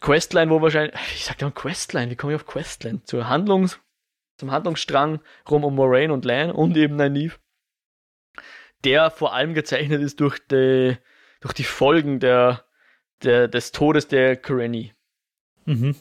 Questline, 0.00 0.50
wo 0.50 0.60
wahrscheinlich, 0.60 0.94
ich 1.14 1.24
sag 1.24 1.40
ja 1.40 1.50
Questline, 1.50 2.10
wie 2.10 2.16
komme 2.16 2.32
ich 2.32 2.40
auf 2.40 2.46
Questline? 2.46 3.02
Zur 3.04 3.28
Handlungs, 3.28 3.78
zum 4.36 4.50
Handlungsstrang 4.50 5.20
rum 5.50 5.64
um 5.64 5.74
Moraine 5.74 6.12
und 6.12 6.24
Lan 6.24 6.50
und 6.50 6.76
eben 6.76 6.96
Nynaeve, 6.96 7.36
der 8.84 9.10
vor 9.10 9.34
allem 9.34 9.54
gezeichnet 9.54 10.02
ist 10.02 10.20
durch 10.20 10.38
die, 10.50 10.96
durch 11.40 11.54
die 11.54 11.64
Folgen 11.64 12.20
der, 12.20 12.64
der, 13.22 13.48
des 13.48 13.72
Todes 13.72 14.08
der 14.08 14.36
Karenni. 14.36 14.92
Mhm. 15.64 15.94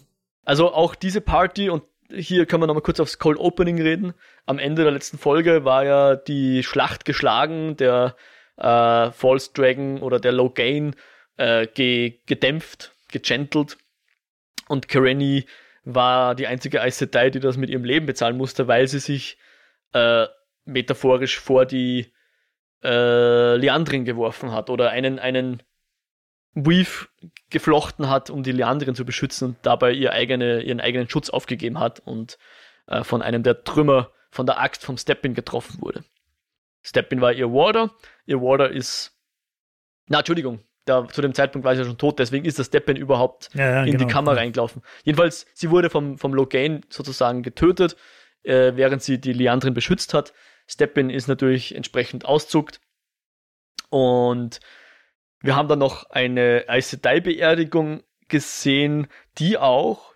Also 0.44 0.74
auch 0.74 0.96
diese 0.96 1.22
Party 1.22 1.70
und 1.70 1.84
hier 2.14 2.46
können 2.46 2.64
wir 2.64 2.68
nochmal 2.68 2.84
kurz 2.84 3.00
aufs 3.00 3.20
Cold 3.20 3.38
Opening 3.38 3.82
reden. 3.82 4.14
Am 4.46 4.60
Ende 4.60 4.84
der 4.84 4.92
letzten 4.92 5.18
Folge 5.18 5.64
war 5.64 5.86
ja 5.86 6.16
die 6.16 6.64
Schlacht 6.64 7.06
geschlagen, 7.06 7.78
der 7.78 8.16
äh, 8.58 9.12
False 9.12 9.52
Dragon 9.54 10.02
oder 10.02 10.20
der 10.20 10.32
Logain 10.32 10.96
äh, 11.38 11.68
ge 11.68 12.20
gedämpft, 12.26 12.94
gegentelt. 13.10 13.78
Und 14.68 14.88
Karenni 14.88 15.46
war 15.84 16.36
die 16.36 16.48
einzige 16.48 16.82
Aes 16.82 16.98
Sedai, 16.98 17.30
die 17.30 17.40
das 17.40 17.58
mit 17.58 17.70
ihrem 17.70 17.84
Leben 17.84 18.06
bezahlen 18.06 18.38
musste, 18.38 18.68
weil 18.68 18.88
sie 18.88 19.00
sich 19.00 19.38
äh, 19.94 20.28
metaphorisch 20.66 21.40
vor 21.40 21.66
die 21.66 22.14
äh, 22.84 23.56
Leandrin 23.56 24.06
geworfen 24.06 24.52
hat 24.52 24.70
oder 24.70 24.92
einen, 24.92 25.20
einen 25.20 25.64
Weave 26.54 27.08
geflochten 27.50 28.10
hat, 28.10 28.30
um 28.30 28.44
die 28.44 28.52
Leandrin 28.52 28.96
zu 28.96 29.06
beschützen 29.06 29.50
und 29.50 29.58
dabei 29.64 29.92
ihr 29.92 30.14
eigene, 30.14 30.62
ihren 30.62 30.82
eigenen 30.82 31.10
Schutz 31.10 31.30
aufgegeben 31.30 31.80
hat 31.80 32.00
und 32.00 32.38
äh, 32.88 33.04
von 33.04 33.22
einem 33.22 33.44
der 33.44 33.64
Trümmer 33.64 34.12
von 34.30 34.46
der 34.46 34.60
Axt 34.60 34.86
vom 34.86 34.98
Steppin 34.98 35.34
getroffen 35.34 35.82
wurde. 35.82 36.04
Steppin 36.84 37.22
war 37.22 37.34
ihr 37.34 37.52
Warder. 37.52 37.92
Ihr 38.26 38.42
Warder 38.42 38.72
ist. 38.72 39.18
Na, 40.08 40.20
Entschuldigung, 40.20 40.64
da, 40.86 41.08
zu 41.08 41.22
dem 41.22 41.34
Zeitpunkt 41.34 41.66
war 41.66 41.76
sie 41.76 41.82
ja 41.82 41.88
schon 41.88 41.98
tot, 41.98 42.20
deswegen 42.20 42.46
ist 42.46 42.58
der 42.58 42.64
Steppin 42.64 42.98
überhaupt 42.98 43.50
ja, 43.54 43.70
ja, 43.70 43.84
in 43.84 43.92
genau. 43.92 44.06
die 44.06 44.12
Kammer 44.12 44.36
reingelaufen. 44.36 44.82
Jedenfalls, 45.04 45.46
sie 45.54 45.70
wurde 45.70 45.90
vom, 45.90 46.18
vom 46.18 46.34
Logain 46.34 46.82
sozusagen 46.90 47.44
getötet, 47.44 47.96
äh, 48.44 48.74
während 48.76 49.04
sie 49.04 49.20
die 49.20 49.34
Leandrin 49.34 49.74
beschützt 49.74 50.14
hat. 50.14 50.34
Steppin 50.68 51.10
ist 51.10 51.28
natürlich 51.28 51.76
entsprechend 51.76 52.26
auszuckt 52.26 52.80
und 53.90 54.60
wir 55.42 55.56
haben 55.56 55.68
dann 55.68 55.80
noch 55.80 56.10
eine 56.10 56.66
Aes 56.68 56.92
Sedai-Beerdigung 56.92 58.04
gesehen, 58.28 59.08
die 59.38 59.58
auch 59.58 60.14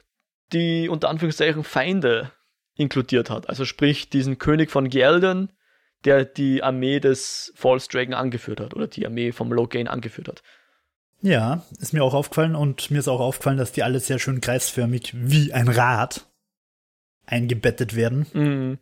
die 0.53 0.87
unter 0.87 1.09
Anführungszeichen 1.09 1.63
Feinde 1.63 2.31
inkludiert 2.75 3.29
hat. 3.29 3.49
Also 3.49 3.65
sprich 3.65 4.09
diesen 4.09 4.37
König 4.37 4.69
von 4.69 4.89
Gjelden, 4.89 5.51
der 6.05 6.25
die 6.25 6.63
Armee 6.63 6.99
des 6.99 7.51
False 7.55 7.87
Dragon 7.89 8.13
angeführt 8.13 8.59
hat 8.59 8.75
oder 8.75 8.87
die 8.87 9.05
Armee 9.05 9.31
vom 9.31 9.51
Logain 9.51 9.87
angeführt 9.87 10.27
hat. 10.27 10.43
Ja, 11.21 11.63
ist 11.79 11.93
mir 11.93 12.03
auch 12.03 12.13
aufgefallen 12.13 12.55
und 12.55 12.91
mir 12.91 12.99
ist 12.99 13.07
auch 13.07 13.19
aufgefallen, 13.19 13.57
dass 13.57 13.71
die 13.71 13.83
alle 13.83 13.99
sehr 13.99 14.19
schön 14.19 14.41
kreisförmig 14.41 15.13
wie 15.15 15.53
ein 15.53 15.67
Rad 15.67 16.27
eingebettet 17.25 17.95
werden. 17.95 18.27
Mhm. 18.33 18.77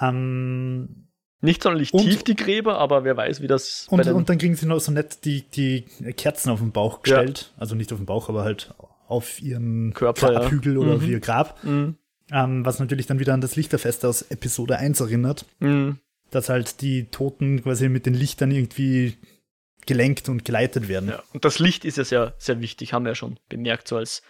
Ähm, 0.00 1.06
nicht 1.40 1.62
sonderlich 1.62 1.94
und, 1.94 2.02
tief 2.02 2.22
die 2.22 2.36
Gräber, 2.36 2.78
aber 2.78 3.04
wer 3.04 3.16
weiß, 3.16 3.40
wie 3.40 3.46
das. 3.46 3.86
Und, 3.88 4.06
und 4.06 4.28
dann 4.28 4.36
kriegen 4.36 4.56
sie 4.56 4.66
noch 4.66 4.80
so 4.80 4.92
nett 4.92 5.24
die, 5.24 5.42
die 5.42 5.82
Kerzen 6.16 6.50
auf 6.50 6.60
den 6.60 6.72
Bauch 6.72 7.02
gestellt. 7.02 7.52
Ja. 7.54 7.60
Also 7.60 7.74
nicht 7.74 7.92
auf 7.92 7.98
den 7.98 8.06
Bauch, 8.06 8.28
aber 8.28 8.44
halt 8.44 8.74
auf 9.08 9.40
ihren 9.40 9.94
Körper, 9.94 10.32
Grabhügel 10.32 10.74
ja. 10.74 10.80
oder 10.80 10.90
mhm. 10.90 10.96
auf 10.96 11.08
ihr 11.08 11.20
Grab. 11.20 11.64
Mhm. 11.64 11.96
Ähm, 12.30 12.64
was 12.64 12.78
natürlich 12.78 13.06
dann 13.06 13.18
wieder 13.18 13.34
an 13.34 13.40
das 13.40 13.56
Lichterfest 13.56 14.04
aus 14.04 14.22
Episode 14.22 14.76
1 14.76 15.00
erinnert. 15.00 15.46
Mhm. 15.60 15.98
Dass 16.30 16.48
halt 16.48 16.80
die 16.80 17.10
Toten 17.10 17.62
quasi 17.62 17.88
mit 17.88 18.06
den 18.06 18.14
Lichtern 18.14 18.50
irgendwie 18.50 19.16
gelenkt 19.86 20.28
und 20.28 20.44
geleitet 20.44 20.88
werden. 20.88 21.10
Ja. 21.10 21.22
Und 21.32 21.44
das 21.44 21.58
Licht 21.58 21.84
ist 21.84 21.98
ja 21.98 22.04
sehr, 22.04 22.34
sehr 22.38 22.60
wichtig, 22.60 22.92
haben 22.92 23.04
wir 23.04 23.10
ja 23.10 23.14
schon 23.14 23.40
bemerkt, 23.48 23.88
so 23.88 23.96
als 23.96 24.22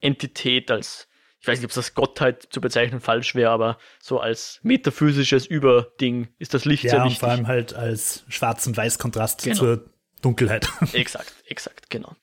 Entität, 0.00 0.70
als 0.70 1.08
ich 1.44 1.48
weiß 1.48 1.58
nicht, 1.58 1.66
ob 1.66 1.74
das 1.74 1.92
Gottheit 1.92 2.48
zu 2.50 2.62
bezeichnen 2.62 3.00
falsch 3.00 3.34
wäre, 3.34 3.50
aber 3.50 3.76
so 4.00 4.18
als 4.18 4.60
metaphysisches 4.62 5.44
Überding 5.44 6.28
ist 6.38 6.54
das 6.54 6.64
Licht 6.64 6.84
ja, 6.84 6.90
sehr 6.90 7.04
wichtig. 7.04 7.20
Ja, 7.20 7.28
vor 7.28 7.28
allem 7.28 7.46
halt 7.46 7.74
als 7.74 8.24
Schwarz- 8.28 8.66
und 8.66 8.78
Weiß-Kontrast 8.78 9.42
genau. 9.42 9.56
zur 9.56 9.90
Dunkelheit. 10.22 10.66
Exakt, 10.94 11.34
exakt, 11.46 11.90
genau. 11.90 12.16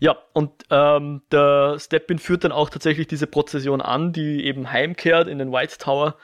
Ja, 0.00 0.16
und 0.32 0.50
ähm, 0.70 1.22
der 1.30 1.76
Steppin 1.78 2.18
führt 2.18 2.44
dann 2.44 2.52
auch 2.52 2.70
tatsächlich 2.70 3.06
diese 3.06 3.26
Prozession 3.26 3.82
an, 3.82 4.14
die 4.14 4.46
eben 4.46 4.70
heimkehrt 4.70 5.28
in 5.28 5.38
den 5.38 5.52
White 5.52 5.76
Tower, 5.76 6.16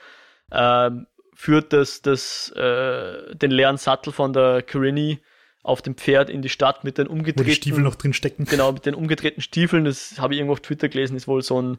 ähm, 0.51 1.09
führt 1.41 1.72
das, 1.72 2.03
das, 2.03 2.51
äh, 2.51 3.34
den 3.34 3.51
leeren 3.51 3.78
Sattel 3.78 4.12
von 4.12 4.34
der 4.34 4.61
Carini 4.61 5.20
auf 5.62 5.80
dem 5.80 5.95
Pferd 5.97 6.28
in 6.28 6.43
die 6.43 6.51
Stadt 6.51 6.84
mit 6.84 6.99
den 6.99 7.07
umgedrehten 7.07 7.41
Wo 7.41 7.49
die 7.49 7.55
Stiefel 7.55 7.82
noch 7.82 7.95
drin 7.95 8.12
stecken. 8.12 8.45
Genau, 8.45 8.72
mit 8.72 8.84
den 8.84 8.95
umgedrehten 8.95 9.43
Stiefeln. 9.43 9.86
Das 9.86 10.18
habe 10.18 10.34
ich 10.34 10.41
irgendwo 10.41 10.53
auf 10.53 10.61
Twitter 10.61 10.91
gelesen, 10.91 11.16
ist 11.16 11.26
wohl 11.26 11.41
so 11.41 11.62
ein, 11.62 11.78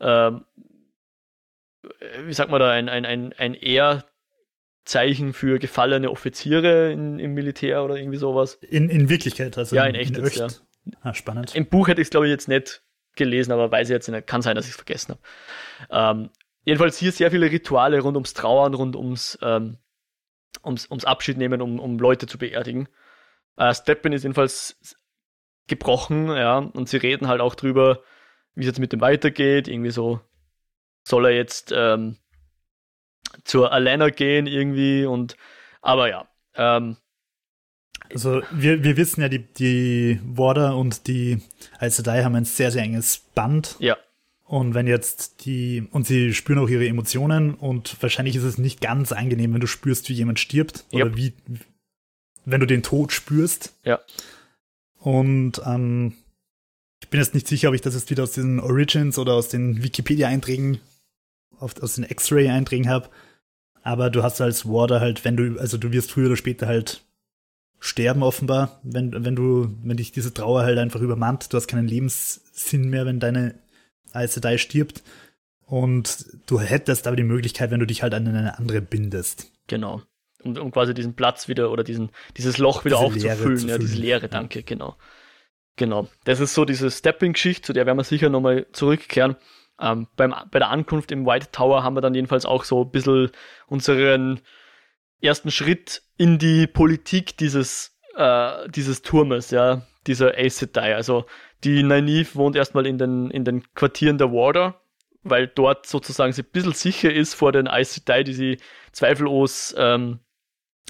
ähm, 0.00 0.46
wie 2.24 2.32
sagt 2.32 2.50
man 2.50 2.58
da, 2.58 2.70
ein, 2.70 2.88
ein, 2.88 3.04
ein, 3.04 3.34
ein 3.34 3.52
Ehrzeichen 3.52 5.34
für 5.34 5.58
gefallene 5.58 6.10
Offiziere 6.10 6.90
in, 6.90 7.18
im 7.18 7.34
Militär 7.34 7.84
oder 7.84 7.96
irgendwie 7.96 8.18
sowas. 8.18 8.54
In, 8.62 8.88
in 8.88 9.10
Wirklichkeit, 9.10 9.58
also 9.58 9.76
ja, 9.76 9.84
in, 9.84 9.94
echt, 9.94 10.16
in 10.16 10.24
echt. 10.24 10.38
Ja. 10.38 10.48
Ah, 11.02 11.12
spannend. 11.12 11.54
Im 11.54 11.66
Buch 11.66 11.88
hätte 11.88 12.00
ich 12.00 12.06
es, 12.06 12.10
glaube 12.10 12.28
ich, 12.28 12.30
jetzt 12.30 12.48
nicht 12.48 12.82
gelesen, 13.14 13.52
aber 13.52 13.70
weiß 13.70 13.90
ich 13.90 13.92
jetzt 13.92 14.08
nicht. 14.08 14.26
Kann 14.26 14.40
sein, 14.40 14.56
dass 14.56 14.64
ich 14.64 14.70
es 14.70 14.76
vergessen 14.76 15.16
habe. 15.90 16.20
Ähm, 16.20 16.30
jedenfalls 16.64 16.98
hier 16.98 17.12
sehr 17.12 17.30
viele 17.30 17.50
Rituale 17.50 18.00
rund 18.00 18.16
ums 18.16 18.34
Trauern, 18.34 18.74
rund 18.74 18.96
ums 18.96 19.38
ähm, 19.42 19.78
ums, 20.64 20.90
ums 20.90 21.04
Abschied 21.04 21.38
nehmen, 21.38 21.60
um, 21.60 21.80
um 21.80 21.98
Leute 21.98 22.26
zu 22.26 22.38
beerdigen. 22.38 22.88
Äh, 23.56 23.74
Steppen 23.74 24.12
ist 24.12 24.22
jedenfalls 24.22 24.96
gebrochen, 25.66 26.28
ja, 26.28 26.58
und 26.58 26.88
sie 26.88 26.96
reden 26.96 27.28
halt 27.28 27.40
auch 27.40 27.54
drüber, 27.54 28.02
wie 28.54 28.62
es 28.62 28.66
jetzt 28.66 28.80
mit 28.80 28.92
dem 28.92 29.00
weitergeht. 29.00 29.68
Irgendwie 29.68 29.90
so, 29.90 30.20
soll 31.04 31.26
er 31.26 31.32
jetzt 31.32 31.72
ähm, 31.74 32.18
zur 33.44 33.72
Alana 33.72 34.10
gehen 34.10 34.46
irgendwie 34.46 35.04
und 35.06 35.36
aber 35.80 36.08
ja. 36.08 36.28
Ähm, 36.54 36.96
also 38.12 38.42
wir, 38.50 38.84
wir 38.84 38.96
wissen 38.96 39.22
ja, 39.22 39.28
die, 39.28 39.38
die 39.38 40.20
Warder 40.24 40.76
und 40.76 41.06
die 41.06 41.40
Aes 41.78 41.96
Sedai 41.96 42.24
haben 42.24 42.34
ein 42.34 42.44
sehr, 42.44 42.70
sehr 42.70 42.82
enges 42.82 43.18
Band. 43.18 43.76
Ja. 43.78 43.96
Und 44.52 44.74
wenn 44.74 44.86
jetzt 44.86 45.46
die, 45.46 45.88
und 45.92 46.06
sie 46.06 46.34
spüren 46.34 46.58
auch 46.58 46.68
ihre 46.68 46.86
Emotionen 46.86 47.54
und 47.54 47.96
wahrscheinlich 48.02 48.36
ist 48.36 48.42
es 48.42 48.58
nicht 48.58 48.82
ganz 48.82 49.10
angenehm, 49.10 49.54
wenn 49.54 49.62
du 49.62 49.66
spürst, 49.66 50.10
wie 50.10 50.12
jemand 50.12 50.40
stirbt 50.40 50.84
oder 50.92 51.06
yep. 51.06 51.16
wie, 51.16 51.32
wenn 52.44 52.60
du 52.60 52.66
den 52.66 52.82
Tod 52.82 53.12
spürst. 53.12 53.72
Ja. 53.82 53.98
Und 54.98 55.62
ähm, 55.64 56.12
ich 57.00 57.08
bin 57.08 57.18
jetzt 57.18 57.32
nicht 57.32 57.48
sicher, 57.48 57.70
ob 57.70 57.74
ich 57.74 57.80
das 57.80 57.94
jetzt 57.94 58.10
wieder 58.10 58.24
aus 58.24 58.32
den 58.32 58.60
Origins 58.60 59.16
oder 59.16 59.32
aus 59.32 59.48
den 59.48 59.82
Wikipedia-Einträgen, 59.82 60.80
aus 61.58 61.94
den 61.94 62.04
X-Ray-Einträgen 62.04 62.90
habe. 62.90 63.08
Aber 63.82 64.10
du 64.10 64.22
hast 64.22 64.42
als 64.42 64.66
Warder 64.66 65.00
halt, 65.00 65.24
wenn 65.24 65.38
du, 65.38 65.58
also 65.58 65.78
du 65.78 65.92
wirst 65.92 66.12
früher 66.12 66.26
oder 66.26 66.36
später 66.36 66.66
halt 66.66 67.02
sterben 67.80 68.22
offenbar, 68.22 68.80
wenn, 68.82 69.24
wenn 69.24 69.34
du, 69.34 69.74
wenn 69.82 69.96
dich 69.96 70.12
diese 70.12 70.34
Trauer 70.34 70.64
halt 70.64 70.76
einfach 70.76 71.00
übermannt. 71.00 71.50
Du 71.50 71.56
hast 71.56 71.68
keinen 71.68 71.88
Lebenssinn 71.88 72.90
mehr, 72.90 73.06
wenn 73.06 73.18
deine 73.18 73.61
Aes 74.14 74.34
Sedai 74.34 74.58
stirbt. 74.58 75.02
Und 75.66 76.26
du 76.46 76.60
hättest 76.60 77.06
aber 77.06 77.16
die 77.16 77.22
Möglichkeit, 77.22 77.70
wenn 77.70 77.80
du 77.80 77.86
dich 77.86 78.02
halt 78.02 78.14
an 78.14 78.28
eine 78.28 78.58
andere 78.58 78.82
bindest. 78.82 79.50
Genau. 79.68 80.02
Um, 80.42 80.56
um 80.56 80.70
quasi 80.70 80.92
diesen 80.92 81.14
Platz 81.14 81.48
wieder 81.48 81.70
oder 81.70 81.84
diesen, 81.84 82.10
dieses 82.36 82.58
Loch 82.58 82.84
wieder 82.84 82.96
diese 83.14 83.32
aufzufüllen. 83.32 83.68
Ja, 83.68 83.78
diese 83.78 83.96
Leere, 83.96 84.28
danke, 84.28 84.60
ja. 84.60 84.64
genau. 84.66 84.96
Genau. 85.76 86.08
Das 86.24 86.40
ist 86.40 86.54
so 86.54 86.64
diese 86.64 86.90
Stepping-Geschichte, 86.90 87.62
zu 87.62 87.72
der 87.72 87.86
werden 87.86 87.96
wir 87.96 88.04
sicher 88.04 88.28
nochmal 88.28 88.66
zurückkehren. 88.72 89.36
Ähm, 89.80 90.08
beim, 90.16 90.34
bei 90.50 90.58
der 90.58 90.68
Ankunft 90.68 91.10
im 91.10 91.24
White 91.26 91.48
Tower 91.52 91.82
haben 91.82 91.96
wir 91.96 92.02
dann 92.02 92.14
jedenfalls 92.14 92.44
auch 92.44 92.64
so 92.64 92.82
ein 92.84 92.90
bisschen 92.90 93.30
unseren 93.66 94.40
ersten 95.20 95.50
Schritt 95.50 96.02
in 96.16 96.38
die 96.38 96.66
Politik 96.66 97.36
dieses, 97.38 97.96
äh, 98.16 98.68
dieses 98.68 99.02
Turmes, 99.02 99.50
ja, 99.50 99.86
dieser 100.06 100.36
Aes 100.36 100.58
Sedai. 100.58 100.94
Also 100.94 101.24
die 101.64 101.82
Nynaeve 101.82 102.34
wohnt 102.34 102.56
erstmal 102.56 102.86
in 102.86 102.98
den, 102.98 103.30
in 103.30 103.44
den 103.44 103.62
Quartieren 103.74 104.18
der 104.18 104.32
Warder, 104.32 104.80
weil 105.22 105.46
dort 105.46 105.86
sozusagen 105.86 106.32
sie 106.32 106.42
ein 106.42 106.50
bisschen 106.52 106.72
sicher 106.72 107.12
ist 107.12 107.34
vor 107.34 107.52
den 107.52 107.68
Aes 107.68 107.94
Sedai, 107.94 108.24
die 108.24 108.34
sie 108.34 108.58
zweifellos 108.92 109.74
ähm, 109.78 110.20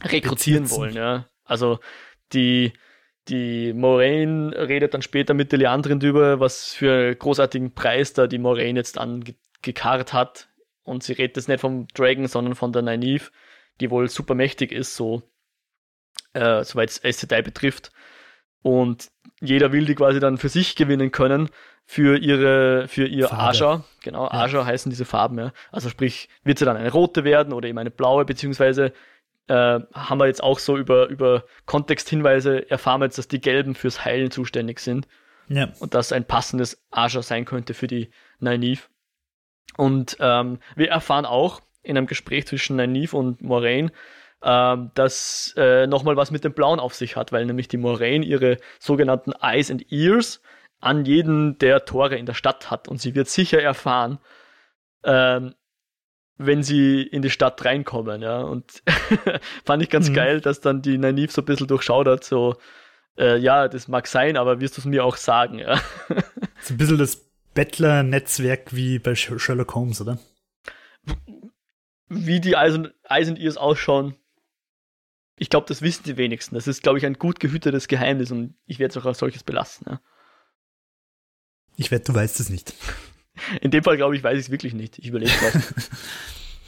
rekrutieren 0.02 0.70
wollen. 0.70 0.94
Ja. 0.94 1.28
Also 1.44 1.80
die, 2.32 2.72
die 3.28 3.72
Moraine 3.72 4.52
redet 4.56 4.94
dann 4.94 5.02
später 5.02 5.34
mit 5.34 5.52
der 5.52 5.58
Leandrin 5.58 6.00
drüber, 6.00 6.40
was 6.40 6.72
für 6.72 7.14
großartigen 7.14 7.74
Preis 7.74 8.14
da 8.14 8.26
die 8.26 8.38
Moraine 8.38 8.78
jetzt 8.78 8.98
angekarrt 8.98 10.12
hat. 10.12 10.48
Und 10.84 11.02
sie 11.02 11.12
redet 11.12 11.36
jetzt 11.36 11.48
nicht 11.48 11.60
vom 11.60 11.86
Dragon, 11.88 12.26
sondern 12.26 12.54
von 12.54 12.72
der 12.72 12.82
Nynaeve, 12.82 13.30
die 13.80 13.90
wohl 13.90 14.08
super 14.08 14.34
mächtig 14.34 14.72
ist, 14.72 14.96
so 14.96 15.22
äh, 16.32 16.64
soweit 16.64 17.00
es 17.02 17.20
Sedai 17.20 17.42
betrifft. 17.42 17.92
Und 18.62 19.10
jeder 19.40 19.72
will 19.72 19.84
die 19.84 19.94
quasi 19.94 20.20
dann 20.20 20.38
für 20.38 20.48
sich 20.48 20.76
gewinnen 20.76 21.10
können, 21.10 21.48
für 21.84 22.16
ihre, 22.16 22.86
für 22.88 23.06
ihr 23.06 23.28
Farbe. 23.28 23.58
Aja. 23.58 23.84
Genau, 24.02 24.24
ja. 24.24 24.30
Aja 24.30 24.64
heißen 24.64 24.90
diese 24.90 25.04
Farben, 25.04 25.38
ja. 25.38 25.52
Also 25.70 25.88
sprich, 25.88 26.28
wird 26.44 26.58
sie 26.58 26.64
dann 26.64 26.76
eine 26.76 26.92
rote 26.92 27.24
werden 27.24 27.52
oder 27.52 27.68
eben 27.68 27.78
eine 27.78 27.90
blaue, 27.90 28.24
beziehungsweise 28.24 28.92
äh, 29.48 29.80
haben 29.92 30.18
wir 30.18 30.26
jetzt 30.26 30.42
auch 30.42 30.58
so 30.58 30.76
über, 30.76 31.08
über 31.08 31.44
Kontexthinweise 31.66 32.70
erfahren 32.70 33.00
wir 33.00 33.06
jetzt, 33.06 33.18
dass 33.18 33.28
die 33.28 33.40
Gelben 33.40 33.74
fürs 33.74 34.04
Heilen 34.04 34.30
zuständig 34.30 34.78
sind. 34.78 35.08
Ja. 35.48 35.68
Und 35.80 35.94
das 35.94 36.12
ein 36.12 36.24
passendes 36.24 36.82
Aja 36.90 37.22
sein 37.22 37.44
könnte 37.44 37.74
für 37.74 37.88
die 37.88 38.10
Nynaeve. 38.38 38.82
Und 39.76 40.16
ähm, 40.20 40.60
wir 40.76 40.90
erfahren 40.90 41.26
auch 41.26 41.60
in 41.82 41.96
einem 41.96 42.06
Gespräch 42.06 42.46
zwischen 42.46 42.76
Nynaeve 42.76 43.16
und 43.16 43.42
Moraine, 43.42 43.90
ähm, 44.42 44.90
das 44.94 45.54
äh, 45.56 45.86
nochmal 45.86 46.16
was 46.16 46.30
mit 46.30 46.44
dem 46.44 46.52
Blauen 46.52 46.80
auf 46.80 46.94
sich 46.94 47.16
hat, 47.16 47.32
weil 47.32 47.46
nämlich 47.46 47.68
die 47.68 47.76
Moraine 47.76 48.24
ihre 48.24 48.58
sogenannten 48.78 49.32
Eyes 49.40 49.70
and 49.70 49.90
Ears 49.92 50.42
an 50.80 51.04
jeden 51.04 51.58
der 51.58 51.84
Tore 51.84 52.16
in 52.16 52.26
der 52.26 52.34
Stadt 52.34 52.70
hat 52.70 52.88
und 52.88 53.00
sie 53.00 53.14
wird 53.14 53.28
sicher 53.28 53.62
erfahren, 53.62 54.18
ähm, 55.04 55.54
wenn 56.38 56.62
sie 56.62 57.02
in 57.02 57.22
die 57.22 57.30
Stadt 57.30 57.64
reinkommen, 57.64 58.20
ja. 58.20 58.40
Und 58.40 58.82
fand 59.64 59.82
ich 59.82 59.90
ganz 59.90 60.10
mhm. 60.10 60.14
geil, 60.14 60.40
dass 60.40 60.60
dann 60.60 60.82
die 60.82 60.98
Naiv 60.98 61.30
so 61.30 61.42
ein 61.42 61.44
bisschen 61.44 61.68
durchschaudert, 61.68 62.24
so, 62.24 62.56
äh, 63.16 63.38
ja, 63.38 63.68
das 63.68 63.86
mag 63.86 64.08
sein, 64.08 64.36
aber 64.36 64.60
wirst 64.60 64.76
du 64.76 64.80
es 64.80 64.86
mir 64.86 65.04
auch 65.04 65.16
sagen, 65.16 65.58
ja. 65.58 65.76
so 66.60 66.74
ein 66.74 66.78
bisschen 66.78 66.98
das 66.98 67.30
Bettler-Netzwerk 67.54 68.74
wie 68.74 68.98
bei 68.98 69.14
Sherlock 69.14 69.74
Holmes, 69.74 70.00
oder? 70.00 70.18
Wie 72.08 72.40
die 72.40 72.54
Eyes 72.54 72.74
and 73.28 73.38
Ears 73.38 73.56
ausschauen, 73.56 74.16
ich 75.42 75.50
glaube, 75.50 75.66
das 75.66 75.82
wissen 75.82 76.04
die 76.04 76.16
wenigsten. 76.16 76.54
Das 76.54 76.68
ist, 76.68 76.84
glaube 76.84 76.98
ich, 76.98 77.04
ein 77.04 77.14
gut 77.14 77.40
gehütetes 77.40 77.88
Geheimnis 77.88 78.30
und 78.30 78.54
ich 78.64 78.78
werde 78.78 78.92
es 78.92 78.96
auch 78.96 79.06
als 79.06 79.18
solches 79.18 79.42
belassen. 79.42 79.86
Ja. 79.90 80.00
Ich 81.76 81.90
wette, 81.90 82.12
du 82.12 82.14
weißt 82.14 82.38
es 82.38 82.48
nicht. 82.48 82.72
In 83.60 83.72
dem 83.72 83.82
Fall, 83.82 83.96
glaube 83.96 84.14
ich, 84.14 84.22
weiß 84.22 84.38
ich 84.38 84.44
es 84.44 84.50
wirklich 84.50 84.72
nicht. 84.72 85.00
Ich 85.00 85.08
überlege 85.08 85.32
was. 85.42 85.90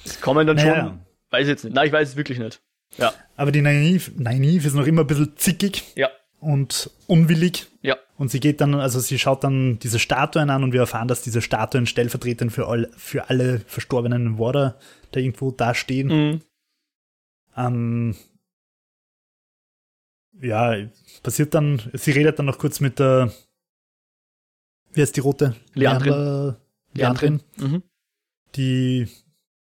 Es 0.06 0.20
kommen 0.20 0.46
dann 0.46 0.56
naja. 0.56 0.80
schon. 0.80 1.00
Weiß 1.30 1.42
ich 1.42 1.48
jetzt 1.48 1.64
nicht. 1.64 1.74
Nein, 1.74 1.86
ich 1.86 1.92
weiß 1.92 2.10
es 2.10 2.16
wirklich 2.16 2.38
nicht. 2.38 2.60
Ja. 2.98 3.14
Aber 3.36 3.52
die 3.52 3.62
Naive, 3.62 4.10
Naive 4.16 4.66
ist 4.66 4.74
noch 4.74 4.86
immer 4.86 5.00
ein 5.02 5.06
bisschen 5.06 5.34
zickig. 5.36 5.84
Ja. 5.94 6.10
Und 6.40 6.90
unwillig. 7.06 7.68
Ja. 7.80 7.96
Und 8.18 8.30
sie 8.30 8.40
geht 8.40 8.60
dann, 8.60 8.74
also 8.74 9.00
sie 9.00 9.18
schaut 9.18 9.44
dann 9.44 9.78
diese 9.78 9.98
Statuen 9.98 10.50
an 10.50 10.62
und 10.62 10.72
wir 10.72 10.80
erfahren, 10.80 11.08
dass 11.08 11.22
diese 11.22 11.40
Statuen 11.40 11.86
stellvertretend 11.86 12.52
für, 12.52 12.66
all, 12.66 12.90
für 12.96 13.30
alle 13.30 13.60
verstorbenen 13.60 14.38
Warder 14.38 14.78
da 15.12 15.20
irgendwo 15.20 15.52
dastehen. 15.52 16.08
Mhm. 16.08 16.40
Ähm, 17.56 18.16
ja, 20.44 20.76
passiert 21.22 21.54
dann, 21.54 21.80
sie 21.92 22.12
redet 22.12 22.38
dann 22.38 22.46
noch 22.46 22.58
kurz 22.58 22.80
mit 22.80 22.98
der, 22.98 23.32
wie 24.92 25.00
heißt 25.00 25.16
die 25.16 25.20
rote? 25.20 25.56
Leandrin. 25.74 26.56
Leandrin. 26.92 27.42
Mhm. 27.56 27.82
Die, 28.54 29.08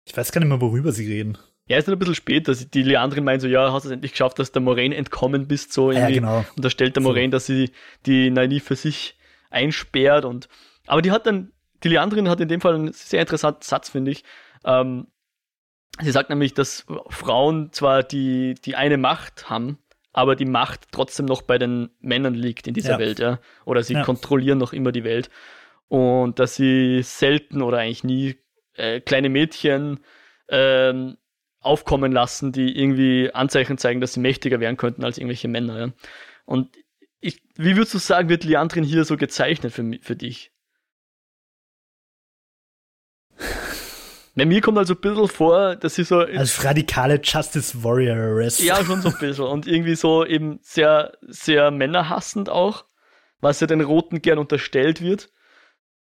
ich 0.04 0.16
weiß 0.16 0.32
gar 0.32 0.40
nicht 0.40 0.48
mehr, 0.48 0.60
worüber 0.60 0.92
sie 0.92 1.06
reden. 1.06 1.36
Ja, 1.66 1.76
ist 1.76 1.86
dann 1.86 1.94
ein 1.94 1.98
bisschen 1.98 2.14
spät, 2.14 2.48
dass 2.48 2.70
die 2.70 2.82
Leandrin 2.82 3.24
meint 3.24 3.42
so, 3.42 3.48
ja, 3.48 3.72
hast 3.72 3.82
du 3.82 3.88
es 3.88 3.92
endlich 3.92 4.12
geschafft, 4.12 4.38
dass 4.38 4.52
der 4.52 4.62
Moraine 4.62 4.96
entkommen 4.96 5.46
bist, 5.46 5.72
so 5.72 5.90
irgendwie. 5.90 6.14
Ja, 6.14 6.20
genau. 6.20 6.44
Und 6.56 6.64
da 6.64 6.70
stellt 6.70 6.96
der 6.96 7.02
Moraine, 7.02 7.30
dass 7.30 7.44
sie 7.44 7.72
die 8.06 8.30
Nynaeve 8.30 8.64
für 8.64 8.76
sich 8.76 9.18
einsperrt 9.50 10.24
und, 10.24 10.48
aber 10.86 11.02
die 11.02 11.10
hat 11.10 11.26
dann, 11.26 11.52
die 11.84 11.88
Leandrin 11.88 12.28
hat 12.28 12.40
in 12.40 12.48
dem 12.48 12.62
Fall 12.62 12.74
einen 12.74 12.92
sehr 12.92 13.20
interessanten 13.20 13.62
Satz, 13.62 13.90
finde 13.90 14.12
ich. 14.12 14.24
Ähm, 14.64 15.08
sie 16.00 16.10
sagt 16.10 16.30
nämlich, 16.30 16.54
dass 16.54 16.86
Frauen 17.10 17.70
zwar 17.72 18.02
die, 18.02 18.54
die 18.54 18.74
eine 18.74 18.96
Macht 18.96 19.50
haben, 19.50 19.78
aber 20.12 20.36
die 20.36 20.46
Macht 20.46 20.88
trotzdem 20.90 21.26
noch 21.26 21.42
bei 21.42 21.58
den 21.58 21.90
Männern 22.00 22.34
liegt 22.34 22.66
in 22.66 22.74
dieser 22.74 22.92
ja. 22.92 22.98
Welt, 22.98 23.18
ja. 23.18 23.40
Oder 23.64 23.82
sie 23.82 23.94
ja. 23.94 24.02
kontrollieren 24.02 24.58
noch 24.58 24.72
immer 24.72 24.92
die 24.92 25.04
Welt. 25.04 25.30
Und 25.88 26.38
dass 26.38 26.56
sie 26.56 27.02
selten 27.02 27.62
oder 27.62 27.78
eigentlich 27.78 28.04
nie 28.04 28.36
äh, 28.74 29.00
kleine 29.00 29.28
Mädchen 29.28 30.00
ähm, 30.48 31.16
aufkommen 31.60 32.12
lassen, 32.12 32.52
die 32.52 32.78
irgendwie 32.78 33.30
Anzeichen 33.32 33.78
zeigen, 33.78 34.00
dass 34.00 34.14
sie 34.14 34.20
mächtiger 34.20 34.60
werden 34.60 34.76
könnten 34.76 35.04
als 35.04 35.18
irgendwelche 35.18 35.48
Männer. 35.48 35.78
Ja. 35.78 35.92
Und 36.44 36.76
ich, 37.20 37.42
wie 37.56 37.76
würdest 37.76 37.94
du 37.94 37.98
sagen, 37.98 38.28
wird 38.28 38.44
Liandrin 38.44 38.84
hier 38.84 39.04
so 39.04 39.16
gezeichnet 39.16 39.72
für, 39.72 39.90
für 40.00 40.16
dich? 40.16 40.52
Na, 44.38 44.44
mir 44.44 44.60
kommt 44.60 44.78
also 44.78 44.94
ein 44.94 45.00
bisschen 45.00 45.26
vor, 45.26 45.74
dass 45.74 45.96
sie 45.96 46.04
so. 46.04 46.20
Als 46.20 46.64
radikale 46.64 47.20
Justice 47.20 47.82
Warrioress. 47.82 48.62
Ja, 48.62 48.84
schon 48.84 49.02
so 49.02 49.08
ein 49.08 49.18
bisschen. 49.18 49.44
Und 49.44 49.66
irgendwie 49.66 49.96
so 49.96 50.24
eben 50.24 50.60
sehr, 50.62 51.18
sehr 51.22 51.72
männerhassend 51.72 52.48
auch, 52.48 52.84
was 53.40 53.58
ja 53.58 53.66
den 53.66 53.80
Roten 53.80 54.22
gern 54.22 54.38
unterstellt 54.38 55.00
wird. 55.00 55.32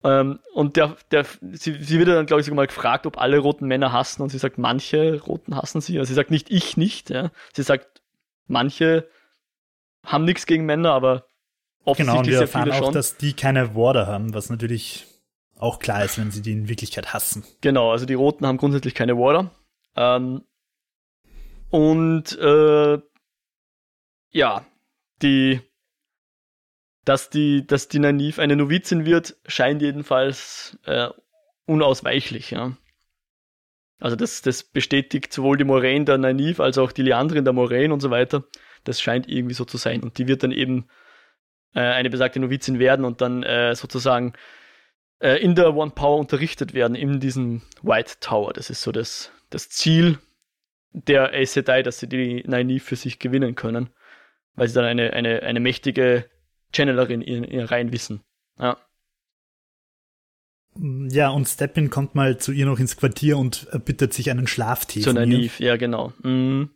Ähm, 0.02 0.40
und 0.52 0.74
der, 0.74 0.96
der, 1.12 1.24
sie, 1.52 1.80
sie 1.80 1.98
wird 2.00 2.08
dann, 2.08 2.26
glaube 2.26 2.40
ich, 2.40 2.46
sogar 2.46 2.56
mal 2.56 2.66
gefragt, 2.66 3.06
ob 3.06 3.18
alle 3.18 3.38
roten 3.38 3.68
Männer 3.68 3.92
hassen. 3.92 4.20
Und 4.20 4.30
sie 4.30 4.38
sagt, 4.38 4.58
manche 4.58 5.22
Roten 5.22 5.54
hassen 5.54 5.80
sie. 5.80 5.96
Also 6.00 6.08
sie 6.08 6.14
sagt 6.14 6.32
nicht 6.32 6.50
ich 6.50 6.76
nicht. 6.76 7.10
Ja. 7.10 7.30
Sie 7.52 7.62
sagt, 7.62 8.02
manche 8.48 9.08
haben 10.04 10.24
nichts 10.24 10.46
gegen 10.46 10.66
Männer, 10.66 10.90
aber 10.90 11.26
offensichtlich 11.84 12.06
genau, 12.06 12.18
und 12.18 12.26
wir 12.26 12.40
erfahren 12.40 12.72
auch, 12.72 12.86
schon. 12.86 12.94
dass 12.94 13.16
die 13.16 13.34
keine 13.34 13.76
Worte 13.76 14.08
haben, 14.08 14.34
was 14.34 14.50
natürlich 14.50 15.06
auch 15.64 15.78
klar 15.78 16.04
ist, 16.04 16.18
wenn 16.18 16.30
sie 16.30 16.42
die 16.42 16.52
in 16.52 16.68
Wirklichkeit 16.68 17.12
hassen. 17.12 17.44
Genau, 17.60 17.90
also 17.90 18.06
die 18.06 18.14
Roten 18.14 18.46
haben 18.46 18.58
grundsätzlich 18.58 18.94
keine 18.94 19.16
Water. 19.16 19.50
Ähm, 19.96 20.42
und 21.70 22.38
äh, 22.38 22.98
ja, 24.30 24.66
die, 25.22 25.60
dass 27.04 27.30
die, 27.30 27.66
dass 27.66 27.88
die 27.88 27.98
Naiv 27.98 28.38
eine 28.38 28.56
Novizin 28.56 29.06
wird, 29.06 29.36
scheint 29.46 29.82
jedenfalls 29.82 30.78
äh, 30.84 31.08
unausweichlich, 31.66 32.50
ja. 32.50 32.76
Also 34.00 34.16
das, 34.16 34.42
das 34.42 34.64
bestätigt 34.64 35.32
sowohl 35.32 35.56
die 35.56 35.64
Moraine 35.64 36.04
der 36.04 36.18
Nynaeve 36.18 36.62
als 36.62 36.78
auch 36.78 36.92
die 36.92 37.02
Leandrin 37.02 37.44
der 37.44 37.54
Moraine 37.54 37.94
und 37.94 38.00
so 38.00 38.10
weiter. 38.10 38.44
Das 38.82 39.00
scheint 39.00 39.28
irgendwie 39.28 39.54
so 39.54 39.64
zu 39.64 39.78
sein. 39.78 40.02
Und 40.02 40.18
die 40.18 40.28
wird 40.28 40.42
dann 40.42 40.52
eben 40.52 40.88
äh, 41.74 41.80
eine 41.80 42.10
besagte 42.10 42.38
Novizin 42.38 42.78
werden 42.78 43.04
und 43.04 43.20
dann 43.20 43.42
äh, 43.44 43.74
sozusagen 43.74 44.34
äh, 45.24 45.38
in 45.38 45.54
der 45.54 45.74
One 45.74 45.90
Power 45.90 46.18
unterrichtet 46.18 46.74
werden, 46.74 46.94
in 46.94 47.18
diesem 47.18 47.62
White 47.82 48.16
Tower. 48.20 48.52
Das 48.52 48.68
ist 48.68 48.82
so 48.82 48.92
das, 48.92 49.32
das 49.48 49.70
Ziel 49.70 50.18
der 50.92 51.32
Aes 51.32 51.54
Sedai, 51.54 51.82
dass 51.82 51.98
sie 51.98 52.08
die 52.08 52.44
Nynaeve 52.46 52.84
für 52.84 52.96
sich 52.96 53.18
gewinnen 53.18 53.54
können, 53.54 53.88
weil 54.54 54.68
sie 54.68 54.74
dann 54.74 54.84
eine, 54.84 55.14
eine, 55.14 55.42
eine 55.42 55.60
mächtige 55.60 56.28
Channelerin 56.74 57.22
in 57.22 57.42
ihren 57.42 57.66
Reihen 57.66 57.90
wissen. 57.90 58.20
Ja. 58.58 58.76
Ja, 60.76 61.30
und 61.30 61.46
Steppin 61.46 61.88
kommt 61.88 62.14
mal 62.14 62.36
zu 62.38 62.52
ihr 62.52 62.66
noch 62.66 62.78
ins 62.78 62.96
Quartier 62.96 63.38
und 63.38 63.68
bittet 63.84 64.12
sich 64.12 64.30
einen 64.30 64.46
Schlaftee. 64.46 65.00
Zu 65.00 65.14
Nynaeve, 65.14 65.62
ja, 65.64 65.76
genau. 65.76 66.12
Mhm. 66.22 66.70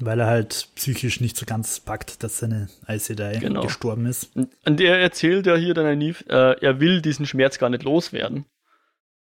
Weil 0.00 0.20
er 0.20 0.26
halt 0.26 0.68
psychisch 0.76 1.20
nicht 1.20 1.36
so 1.36 1.44
ganz 1.44 1.78
packt, 1.80 2.22
dass 2.22 2.38
seine 2.38 2.68
Aes 2.86 3.06
Sedai 3.06 3.36
genau. 3.36 3.62
gestorben 3.62 4.06
ist. 4.06 4.34
Und 4.34 4.80
er 4.80 4.98
erzählt 4.98 5.46
ja 5.46 5.56
hier 5.56 5.74
dann 5.74 5.86
Nynaeve, 5.86 6.24
äh, 6.28 6.64
er 6.64 6.80
will 6.80 7.02
diesen 7.02 7.26
Schmerz 7.26 7.58
gar 7.58 7.68
nicht 7.68 7.82
loswerden. 7.82 8.46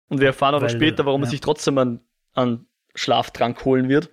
Und 0.07 0.19
wir 0.19 0.27
erfahren 0.27 0.56
aber 0.56 0.68
Weil, 0.68 0.76
später, 0.76 1.06
warum 1.06 1.22
ja. 1.22 1.27
er 1.27 1.31
sich 1.31 1.41
trotzdem 1.41 1.77
an, 1.77 1.99
an 2.34 2.65
Schlaftrank 2.95 3.64
holen 3.65 3.89
wird. 3.89 4.11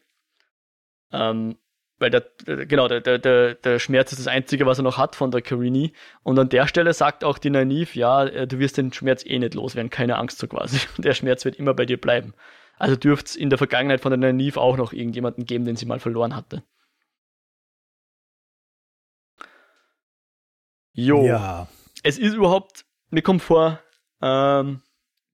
Ähm, 1.12 1.56
weil 1.98 2.10
der, 2.10 2.26
genau, 2.66 2.86
der, 2.86 3.00
der, 3.18 3.54
der 3.54 3.78
Schmerz 3.78 4.12
ist 4.12 4.18
das 4.18 4.28
Einzige, 4.28 4.66
was 4.66 4.78
er 4.78 4.84
noch 4.84 4.98
hat 4.98 5.16
von 5.16 5.30
der 5.30 5.42
Carini. 5.42 5.92
Und 6.22 6.38
an 6.38 6.48
der 6.48 6.68
Stelle 6.68 6.92
sagt 6.92 7.24
auch 7.24 7.38
die 7.38 7.50
Naiv, 7.50 7.96
ja, 7.96 8.24
äh, 8.24 8.46
du 8.46 8.58
wirst 8.58 8.76
den 8.76 8.92
Schmerz 8.92 9.24
eh 9.26 9.38
nicht 9.38 9.54
loswerden, 9.54 9.90
keine 9.90 10.16
Angst 10.16 10.38
so 10.38 10.46
quasi. 10.46 10.78
Der 10.98 11.14
Schmerz 11.14 11.44
wird 11.44 11.56
immer 11.56 11.74
bei 11.74 11.86
dir 11.86 12.00
bleiben. 12.00 12.34
Also 12.78 12.96
dürfte 12.96 13.26
es 13.26 13.36
in 13.36 13.50
der 13.50 13.58
Vergangenheit 13.58 14.00
von 14.00 14.18
der 14.18 14.32
Naiv 14.32 14.56
auch 14.56 14.76
noch 14.76 14.92
irgendjemanden 14.92 15.44
geben, 15.44 15.64
den 15.64 15.76
sie 15.76 15.86
mal 15.86 16.00
verloren 16.00 16.34
hatte. 16.34 16.62
Jo. 20.92 21.24
Ja. 21.24 21.68
Es 22.02 22.18
ist 22.18 22.34
überhaupt, 22.34 22.84
mir 23.10 23.22
kommt 23.22 23.42
vor, 23.42 23.80
ähm, 24.20 24.82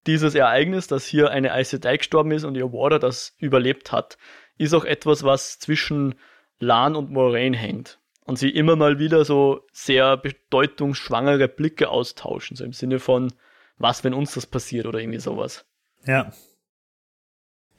dieses 0.07 0.35
Ereignis, 0.35 0.87
dass 0.87 1.07
hier 1.07 1.31
eine 1.31 1.53
Aes 1.53 1.71
Sedai 1.71 1.97
gestorben 1.97 2.33
ist 2.33 2.45
und 2.45 2.55
ihr 2.55 2.73
Warder 2.73 2.99
das 2.99 3.35
überlebt 3.39 3.93
hat, 3.93 4.19
ist 4.59 4.75
auch 4.75 4.85
etwas, 4.85 5.23
was 5.23 5.59
zwischen 5.59 6.15
Lan 6.59 6.97
und 6.97 7.11
Moraine 7.11 7.57
hängt. 7.57 7.99
Und 8.27 8.39
sie 8.39 8.51
immer 8.51 8.77
mal 8.77 8.99
wieder 8.99 9.25
so 9.25 9.63
sehr 9.73 10.17
bedeutungsschwangere 10.17 11.49
Blicke 11.49 11.91
austauschen, 11.91 12.57
so 12.57 12.65
im 12.65 12.73
Sinne 12.73 12.99
von, 12.99 13.33
was, 13.77 14.05
wenn 14.05 14.15
uns 14.15 14.35
das 14.35 14.47
passiert 14.47 14.87
oder 14.87 14.99
irgendwie 14.99 15.19
sowas. 15.19 15.67
Ja. 16.07 16.33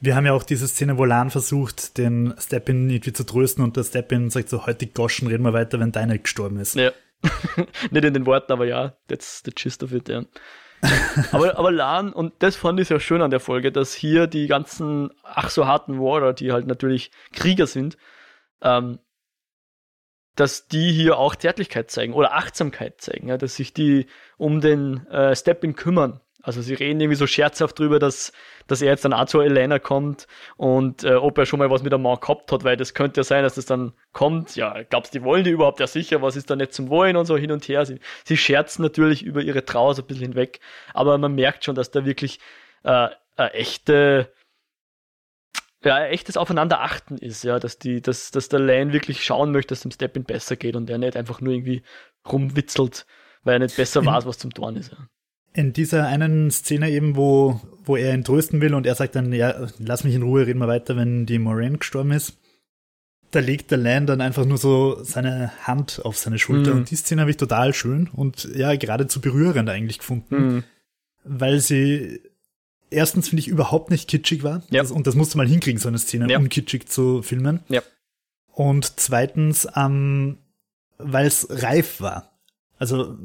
Wir 0.06 0.16
haben 0.16 0.28
ja 0.28 0.34
auch 0.34 0.44
diese 0.44 0.68
Szene, 0.68 1.00
wo 1.00 1.06
Lan 1.06 1.32
versucht, 1.32 1.98
den 1.98 2.36
Steppin 2.38 2.90
irgendwie 2.92 3.12
zu 3.12 3.26
trösten 3.26 3.64
und 3.64 3.76
der 3.76 3.84
Steppin 3.84 4.30
sagt 4.30 4.50
so, 4.50 4.68
heute 4.68 4.86
Goschen, 4.86 5.28
reden 5.28 5.44
wir 5.44 5.54
weiter, 5.54 5.80
wenn 5.80 5.92
deine 5.92 6.20
gestorben 6.20 6.60
ist. 6.60 6.76
Ja. 6.76 6.92
Nicht 7.90 8.06
in 8.06 8.14
den 8.14 8.28
Worten, 8.28 8.52
aber 8.54 8.66
ja, 8.66 8.96
that's 9.08 9.42
the 9.44 9.52
gist 9.52 9.82
of 9.82 9.94
it, 9.94 10.08
ja. 10.08 10.24
aber, 11.32 11.58
aber 11.58 11.72
Lan, 11.72 12.14
und 12.14 12.34
das 12.40 12.56
fand 12.56 12.80
ich 12.80 12.90
ja 12.90 13.00
schön 13.00 13.24
an 13.24 13.32
der 13.32 13.40
Folge, 13.40 13.72
dass 13.72 13.96
hier 13.96 14.28
die 14.28 14.46
ganzen 14.46 15.10
ach 15.24 15.50
so 15.50 15.66
harten 15.66 16.00
Warrior, 16.00 16.34
die 16.34 16.52
halt 16.52 16.68
natürlich 16.68 17.10
Krieger 17.34 17.66
sind, 17.66 17.98
ähm, 18.62 19.00
dass 20.36 20.68
die 20.68 20.92
hier 20.92 21.18
auch 21.18 21.36
Zärtlichkeit 21.36 21.90
zeigen 21.90 22.14
oder 22.14 22.36
Achtsamkeit 22.36 23.02
zeigen, 23.02 23.30
ja, 23.30 23.38
dass 23.38 23.56
sich 23.56 23.74
die 23.74 24.06
um 24.38 24.62
den 24.62 25.08
äh, 25.08 25.36
Steppin 25.36 25.76
kümmern. 25.76 26.22
Also 26.46 26.62
sie 26.62 26.76
reden 26.76 27.02
irgendwie 27.02 27.18
so 27.18 27.26
scherzhaft 27.26 27.80
drüber, 27.80 27.98
dass, 27.98 28.32
dass 28.68 28.82
er 28.84 28.90
jetzt 28.90 29.04
dann 29.04 29.14
auch 29.14 29.26
zu 29.26 29.42
Elena 29.42 29.80
kommt 29.80 30.28
und 30.58 31.04
äh, 31.04 31.16
ob 31.16 31.40
er 31.40 31.48
schon 31.48 31.58
mal 31.58 31.72
was 31.72 31.82
mit 31.82 31.92
der 31.92 31.98
Mann 31.98 32.20
gehabt 32.20 32.52
hat, 32.52 32.64
weil 32.64 32.78
das 32.78 32.94
könnte 32.94 33.20
ja 33.20 33.24
sein, 33.24 33.42
dass 33.42 33.56
das 33.56 33.66
dann 33.66 33.94
kommt. 34.14 34.56
Ja, 34.56 34.84
glaubst 34.84 35.16
die 35.16 35.24
wollen 35.24 35.44
die 35.44 35.50
überhaupt? 35.50 35.80
Ja 35.80 35.88
sicher, 35.88 36.22
was 36.22 36.36
ist 36.36 36.52
da 36.52 36.56
nicht 36.56 36.72
zum 36.72 36.90
Wollen 36.90 37.16
und 37.18 37.26
so 37.26 37.36
hin 37.36 37.52
und 37.52 37.68
her. 37.68 37.84
Sie, 37.86 38.00
sie 38.26 38.38
scherzen 38.38 38.84
natürlich 38.84 39.24
über 39.24 39.42
ihre 39.42 39.66
Trauer 39.66 39.96
so 39.96 40.04
ein 40.04 40.08
bisschen 40.08 40.28
hinweg, 40.28 40.60
aber 40.94 41.18
man 41.18 41.34
merkt 41.34 41.66
schon, 41.66 41.74
dass 41.74 41.90
da 41.90 42.06
wirklich 42.06 42.40
äh, 42.84 43.10
eine 43.38 43.54
echte 43.54 44.32
ja, 45.84 46.06
echtes 46.06 46.38
Aufeinanderachten 46.38 47.18
ist, 47.18 47.44
ja, 47.44 47.60
dass 47.60 47.80
die, 47.80 48.02
dass, 48.02 48.32
dass 48.32 48.50
der 48.50 48.60
Lane 48.60 48.94
wirklich 48.94 49.24
schauen 49.24 49.52
möchte, 49.52 49.70
dass 49.70 49.80
es 49.80 49.84
dem 49.84 49.92
Steppin 49.92 50.24
besser 50.24 50.56
geht 50.56 50.76
und 50.76 50.90
er 50.90 50.98
nicht 50.98 51.16
einfach 51.18 51.42
nur 51.42 51.54
irgendwie 51.54 51.84
rumwitzelt, 52.28 53.06
weil 53.44 53.56
er 53.56 53.60
nicht 53.60 53.78
besser 53.78 54.06
weiß, 54.06 54.26
was 54.26 54.38
zum 54.38 54.52
Dorn 54.52 54.76
ist. 54.76 54.92
Ja. 54.92 55.08
In 55.56 55.74
dieser 55.74 56.06
einen 56.06 56.52
Szene 56.52 56.92
eben, 56.92 57.16
wo, 57.16 57.62
wo 57.84 57.96
er 57.96 58.14
ihn 58.14 58.24
trösten 58.24 58.62
will 58.62 58.74
und 58.74 58.86
er 58.86 58.96
sagt 58.96 59.16
dann, 59.16 59.32
ja, 59.34 59.68
lass 59.80 60.04
mich 60.04 60.14
in 60.14 60.24
Ruhe, 60.24 60.46
reden 60.46 60.60
wir 60.60 60.68
weiter, 60.68 60.96
wenn 60.96 61.26
die 61.26 61.40
Moraine 61.40 61.78
gestorben 61.78 62.12
ist. 62.12 62.38
Da 63.32 63.40
legt 63.40 63.72
der 63.72 63.78
Lan 63.78 64.06
dann 64.06 64.22
einfach 64.22 64.46
nur 64.46 64.58
so 64.58 65.04
seine 65.04 65.52
Hand 65.66 66.02
auf 66.04 66.18
seine 66.18 66.40
Schulter 66.40 66.72
mhm. 66.72 66.80
und 66.80 66.92
die 66.92 66.96
Szene 66.96 67.22
habe 67.22 67.32
ich 67.32 67.38
total 67.38 67.74
schön 67.74 68.10
und 68.14 68.50
ja, 68.56 68.76
geradezu 68.76 69.20
berührend 69.20 69.70
eigentlich 69.70 70.00
gefunden, 70.00 70.36
mhm. 70.36 70.64
weil 71.24 71.60
sie 71.60 72.22
erstens 72.90 73.30
finde 73.30 73.42
ich 73.42 73.48
überhaupt 73.48 73.92
nicht 73.92 74.10
kitschig 74.10 74.44
war. 74.44 74.64
Ja. 74.70 74.82
Das, 74.82 74.92
und 74.92 75.08
das 75.08 75.16
musste 75.16 75.38
mal 75.38 75.48
hinkriegen, 75.48 75.80
so 75.80 75.88
eine 75.88 76.00
Szene 76.00 76.30
ja. 76.30 76.38
unkitschig 76.38 76.88
zu 76.88 77.22
filmen. 77.22 77.62
Ja. 77.70 77.82
Und 78.52 79.00
zweitens, 79.00 79.68
ähm, 79.76 80.38
weil 80.98 81.28
es 81.28 81.48
reif 81.50 82.00
war. 82.00 82.32
Also, 82.78 83.18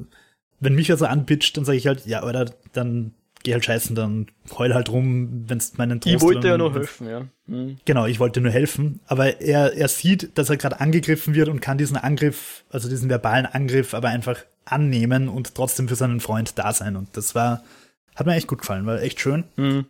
wenn 0.60 0.74
mich 0.74 0.90
also 0.90 1.06
anpitcht, 1.06 1.56
dann 1.56 1.64
sage 1.64 1.78
ich 1.78 1.86
halt, 1.86 2.06
ja, 2.06 2.22
oder 2.22 2.52
dann 2.72 3.14
geh 3.42 3.54
halt 3.54 3.64
scheißen, 3.64 3.96
dann 3.96 4.26
heul 4.56 4.74
halt 4.74 4.90
rum, 4.90 5.44
wenn's 5.48 5.78
meinen 5.78 6.00
Trost 6.00 6.16
Ich 6.16 6.20
wollte 6.20 6.48
ja 6.48 6.58
nur 6.58 6.74
helfen, 6.74 7.08
ja. 7.08 7.26
Mhm. 7.46 7.78
Genau, 7.84 8.06
ich 8.06 8.20
wollte 8.20 8.40
nur 8.40 8.52
helfen. 8.52 9.00
Aber 9.06 9.40
er, 9.40 9.72
er 9.72 9.88
sieht, 9.88 10.36
dass 10.36 10.50
er 10.50 10.58
gerade 10.58 10.80
angegriffen 10.80 11.34
wird 11.34 11.48
und 11.48 11.60
kann 11.60 11.78
diesen 11.78 11.96
Angriff, 11.96 12.64
also 12.70 12.88
diesen 12.88 13.08
verbalen 13.08 13.46
Angriff, 13.46 13.94
aber 13.94 14.08
einfach 14.08 14.44
annehmen 14.66 15.28
und 15.28 15.54
trotzdem 15.54 15.88
für 15.88 15.96
seinen 15.96 16.20
Freund 16.20 16.58
da 16.58 16.72
sein. 16.72 16.96
Und 16.96 17.16
das 17.16 17.34
war, 17.34 17.64
hat 18.14 18.26
mir 18.26 18.34
echt 18.34 18.46
gut 18.46 18.60
gefallen, 18.60 18.86
war 18.86 19.00
echt 19.00 19.20
schön. 19.20 19.44
Mhm. 19.56 19.86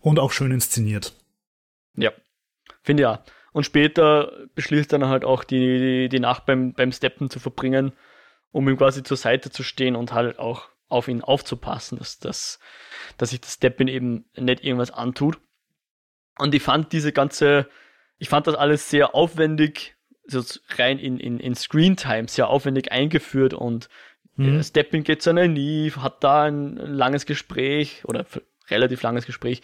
Und 0.00 0.18
auch 0.18 0.32
schön 0.32 0.52
inszeniert. 0.52 1.14
Ja, 1.96 2.12
finde 2.82 3.02
ja. 3.04 3.24
Und 3.52 3.64
später 3.64 4.32
beschließt 4.54 4.92
dann 4.92 5.06
halt 5.06 5.24
auch 5.24 5.44
die, 5.44 5.78
die, 5.78 6.08
die 6.10 6.20
Nacht 6.20 6.44
beim, 6.44 6.74
beim 6.74 6.92
Steppen 6.92 7.30
zu 7.30 7.38
verbringen, 7.38 7.92
um 8.54 8.68
ihm 8.68 8.76
quasi 8.76 9.02
zur 9.02 9.16
Seite 9.16 9.50
zu 9.50 9.62
stehen 9.62 9.96
und 9.96 10.12
halt 10.12 10.38
auch 10.38 10.68
auf 10.88 11.08
ihn 11.08 11.22
aufzupassen, 11.22 11.98
dass, 11.98 12.18
dass, 12.18 12.58
dass 13.18 13.30
sich 13.30 13.40
das 13.40 13.54
Steppen 13.54 13.88
eben 13.88 14.24
nicht 14.36 14.64
irgendwas 14.64 14.90
antut. 14.90 15.38
Und 16.38 16.54
ich 16.54 16.62
fand 16.62 16.92
diese 16.92 17.12
ganze, 17.12 17.68
ich 18.18 18.28
fand 18.28 18.46
das 18.46 18.54
alles 18.54 18.90
sehr 18.90 19.14
aufwendig, 19.14 19.96
so 20.26 20.42
rein 20.76 20.98
in, 20.98 21.18
in, 21.18 21.38
in 21.38 21.54
Screen 21.54 21.96
Time 21.96 22.28
sehr 22.28 22.48
aufwendig 22.48 22.92
eingeführt 22.92 23.52
und 23.54 23.88
Mhm. 24.36 24.62
Steppin 24.62 25.04
geht 25.04 25.22
zu 25.22 25.30
einer 25.30 25.46
Neve, 25.46 26.02
hat 26.02 26.24
da 26.24 26.44
ein 26.44 26.76
langes 26.76 27.26
Gespräch 27.26 28.02
oder 28.04 28.26
relativ 28.68 29.02
langes 29.02 29.26
Gespräch. 29.26 29.62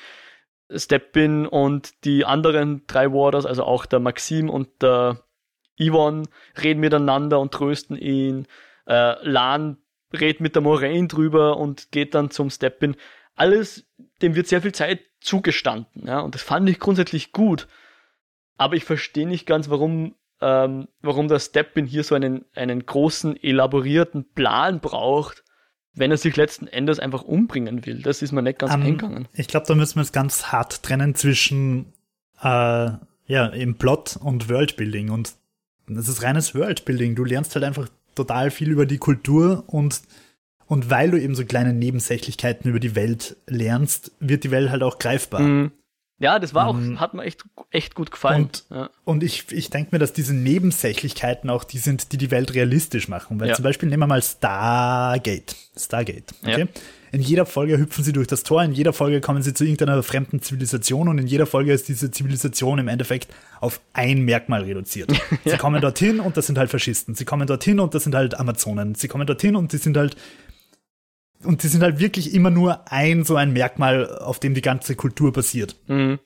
Steppin 0.73 1.47
und 1.47 2.05
die 2.05 2.25
anderen 2.25 2.87
drei 2.87 3.11
Warders, 3.13 3.47
also 3.47 3.65
auch 3.65 3.87
der 3.87 3.99
Maxim 3.99 4.49
und 4.49 4.69
der 4.83 5.23
Yvonne, 5.81 6.29
reden 6.63 6.81
miteinander 6.81 7.41
und 7.41 7.53
trösten 7.53 7.97
ihn. 7.97 8.47
Äh, 8.91 9.17
Lan 9.23 9.79
redet 10.13 10.41
mit 10.41 10.55
der 10.55 10.63
Moraine 10.63 11.09
drüber 11.09 11.57
und 11.57 11.93
geht 11.93 12.15
dann 12.15 12.31
zum 12.31 12.51
Steppin. 12.51 12.97
Alles, 13.37 13.87
dem 14.21 14.35
wird 14.35 14.49
sehr 14.49 14.61
viel 14.61 14.73
Zeit 14.73 15.01
zugestanden, 15.21 16.07
ja, 16.07 16.21
und 16.21 16.35
das 16.35 16.43
fand 16.43 16.69
ich 16.69 16.81
grundsätzlich 16.81 17.33
gut. 17.33 17.69
Aber 18.57 18.75
ich 18.75 18.85
verstehe 18.85 19.27
nicht 19.27 19.47
ganz, 19.47 19.71
warum 19.71 20.15
ähm, 20.41 20.89
warum 21.03 21.29
der 21.29 21.39
Steppin 21.39 21.87
hier 21.87 22.05
so 22.05 22.15
einen, 22.15 22.45
einen 22.55 22.85
großen, 22.85 23.37
elaborierten 23.43 24.33
Plan 24.33 24.81
braucht, 24.81 25.45
wenn 25.93 26.11
er 26.11 26.17
sich 26.17 26.37
letzten 26.37 26.67
Endes 26.67 26.99
einfach 26.99 27.23
umbringen 27.23 27.85
will. 27.85 28.03
Das 28.03 28.23
ist 28.23 28.33
mir 28.33 28.43
nicht 28.43 28.59
ganz 28.59 28.73
um, 28.73 28.81
ähm, 28.81 28.87
eingegangen. 28.87 29.29
Ich 29.35 29.49
glaube, 29.49 29.67
da 29.67 29.75
müssen 29.75 29.97
wir 29.97 30.03
es 30.03 30.13
ganz 30.13 30.47
hart 30.47 30.83
trennen 30.83 31.15
zwischen 31.15 31.93
äh, 32.41 32.91
ja, 33.27 33.47
im 33.53 33.77
Plot 33.77 34.17
und 34.23 34.49
Worldbuilding. 34.49 35.11
Und 35.11 35.35
das 35.89 36.09
ist 36.09 36.23
reines 36.23 36.55
Worldbuilding. 36.55 37.17
Du 37.17 37.25
lernst 37.25 37.55
halt 37.55 37.65
einfach 37.65 37.89
total 38.15 38.51
viel 38.51 38.71
über 38.71 38.87
die 38.87 38.99
Kultur 38.99 39.65
und 39.67 40.03
und 40.67 40.89
weil 40.89 41.11
du 41.11 41.21
eben 41.21 41.35
so 41.35 41.45
kleine 41.45 41.73
Nebensächlichkeiten 41.73 42.71
über 42.71 42.79
die 42.79 42.95
Welt 42.95 43.37
lernst, 43.49 44.13
wird 44.21 44.45
die 44.45 44.53
Welt 44.53 44.71
halt 44.71 44.85
auch 44.85 45.01
greifbar. 45.01 45.41
Mhm. 45.41 45.73
Ja, 46.21 46.39
das 46.39 46.55
war 46.55 46.69
auch, 46.69 46.77
ähm, 46.77 47.01
hat 47.01 47.13
mir 47.13 47.25
echt, 47.25 47.45
echt 47.71 47.95
gut 47.97 48.13
gefallen. 48.13 48.45
Und, 48.45 48.67
ja. 48.71 48.91
und 49.05 49.25
ich, 49.25 49.51
ich 49.51 49.71
denke 49.71 49.89
mir, 49.93 49.99
dass 49.99 50.13
diese 50.13 50.35
Nebensächlichkeiten 50.35 51.51
auch 51.51 51.65
die 51.65 51.79
sind, 51.79 52.13
die 52.13 52.19
die 52.19 52.31
Welt 52.31 52.55
realistisch 52.55 53.09
machen. 53.09 53.41
Weil 53.41 53.49
ja. 53.49 53.55
zum 53.55 53.65
Beispiel 53.65 53.89
nehmen 53.89 54.03
wir 54.03 54.07
mal 54.07 54.23
Stargate. 54.23 55.57
Stargate, 55.77 56.35
okay? 56.43 56.61
Ja. 56.61 56.83
In 57.13 57.21
jeder 57.21 57.45
Folge 57.47 57.79
hüpfen 57.79 58.05
sie 58.05 58.13
durch 58.13 58.27
das 58.27 58.45
Tor, 58.45 58.63
in 58.63 58.73
jeder 58.73 58.93
Folge 58.93 59.21
kommen 59.21 59.43
sie 59.43 59.53
zu 59.53 59.65
irgendeiner 59.65 60.03
fremden 60.03 60.43
Zivilisation 60.43 61.09
und 61.09 61.19
in 61.19 61.27
jeder 61.27 61.47
Folge 61.47 61.73
ist 61.73 61.89
diese 61.89 62.11
Zivilisation 62.11 62.79
im 62.79 62.89
Endeffekt 62.89 63.29
auf 63.61 63.81
ein 63.93 64.23
Merkmal 64.23 64.63
reduziert. 64.63 65.13
Sie 65.45 65.57
kommen 65.57 65.81
dorthin 65.81 66.21
und 66.21 66.37
das 66.37 66.47
sind 66.47 66.59
halt 66.59 66.71
Faschisten. 66.71 67.15
Sie 67.15 67.25
kommen 67.25 67.47
dorthin 67.47 67.81
und 67.81 67.95
das 67.95 68.05
sind 68.05 68.15
halt 68.15 68.39
Amazonen. 68.39 68.95
Sie 68.95 69.09
kommen 69.09 69.27
dorthin 69.27 69.57
und 69.57 69.73
die 69.73 69.79
sind 69.79 69.97
halt 69.97 70.17
und 71.43 71.63
die 71.63 71.69
sind 71.69 71.83
halt 71.83 71.99
wirklich 71.99 72.35
immer 72.35 72.51
nur 72.51 72.91
ein 72.93 73.25
so 73.25 73.37
ein 73.37 73.53
Merkmal, 73.53 74.19
auf 74.19 74.41
dem 74.41 74.55
die 74.55 74.63
ganze 74.63 74.95
Kultur 74.95 75.33
basiert. 75.33 75.77
Mhm. 75.89 76.19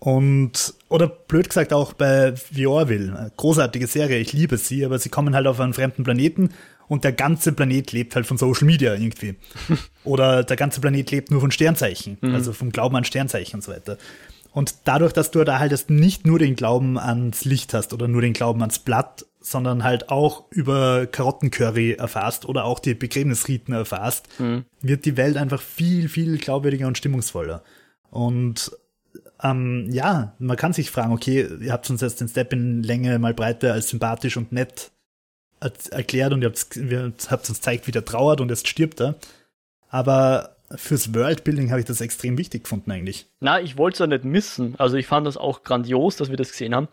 Und, 0.00 0.74
oder 0.88 1.08
blöd 1.08 1.48
gesagt 1.48 1.72
auch 1.72 1.92
bei 1.92 2.34
The 2.52 2.66
Orville, 2.68 3.32
großartige 3.36 3.88
Serie, 3.88 4.18
ich 4.18 4.32
liebe 4.32 4.56
sie, 4.56 4.84
aber 4.84 4.98
sie 4.98 5.08
kommen 5.08 5.34
halt 5.34 5.46
auf 5.48 5.58
einen 5.58 5.74
fremden 5.74 6.04
Planeten 6.04 6.50
und 6.88 7.04
der 7.04 7.12
ganze 7.12 7.52
Planet 7.52 7.92
lebt 7.92 8.16
halt 8.16 8.26
von 8.26 8.38
Social 8.38 8.66
Media 8.66 8.94
irgendwie. 8.94 9.36
oder 10.04 10.42
der 10.42 10.56
ganze 10.56 10.80
Planet 10.80 11.10
lebt 11.10 11.30
nur 11.30 11.40
von 11.40 11.50
Sternzeichen, 11.50 12.18
mhm. 12.20 12.34
also 12.34 12.52
vom 12.52 12.70
Glauben 12.70 12.96
an 12.96 13.04
Sternzeichen 13.04 13.56
und 13.56 13.62
so 13.62 13.72
weiter. 13.72 13.98
Und 14.52 14.74
dadurch, 14.84 15.12
dass 15.12 15.30
du 15.30 15.44
da 15.44 15.58
halt 15.58 15.90
nicht 15.90 16.26
nur 16.26 16.38
den 16.38 16.56
Glauben 16.56 16.98
ans 16.98 17.44
Licht 17.44 17.74
hast 17.74 17.92
oder 17.92 18.08
nur 18.08 18.22
den 18.22 18.32
Glauben 18.32 18.60
ans 18.60 18.78
Blatt, 18.78 19.26
sondern 19.40 19.84
halt 19.84 20.08
auch 20.08 20.50
über 20.50 21.06
Karottencurry 21.06 21.92
erfasst 21.92 22.46
oder 22.46 22.64
auch 22.64 22.80
die 22.80 22.94
Begräbnisriten 22.94 23.72
erfasst, 23.72 24.28
mhm. 24.40 24.64
wird 24.80 25.04
die 25.04 25.16
Welt 25.16 25.36
einfach 25.36 25.60
viel, 25.60 26.08
viel 26.08 26.38
glaubwürdiger 26.38 26.86
und 26.86 26.98
stimmungsvoller. 26.98 27.62
Und 28.10 28.72
ähm, 29.42 29.86
ja, 29.90 30.34
man 30.38 30.56
kann 30.56 30.72
sich 30.72 30.90
fragen, 30.90 31.12
okay, 31.12 31.46
ihr 31.60 31.72
habt 31.72 31.88
uns 31.90 32.00
jetzt 32.00 32.20
den 32.20 32.28
Step 32.28 32.52
in 32.52 32.82
Länge 32.82 33.18
mal 33.18 33.34
Breite 33.34 33.72
als 33.72 33.90
sympathisch 33.90 34.36
und 34.36 34.50
nett 34.50 34.90
erklärt 35.60 36.32
und 36.32 36.42
ihr 36.42 36.48
habt, 36.48 37.30
habt 37.30 37.48
uns 37.48 37.58
gezeigt, 37.58 37.86
wie 37.86 37.92
der 37.92 38.04
trauert 38.04 38.40
und 38.40 38.48
jetzt 38.48 38.68
stirbt 38.68 39.00
er. 39.00 39.16
Aber 39.88 40.56
fürs 40.74 41.14
Worldbuilding 41.14 41.70
habe 41.70 41.80
ich 41.80 41.86
das 41.86 42.00
extrem 42.00 42.36
wichtig 42.36 42.64
gefunden 42.64 42.90
eigentlich. 42.90 43.26
Na, 43.40 43.60
ich 43.60 43.78
wollte 43.78 43.94
es 43.94 43.98
ja 44.00 44.06
nicht 44.06 44.24
missen. 44.24 44.74
Also 44.78 44.96
ich 44.96 45.06
fand 45.06 45.26
das 45.26 45.36
auch 45.36 45.62
grandios, 45.62 46.16
dass 46.16 46.30
wir 46.30 46.36
das 46.36 46.50
gesehen 46.50 46.74
haben. 46.74 46.88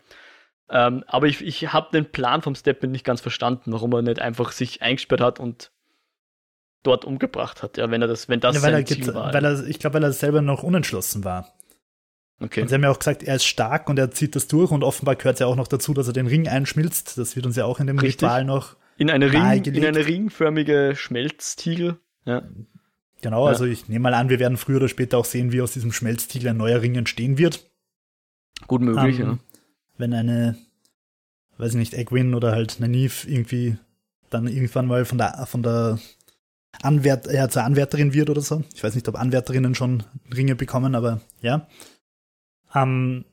Ähm, 0.68 1.04
aber 1.06 1.26
ich, 1.26 1.44
ich 1.44 1.72
habe 1.72 1.88
den 1.92 2.10
Plan 2.10 2.42
vom 2.42 2.54
Steppen 2.54 2.90
nicht 2.90 3.04
ganz 3.04 3.20
verstanden, 3.20 3.72
warum 3.72 3.92
er 3.92 4.02
nicht 4.02 4.20
einfach 4.20 4.52
sich 4.52 4.82
eingesperrt 4.82 5.20
hat 5.20 5.40
und 5.40 5.70
dort 6.82 7.04
umgebracht 7.04 7.62
hat, 7.62 7.76
ja, 7.76 7.90
wenn 7.90 8.00
er 8.00 8.08
das, 8.08 8.28
wenn 8.28 8.40
das 8.40 8.56
ja, 8.56 8.62
weil 8.62 8.72
sein 8.72 8.82
er 8.82 8.86
Ziel 8.86 9.14
war. 9.14 9.34
Weil 9.34 9.44
er, 9.44 9.66
ich 9.66 9.78
glaube, 9.78 9.94
weil 9.94 10.04
er 10.04 10.12
selber 10.12 10.40
noch 10.40 10.62
unentschlossen 10.62 11.24
war. 11.24 11.52
Okay. 12.38 12.60
Und 12.60 12.68
sie 12.68 12.74
haben 12.74 12.82
ja 12.82 12.90
auch 12.90 12.98
gesagt, 12.98 13.22
er 13.22 13.36
ist 13.36 13.46
stark 13.46 13.88
und 13.88 13.98
er 13.98 14.10
zieht 14.10 14.36
das 14.36 14.46
durch 14.46 14.70
und 14.70 14.84
offenbar 14.84 15.16
gehört 15.16 15.34
es 15.34 15.40
ja 15.40 15.46
auch 15.46 15.56
noch 15.56 15.68
dazu, 15.68 15.94
dass 15.94 16.06
er 16.06 16.12
den 16.12 16.26
Ring 16.26 16.48
einschmilzt. 16.48 17.16
Das 17.16 17.34
wird 17.34 17.46
uns 17.46 17.56
ja 17.56 17.64
auch 17.64 17.80
in 17.80 17.86
dem 17.86 17.98
Richtig. 17.98 18.22
Ritual 18.22 18.44
noch 18.44 18.76
in 18.98 19.10
eine, 19.10 19.32
Ring, 19.32 19.64
in 19.64 19.84
eine 19.84 20.06
ringförmige 20.06 20.94
Schmelztiegel. 20.96 21.98
Ja. 22.24 22.42
Genau, 23.22 23.44
ja. 23.44 23.52
also 23.52 23.64
ich 23.64 23.88
nehme 23.88 24.02
mal 24.02 24.14
an, 24.14 24.28
wir 24.28 24.38
werden 24.38 24.58
früher 24.58 24.76
oder 24.76 24.88
später 24.88 25.18
auch 25.18 25.24
sehen, 25.24 25.52
wie 25.52 25.62
aus 25.62 25.72
diesem 25.72 25.92
Schmelztiegel 25.92 26.50
ein 26.50 26.56
neuer 26.56 26.82
Ring 26.82 26.94
entstehen 26.94 27.38
wird. 27.38 27.70
Gut 28.66 28.82
möglich, 28.82 29.20
ähm, 29.20 29.26
ja. 29.26 29.38
Wenn 29.98 30.12
eine, 30.12 30.56
weiß 31.58 31.72
ich 31.72 31.78
nicht, 31.78 31.94
Egwin 31.94 32.34
oder 32.34 32.52
halt 32.52 32.80
Nynaeve 32.80 33.28
irgendwie 33.28 33.76
dann 34.28 34.46
irgendwann 34.46 34.86
mal 34.86 35.04
von 35.04 35.18
der, 35.18 35.46
von 35.46 35.62
der 35.62 35.98
Anwärt, 36.82 37.32
ja, 37.32 37.48
zur 37.48 37.64
Anwärterin 37.64 38.12
wird 38.12 38.28
oder 38.28 38.42
so. 38.42 38.62
Ich 38.74 38.84
weiß 38.84 38.94
nicht, 38.94 39.08
ob 39.08 39.16
Anwärterinnen 39.16 39.74
schon 39.74 40.02
Ringe 40.34 40.54
bekommen, 40.54 40.94
aber 40.94 41.20
ja. 41.40 41.66
Ähm, 42.74 43.24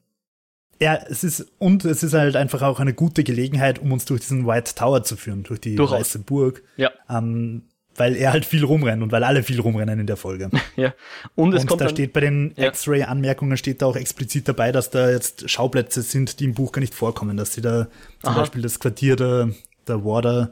ja, 0.81 0.95
es 1.07 1.23
ist, 1.23 1.51
und 1.60 1.85
es 1.85 2.03
ist 2.03 2.14
halt 2.14 2.35
einfach 2.35 2.61
auch 2.61 2.80
eine 2.80 2.93
gute 2.93 3.23
Gelegenheit, 3.23 3.80
um 3.80 3.91
uns 3.91 4.05
durch 4.05 4.22
diesen 4.22 4.45
White 4.45 4.76
Tower 4.76 5.03
zu 5.03 5.15
führen, 5.15 5.43
durch 5.43 5.61
die 5.61 5.76
Durchaus. 5.76 5.99
Weiße 5.99 6.19
Burg. 6.19 6.64
Ja. 6.77 6.91
Ähm, 7.10 7.64
weil 7.95 8.15
er 8.15 8.34
halt 8.34 8.45
viel 8.45 8.64
rumrennt 8.64 9.03
und 9.03 9.11
weil 9.11 9.23
alle 9.23 9.43
viel 9.43 9.60
rumrennen 9.60 9.99
in 9.99 10.07
der 10.07 10.18
Folge. 10.18 10.49
ja. 10.76 10.93
Und, 11.35 11.53
es 11.53 11.61
und 11.61 11.68
kommt 11.68 11.81
da 11.81 11.85
dann, 11.85 11.95
steht 11.95 12.14
bei 12.14 12.22
den 12.22 12.53
ja. 12.55 12.68
X-Ray-Anmerkungen 12.68 13.55
steht 13.55 13.81
da 13.81 13.85
auch 13.85 13.95
explizit 13.95 14.47
dabei, 14.47 14.72
dass 14.72 14.89
da 14.89 15.10
jetzt 15.10 15.49
Schauplätze 15.49 16.01
sind, 16.01 16.39
die 16.39 16.45
im 16.45 16.53
Buch 16.53 16.72
gar 16.72 16.80
nicht 16.80 16.95
vorkommen, 16.95 17.38
dass 17.38 17.53
sie 17.53 17.61
da 17.61 17.88
zum 18.22 18.31
Aha. 18.31 18.39
Beispiel 18.39 18.61
das 18.61 18.80
Quartier 18.80 19.15
der, 19.15 19.51
der 19.88 20.03
Warder, 20.03 20.51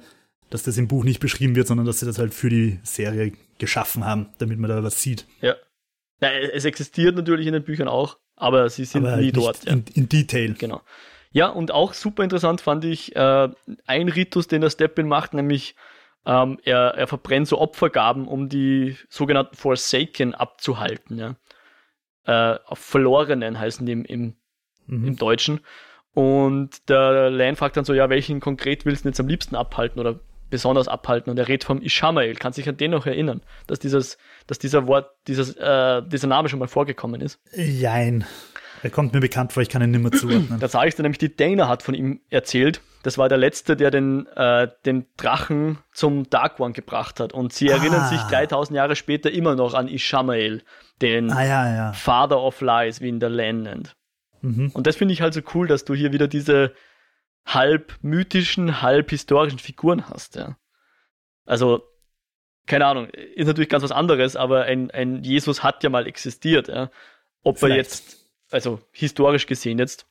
dass 0.50 0.64
das 0.64 0.78
im 0.78 0.88
Buch 0.88 1.04
nicht 1.04 1.20
beschrieben 1.20 1.56
wird, 1.56 1.68
sondern 1.68 1.88
dass 1.88 2.00
sie 2.00 2.06
das 2.06 2.20
halt 2.20 2.34
für 2.34 2.50
die 2.50 2.80
Serie 2.84 3.34
geschaffen 3.58 4.06
haben, 4.06 4.28
damit 4.38 4.60
man 4.60 4.70
da 4.70 4.84
was 4.84 5.02
sieht. 5.02 5.26
Ja. 5.42 5.56
ja 6.22 6.30
es 6.30 6.66
existiert 6.66 7.16
natürlich 7.16 7.48
in 7.48 7.54
den 7.54 7.64
Büchern 7.64 7.88
auch, 7.88 8.18
aber 8.36 8.70
sie 8.70 8.86
sind 8.86 9.06
aber 9.06 9.18
nie 9.18 9.32
dort. 9.32 9.66
In, 9.66 9.86
in, 9.94 10.10
Detail. 10.10 10.56
Genau. 10.58 10.82
Ja, 11.32 11.48
und 11.48 11.72
auch 11.72 11.94
super 11.94 12.24
interessant 12.24 12.62
fand 12.62 12.84
ich 12.84 13.16
äh, 13.16 13.50
ein 13.86 14.10
Ritus, 14.10 14.48
den 14.48 14.62
der 14.62 14.70
Steppin 14.70 15.08
macht, 15.08 15.34
nämlich 15.34 15.76
ähm, 16.26 16.60
er, 16.64 16.94
er 16.96 17.08
verbrennt 17.08 17.48
so 17.48 17.60
Opfergaben, 17.60 18.28
um 18.28 18.50
die 18.50 18.98
sogenannten 19.10 19.56
Forsaken 19.56 20.36
abzuhalten. 20.36 21.18
Ja? 21.18 21.36
Äh, 22.26 22.60
Verlorenen 22.74 23.60
heißen 23.60 23.86
die 23.86 23.94
im, 23.94 24.06
im, 24.06 24.36
mhm. 24.88 25.08
im 25.08 25.16
Deutschen. 25.16 25.62
Und 26.14 26.90
der 26.90 27.30
Lan 27.30 27.56
fragt 27.56 27.78
dann 27.78 27.86
so, 27.86 27.94
ja, 27.94 28.10
welchen 28.10 28.40
konkret 28.40 28.86
willst 28.86 29.06
du 29.06 29.10
jetzt 29.10 29.20
am 29.20 29.28
liebsten 29.28 29.56
abhalten 29.56 30.00
oder 30.00 30.20
besonders 30.50 30.88
abhalten? 30.88 31.32
Und 31.32 31.40
er 31.40 31.48
redet 31.48 31.64
vom 31.64 31.82
Ishamael. 31.82 32.36
Kann 32.36 32.54
sich 32.54 32.68
an 32.68 32.78
den 32.78 32.92
noch 32.92 33.06
erinnern, 33.06 33.42
dass 33.68 33.80
dieses, 33.80 34.18
dass 34.52 34.60
dieser 34.60 34.86
Wort, 34.86 35.10
dieses, 35.28 35.56
äh, 35.56 36.02
dieser 36.06 36.28
Name 36.28 36.50
schon 36.50 36.60
mal 36.60 36.68
vorgekommen 36.68 37.22
ist? 37.22 37.40
Jein. 37.56 38.26
Er 38.84 38.90
kommt 38.90 39.14
mir 39.14 39.22
bekannt 39.22 39.54
vor, 39.54 39.64
ich 39.64 39.70
kann 39.70 39.82
ihn 39.82 39.92
nicht 39.92 40.02
mehr 40.02 40.12
zuordnen. 40.12 40.60
Da 40.60 40.68
sage 40.68 40.90
ich 40.90 40.96
dir 40.96 41.04
nämlich, 41.04 41.20
die 41.20 41.34
Dana 41.34 41.70
hat 41.70 41.84
von 41.84 41.94
ihm 41.94 42.20
erzählt. 42.30 42.82
Das 43.02 43.18
war 43.18 43.30
der 43.30 43.38
Letzte, 43.38 43.78
der 43.78 43.92
den, 43.92 44.28
äh, 44.36 44.68
den 44.86 45.06
Drachen 45.16 45.78
zum 45.94 46.30
Dark 46.30 46.60
One 46.60 46.74
gebracht 46.74 47.22
hat. 47.22 47.32
Und 47.32 47.54
sie 47.54 47.70
erinnern 47.70 48.02
ah. 48.02 48.08
sich 48.10 48.20
3000 48.24 48.76
Jahre 48.76 48.98
später 48.98 49.32
immer 49.32 49.56
noch 49.56 49.74
an 49.74 49.88
Ishamael, 49.88 50.64
den 51.02 51.32
ah, 51.32 51.46
ja, 51.46 51.74
ja. 51.74 51.94
Father 51.94 52.42
of 52.42 52.60
Lies, 52.60 53.00
wie 53.00 53.08
ihn 53.08 53.22
der 53.22 53.30
Lan 53.30 53.64
nennt. 53.64 53.96
Mhm. 54.42 54.72
Und 54.74 54.86
das 54.86 54.98
finde 54.98 55.14
ich 55.14 55.22
halt 55.22 55.34
so 55.34 55.40
cool, 55.54 55.66
dass 55.66 55.86
du 55.86 55.94
hier 55.94 56.12
wieder 56.12 56.28
diese 56.28 56.74
halb 57.46 57.98
mythischen, 58.02 58.82
halb 58.82 59.12
historischen 59.12 59.60
Figuren 59.60 60.10
hast. 60.10 60.36
Ja. 60.36 60.58
Also, 61.46 61.84
keine 62.72 62.86
Ahnung, 62.86 63.10
ist 63.10 63.48
natürlich 63.48 63.68
ganz 63.68 63.84
was 63.84 63.92
anderes, 63.92 64.38
aber 64.38 64.64
ein, 64.64 64.92
ein 64.92 65.26
Jesus 65.26 65.62
hat 65.62 65.84
ja 65.84 65.90
mal 65.90 66.08
existiert. 66.08 66.70
Ja. 66.70 66.90
Ob 67.44 67.60
Vielleicht. 67.60 67.72
er 67.72 67.78
jetzt 67.78 68.30
also 68.50 68.80
historisch 68.94 69.46
gesehen 69.46 69.78
jetzt, 69.78 70.06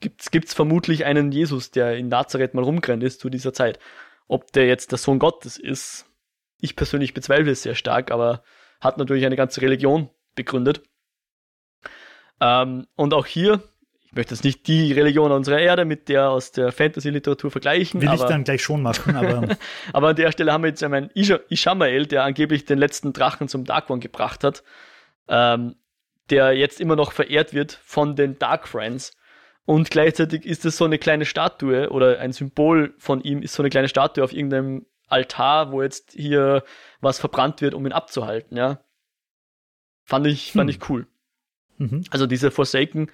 gibt 0.00 0.20
es 0.48 0.52
vermutlich 0.52 1.04
einen 1.04 1.30
Jesus, 1.30 1.70
der 1.70 1.96
in 1.96 2.08
Nazareth 2.08 2.54
mal 2.54 2.64
rumgerannt 2.64 3.04
ist 3.04 3.20
zu 3.20 3.30
dieser 3.30 3.52
Zeit. 3.52 3.78
Ob 4.26 4.50
der 4.50 4.66
jetzt 4.66 4.90
der 4.90 4.98
Sohn 4.98 5.20
Gottes 5.20 5.58
ist, 5.58 6.06
ich 6.60 6.74
persönlich 6.74 7.14
bezweifle 7.14 7.52
es 7.52 7.62
sehr 7.62 7.76
stark, 7.76 8.10
aber 8.10 8.42
hat 8.80 8.98
natürlich 8.98 9.24
eine 9.24 9.36
ganze 9.36 9.62
Religion 9.62 10.10
begründet. 10.34 10.82
Ähm, 12.40 12.88
und 12.96 13.14
auch 13.14 13.26
hier, 13.26 13.62
ich 14.12 14.16
möchte 14.16 14.34
jetzt 14.34 14.44
nicht 14.44 14.66
die 14.66 14.92
Religion 14.92 15.32
unserer 15.32 15.58
Erde 15.58 15.86
mit 15.86 16.10
der 16.10 16.28
aus 16.28 16.52
der 16.52 16.70
Fantasy-Literatur 16.70 17.50
vergleichen. 17.50 18.02
Will 18.02 18.08
aber, 18.08 18.22
ich 18.22 18.28
dann 18.28 18.44
gleich 18.44 18.62
schon 18.62 18.82
machen, 18.82 19.16
aber. 19.16 19.56
aber 19.94 20.08
an 20.08 20.16
der 20.16 20.30
Stelle 20.32 20.52
haben 20.52 20.64
wir 20.64 20.68
jetzt 20.68 20.82
einen 20.82 21.10
Ishamael, 21.14 22.04
der 22.04 22.24
angeblich 22.24 22.66
den 22.66 22.76
letzten 22.76 23.14
Drachen 23.14 23.48
zum 23.48 23.64
Dark 23.64 23.88
One 23.88 24.00
gebracht 24.00 24.44
hat. 24.44 24.64
Ähm, 25.28 25.76
der 26.28 26.52
jetzt 26.52 26.78
immer 26.78 26.94
noch 26.94 27.12
verehrt 27.12 27.54
wird 27.54 27.80
von 27.84 28.14
den 28.14 28.38
Dark 28.38 28.68
Friends. 28.68 29.16
Und 29.64 29.90
gleichzeitig 29.90 30.44
ist 30.44 30.66
es 30.66 30.76
so 30.76 30.84
eine 30.84 30.98
kleine 30.98 31.24
Statue 31.24 31.88
oder 31.88 32.18
ein 32.18 32.32
Symbol 32.32 32.94
von 32.98 33.22
ihm 33.22 33.40
ist 33.40 33.54
so 33.54 33.62
eine 33.62 33.70
kleine 33.70 33.88
Statue 33.88 34.22
auf 34.22 34.34
irgendeinem 34.34 34.84
Altar, 35.08 35.72
wo 35.72 35.80
jetzt 35.80 36.12
hier 36.12 36.64
was 37.00 37.18
verbrannt 37.18 37.62
wird, 37.62 37.72
um 37.72 37.86
ihn 37.86 37.92
abzuhalten, 37.92 38.58
ja. 38.58 38.84
Fand 40.04 40.26
ich, 40.26 40.52
fand 40.52 40.68
hm. 40.70 40.76
ich 40.76 40.90
cool. 40.90 41.06
Mhm. 41.78 42.04
Also 42.10 42.26
diese 42.26 42.50
Forsaken 42.50 43.10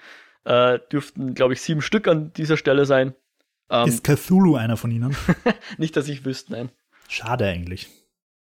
äh, 0.49 0.79
dürften, 0.91 1.35
glaube 1.35 1.53
ich, 1.53 1.61
sieben 1.61 1.83
Stück 1.83 2.09
an 2.09 2.33
dieser 2.33 2.57
Stelle 2.57 2.87
sein. 2.87 3.15
Ähm, 3.71 3.87
ist 3.87 4.03
Cthulhu 4.03 4.57
einer 4.57 4.79
von 4.79 4.91
ihnen? 4.91 5.15
nicht, 5.79 5.95
dass 5.95 6.09
ich 6.09 6.25
wüsste, 6.25 6.53
nein. 6.53 6.71
Schade 7.07 7.47
eigentlich. 7.47 7.89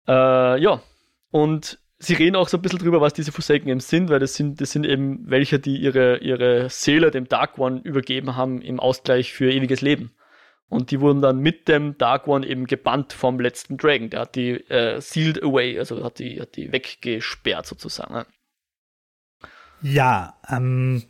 Äh, 0.08 0.60
ja, 0.60 0.82
und 1.30 1.78
sie 2.00 2.14
reden 2.14 2.34
auch 2.34 2.48
so 2.48 2.58
ein 2.58 2.62
bisschen 2.62 2.80
drüber, 2.80 3.00
was 3.00 3.14
diese 3.14 3.30
Forsaken 3.30 3.68
eben 3.68 3.80
sind, 3.80 4.10
weil 4.10 4.18
das 4.18 4.34
sind, 4.34 4.60
das 4.60 4.72
sind 4.72 4.84
eben 4.84 5.30
welche, 5.30 5.60
die 5.60 5.76
ihre, 5.76 6.18
ihre 6.18 6.68
Seele 6.70 7.12
dem 7.12 7.28
Dark 7.28 7.58
One 7.58 7.80
übergeben 7.84 8.34
haben 8.34 8.60
im 8.60 8.80
Ausgleich 8.80 9.32
für 9.32 9.52
ewiges 9.52 9.80
Leben. 9.80 10.10
Und 10.68 10.90
die 10.90 11.00
wurden 11.00 11.20
dann 11.20 11.38
mit 11.38 11.68
dem 11.68 11.98
Dark 11.98 12.26
One 12.26 12.44
eben 12.44 12.66
gebannt 12.66 13.12
vom 13.12 13.38
letzten 13.38 13.76
Dragon. 13.76 14.10
Der 14.10 14.20
hat 14.22 14.34
die 14.34 14.52
äh, 14.70 15.00
sealed 15.00 15.40
away, 15.42 15.78
also 15.78 16.02
hat 16.02 16.18
die, 16.18 16.40
hat 16.40 16.56
die 16.56 16.72
weggesperrt 16.72 17.66
sozusagen. 17.66 18.24
Ja, 19.82 20.38
ähm, 20.48 21.04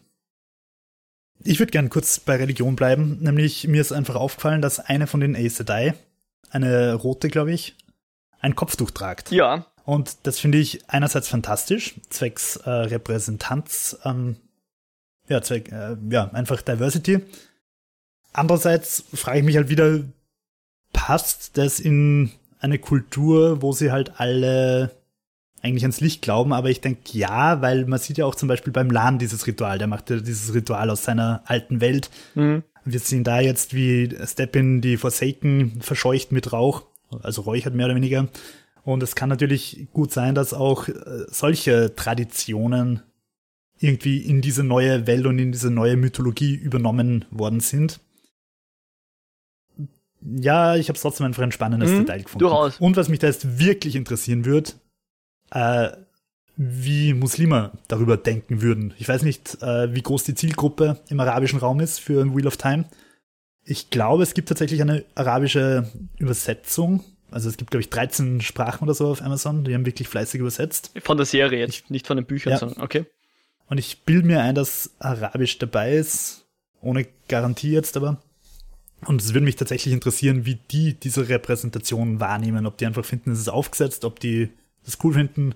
ich 1.45 1.59
würde 1.59 1.71
gern 1.73 1.91
kurz 1.91 2.21
bei 2.21 2.37
Religion 2.37 2.77
bleiben. 2.77 3.19
Nämlich 3.21 3.67
mir 3.67 3.81
ist 3.81 3.93
einfach 3.93 4.15
aufgefallen, 4.15 4.63
dass 4.63 4.81
eine 4.81 5.07
von 5.07 5.21
den 5.21 5.37
Aes 5.37 5.57
Sedai, 5.57 5.95
eine 6.51 6.95
rote, 6.95 7.29
glaube 7.29 7.53
ich, 7.53 7.77
ein 8.41 8.57
Kopftuch 8.57 8.91
tragt. 8.91 9.31
Ja, 9.31 9.67
und 9.85 10.27
das 10.27 10.39
finde 10.39 10.59
ich 10.59 10.89
einerseits 10.89 11.29
fantastisch, 11.29 11.95
zwecks 12.09 12.57
äh, 12.57 12.71
Repräsentanz, 12.71 13.99
ähm, 14.05 14.37
ja, 15.29 15.43
zweck, 15.43 15.73
äh, 15.73 15.97
ja, 16.09 16.31
einfach 16.33 16.63
Diversity. 16.63 17.21
Andererseits 18.33 19.05
frage 19.13 19.41
ich 19.41 19.45
mich 19.45 19.57
halt 19.57 19.69
wieder, 19.69 20.01
passt 20.93 21.59
das 21.59 21.81
in 21.81 22.33
eine 22.61 22.79
Kultur, 22.79 23.61
wo 23.61 23.73
sie 23.73 23.91
halt 23.91 24.21
alle 24.21 24.91
eigentlich 25.63 25.85
ans 25.85 26.01
Licht 26.01 26.23
glauben, 26.23 26.53
aber 26.53 26.71
ich 26.71 26.81
denke 26.81 27.01
ja, 27.13 27.63
weil 27.63 27.87
man 27.87 27.99
sieht 27.99 28.19
ja 28.19 28.27
auch 28.27 28.35
zum 28.35 28.49
Beispiel 28.49 28.73
beim 28.73 28.91
Lan 28.91 29.19
dieses 29.19 29.47
Ritual, 29.47 29.79
der 29.79 29.87
macht 29.87 30.11
ja 30.11 30.17
dieses 30.17 30.53
Ritual 30.55 30.91
aus 30.91 31.05
seiner 31.05 31.43
alten 31.47 31.81
Welt. 31.81 32.11
Mhm. 32.35 32.65
Wir 32.85 32.99
sehen 32.99 33.23
da 33.23 33.41
jetzt, 33.41 33.73
wie 33.73 34.15
Stepin 34.27 34.81
die 34.81 34.97
Forsaken 34.97 35.81
verscheucht 35.81 36.33
mit 36.33 36.53
Rauch, 36.53 36.83
also 37.23 37.43
räuchert 37.43 37.75
mehr 37.75 37.87
oder 37.87 37.95
weniger. 37.95 38.29
Und 38.85 39.05
es 39.05 39.15
kann 39.15 39.29
natürlich 39.29 39.87
gut 39.93 40.13
sein, 40.13 40.35
dass 40.35 40.53
auch 40.53 40.89
äh, 40.89 40.95
solche 41.29 41.95
Traditionen 41.95 43.03
irgendwie 43.79 44.19
in 44.19 44.41
diese 44.41 44.65
neue 44.65 45.07
Welt 45.07 45.27
und 45.27 45.39
in 45.39 45.53
diese 45.53 45.71
neue 45.71 45.97
Mythologie 45.97 46.55
übernommen 46.55 47.25
worden 47.31 47.61
sind. 47.61 48.01
Ja, 50.21 50.77
ich 50.77 50.89
habe 50.89 50.97
es 50.97 51.03
trotzdem 51.03 51.27
einfach 51.27 51.43
ein 51.43 51.53
spannendes 51.53 51.91
mhm, 51.91 51.99
Detail 51.99 52.23
gefunden. 52.23 52.41
Durchaus. 52.41 52.81
Und 52.81 52.97
was 52.97 53.09
mich 53.09 53.21
da 53.21 53.29
jetzt 53.29 53.61
wirklich 53.61 53.97
interessieren 53.97 54.45
wird, 54.45 54.77
äh, 55.53 55.91
wie 56.57 57.15
Muslime 57.15 57.73
darüber 57.89 58.17
denken 58.17 58.63
würden. 58.63 58.95
Ich 58.99 59.09
weiß 59.09 59.23
nicht, 59.23 59.63
äh, 59.63 59.95
wie 59.95 60.03
groß 60.03 60.25
die 60.25 60.35
Zielgruppe 60.35 61.01
im 61.09 61.21
arabischen 61.21 61.59
Raum 61.59 61.81
ist 61.81 61.99
für 61.99 62.35
Wheel 62.35 62.47
of 62.47 62.57
Time. 62.57 62.85
Ich 63.65 63.91
glaube, 63.91 64.23
es 64.23 64.35
gibt 64.35 64.49
tatsächlich 64.49 64.83
eine 64.83 65.05
arabische 65.15 65.91
Übersetzung. 66.19 67.05
Also 67.31 67.49
es 67.49 67.57
gibt, 67.57 67.71
glaube 67.71 67.83
ich, 67.83 67.91
13 67.91 68.43
Sprachen 68.43 68.85
oder 68.85 68.95
so 68.95 69.09
auf 69.09 69.23
Amazon, 69.23 69.65
die 69.65 69.75
haben 69.75 69.87
wirklich 69.87 70.09
fleißig 70.09 70.41
übersetzt. 70.41 70.93
Von 71.03 71.17
der 71.17 71.25
Serie 71.25 71.61
jetzt, 71.61 71.75
ich, 71.75 71.91
nicht 71.91 72.07
von 72.07 72.17
den 72.17 72.27
Büchern, 72.27 72.53
ja. 72.53 72.59
sondern 72.59 72.83
okay. 72.83 73.07
Und 73.67 73.79
ich 73.79 74.03
bilde 74.03 74.27
mir 74.27 74.43
ein, 74.43 74.55
dass 74.55 74.91
Arabisch 74.99 75.59
dabei 75.59 75.95
ist, 75.95 76.45
ohne 76.83 77.07
Garantie 77.29 77.71
jetzt 77.71 77.97
aber. 77.97 78.21
Und 79.07 79.23
es 79.23 79.33
würde 79.33 79.45
mich 79.45 79.57
tatsächlich 79.57 79.95
interessieren, 79.95 80.45
wie 80.45 80.57
die 80.71 80.95
diese 80.95 81.29
Repräsentation 81.29 82.21
wahrnehmen. 82.21 82.67
Ob 82.67 82.77
die 82.77 82.87
einfach 82.87 83.05
finden, 83.05 83.33
es 83.33 83.39
ist 83.39 83.49
aufgesetzt, 83.49 84.05
ob 84.05 84.21
die 84.21 84.51
das 84.85 84.99
cool 85.03 85.15
finden, 85.15 85.55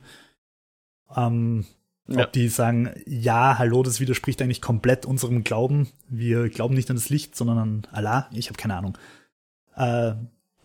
ähm, 1.15 1.67
ja. 2.09 2.25
ob 2.25 2.33
die 2.33 2.49
sagen, 2.49 2.91
ja, 3.07 3.59
hallo, 3.59 3.83
das 3.83 4.01
widerspricht 4.01 4.41
eigentlich 4.41 4.63
komplett 4.63 5.07
unserem 5.07 5.45
Glauben. 5.45 5.89
Wir 6.09 6.49
glauben 6.49 6.75
nicht 6.75 6.91
an 6.91 6.97
das 6.97 7.09
Licht, 7.09 7.37
sondern 7.37 7.59
an 7.59 7.87
Allah. 7.93 8.29
Ich 8.33 8.49
habe 8.49 8.59
keine 8.59 8.77
Ahnung. 8.77 8.99
Äh, 9.77 10.15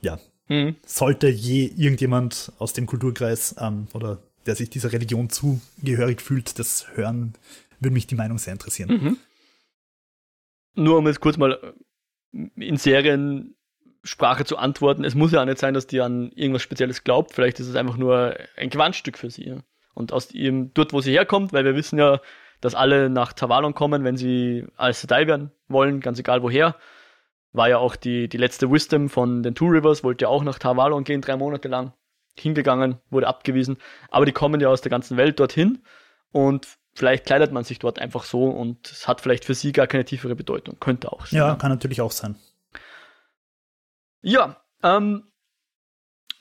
ja. 0.01 0.19
Mhm. 0.47 0.75
Sollte 0.85 1.29
je 1.29 1.65
irgendjemand 1.65 2.51
aus 2.59 2.73
dem 2.73 2.85
Kulturkreis 2.85 3.55
ähm, 3.59 3.87
oder 3.93 4.19
der 4.45 4.55
sich 4.55 4.69
dieser 4.69 4.91
Religion 4.91 5.29
zugehörig 5.29 6.21
fühlt, 6.21 6.57
das 6.59 6.87
hören, 6.95 7.33
würde 7.79 7.93
mich 7.93 8.07
die 8.07 8.15
Meinung 8.15 8.37
sehr 8.37 8.53
interessieren. 8.53 8.89
Mhm. 8.89 9.17
Nur 10.75 10.97
um 10.97 11.07
jetzt 11.07 11.19
kurz 11.19 11.37
mal 11.37 11.73
in 12.55 12.77
Seriensprache 14.03 14.45
zu 14.45 14.57
antworten, 14.57 15.03
es 15.03 15.15
muss 15.15 15.31
ja 15.31 15.41
auch 15.41 15.45
nicht 15.45 15.59
sein, 15.59 15.73
dass 15.73 15.87
die 15.87 16.01
an 16.01 16.31
irgendwas 16.31 16.61
Spezielles 16.61 17.03
glaubt. 17.03 17.33
Vielleicht 17.33 17.59
ist 17.59 17.67
es 17.67 17.75
einfach 17.75 17.97
nur 17.97 18.35
ein 18.57 18.69
Gewandstück 18.69 19.17
für 19.17 19.29
sie. 19.29 19.57
Und 19.93 20.13
aus 20.13 20.31
ihrem, 20.31 20.73
dort, 20.73 20.93
wo 20.93 21.01
sie 21.01 21.11
herkommt, 21.11 21.53
weil 21.53 21.65
wir 21.65 21.75
wissen 21.75 21.99
ja, 21.99 22.19
dass 22.61 22.75
alle 22.75 23.09
nach 23.09 23.33
Tavalon 23.33 23.73
kommen, 23.73 24.03
wenn 24.03 24.17
sie 24.17 24.65
als 24.77 25.01
Sedai 25.01 25.27
werden 25.27 25.51
wollen, 25.67 25.99
ganz 25.99 26.19
egal 26.19 26.43
woher. 26.43 26.75
War 27.53 27.69
ja 27.69 27.77
auch 27.79 27.95
die, 27.95 28.29
die 28.29 28.37
letzte 28.37 28.71
Wisdom 28.71 29.09
von 29.09 29.43
den 29.43 29.55
Two 29.55 29.65
Rivers, 29.65 30.03
wollte 30.03 30.25
ja 30.25 30.29
auch 30.29 30.43
nach 30.43 30.57
Tavalon 30.57 31.03
gehen, 31.03 31.21
drei 31.21 31.35
Monate 31.35 31.67
lang 31.67 31.93
hingegangen, 32.35 32.97
wurde 33.09 33.27
abgewiesen. 33.27 33.77
Aber 34.09 34.25
die 34.25 34.31
kommen 34.31 34.61
ja 34.61 34.69
aus 34.69 34.81
der 34.81 34.89
ganzen 34.89 35.17
Welt 35.17 35.39
dorthin 35.39 35.79
und 36.31 36.67
vielleicht 36.93 37.25
kleidet 37.25 37.51
man 37.51 37.65
sich 37.65 37.79
dort 37.79 37.99
einfach 37.99 38.23
so 38.23 38.45
und 38.45 38.89
es 38.89 39.07
hat 39.07 39.19
vielleicht 39.19 39.43
für 39.43 39.53
sie 39.53 39.73
gar 39.73 39.87
keine 39.87 40.05
tiefere 40.05 40.35
Bedeutung. 40.35 40.77
Könnte 40.79 41.11
auch 41.11 41.25
sein. 41.25 41.39
Ja, 41.39 41.55
kann 41.55 41.71
natürlich 41.71 41.99
auch 41.99 42.11
sein. 42.11 42.37
Ja, 44.21 44.63
ähm, 44.83 45.31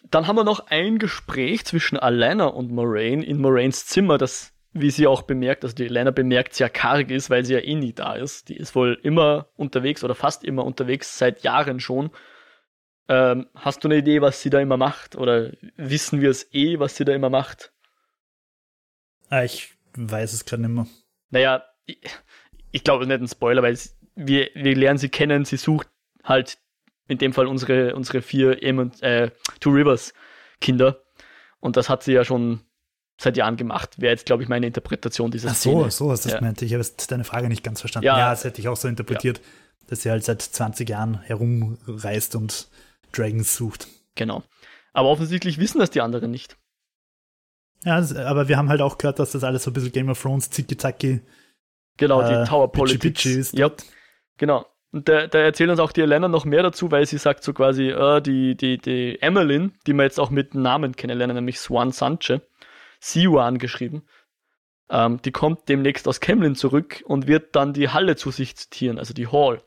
dann 0.04 0.26
haben 0.26 0.36
wir 0.36 0.44
noch 0.44 0.66
ein 0.68 0.98
Gespräch 0.98 1.64
zwischen 1.64 1.96
Alana 1.96 2.46
und 2.46 2.70
Moraine 2.70 3.24
in 3.24 3.40
Moraines 3.40 3.86
Zimmer, 3.86 4.18
das, 4.18 4.52
wie 4.72 4.90
sie 4.90 5.06
auch 5.06 5.22
bemerkt, 5.22 5.64
also 5.64 5.74
die 5.74 5.88
Alana 5.88 6.10
bemerkt, 6.10 6.54
sehr 6.54 6.70
karg 6.70 7.10
ist, 7.10 7.30
weil 7.30 7.44
sie 7.44 7.54
ja 7.54 7.60
eh 7.60 7.74
nie 7.74 7.92
da 7.92 8.14
ist. 8.14 8.48
Die 8.48 8.56
ist 8.56 8.74
wohl 8.74 8.98
immer 9.02 9.48
unterwegs 9.56 10.04
oder 10.04 10.14
fast 10.14 10.44
immer 10.44 10.64
unterwegs, 10.64 11.18
seit 11.18 11.42
Jahren 11.42 11.80
schon 11.80 12.10
ähm, 13.10 13.48
hast 13.56 13.82
du 13.82 13.88
eine 13.88 13.96
Idee, 13.96 14.22
was 14.22 14.40
sie 14.40 14.50
da 14.50 14.60
immer 14.60 14.76
macht? 14.76 15.16
Oder 15.16 15.50
wissen 15.76 16.20
wir 16.20 16.30
es 16.30 16.54
eh, 16.54 16.78
was 16.78 16.96
sie 16.96 17.04
da 17.04 17.12
immer 17.12 17.28
macht? 17.28 17.72
Ah, 19.28 19.42
ich 19.42 19.74
weiß 19.94 20.32
es 20.32 20.44
gerade 20.44 20.62
nicht 20.62 20.70
mehr. 20.70 20.86
Naja, 21.30 21.64
ich, 21.86 21.98
ich 22.70 22.84
glaube, 22.84 23.02
es 23.02 23.10
ist 23.10 23.12
nicht 23.12 23.22
ein 23.22 23.36
Spoiler, 23.36 23.64
weil 23.64 23.72
es, 23.72 23.98
wir, 24.14 24.50
wir 24.54 24.76
lernen 24.76 24.98
sie 24.98 25.08
kennen. 25.08 25.44
Sie 25.44 25.56
sucht 25.56 25.88
halt 26.22 26.58
in 27.10 27.18
dem 27.18 27.32
Fall 27.32 27.46
unsere, 27.46 27.96
unsere 27.96 28.22
vier 28.22 28.62
äh, 28.62 29.30
Two 29.58 29.70
Rivers 29.70 30.14
Kinder. 30.60 31.02
Und 31.58 31.76
das 31.76 31.88
hat 31.88 32.04
sie 32.04 32.12
ja 32.12 32.24
schon 32.24 32.60
seit 33.18 33.36
Jahren 33.36 33.56
gemacht. 33.56 34.00
Wäre 34.00 34.12
jetzt, 34.12 34.26
glaube 34.26 34.44
ich, 34.44 34.48
meine 34.48 34.66
Interpretation 34.66 35.30
dieser 35.30 35.50
Ach 35.50 35.54
so, 35.54 35.70
Szene. 35.80 35.90
so 35.90 36.08
was 36.08 36.22
das 36.22 36.34
ja. 36.34 36.40
meinte. 36.40 36.64
Ich 36.64 36.72
habe 36.72 36.84
deine 37.08 37.24
Frage 37.24 37.48
nicht 37.48 37.64
ganz 37.64 37.80
verstanden. 37.80 38.06
Ja, 38.06 38.18
ja 38.18 38.30
das 38.30 38.44
hätte 38.44 38.60
ich 38.60 38.68
auch 38.68 38.76
so 38.76 38.86
interpretiert, 38.86 39.38
ja. 39.38 39.44
dass 39.88 40.02
sie 40.02 40.10
halt 40.10 40.24
seit 40.24 40.40
20 40.40 40.88
Jahren 40.88 41.20
herumreist 41.22 42.36
und 42.36 42.68
Dragons 43.12 43.56
sucht. 43.56 43.88
Genau. 44.14 44.44
Aber 44.92 45.08
offensichtlich 45.08 45.58
wissen 45.58 45.80
das 45.80 45.90
die 45.90 46.00
anderen 46.00 46.30
nicht. 46.30 46.56
Ja, 47.84 47.96
aber 47.96 48.46
wir 48.46 48.56
haben 48.56 48.68
halt 48.68 48.82
auch 48.82 48.98
gehört, 48.98 49.18
dass 49.18 49.32
das 49.32 49.42
alles 49.42 49.64
so 49.64 49.70
ein 49.70 49.74
bisschen 49.74 49.92
Game 49.92 50.08
of 50.10 50.20
Thrones, 50.20 50.50
Ziki-Zaki. 50.50 51.22
Genau, 51.96 52.22
die 52.22 52.34
äh, 52.34 52.44
Tower 52.44 52.70
Politics. 52.70 53.26
ist 53.26 53.58
ja, 53.58 53.70
genau. 54.36 54.66
Und 54.92 55.08
da, 55.08 55.28
da 55.28 55.38
erzählt 55.38 55.70
uns 55.70 55.78
auch 55.78 55.92
die 55.92 56.00
Elena 56.00 56.26
noch 56.26 56.44
mehr 56.44 56.62
dazu, 56.62 56.90
weil 56.90 57.06
sie 57.06 57.18
sagt 57.18 57.44
so 57.44 57.52
quasi, 57.52 57.90
äh, 57.90 58.20
die, 58.20 58.56
die, 58.56 58.78
die 58.78 59.22
Emmeline, 59.22 59.72
die 59.86 59.92
wir 59.92 60.02
jetzt 60.02 60.18
auch 60.18 60.30
mit 60.30 60.54
Namen 60.54 60.96
kennenlernen, 60.96 61.36
nämlich 61.36 61.60
Swan 61.60 61.92
Sanche, 61.92 62.42
Siwan 62.98 63.58
geschrieben, 63.58 64.02
ähm, 64.90 65.22
die 65.22 65.30
kommt 65.30 65.68
demnächst 65.68 66.08
aus 66.08 66.20
Kemlin 66.20 66.56
zurück 66.56 67.02
und 67.06 67.28
wird 67.28 67.54
dann 67.54 67.72
die 67.72 67.88
Halle 67.88 68.16
zu 68.16 68.32
sich 68.32 68.56
zitieren, 68.56 68.98
also 68.98 69.14
die 69.14 69.28
Hall. 69.28 69.62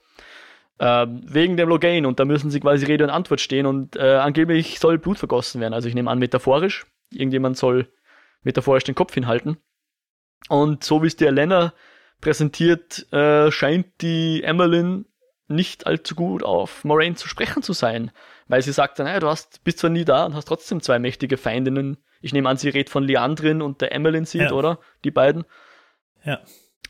Ähm, 0.79 1.21
wegen 1.25 1.55
dem 1.55 1.69
Logain 1.69 2.05
und 2.05 2.19
da 2.19 2.25
müssen 2.25 2.51
sie 2.51 2.59
quasi 2.59 2.85
Rede 2.85 3.05
und 3.05 3.09
Antwort 3.09 3.39
stehen 3.39 3.65
und 3.65 3.95
äh, 3.95 4.15
angeblich 4.15 4.79
soll 4.79 4.97
Blut 4.97 5.19
vergossen 5.19 5.61
werden. 5.61 5.73
Also 5.73 5.87
ich 5.87 5.95
nehme 5.95 6.11
an, 6.11 6.19
metaphorisch. 6.19 6.85
Irgendjemand 7.11 7.57
soll 7.57 7.87
metaphorisch 8.41 8.83
den 8.83 8.95
Kopf 8.95 9.13
hinhalten. 9.13 9.57
Und 10.49 10.83
so 10.83 11.01
wie 11.01 11.07
es 11.07 11.15
die 11.15 11.25
Elena 11.25 11.73
präsentiert, 12.19 13.11
äh, 13.13 13.51
scheint 13.51 14.01
die 14.01 14.43
Emmeline 14.43 15.05
nicht 15.53 15.87
allzu 15.87 16.15
gut 16.15 16.43
auf 16.43 16.83
Moraine 16.83 17.15
zu 17.15 17.27
sprechen 17.27 17.63
zu 17.63 17.73
sein. 17.73 18.11
Weil 18.47 18.61
sie 18.61 18.73
sagt 18.73 18.99
dann, 18.99 19.07
hey, 19.07 19.19
du 19.19 19.27
hast, 19.27 19.63
bist 19.63 19.79
zwar 19.79 19.89
nie 19.89 20.05
da 20.05 20.25
und 20.25 20.35
hast 20.35 20.45
trotzdem 20.45 20.81
zwei 20.81 20.99
mächtige 20.99 21.37
Feindinnen. 21.37 21.97
Ich 22.21 22.33
nehme 22.33 22.49
an, 22.49 22.57
sie 22.57 22.69
redet 22.69 22.89
von 22.89 23.03
Leandrin 23.03 23.61
und 23.61 23.81
der 23.81 23.93
Emmeline 23.93 24.25
sieht, 24.25 24.41
ja. 24.41 24.51
oder? 24.51 24.79
Die 25.03 25.11
beiden. 25.11 25.45
Ja. 26.23 26.39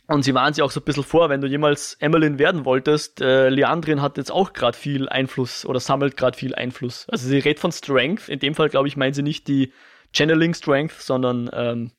Und 0.07 0.23
sie 0.23 0.33
waren 0.33 0.53
sie 0.53 0.61
auch 0.61 0.71
so 0.71 0.81
ein 0.81 0.83
bisschen 0.83 1.03
vor, 1.03 1.29
wenn 1.29 1.41
du 1.41 1.47
jemals 1.47 1.95
Emmeline 1.95 2.37
werden 2.37 2.65
wolltest, 2.65 3.21
äh, 3.21 3.49
Leandrin 3.49 4.01
hat 4.01 4.17
jetzt 4.17 4.31
auch 4.31 4.51
gerade 4.51 4.77
viel 4.77 5.07
Einfluss 5.07 5.65
oder 5.65 5.79
sammelt 5.79 6.17
gerade 6.17 6.37
viel 6.37 6.53
Einfluss. 6.53 7.07
Also 7.09 7.29
sie 7.29 7.39
redet 7.39 7.59
von 7.59 7.71
Strength, 7.71 8.27
in 8.27 8.39
dem 8.39 8.53
Fall 8.53 8.69
glaube 8.69 8.87
ich 8.87 8.97
meinen 8.97 9.13
sie 9.13 9.23
nicht 9.23 9.47
die 9.47 9.71
Channeling 10.13 10.53
Strength, 10.53 11.01
sondern 11.01 11.49
ähm, 11.53 11.91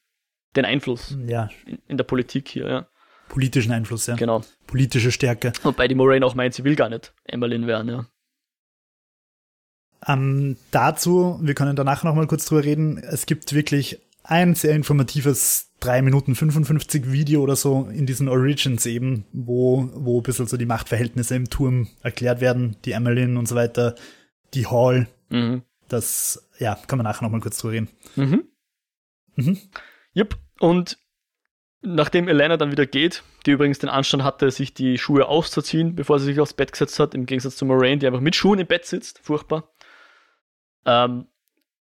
den 0.54 0.66
Einfluss 0.66 1.16
ja. 1.26 1.48
in, 1.66 1.78
in, 1.88 1.96
der 1.96 2.04
Politik 2.04 2.48
hier, 2.48 2.68
ja. 2.68 2.86
Politischen 3.28 3.72
Einfluss, 3.72 4.06
ja. 4.06 4.16
Genau. 4.16 4.42
Politische 4.66 5.12
Stärke. 5.12 5.52
Wobei 5.62 5.88
die 5.88 5.94
Moraine 5.94 6.24
auch 6.24 6.34
meint, 6.34 6.54
sie 6.54 6.64
will 6.64 6.76
gar 6.76 6.88
nicht 6.88 7.12
Emmeline 7.24 7.66
werden, 7.66 7.88
ja. 7.88 8.06
Ähm, 10.06 10.56
dazu, 10.70 11.38
wir 11.40 11.54
können 11.54 11.76
danach 11.76 12.04
nochmal 12.04 12.26
kurz 12.26 12.46
drüber 12.46 12.64
reden, 12.64 12.98
es 12.98 13.26
gibt 13.26 13.54
wirklich 13.54 14.00
ein 14.22 14.54
sehr 14.54 14.74
informatives 14.74 15.70
3 15.80 16.02
Minuten 16.02 16.34
55 16.34 17.12
Video 17.12 17.42
oder 17.42 17.56
so 17.56 17.88
in 17.92 18.06
diesen 18.06 18.28
Origins 18.28 18.86
eben, 18.86 19.24
wo, 19.32 19.90
wo 19.94 20.20
ein 20.20 20.22
bisschen 20.22 20.46
so 20.46 20.56
die 20.56 20.66
Machtverhältnisse 20.66 21.36
im 21.36 21.50
Turm 21.50 21.88
erklärt 22.02 22.40
werden, 22.40 22.76
die 22.84 22.92
Emmeline 22.92 23.38
und 23.38 23.46
so 23.46 23.54
weiter, 23.54 23.94
die 24.54 24.66
Hall. 24.66 25.08
Mhm. 25.28 25.62
Das, 25.88 26.48
ja, 26.58 26.78
kann 26.86 26.98
man 26.98 27.04
nachher 27.04 27.22
nochmal 27.22 27.40
kurz 27.40 27.58
drüber 27.58 27.74
reden. 27.74 27.88
Mhm. 28.16 28.44
Mhm. 29.36 29.58
Yep. 30.16 30.36
Und 30.60 30.98
nachdem 31.84 32.28
Elena 32.28 32.56
dann 32.56 32.70
wieder 32.72 32.86
geht, 32.86 33.22
die 33.46 33.52
übrigens 33.52 33.78
den 33.78 33.88
Anstand 33.88 34.24
hatte, 34.24 34.50
sich 34.50 34.74
die 34.74 34.98
Schuhe 34.98 35.26
auszuziehen, 35.26 35.94
bevor 35.94 36.18
sie 36.18 36.26
sich 36.26 36.40
aufs 36.40 36.54
Bett 36.54 36.72
gesetzt 36.72 36.98
hat, 36.98 37.14
im 37.14 37.26
Gegensatz 37.26 37.56
zu 37.56 37.66
Moraine, 37.66 37.98
die 37.98 38.06
einfach 38.06 38.20
mit 38.20 38.34
Schuhen 38.34 38.58
im 38.58 38.66
Bett 38.66 38.86
sitzt, 38.86 39.20
furchtbar, 39.22 39.68
ähm, 40.86 41.26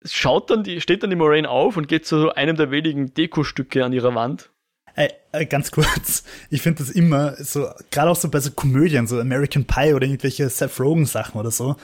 schaut 0.03 0.49
dann 0.49 0.63
die, 0.63 0.81
steht 0.81 1.03
dann 1.03 1.09
die 1.09 1.15
Moraine 1.15 1.49
auf 1.49 1.77
und 1.77 1.87
geht 1.87 2.05
zu 2.05 2.33
einem 2.35 2.55
der 2.55 2.71
wenigen 2.71 3.13
Dekostücke 3.13 3.85
an 3.85 3.93
ihrer 3.93 4.13
Wand. 4.15 4.49
Äh, 4.95 5.09
äh, 5.31 5.45
ganz 5.45 5.71
kurz, 5.71 6.23
ich 6.49 6.61
finde 6.61 6.83
das 6.83 6.91
immer 6.91 7.35
so, 7.37 7.67
gerade 7.89 8.11
auch 8.11 8.15
so 8.15 8.29
bei 8.29 8.39
so 8.39 8.51
Komödien, 8.51 9.07
so 9.07 9.19
American 9.19 9.65
Pie 9.65 9.93
oder 9.93 10.05
irgendwelche 10.05 10.49
Seth 10.49 10.79
Rogen 10.79 11.05
Sachen 11.05 11.39
oder 11.39 11.49
so, 11.49 11.75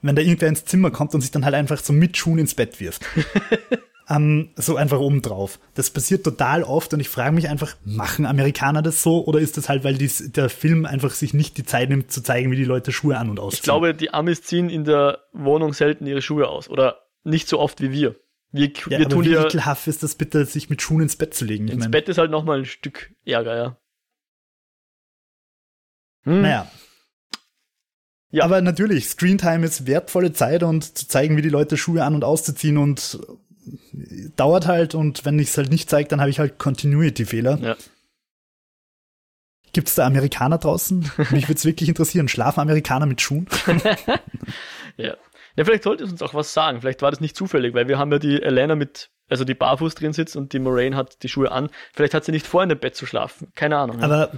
wenn 0.00 0.16
da 0.16 0.22
irgendwer 0.22 0.48
ins 0.48 0.64
Zimmer 0.64 0.90
kommt 0.90 1.14
und 1.14 1.20
sich 1.20 1.30
dann 1.30 1.44
halt 1.44 1.54
einfach 1.54 1.78
so 1.78 1.92
mit 1.92 2.16
Schuhen 2.16 2.38
ins 2.38 2.54
Bett 2.54 2.80
wirft. 2.80 3.04
ähm, 4.08 4.50
so 4.56 4.76
einfach 4.76 4.98
oben 4.98 5.22
drauf. 5.22 5.58
Das 5.74 5.90
passiert 5.90 6.24
total 6.24 6.62
oft 6.62 6.92
und 6.94 7.00
ich 7.00 7.08
frage 7.08 7.34
mich 7.34 7.48
einfach, 7.48 7.76
machen 7.84 8.26
Amerikaner 8.26 8.82
das 8.82 9.02
so 9.02 9.24
oder 9.24 9.38
ist 9.38 9.56
das 9.56 9.68
halt, 9.68 9.84
weil 9.84 9.94
dies, 9.94 10.32
der 10.32 10.48
Film 10.48 10.86
einfach 10.86 11.12
sich 11.12 11.34
nicht 11.34 11.56
die 11.58 11.64
Zeit 11.64 11.88
nimmt 11.88 12.10
zu 12.10 12.22
zeigen, 12.22 12.50
wie 12.50 12.56
die 12.56 12.64
Leute 12.64 12.92
Schuhe 12.92 13.16
an 13.18 13.30
und 13.30 13.40
ausziehen? 13.40 13.58
Ich 13.58 13.62
glaube, 13.62 13.94
die 13.94 14.12
Amis 14.12 14.42
ziehen 14.42 14.68
in 14.68 14.84
der 14.84 15.20
Wohnung 15.32 15.72
selten 15.72 16.06
ihre 16.06 16.22
Schuhe 16.22 16.48
aus 16.48 16.68
oder 16.68 17.02
nicht 17.24 17.48
so 17.48 17.58
oft 17.58 17.80
wie 17.80 17.92
wir. 17.92 18.16
Wir, 18.50 18.70
ja, 18.88 18.98
wir 18.98 19.08
tun 19.08 19.24
wie 19.24 19.30
ja. 19.30 19.46
ekelhaft 19.46 19.86
ist 19.86 20.02
das 20.02 20.14
bitte, 20.14 20.44
sich 20.44 20.68
mit 20.68 20.82
Schuhen 20.82 21.02
ins 21.02 21.16
Bett 21.16 21.32
zu 21.32 21.44
legen? 21.44 21.66
Ich 21.68 21.72
ins 21.72 21.84
mein. 21.84 21.90
Bett 21.90 22.08
ist 22.08 22.18
halt 22.18 22.30
nochmal 22.30 22.58
ein 22.58 22.64
Stück 22.66 23.14
Ärger, 23.24 23.56
ja. 23.56 23.76
Hm. 26.24 26.42
Naja. 26.42 26.70
Ja. 28.30 28.44
Aber 28.44 28.60
natürlich, 28.62 29.08
Screentime 29.08 29.66
ist 29.66 29.86
wertvolle 29.86 30.32
Zeit 30.32 30.62
und 30.62 30.96
zu 30.96 31.06
zeigen, 31.06 31.36
wie 31.36 31.42
die 31.42 31.50
Leute 31.50 31.76
Schuhe 31.76 32.02
an- 32.02 32.14
und 32.14 32.24
auszuziehen 32.24 32.78
und 32.78 33.18
dauert 34.36 34.66
halt 34.66 34.94
und 34.94 35.24
wenn 35.24 35.38
ich 35.38 35.48
es 35.48 35.58
halt 35.58 35.70
nicht 35.70 35.88
zeige, 35.88 36.08
dann 36.08 36.20
habe 36.20 36.30
ich 36.30 36.38
halt 36.38 36.58
Continuity-Fehler. 36.58 37.58
Ja. 37.58 37.76
Gibt 39.72 39.88
es 39.88 39.94
da 39.94 40.06
Amerikaner 40.06 40.58
draußen? 40.58 41.10
Mich 41.30 41.48
würde 41.48 41.54
es 41.54 41.64
wirklich 41.64 41.88
interessieren. 41.88 42.28
Schlafen 42.28 42.60
Amerikaner 42.60 43.06
mit 43.06 43.22
Schuhen? 43.22 43.46
ja. 44.98 45.16
ja, 45.56 45.64
vielleicht 45.64 45.84
sollte 45.84 46.04
es 46.04 46.12
uns 46.12 46.20
auch 46.22 46.34
was 46.34 46.52
sagen. 46.52 46.82
Vielleicht 46.82 47.00
war 47.00 47.10
das 47.10 47.20
nicht 47.20 47.36
zufällig, 47.36 47.72
weil 47.74 47.88
wir 47.88 47.98
haben 47.98 48.12
ja 48.12 48.18
die 48.18 48.42
Elena 48.42 48.74
mit, 48.74 49.08
also 49.30 49.44
die 49.44 49.54
barfuß 49.54 49.94
drin 49.94 50.12
sitzt 50.12 50.36
und 50.36 50.52
die 50.52 50.58
Moraine 50.58 50.94
hat 50.94 51.22
die 51.22 51.28
Schuhe 51.28 51.50
an. 51.50 51.70
Vielleicht 51.94 52.12
hat 52.12 52.24
sie 52.24 52.32
nicht 52.32 52.46
vor, 52.46 52.62
in 52.62 52.68
dem 52.68 52.78
Bett 52.78 52.96
zu 52.96 53.06
schlafen. 53.06 53.48
Keine 53.54 53.78
Ahnung. 53.78 54.02
Aber 54.02 54.32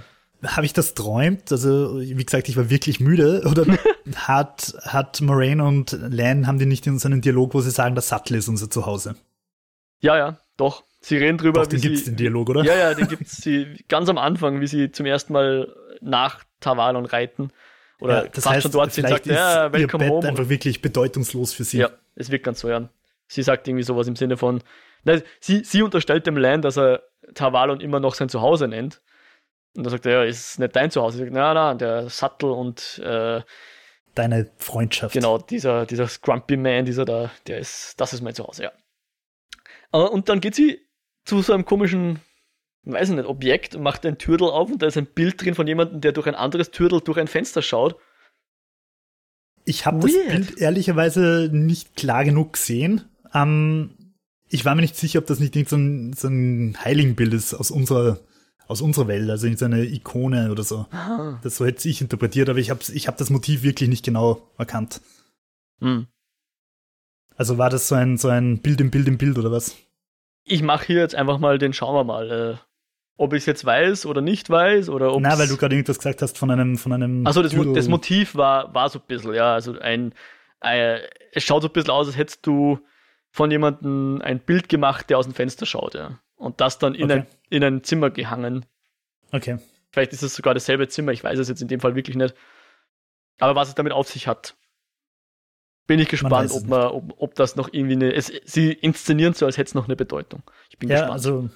habe 0.47 0.65
ich 0.65 0.73
das 0.73 0.93
träumt? 0.93 1.51
Also, 1.51 1.99
wie 1.99 2.25
gesagt, 2.25 2.49
ich 2.49 2.57
war 2.57 2.69
wirklich 2.69 2.99
müde. 2.99 3.43
Oder 3.49 3.65
hat, 4.15 4.75
hat 4.83 5.21
Moraine 5.21 5.63
und 5.63 5.97
Lan, 6.09 6.47
haben 6.47 6.59
die 6.59 6.65
nicht 6.65 6.87
in 6.87 6.99
so 6.99 7.07
einem 7.07 7.21
Dialog, 7.21 7.53
wo 7.53 7.61
sie 7.61 7.71
sagen, 7.71 7.95
das 7.95 8.09
Sattel 8.09 8.37
ist 8.37 8.47
unser 8.47 8.69
Zuhause? 8.69 9.15
Ja, 9.99 10.17
ja, 10.17 10.37
doch. 10.57 10.83
Sie 11.01 11.17
reden 11.17 11.37
drüber. 11.37 11.61
Doch, 11.61 11.67
den 11.67 11.81
gibt 11.81 11.97
es 11.97 12.05
den 12.05 12.15
Dialog, 12.15 12.49
oder? 12.49 12.63
Ja, 12.63 12.75
ja, 12.75 12.93
den 12.93 13.07
gibt 13.07 13.23
es 13.23 13.47
ganz 13.87 14.09
am 14.09 14.17
Anfang, 14.17 14.59
wie 14.59 14.67
sie 14.67 14.91
zum 14.91 15.05
ersten 15.05 15.33
Mal 15.33 15.73
nach 16.01 16.43
Tavalon 16.59 17.05
reiten. 17.05 17.51
Oder 17.99 18.23
ja, 18.23 18.29
das 18.29 18.45
heißt, 18.45 18.63
schon 18.63 18.71
dort 18.71 18.91
sind, 18.91 19.07
sagt, 19.07 19.25
ja, 19.25 19.71
welcome 19.71 20.03
ihr 20.03 20.09
Bett 20.09 20.17
home. 20.17 20.27
einfach 20.27 20.49
wirklich 20.49 20.81
bedeutungslos 20.81 21.53
für 21.53 21.63
sie. 21.63 21.77
Ja, 21.77 21.89
es 22.15 22.31
wirkt 22.31 22.45
ganz 22.45 22.59
so, 22.59 22.69
ja. 22.69 22.89
Sie 23.27 23.43
sagt 23.43 23.67
irgendwie 23.67 23.83
sowas 23.83 24.07
im 24.07 24.15
Sinne 24.15 24.37
von, 24.37 24.61
na, 25.03 25.19
sie, 25.39 25.63
sie 25.63 25.81
unterstellt 25.81 26.27
dem 26.27 26.37
Land, 26.37 26.65
dass 26.65 26.77
er 26.77 27.03
Tavalon 27.33 27.79
immer 27.79 27.99
noch 27.99 28.15
sein 28.15 28.29
Zuhause 28.29 28.67
nennt. 28.67 29.01
Und 29.75 29.83
dann 29.83 29.91
sagt 29.91 30.05
er, 30.05 30.11
ja, 30.11 30.23
ist 30.23 30.59
nicht 30.59 30.75
dein 30.75 30.91
Zuhause. 30.91 31.17
Sie 31.17 31.23
sagt, 31.23 31.33
na, 31.33 31.53
na, 31.53 31.73
der 31.73 32.09
Sattel 32.09 32.49
und 32.49 32.99
äh, 33.03 33.41
deine 34.15 34.49
Freundschaft. 34.57 35.13
Genau, 35.13 35.37
dieser, 35.37 35.85
dieser 35.85 36.07
Scrumpy 36.07 36.57
Man, 36.57 36.85
dieser 36.85 37.05
da, 37.05 37.31
der 37.47 37.59
ist, 37.59 37.99
das 37.99 38.13
ist 38.13 38.21
mein 38.21 38.33
Zuhause, 38.33 38.63
ja. 38.63 38.71
Und 39.91 40.29
dann 40.29 40.41
geht 40.41 40.55
sie 40.55 40.79
zu 41.25 41.41
so 41.41 41.53
einem 41.53 41.65
komischen, 41.65 42.19
weiß 42.83 43.09
ich 43.09 43.15
nicht, 43.15 43.27
Objekt 43.27 43.75
und 43.75 43.83
macht 43.83 44.05
ein 44.05 44.17
Türtel 44.17 44.49
auf 44.49 44.71
und 44.71 44.81
da 44.81 44.87
ist 44.87 44.97
ein 44.97 45.05
Bild 45.05 45.41
drin 45.41 45.55
von 45.55 45.67
jemandem, 45.67 46.01
der 46.01 46.11
durch 46.11 46.27
ein 46.27 46.35
anderes 46.35 46.71
Türtel 46.71 47.01
durch 47.01 47.17
ein 47.17 47.27
Fenster 47.27 47.61
schaut. 47.61 47.95
Ich 49.65 49.85
habe 49.85 49.99
das 49.99 50.11
Bild 50.11 50.57
ehrlicherweise 50.59 51.49
nicht 51.51 51.95
klar 51.95 52.23
genug 52.23 52.53
gesehen. 52.53 53.05
Ähm, 53.33 54.13
ich 54.49 54.63
war 54.63 54.75
mir 54.75 54.81
nicht 54.81 54.95
sicher, 54.95 55.19
ob 55.19 55.25
das 55.25 55.39
nicht 55.39 55.69
so 55.69 55.75
ein, 55.75 56.13
so 56.13 56.27
ein 56.27 56.77
Heiligenbild 56.83 57.33
ist 57.33 57.53
aus 57.53 57.71
unserer, 57.71 58.19
aus 58.67 58.81
unserer 58.81 59.07
Welt, 59.07 59.29
also 59.29 59.47
so 59.55 59.65
eine 59.65 59.83
Ikone 59.83 60.51
oder 60.51 60.63
so. 60.63 60.85
Aha. 60.91 61.39
Das 61.43 61.57
so 61.57 61.65
hätte 61.65 61.87
ich 61.87 62.01
interpretiert, 62.01 62.49
aber 62.49 62.59
ich 62.59 62.69
habe 62.69 62.81
ich 62.93 63.07
hab 63.07 63.17
das 63.17 63.29
Motiv 63.29 63.63
wirklich 63.63 63.89
nicht 63.89 64.05
genau 64.05 64.41
erkannt. 64.57 65.01
Hm. 65.81 66.07
Also 67.35 67.57
war 67.57 67.69
das 67.69 67.87
so 67.87 67.95
ein, 67.95 68.17
so 68.17 68.29
ein 68.29 68.59
Bild 68.59 68.81
im 68.81 68.91
Bild 68.91 69.07
im 69.07 69.17
Bild 69.17 69.37
oder 69.37 69.51
was? 69.51 69.75
ich 70.45 70.61
mache 70.61 70.85
hier 70.85 70.99
jetzt 70.99 71.15
einfach 71.15 71.39
mal 71.39 71.57
den, 71.57 71.73
schauen 71.73 71.95
wir 71.95 72.03
mal, 72.03 72.31
äh, 72.31 72.57
ob 73.17 73.33
ich 73.33 73.39
es 73.39 73.45
jetzt 73.45 73.65
weiß 73.65 74.05
oder 74.05 74.21
nicht 74.21 74.49
weiß 74.49 74.89
oder 74.89 75.13
ob. 75.13 75.21
Na, 75.21 75.37
weil 75.37 75.47
du 75.47 75.57
gerade 75.57 75.75
irgendwas 75.75 75.97
gesagt 75.97 76.21
hast 76.21 76.37
von 76.37 76.51
einem, 76.51 76.77
von 76.77 76.93
einem. 76.93 77.25
Also 77.25 77.41
das, 77.41 77.55
das 77.73 77.87
Motiv 77.87 78.35
war, 78.35 78.73
war 78.73 78.89
so 78.89 78.99
ein 78.99 79.05
bisschen, 79.07 79.33
ja, 79.33 79.53
also 79.53 79.77
ein, 79.79 80.13
äh, 80.61 80.99
es 81.31 81.43
schaut 81.43 81.63
so 81.63 81.67
ein 81.67 81.73
bisschen 81.73 81.91
aus, 81.91 82.07
als 82.07 82.17
hättest 82.17 82.45
du 82.45 82.79
von 83.31 83.51
jemandem 83.51 84.21
ein 84.23 84.39
Bild 84.39 84.69
gemacht, 84.69 85.09
der 85.09 85.17
aus 85.17 85.25
dem 85.25 85.33
Fenster 85.33 85.65
schaut, 85.65 85.95
ja. 85.95 86.19
Und 86.45 86.61
das 86.61 86.77
dann 86.77 86.93
in, 86.93 87.05
okay. 87.05 87.13
ein, 87.13 87.27
in 87.49 87.63
ein 87.63 87.83
Zimmer 87.83 88.11
gehangen. 88.11 88.65
Okay. 89.31 89.57
Vielleicht 89.91 90.13
ist 90.13 90.21
es 90.21 90.35
sogar 90.35 90.53
dasselbe 90.53 90.87
Zimmer, 90.87 91.11
ich 91.11 91.23
weiß 91.23 91.39
es 91.39 91.49
jetzt 91.49 91.61
in 91.61 91.67
dem 91.67 91.79
Fall 91.79 91.95
wirklich 91.95 92.15
nicht. 92.15 92.35
Aber 93.39 93.55
was 93.55 93.69
es 93.69 93.75
damit 93.75 93.93
auf 93.93 94.07
sich 94.07 94.27
hat, 94.27 94.55
bin 95.87 95.99
ich 95.99 96.07
gespannt, 96.07 96.51
ob, 96.51 96.67
man, 96.67 96.87
ob, 96.87 97.13
ob 97.17 97.35
das 97.35 97.55
noch 97.55 97.69
irgendwie 97.71 97.95
eine. 97.95 98.13
Es, 98.13 98.31
sie 98.45 98.71
inszenieren 98.71 99.33
so, 99.33 99.45
als 99.45 99.57
hätte 99.57 99.69
es 99.69 99.73
noch 99.73 99.85
eine 99.85 99.95
Bedeutung. 99.95 100.43
Ich 100.69 100.77
bin 100.77 100.89
ja, 100.89 100.95
gespannt. 100.95 101.13
Also, 101.13 101.49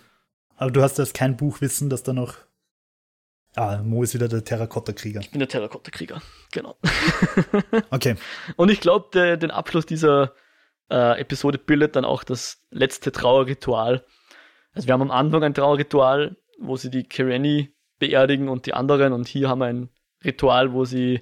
aber 0.55 0.71
du 0.71 0.81
hast 0.81 0.97
jetzt 0.97 1.13
kein 1.13 1.37
Buchwissen, 1.37 1.89
dass 1.89 2.03
da 2.03 2.13
noch. 2.13 2.35
Ah, 3.55 3.81
Mo 3.83 4.03
ist 4.03 4.13
wieder 4.13 4.27
der 4.27 4.43
Terrakotta-Krieger. 4.43 5.21
Ich 5.21 5.31
bin 5.31 5.39
der 5.39 5.47
Terrakotta-Krieger, 5.49 6.21
genau. 6.51 6.77
okay. 7.91 8.15
Und 8.55 8.69
ich 8.69 8.79
glaube, 8.79 9.37
den 9.37 9.51
Abschluss 9.51 9.85
dieser 9.87 10.33
äh, 10.89 11.19
Episode 11.19 11.57
bildet 11.57 11.95
dann 11.95 12.05
auch 12.05 12.23
das 12.23 12.63
letzte 12.69 13.11
Trauerritual. 13.11 14.05
Also 14.73 14.87
wir 14.87 14.93
haben 14.93 15.01
am 15.01 15.11
Anfang 15.11 15.43
ein 15.43 15.53
Trauerritual, 15.53 16.37
wo 16.59 16.77
sie 16.77 16.89
die 16.89 17.03
Kereni 17.03 17.73
beerdigen 17.99 18.49
und 18.49 18.65
die 18.65 18.73
anderen 18.73 19.13
und 19.13 19.27
hier 19.27 19.49
haben 19.49 19.59
wir 19.59 19.67
ein 19.67 19.89
Ritual, 20.23 20.73
wo 20.73 20.85
sie 20.85 21.21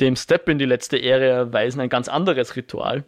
dem 0.00 0.16
Step 0.16 0.48
in 0.48 0.58
die 0.58 0.64
letzte 0.64 0.96
Ehre 0.96 1.26
erweisen, 1.26 1.80
ein 1.80 1.88
ganz 1.88 2.08
anderes 2.08 2.56
Ritual. 2.56 3.04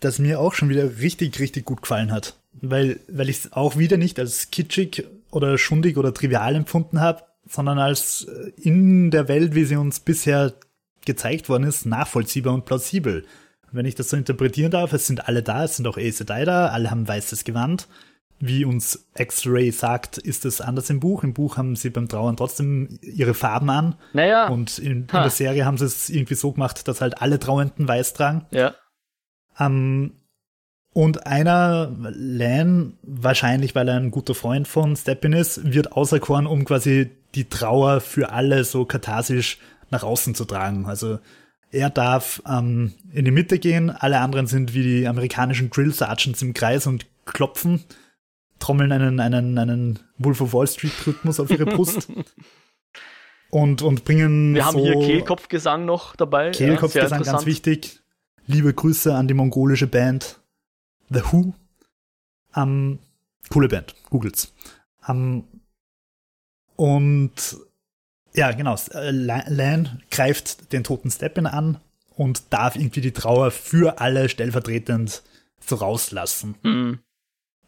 Das 0.00 0.18
mir 0.18 0.38
auch 0.38 0.54
schon 0.54 0.68
wieder 0.68 0.98
richtig, 0.98 1.40
richtig 1.40 1.64
gut 1.64 1.82
gefallen 1.82 2.12
hat. 2.12 2.36
Weil, 2.52 3.00
weil 3.08 3.28
ich 3.28 3.38
es 3.38 3.52
auch 3.52 3.76
wieder 3.76 3.96
nicht 3.96 4.20
als 4.20 4.50
kitschig 4.52 5.04
oder 5.32 5.58
schundig 5.58 5.96
oder 5.96 6.14
trivial 6.14 6.54
empfunden 6.54 7.00
habe, 7.00 7.24
sondern 7.46 7.78
als 7.78 8.24
äh, 8.24 8.52
in 8.60 9.10
der 9.10 9.26
Welt, 9.26 9.54
wie 9.56 9.64
sie 9.64 9.76
uns 9.76 9.98
bisher 9.98 10.54
gezeigt 11.04 11.48
worden 11.48 11.64
ist, 11.64 11.84
nachvollziehbar 11.84 12.54
und 12.54 12.64
plausibel. 12.64 13.26
Wenn 13.72 13.86
ich 13.86 13.96
das 13.96 14.10
so 14.10 14.16
interpretieren 14.16 14.70
darf, 14.70 14.92
es 14.92 15.08
sind 15.08 15.28
alle 15.28 15.42
da, 15.42 15.64
es 15.64 15.76
sind 15.76 15.88
auch 15.88 15.98
Aes 15.98 16.18
Sedai 16.18 16.44
da, 16.44 16.68
alle 16.68 16.92
haben 16.92 17.08
weißes 17.08 17.42
Gewand 17.42 17.88
wie 18.46 18.64
uns 18.64 19.06
X-Ray 19.16 19.70
sagt, 19.70 20.18
ist 20.18 20.44
es 20.44 20.60
anders 20.60 20.90
im 20.90 21.00
Buch. 21.00 21.24
Im 21.24 21.34
Buch 21.34 21.56
haben 21.56 21.76
sie 21.76 21.90
beim 21.90 22.08
Trauern 22.08 22.36
trotzdem 22.36 22.98
ihre 23.00 23.34
Farben 23.34 23.70
an. 23.70 23.96
Naja. 24.12 24.48
Und 24.48 24.78
in, 24.78 24.92
in 24.92 25.06
der 25.06 25.30
Serie 25.30 25.64
haben 25.64 25.78
sie 25.78 25.86
es 25.86 26.10
irgendwie 26.10 26.34
so 26.34 26.52
gemacht, 26.52 26.86
dass 26.88 27.00
halt 27.00 27.22
alle 27.22 27.38
Trauernden 27.38 27.88
weiß 27.88 28.14
tragen. 28.14 28.46
Ja. 28.50 28.74
Ähm, 29.58 30.12
und 30.92 31.26
einer, 31.26 31.90
Lan, 31.98 32.98
wahrscheinlich 33.02 33.74
weil 33.74 33.88
er 33.88 33.96
ein 33.96 34.10
guter 34.10 34.34
Freund 34.34 34.68
von 34.68 34.94
Steppin 34.94 35.32
ist, 35.32 35.72
wird 35.72 35.92
auserkoren, 35.92 36.46
um 36.46 36.64
quasi 36.64 37.10
die 37.34 37.48
Trauer 37.48 38.00
für 38.00 38.30
alle 38.30 38.64
so 38.64 38.84
katharsisch 38.84 39.58
nach 39.90 40.04
außen 40.04 40.34
zu 40.34 40.44
tragen. 40.44 40.86
Also 40.86 41.18
er 41.72 41.90
darf 41.90 42.42
ähm, 42.48 42.92
in 43.12 43.24
die 43.24 43.32
Mitte 43.32 43.58
gehen, 43.58 43.90
alle 43.90 44.20
anderen 44.20 44.46
sind 44.46 44.74
wie 44.74 44.82
die 44.82 45.08
amerikanischen 45.08 45.70
Drill 45.70 45.92
Sergeants 45.92 46.42
im 46.42 46.54
Kreis 46.54 46.86
und 46.86 47.06
klopfen 47.24 47.82
trommeln 48.64 48.92
einen, 48.92 49.20
einen, 49.20 49.58
einen 49.58 49.98
Wolf 50.16 50.40
of 50.40 50.54
Wall 50.54 50.66
Street 50.66 50.92
Rhythmus 51.06 51.38
auf 51.38 51.50
ihre 51.50 51.66
Brust. 51.66 52.08
und, 53.50 53.82
und 53.82 54.04
bringen. 54.04 54.54
Wir 54.54 54.64
haben 54.64 54.78
hier 54.78 54.94
Kehlkopfgesang 54.94 55.84
noch 55.84 56.16
dabei. 56.16 56.50
Kehlkopfgesang, 56.50 57.22
ja, 57.22 57.32
ganz 57.32 57.44
wichtig. 57.44 58.00
Liebe 58.46 58.72
Grüße 58.72 59.14
an 59.14 59.28
die 59.28 59.34
mongolische 59.34 59.86
Band 59.86 60.40
The 61.10 61.20
Who. 61.30 61.54
Um, 62.54 63.00
coole 63.50 63.68
Band, 63.68 63.94
googelt's. 64.08 64.54
Um, 65.06 65.44
und 66.76 67.58
ja, 68.34 68.52
genau, 68.52 68.76
Lan 68.92 70.02
greift 70.10 70.72
den 70.72 70.84
toten 70.84 71.10
Steppen 71.10 71.46
an 71.46 71.80
und 72.16 72.52
darf 72.52 72.76
irgendwie 72.76 73.00
die 73.02 73.12
Trauer 73.12 73.50
für 73.50 74.00
alle 74.00 74.28
stellvertretend 74.28 75.22
so 75.60 75.76
rauslassen. 75.76 76.54
Mhm. 76.62 76.98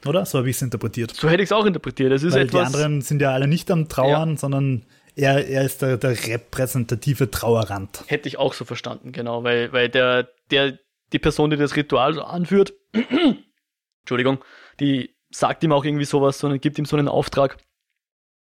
Oder? 0.05 0.24
So 0.27 0.39
habe 0.39 0.51
ich 0.51 0.56
es 0.56 0.62
interpretiert. 0.62 1.14
So 1.14 1.28
hätte 1.28 1.43
ich 1.43 1.48
es 1.48 1.52
auch 1.52 1.64
interpretiert. 1.64 2.12
Das 2.12 2.23
ist 2.23 2.35
Weil 2.35 2.43
etwas 2.43 2.70
die 2.70 2.74
anderen 2.74 3.01
sind 3.01 3.20
ja 3.23 3.32
alle 3.32 3.47
nicht 3.47 3.70
am 3.70 3.89
Trauern, 3.89 4.31
ja. 4.31 4.36
sondern 4.36 4.85
er, 5.16 5.47
er 5.48 5.64
ist 5.64 5.82
der, 5.82 5.97
der 5.97 6.10
repräsentative 6.27 7.31
Trauerrand. 7.31 8.05
Hätte 8.06 8.28
ich 8.28 8.39
auch 8.39 8.52
so 8.52 8.64
verstanden, 8.64 9.12
genau. 9.12 9.43
Weil, 9.43 9.73
weil 9.73 9.89
der, 9.89 10.28
der, 10.51 10.78
die 11.12 11.18
Person, 11.18 11.51
die 11.51 11.56
das 11.56 11.74
Ritual 11.74 12.14
so 12.14 12.23
anführt, 12.23 12.74
Entschuldigung, 14.02 14.44
die 14.78 15.16
sagt 15.31 15.64
ihm 15.64 15.73
auch 15.73 15.85
irgendwie 15.85 16.05
sowas, 16.05 16.39
sondern 16.39 16.60
gibt 16.60 16.78
ihm 16.78 16.85
so 16.85 16.97
einen 16.97 17.09
Auftrag. 17.09 17.56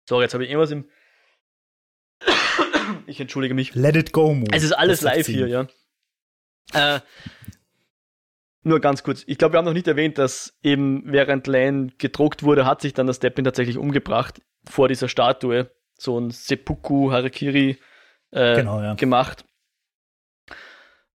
So, 0.08 0.20
jetzt 0.20 0.34
habe 0.34 0.44
ich 0.44 0.50
irgendwas 0.50 0.70
im. 0.70 0.88
ich 3.06 3.20
entschuldige 3.20 3.54
mich. 3.54 3.74
Let 3.74 3.96
it 3.96 4.12
go, 4.12 4.34
Mo. 4.34 4.46
Es 4.50 4.62
ist 4.62 4.72
alles 4.72 5.02
live 5.02 5.26
hier, 5.26 5.48
ja. 5.48 5.66
Äh, 6.72 7.00
nur 8.64 8.80
ganz 8.80 9.02
kurz. 9.02 9.24
Ich 9.26 9.38
glaube, 9.38 9.54
wir 9.54 9.58
haben 9.58 9.64
noch 9.64 9.72
nicht 9.72 9.88
erwähnt, 9.88 10.18
dass 10.18 10.58
eben 10.62 11.02
während 11.06 11.46
Lane 11.46 11.92
gedruckt 11.98 12.42
wurde, 12.42 12.66
hat 12.66 12.80
sich 12.80 12.94
dann 12.94 13.06
das 13.06 13.20
Deppin 13.20 13.44
tatsächlich 13.44 13.78
umgebracht 13.78 14.40
vor 14.64 14.88
dieser 14.88 15.08
Statue. 15.08 15.70
So 15.96 16.18
ein 16.18 16.30
Seppuku 16.30 17.12
Harakiri 17.12 17.78
äh, 18.30 18.56
genau, 18.56 18.80
ja. 18.80 18.94
gemacht. 18.94 19.44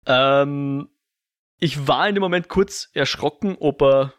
Ähm, 0.06 0.90
ich 1.60 1.88
war 1.88 2.08
in 2.08 2.16
dem 2.16 2.22
Moment 2.22 2.48
kurz 2.48 2.90
erschrocken, 2.94 3.58
ob 3.60 3.82
er 3.82 4.14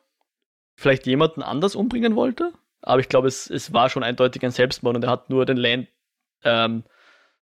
vielleicht 0.77 1.07
jemanden 1.07 1.43
anders 1.43 1.75
umbringen 1.75 2.17
wollte. 2.17 2.53
Aber 2.83 3.01
ich 3.01 3.09
glaube, 3.09 3.29
es, 3.29 3.49
es 3.49 3.73
war 3.73 3.91
schon 3.91 4.03
eindeutig 4.03 4.43
ein 4.45 4.51
Selbstmord 4.51 4.97
und 4.97 5.05
er 5.05 5.11
hat 5.11 5.31
nur 5.31 5.47
den 5.47 5.57
Lane 5.57 5.89
ähm, 6.45 6.85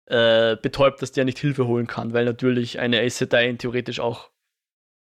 äh, 0.06 0.56
betäubt, 0.57 1.02
dass 1.02 1.11
der 1.11 1.26
nicht 1.26 1.39
Hilfe 1.39 1.68
holen 1.68 1.88
kann, 1.88 2.14
weil 2.14 2.26
natürlich 2.26 2.80
eine 2.80 3.07
Sedai 3.10 3.53
theoretisch 3.53 3.99
auch 3.99 4.30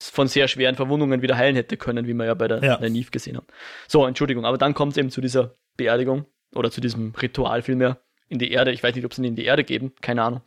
von 0.01 0.29
sehr 0.29 0.49
schweren 0.49 0.75
Verwundungen 0.75 1.23
wieder 1.23 1.37
heilen 1.37 1.57
hätte 1.57 1.77
können, 1.77 2.07
wie 2.07 2.15
wir 2.15 2.27
ja 2.27 2.35
bei 2.35 2.49
der, 2.49 2.63
ja. 2.63 2.79
Neve 2.79 3.11
gesehen 3.11 3.37
haben. 3.37 3.47
So, 3.89 4.07
Entschuldigung, 4.07 4.45
aber 4.45 4.59
dann 4.59 4.75
kommt 4.75 4.93
es 4.93 4.99
eben 4.99 5.11
zu 5.11 5.21
dieser 5.21 5.57
Beerdigung 5.77 6.27
oder 6.55 6.71
zu 6.71 6.81
diesem 6.81 7.15
Ritual 7.15 7.63
vielmehr 7.63 7.99
in 8.29 8.39
die 8.39 8.51
Erde. 8.51 8.73
Ich 8.73 8.83
weiß 8.83 8.95
nicht, 8.95 9.05
ob 9.05 9.15
sie 9.15 9.23
ihn 9.23 9.29
in 9.29 9.37
die 9.37 9.45
Erde 9.45 9.65
geben, 9.65 9.95
keine 10.01 10.23
Ahnung. 10.23 10.43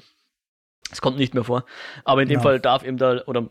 Es 0.92 1.02
kommt 1.02 1.18
nicht 1.18 1.34
mehr 1.34 1.44
vor. 1.44 1.66
Aber 2.04 2.22
in 2.22 2.28
dem 2.28 2.40
genau. 2.40 2.44
Fall 2.44 2.60
darf 2.60 2.84
eben 2.84 2.98
der, 2.98 3.28
oder 3.28 3.48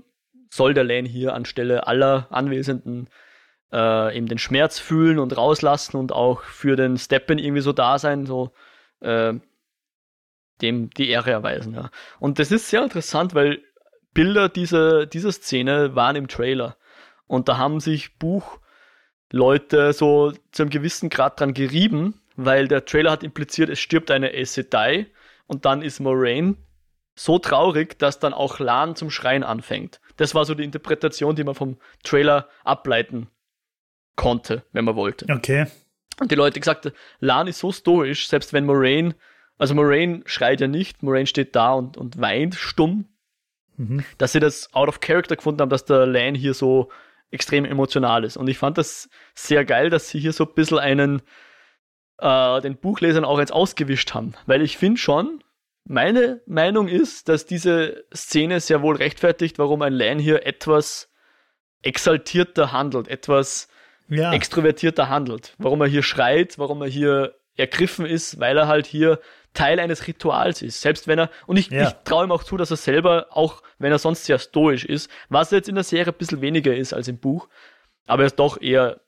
soll 0.51 0.75
der 0.75 0.85
Lane 0.85 1.09
hier 1.09 1.35
anstelle 1.35 1.87
aller 1.87 2.27
Anwesenden 2.31 3.09
äh, 3.73 4.17
eben 4.17 4.27
den 4.27 4.39
Schmerz 4.39 4.79
fühlen 4.79 5.19
und 5.19 5.37
rauslassen 5.37 5.97
und 5.97 6.13
auch 6.13 6.43
für 6.43 6.77
den 6.77 6.97
Steppen 6.97 7.39
irgendwie 7.39 7.63
so 7.63 7.73
da 7.73 7.99
sein, 7.99 8.27
so 8.27 8.53
äh, 9.01 9.35
dem 10.63 10.91
die 10.91 11.09
Ehre 11.09 11.31
erweisen. 11.31 11.75
Ja. 11.75 11.91
Und 12.19 12.39
das 12.39 12.51
ist 12.51 12.69
sehr 12.69 12.83
interessant, 12.83 13.35
weil 13.35 13.63
Bilder 14.19 14.49
dieser, 14.49 15.07
dieser 15.07 15.31
Szene 15.31 15.95
waren 15.95 16.17
im 16.17 16.27
Trailer. 16.27 16.77
Und 17.29 17.49
da 17.49 17.57
haben 17.57 17.79
sich 17.79 18.19
Buchleute 18.19 19.93
so 19.93 20.33
zu 20.51 20.63
einem 20.63 20.71
gewissen 20.71 21.09
Grad 21.09 21.39
dran 21.39 21.55
gerieben, 21.55 22.21
weil 22.35 22.67
der 22.67 22.85
Trailer 22.85 23.13
hat 23.13 23.23
impliziert, 23.23 23.71
es 23.71 23.79
stirbt 23.79 24.11
eine 24.11 24.31
Aes 24.31 24.55
Sedai 24.55 25.07
und 25.47 25.67
dann 25.67 25.83
ist 25.83 26.01
Moraine 26.01 26.57
so 27.15 27.39
traurig, 27.39 27.97
dass 28.01 28.19
dann 28.19 28.35
auch 28.35 28.59
Lan 28.59 28.97
zum 28.97 29.09
Schreien 29.09 29.45
anfängt. 29.45 30.01
Das 30.17 30.35
war 30.35 30.45
so 30.45 30.57
die 30.57 30.65
Interpretation, 30.65 31.37
die 31.37 31.45
man 31.45 31.55
vom 31.55 31.77
Trailer 32.03 32.49
ableiten 32.65 33.29
konnte, 34.17 34.65
wenn 34.73 34.85
man 34.85 34.97
wollte. 34.97 35.33
Okay. 35.33 35.67
Und 36.19 36.33
die 36.33 36.35
Leute 36.35 36.59
gesagt, 36.59 36.91
Lan 37.21 37.47
ist 37.47 37.61
so 37.61 37.71
stoisch, 37.71 38.27
selbst 38.27 38.53
wenn 38.53 38.67
Moraine, 38.67 39.15
also 39.59 39.77
Moraine 39.77 40.23
schreit 40.27 40.61
ja 40.61 40.67
nicht, 40.67 41.05
Moraine 41.05 41.29
steht 41.29 41.55
da 41.55 41.75
und, 41.75 41.97
und 41.97 42.21
weint 42.21 42.57
stumm, 42.57 43.05
mhm. 43.79 44.05
dass 44.19 44.33
sie 44.33 44.41
das 44.41 44.73
out 44.75 44.89
of 44.89 45.01
character 45.01 45.37
gefunden 45.37 45.63
haben, 45.63 45.71
dass 45.71 45.87
der 45.87 46.07
Lan 46.07 46.35
hier 46.35 46.53
so 46.53 46.91
extrem 47.31 47.65
emotional 47.65 48.25
ist. 48.25 48.37
Und 48.37 48.49
ich 48.49 48.59
fand 48.59 48.79
das 48.79 49.09
sehr 49.35 49.65
geil, 49.65 49.91
dass 49.91 50.09
sie 50.09 50.19
hier 50.19 50.33
so 50.33 50.45
ein 50.45 50.55
bisschen 50.55 50.79
einen, 50.79 51.23
äh, 52.19 52.61
den 52.61 52.77
Buchlesern 52.77 53.25
auch 53.25 53.39
jetzt 53.39 53.53
ausgewischt 53.53 54.15
haben. 54.15 54.35
Weil 54.47 54.63
ich 54.63 54.79
finde 54.79 55.01
schon, 55.01 55.43
meine 55.85 56.43
Meinung 56.47 56.89
ist, 56.89 57.29
dass 57.29 57.47
diese 57.47 58.05
Szene 58.15 58.61
sehr 58.61 58.83
wohl 58.83 58.97
rechtfertigt, 58.97 59.59
warum 59.59 59.83
ein 59.83 59.93
Lan 59.93 60.19
hier 60.19 60.47
etwas 60.47 61.11
exaltierter 61.83 62.73
handelt, 62.73 63.09
etwas 63.09 63.69
ja. 64.09 64.33
extrovertierter 64.33 65.09
handelt. 65.09 65.55
Warum 65.59 65.81
er 65.81 65.87
hier 65.87 66.03
schreit, 66.03 66.59
warum 66.59 66.83
er 66.83 66.89
hier 66.89 67.35
ergriffen 67.57 68.07
ist, 68.07 68.41
weil 68.41 68.57
er 68.57 68.69
halt 68.69 68.87
hier 68.87 69.21
Teil 69.55 69.81
eines 69.81 70.07
Rituals 70.07 70.63
ist. 70.63 70.81
Selbst 70.81 71.09
wenn 71.09 71.19
er, 71.19 71.31
und 71.47 71.57
ich, 71.57 71.71
ja. 71.71 71.89
ich 71.89 71.95
traue 72.05 72.25
ihm 72.25 72.33
auch 72.33 72.45
zu, 72.45 72.57
dass 72.57 72.71
er 72.71 72.77
selber, 72.77 73.29
auch 73.31 73.63
wenn 73.79 73.93
er 73.93 73.99
sonst 73.99 74.25
sehr 74.25 74.39
stoisch 74.39 74.85
ist, 74.85 75.11
was 75.29 75.51
jetzt 75.51 75.69
in 75.69 75.75
der 75.75 75.85
Serie 75.85 76.13
ein 76.13 76.19
bisschen 76.19 76.41
weniger 76.41 76.75
ist 76.75 76.93
als 76.93 77.09
im 77.09 77.19
Buch, 77.19 77.49
aber 78.07 78.23
er 78.23 78.27
ist 78.27 78.39
doch 78.39 78.61
eher, 78.61 79.01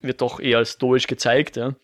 wird 0.00 0.20
doch 0.20 0.40
eher 0.40 0.58
als 0.58 0.72
stoisch 0.72 1.06
gezeigt, 1.06 1.56
ja. 1.56 1.74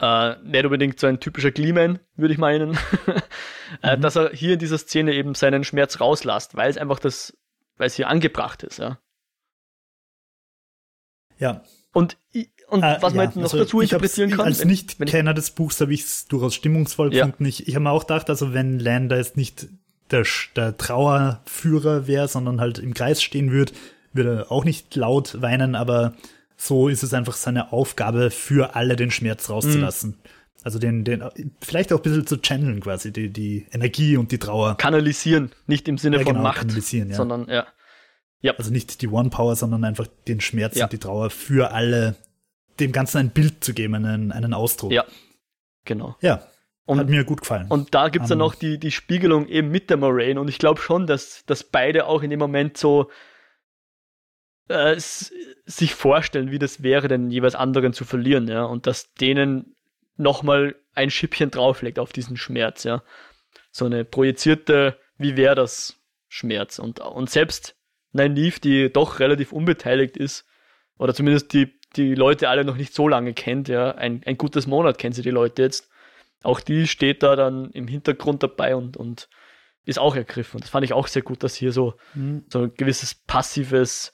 Äh, 0.00 0.36
nicht 0.42 0.64
unbedingt 0.64 0.98
so 0.98 1.06
ein 1.06 1.20
typischer 1.20 1.52
Gleeman, 1.52 2.00
würde 2.16 2.34
ich 2.34 2.38
meinen. 2.38 2.76
äh, 3.82 3.96
mhm. 3.96 4.00
Dass 4.00 4.16
er 4.16 4.30
hier 4.30 4.54
in 4.54 4.58
dieser 4.58 4.78
Szene 4.78 5.14
eben 5.14 5.34
seinen 5.34 5.62
Schmerz 5.62 6.00
rauslässt, 6.00 6.56
weil 6.56 6.68
es 6.68 6.76
einfach 6.76 6.98
das, 6.98 7.36
weil 7.76 7.86
es 7.86 7.94
hier 7.94 8.08
angebracht 8.08 8.64
ist, 8.64 8.78
ja. 8.78 8.98
Ja. 11.38 11.62
Und, 11.92 12.16
und 12.68 12.82
äh, 12.82 12.96
was 13.00 13.14
man 13.14 13.30
ja, 13.30 13.36
noch 13.36 13.44
also 13.44 13.58
dazu 13.58 13.80
interpretieren 13.80 14.30
kann. 14.30 14.46
Als 14.46 14.64
Nicht-Kenner 14.64 15.34
des 15.34 15.50
Buchs 15.50 15.80
habe 15.80 15.94
ich 15.94 16.02
es 16.02 16.26
durchaus 16.26 16.54
stimmungsvoll 16.54 17.14
ja. 17.14 17.26
gefunden. 17.26 17.46
Ich, 17.46 17.68
ich 17.68 17.74
habe 17.74 17.84
mir 17.84 17.90
auch 17.90 18.06
gedacht, 18.06 18.30
also 18.30 18.52
wenn 18.54 18.78
Lander 18.78 19.16
jetzt 19.16 19.36
nicht 19.36 19.66
der, 20.10 20.24
der 20.56 20.76
Trauerführer 20.76 22.06
wäre, 22.06 22.28
sondern 22.28 22.60
halt 22.60 22.78
im 22.78 22.94
Kreis 22.94 23.22
stehen 23.22 23.50
würde, 23.50 23.72
würde 24.12 24.36
er 24.36 24.52
auch 24.52 24.64
nicht 24.64 24.94
laut 24.96 25.40
weinen, 25.42 25.74
aber 25.74 26.14
so 26.56 26.88
ist 26.88 27.02
es 27.02 27.12
einfach 27.14 27.34
seine 27.34 27.72
Aufgabe, 27.72 28.30
für 28.30 28.76
alle 28.76 28.96
den 28.96 29.10
Schmerz 29.10 29.50
rauszulassen. 29.50 30.10
Mhm. 30.10 30.30
Also 30.62 30.78
den, 30.78 31.04
den, 31.04 31.22
vielleicht 31.60 31.92
auch 31.92 31.98
ein 31.98 32.02
bisschen 32.02 32.26
zu 32.26 32.40
channeln 32.40 32.80
quasi, 32.80 33.12
die, 33.12 33.28
die 33.28 33.66
Energie 33.70 34.16
und 34.16 34.32
die 34.32 34.38
Trauer. 34.38 34.76
Kanalisieren, 34.78 35.52
nicht 35.66 35.88
im 35.88 35.98
Sinne 35.98 36.18
ja, 36.18 36.22
von 36.22 36.34
genau, 36.34 36.42
Macht, 36.42 36.92
ja. 36.92 37.14
sondern 37.14 37.46
ja. 37.48 37.66
Ja. 38.40 38.54
Also 38.56 38.70
nicht 38.70 39.02
die 39.02 39.08
One 39.08 39.30
Power, 39.30 39.56
sondern 39.56 39.84
einfach 39.84 40.06
den 40.28 40.40
Schmerz 40.40 40.76
ja. 40.76 40.84
und 40.84 40.92
die 40.92 40.98
Trauer 40.98 41.30
für 41.30 41.72
alle, 41.72 42.14
dem 42.80 42.92
Ganzen 42.92 43.18
ein 43.18 43.30
Bild 43.30 43.64
zu 43.64 43.74
geben, 43.74 43.94
einen, 43.94 44.32
einen 44.32 44.54
Ausdruck. 44.54 44.92
Ja, 44.92 45.04
genau. 45.84 46.16
Ja, 46.20 46.46
und, 46.86 46.98
hat 46.98 47.08
mir 47.08 47.24
gut 47.24 47.40
gefallen. 47.40 47.66
Und 47.68 47.94
da 47.94 48.08
gibt's 48.08 48.26
um, 48.26 48.30
dann 48.30 48.38
noch 48.38 48.54
die, 48.54 48.78
die 48.78 48.90
Spiegelung 48.90 49.46
eben 49.48 49.70
mit 49.70 49.90
der 49.90 49.96
Moraine 49.96 50.40
und 50.40 50.48
ich 50.48 50.58
glaube 50.58 50.80
schon, 50.80 51.06
dass, 51.06 51.44
dass 51.46 51.64
beide 51.64 52.06
auch 52.06 52.22
in 52.22 52.30
dem 52.30 52.38
Moment 52.38 52.76
so 52.76 53.10
äh, 54.68 54.96
sich 54.98 55.94
vorstellen, 55.94 56.50
wie 56.50 56.58
das 56.58 56.82
wäre, 56.82 57.08
den 57.08 57.30
jeweils 57.30 57.54
anderen 57.54 57.92
zu 57.92 58.04
verlieren, 58.04 58.48
ja, 58.48 58.64
und 58.64 58.86
dass 58.86 59.14
denen 59.14 59.76
nochmal 60.16 60.76
ein 60.94 61.10
Schippchen 61.10 61.50
drauflegt 61.50 61.98
auf 61.98 62.12
diesen 62.12 62.36
Schmerz, 62.36 62.84
ja. 62.84 63.02
So 63.70 63.86
eine 63.86 64.04
projizierte, 64.04 64.98
wie 65.18 65.36
wäre 65.36 65.54
das 65.54 65.96
Schmerz 66.28 66.78
und, 66.78 67.00
und 67.00 67.30
selbst 67.30 67.76
Nynaeve, 68.12 68.60
die 68.60 68.92
doch 68.92 69.18
relativ 69.20 69.52
unbeteiligt 69.52 70.16
ist, 70.16 70.46
oder 70.98 71.14
zumindest 71.14 71.52
die, 71.52 71.78
die 71.96 72.14
Leute 72.14 72.48
alle 72.48 72.64
noch 72.64 72.76
nicht 72.76 72.94
so 72.94 73.08
lange 73.08 73.34
kennt, 73.34 73.68
ja, 73.68 73.92
ein, 73.92 74.22
ein 74.24 74.38
gutes 74.38 74.66
Monat 74.66 74.98
kennen 74.98 75.12
sie 75.12 75.22
die 75.22 75.30
Leute 75.30 75.62
jetzt. 75.62 75.88
Auch 76.42 76.60
die 76.60 76.86
steht 76.86 77.22
da 77.22 77.36
dann 77.36 77.70
im 77.70 77.88
Hintergrund 77.88 78.42
dabei 78.42 78.76
und, 78.76 78.96
und 78.96 79.28
ist 79.86 79.98
auch 79.98 80.16
ergriffen. 80.16 80.60
Das 80.60 80.70
fand 80.70 80.84
ich 80.84 80.92
auch 80.92 81.06
sehr 81.06 81.22
gut, 81.22 81.42
dass 81.42 81.54
hier 81.54 81.72
so, 81.72 81.94
mhm. 82.14 82.44
so 82.48 82.62
ein 82.64 82.74
gewisses 82.74 83.14
passives 83.14 84.12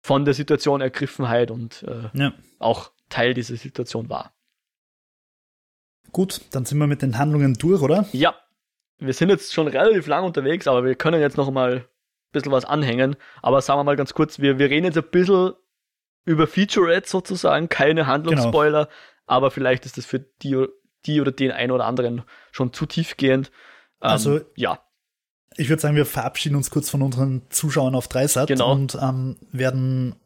von 0.00 0.24
der 0.24 0.34
Situation 0.34 0.80
Ergriffenheit 0.80 1.50
und 1.50 1.82
äh, 1.84 2.10
ja. 2.12 2.34
auch 2.58 2.92
Teil 3.08 3.34
dieser 3.34 3.56
Situation 3.56 4.08
war. 4.08 4.34
Gut, 6.12 6.42
dann 6.52 6.64
sind 6.64 6.78
wir 6.78 6.86
mit 6.86 7.02
den 7.02 7.18
Handlungen 7.18 7.54
durch, 7.54 7.80
oder? 7.82 8.06
Ja. 8.12 8.34
Wir 8.98 9.12
sind 9.12 9.30
jetzt 9.30 9.52
schon 9.52 9.66
relativ 9.66 10.06
lang 10.06 10.24
unterwegs, 10.24 10.68
aber 10.68 10.84
wir 10.84 10.94
können 10.94 11.20
jetzt 11.20 11.36
noch 11.36 11.50
mal 11.50 11.88
bisschen 12.34 12.52
was 12.52 12.66
anhängen. 12.66 13.16
Aber 13.40 13.62
sagen 13.62 13.78
wir 13.80 13.84
mal 13.84 13.96
ganz 13.96 14.12
kurz, 14.12 14.38
wir, 14.38 14.58
wir 14.58 14.68
reden 14.68 14.84
jetzt 14.84 14.98
ein 14.98 15.10
bisschen 15.10 15.54
über 16.24 16.46
Featurettes 16.46 17.10
sozusagen, 17.10 17.68
keine 17.68 18.06
Handlungsspoiler, 18.06 18.86
genau. 18.86 18.96
aber 19.26 19.50
vielleicht 19.50 19.86
ist 19.86 19.98
das 19.98 20.06
für 20.06 20.20
die, 20.20 20.66
die 21.06 21.20
oder 21.20 21.32
den 21.32 21.50
einen 21.50 21.72
oder 21.72 21.86
anderen 21.86 22.22
schon 22.50 22.72
zu 22.72 22.86
tiefgehend. 22.86 23.48
Ähm, 24.02 24.10
also, 24.10 24.40
ja. 24.56 24.80
Ich 25.56 25.68
würde 25.68 25.80
sagen, 25.80 25.96
wir 25.96 26.06
verabschieden 26.06 26.56
uns 26.56 26.70
kurz 26.70 26.90
von 26.90 27.02
unseren 27.02 27.42
Zuschauern 27.50 27.94
auf 27.94 28.08
Dreisat 28.08 28.48
genau. 28.48 28.72
und 28.72 28.98
ähm, 29.00 29.36
werden 29.52 30.16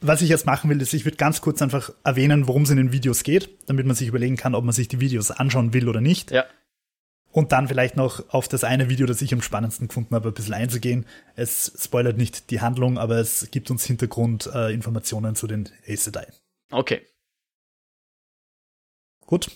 was 0.00 0.22
ich 0.22 0.30
jetzt 0.30 0.46
machen 0.46 0.70
will, 0.70 0.80
ist, 0.80 0.94
ich 0.94 1.04
würde 1.04 1.18
ganz 1.18 1.40
kurz 1.40 1.60
einfach 1.60 1.92
erwähnen, 2.04 2.48
worum 2.48 2.62
es 2.62 2.70
in 2.70 2.78
den 2.78 2.92
Videos 2.92 3.22
geht, 3.22 3.50
damit 3.68 3.86
man 3.86 3.94
sich 3.94 4.08
überlegen 4.08 4.36
kann, 4.36 4.54
ob 4.54 4.64
man 4.64 4.72
sich 4.72 4.88
die 4.88 5.00
Videos 5.00 5.30
anschauen 5.30 5.74
will 5.74 5.88
oder 5.88 6.00
nicht. 6.00 6.30
Ja. 6.30 6.46
Und 7.32 7.52
dann 7.52 7.68
vielleicht 7.68 7.96
noch 7.96 8.28
auf 8.30 8.48
das 8.48 8.64
eine 8.64 8.88
Video, 8.88 9.06
das 9.06 9.22
ich 9.22 9.32
am 9.32 9.42
spannendsten 9.42 9.86
gefunden 9.86 10.14
habe, 10.14 10.28
ein 10.28 10.34
bisschen 10.34 10.54
einzugehen. 10.54 11.06
Es 11.36 11.72
spoilert 11.78 12.16
nicht 12.16 12.50
die 12.50 12.60
Handlung, 12.60 12.98
aber 12.98 13.18
es 13.18 13.50
gibt 13.52 13.70
uns 13.70 13.84
Hintergrundinformationen 13.84 15.32
äh, 15.32 15.34
zu 15.34 15.46
den 15.46 15.68
Ace 15.86 16.04
Sedai. 16.04 16.26
Okay. 16.72 17.06
Gut. 19.26 19.50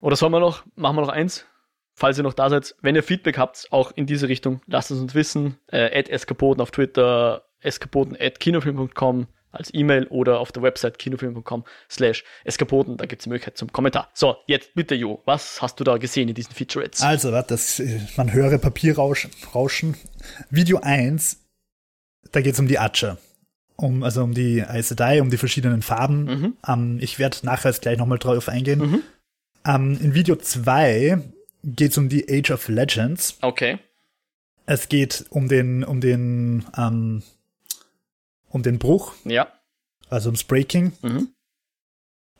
Oder 0.00 0.16
sollen 0.16 0.32
wir 0.32 0.40
noch, 0.40 0.64
machen 0.74 0.96
wir 0.96 1.02
noch 1.02 1.08
eins? 1.08 1.46
Falls 1.94 2.18
ihr 2.18 2.24
noch 2.24 2.34
da 2.34 2.50
seid, 2.50 2.76
wenn 2.82 2.94
ihr 2.94 3.02
Feedback 3.02 3.38
habt, 3.38 3.68
auch 3.70 3.90
in 3.92 4.04
diese 4.04 4.28
Richtung, 4.28 4.60
lasst 4.66 4.90
es 4.90 5.00
uns 5.00 5.14
wissen. 5.14 5.58
Äh, 5.68 6.04
Eskapoden 6.10 6.60
auf 6.60 6.70
Twitter, 6.70 7.46
eskapoden 7.60 8.14
at 8.20 8.38
kinofilm.com 8.38 9.26
als 9.56 9.72
E-Mail 9.72 10.06
oder 10.08 10.40
auf 10.40 10.52
der 10.52 10.62
Website 10.62 10.98
kinofilm.com 10.98 11.64
slash 11.90 12.24
eskapoden. 12.44 12.96
Da 12.96 13.06
gibt 13.06 13.20
es 13.20 13.24
die 13.24 13.30
Möglichkeit 13.30 13.56
zum 13.56 13.72
Kommentar. 13.72 14.10
So, 14.14 14.36
jetzt 14.46 14.74
bitte 14.74 14.94
Jo, 14.94 15.22
was 15.24 15.60
hast 15.62 15.80
du 15.80 15.84
da 15.84 15.96
gesehen 15.96 16.28
in 16.28 16.34
diesen 16.34 16.52
Featurettes? 16.52 17.02
Also, 17.02 17.30
das, 17.30 17.82
man 18.16 18.32
höre 18.32 18.58
Papierrauschen. 18.58 19.30
Rauschen. 19.54 19.96
Video 20.50 20.80
1, 20.80 21.38
da 22.32 22.40
geht 22.40 22.54
es 22.54 22.60
um 22.60 22.68
die 22.68 22.78
Atscher. 22.78 23.18
Um, 23.78 24.02
also 24.02 24.22
um 24.22 24.32
die 24.32 24.62
Aes 24.62 24.88
Sedai, 24.88 25.20
um 25.20 25.28
die 25.28 25.36
verschiedenen 25.36 25.82
Farben. 25.82 26.24
Mhm. 26.24 26.56
Um, 26.66 26.98
ich 26.98 27.18
werde 27.18 27.38
nachher 27.42 27.70
jetzt 27.70 27.82
gleich 27.82 27.98
nochmal 27.98 28.18
drauf 28.18 28.48
eingehen. 28.48 28.78
Mhm. 28.78 29.02
Um, 29.66 30.00
in 30.00 30.14
Video 30.14 30.36
2 30.36 31.18
geht 31.62 31.90
es 31.90 31.98
um 31.98 32.08
die 32.08 32.26
Age 32.30 32.52
of 32.52 32.68
Legends. 32.68 33.36
Okay. 33.42 33.78
Es 34.64 34.88
geht 34.88 35.26
um 35.30 35.48
den, 35.48 35.84
um 35.84 36.00
den, 36.00 36.64
ähm, 36.76 37.22
um 38.56 38.62
den 38.62 38.78
Bruch. 38.78 39.14
Ja. 39.24 39.52
Also 40.10 40.28
ums 40.28 40.44
Breaking. 40.44 40.92
Mhm. 41.02 41.28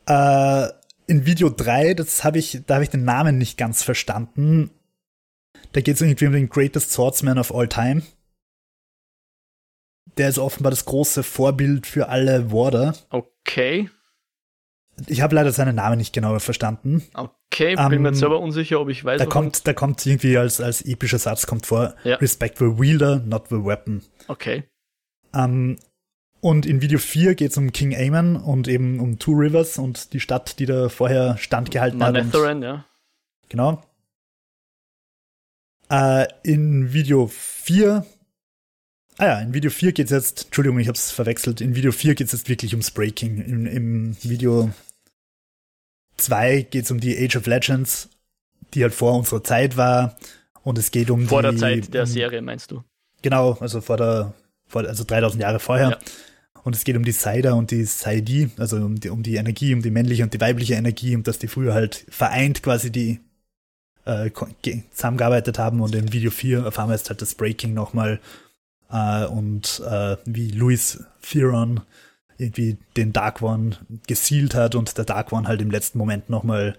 Äh, 0.05 0.67
in 1.07 1.25
Video 1.25 1.49
3, 1.49 1.93
das 1.93 2.23
habe 2.23 2.37
ich, 2.37 2.63
da 2.65 2.75
habe 2.75 2.83
ich 2.83 2.89
den 2.89 3.05
Namen 3.05 3.37
nicht 3.37 3.57
ganz 3.57 3.83
verstanden. 3.83 4.71
Da 5.71 5.81
geht 5.81 5.95
es 5.95 6.01
irgendwie 6.01 6.27
um 6.27 6.33
den 6.33 6.49
Greatest 6.49 6.91
Swordsman 6.91 7.39
of 7.39 7.53
All 7.53 7.67
Time. 7.67 8.03
Der 10.17 10.29
ist 10.29 10.39
offenbar 10.39 10.71
das 10.71 10.85
große 10.85 11.23
Vorbild 11.23 11.85
für 11.85 12.09
alle 12.09 12.51
Warder. 12.51 12.95
Okay. 13.09 13.89
Ich 15.05 15.21
habe 15.21 15.35
leider 15.35 15.51
seinen 15.51 15.75
Namen 15.75 15.99
nicht 15.99 16.13
genauer 16.13 16.39
verstanden. 16.39 17.03
Okay, 17.13 17.75
bin 17.75 17.85
um, 17.85 18.01
mir 18.01 18.09
jetzt 18.09 18.15
ähm, 18.17 18.21
selber 18.21 18.39
unsicher, 18.39 18.81
ob 18.81 18.89
ich 18.89 19.05
weiß. 19.05 19.19
Da 19.19 19.27
kommt, 19.27 19.67
da 19.67 19.73
kommt 19.73 20.03
irgendwie 20.05 20.37
als, 20.37 20.59
als 20.59 20.81
epischer 20.81 21.19
Satz 21.19 21.45
kommt 21.45 21.67
vor, 21.67 21.93
ja. 22.03 22.15
Respect 22.15 22.57
the 22.57 22.79
wielder, 22.79 23.19
not 23.19 23.49
the 23.49 23.63
weapon. 23.63 24.01
Okay. 24.27 24.63
Ähm, 25.35 25.77
und 26.47 26.65
in 26.65 26.81
Video 26.81 26.97
4 26.97 27.35
geht 27.35 27.51
es 27.51 27.57
um 27.57 27.73
King 27.73 27.93
Aemon 27.93 28.37
und 28.37 28.69
eben 28.69 29.01
um 29.01 29.19
Two 29.19 29.33
Rivers 29.33 29.77
und 29.77 30.13
die 30.13 30.21
Stadt, 30.21 30.59
die 30.59 30.65
da 30.65 30.87
vorher 30.87 31.37
standgehalten 31.37 32.01
hat. 32.01 32.13
Manetheren, 32.13 32.63
ja. 32.63 32.85
Genau. 33.49 33.83
Äh, 35.89 36.27
in 36.43 36.93
Video 36.93 37.27
4 37.27 38.05
Ah 39.17 39.25
ja, 39.25 39.39
in 39.41 39.53
Video 39.53 39.69
4 39.69 39.91
geht 39.91 40.05
es 40.05 40.11
jetzt, 40.11 40.45
Entschuldigung, 40.45 40.79
ich 40.79 40.87
habe 40.87 40.95
es 40.95 41.11
verwechselt, 41.11 41.59
in 41.59 41.75
Video 41.75 41.91
4 41.91 42.15
geht 42.15 42.27
es 42.27 42.33
jetzt 42.33 42.47
wirklich 42.47 42.71
ums 42.71 42.91
Breaking. 42.91 43.41
Im, 43.41 43.65
im 43.65 44.17
Video 44.23 44.69
2 46.15 46.61
geht 46.61 46.85
es 46.85 46.91
um 46.91 47.01
die 47.01 47.17
Age 47.17 47.35
of 47.35 47.47
Legends, 47.47 48.09
die 48.73 48.83
halt 48.83 48.93
vor 48.93 49.17
unserer 49.17 49.43
Zeit 49.43 49.75
war. 49.75 50.15
Und 50.63 50.77
es 50.77 50.91
geht 50.91 51.09
um 51.09 51.27
vor 51.27 51.41
die, 51.41 51.49
der 51.49 51.57
Zeit 51.57 51.93
der 51.93 52.05
Serie, 52.05 52.41
meinst 52.41 52.71
du? 52.71 52.83
Genau, 53.21 53.57
also 53.59 53.81
vor 53.81 53.97
der, 53.97 54.33
vor, 54.65 54.85
also 54.85 55.03
3000 55.03 55.41
Jahre 55.41 55.59
vorher. 55.59 55.89
Ja. 55.89 55.97
Und 56.67 56.75
es 56.75 56.83
geht 56.83 56.97
um 56.97 57.05
die 57.05 57.13
Saida 57.13 57.53
und 57.53 57.71
die 57.71 57.85
Saidi, 57.85 58.49
also 58.57 58.75
um 58.75 58.99
die, 58.99 59.07
um 59.07 59.23
die 59.23 59.35
Energie, 59.35 59.73
um 59.73 59.81
die 59.81 59.89
männliche 59.89 60.23
und 60.23 60.33
die 60.33 60.41
weibliche 60.41 60.73
Energie 60.73 61.15
und 61.15 61.25
dass 61.25 61.39
die 61.39 61.47
früher 61.47 61.73
halt 61.73 62.05
vereint 62.09 62.61
quasi 62.61 62.91
die 62.91 63.21
äh, 64.03 64.29
zusammengearbeitet 64.91 65.59
haben. 65.59 65.79
Und 65.79 65.95
in 65.95 66.11
Video 66.11 66.29
4 66.29 66.65
erfahren 66.65 66.89
wir 66.89 66.95
jetzt 66.95 67.09
halt 67.09 67.21
das 67.21 67.35
Breaking 67.35 67.73
nochmal 67.73 68.19
äh, 68.91 69.23
und 69.27 69.81
äh, 69.89 70.17
wie 70.25 70.51
Louis 70.51 71.05
Theron 71.21 71.79
irgendwie 72.37 72.77
den 72.97 73.13
Dark 73.13 73.41
One 73.41 73.77
gesealt 74.05 74.53
hat 74.53 74.75
und 74.75 74.97
der 74.97 75.05
Dark 75.05 75.31
One 75.31 75.47
halt 75.47 75.61
im 75.61 75.71
letzten 75.71 75.97
Moment 75.97 76.29
nochmal 76.29 76.75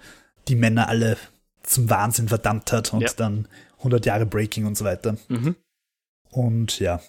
die 0.48 0.56
Männer 0.56 0.90
alle 0.90 1.16
zum 1.62 1.88
Wahnsinn 1.88 2.28
verdammt 2.28 2.72
hat 2.72 2.92
und 2.92 3.00
ja. 3.00 3.10
dann 3.16 3.48
100 3.78 4.04
Jahre 4.04 4.26
Breaking 4.26 4.66
und 4.66 4.76
so 4.76 4.84
weiter. 4.84 5.16
Mhm. 5.28 5.56
Und 6.30 6.78
ja. 6.78 7.00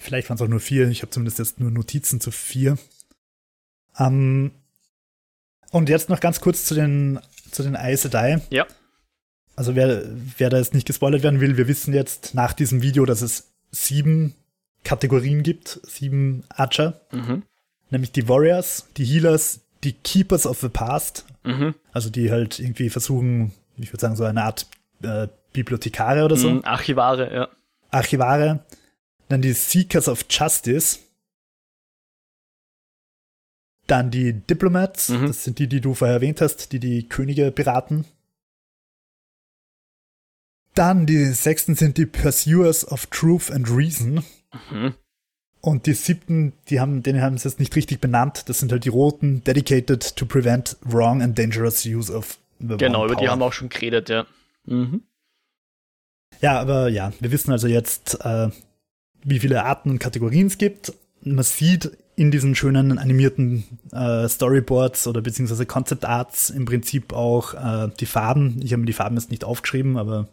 Vielleicht 0.00 0.28
waren 0.28 0.36
es 0.36 0.42
auch 0.42 0.48
nur 0.48 0.60
vier. 0.60 0.88
Ich 0.88 1.02
habe 1.02 1.10
zumindest 1.10 1.38
jetzt 1.38 1.60
nur 1.60 1.70
Notizen 1.70 2.20
zu 2.20 2.30
vier. 2.30 2.78
Ähm, 3.98 4.52
und 5.70 5.88
jetzt 5.88 6.08
noch 6.08 6.20
ganz 6.20 6.40
kurz 6.40 6.64
zu 6.64 6.74
den, 6.74 7.20
zu 7.50 7.62
den 7.62 7.76
Aes 7.76 8.02
Sedai. 8.02 8.40
Ja. 8.50 8.66
Also 9.56 9.74
wer, 9.74 10.04
wer 10.38 10.50
da 10.50 10.58
jetzt 10.58 10.74
nicht 10.74 10.86
gespoilert 10.86 11.22
werden 11.22 11.40
will, 11.40 11.56
wir 11.56 11.68
wissen 11.68 11.92
jetzt 11.92 12.34
nach 12.34 12.52
diesem 12.52 12.82
Video, 12.82 13.04
dass 13.04 13.22
es 13.22 13.52
sieben 13.70 14.34
Kategorien 14.84 15.42
gibt, 15.42 15.80
sieben 15.84 16.44
Archer. 16.48 17.00
Mhm. 17.12 17.42
Nämlich 17.90 18.12
die 18.12 18.28
Warriors, 18.28 18.88
die 18.96 19.04
Healers, 19.04 19.60
die 19.84 19.92
Keepers 19.92 20.46
of 20.46 20.60
the 20.60 20.68
Past. 20.68 21.24
Mhm. 21.44 21.74
Also 21.92 22.10
die 22.10 22.30
halt 22.30 22.58
irgendwie 22.58 22.90
versuchen, 22.90 23.52
ich 23.76 23.92
würde 23.92 24.00
sagen, 24.00 24.16
so 24.16 24.24
eine 24.24 24.44
Art 24.44 24.66
äh, 25.02 25.28
Bibliothekare 25.52 26.24
oder 26.24 26.36
so. 26.36 26.50
Mhm, 26.50 26.64
Archivare, 26.64 27.34
ja. 27.34 27.48
Archivare. 27.90 28.64
Dann 29.32 29.40
die 29.40 29.54
Seekers 29.54 30.08
of 30.08 30.26
Justice. 30.28 30.98
Dann 33.86 34.10
die 34.10 34.34
Diplomats, 34.34 35.08
mhm. 35.08 35.28
das 35.28 35.44
sind 35.44 35.58
die, 35.58 35.68
die 35.68 35.80
du 35.80 35.94
vorher 35.94 36.16
erwähnt 36.16 36.42
hast, 36.42 36.70
die 36.72 36.78
die 36.78 37.08
Könige 37.08 37.50
beraten. 37.50 38.04
Dann 40.74 41.06
die 41.06 41.32
sechsten 41.32 41.76
sind 41.76 41.96
die 41.96 42.04
Pursuers 42.04 42.86
of 42.86 43.06
Truth 43.06 43.50
and 43.50 43.70
Reason. 43.70 44.22
Mhm. 44.70 44.96
Und 45.62 45.86
die 45.86 45.94
siebten, 45.94 46.52
die 46.68 46.78
haben, 46.78 47.02
denen 47.02 47.22
haben 47.22 47.38
sie 47.38 47.48
jetzt 47.48 47.58
nicht 47.58 47.74
richtig 47.74 48.02
benannt. 48.02 48.50
Das 48.50 48.58
sind 48.58 48.70
halt 48.70 48.84
die 48.84 48.90
roten, 48.90 49.42
dedicated 49.44 50.14
to 50.14 50.26
prevent 50.26 50.76
wrong 50.82 51.22
and 51.22 51.38
dangerous 51.38 51.86
use 51.86 52.12
of 52.12 52.36
the 52.58 52.76
Genau, 52.76 53.06
über 53.06 53.16
die 53.16 53.30
haben 53.30 53.38
wir 53.38 53.46
auch 53.46 53.52
schon 53.54 53.70
geredet, 53.70 54.10
ja. 54.10 54.26
Mhm. 54.66 55.04
Ja, 56.42 56.60
aber 56.60 56.88
ja, 56.88 57.14
wir 57.18 57.32
wissen 57.32 57.50
also 57.50 57.66
jetzt, 57.66 58.18
äh, 58.26 58.50
wie 59.24 59.38
viele 59.38 59.64
Arten 59.64 59.90
und 59.90 59.98
Kategorien 59.98 60.46
es 60.46 60.58
gibt. 60.58 60.92
Man 61.22 61.44
sieht 61.44 61.90
in 62.16 62.30
diesen 62.30 62.54
schönen 62.54 62.98
animierten 62.98 63.64
äh, 63.92 64.28
Storyboards 64.28 65.06
oder 65.06 65.22
beziehungsweise 65.22 65.66
Concept 65.66 66.04
Arts 66.04 66.50
im 66.50 66.64
Prinzip 66.64 67.12
auch 67.12 67.54
äh, 67.54 67.90
die 67.98 68.06
Farben. 68.06 68.60
Ich 68.62 68.72
habe 68.72 68.80
mir 68.80 68.86
die 68.86 68.92
Farben 68.92 69.16
jetzt 69.16 69.30
nicht 69.30 69.44
aufgeschrieben, 69.44 69.96
aber 69.96 70.28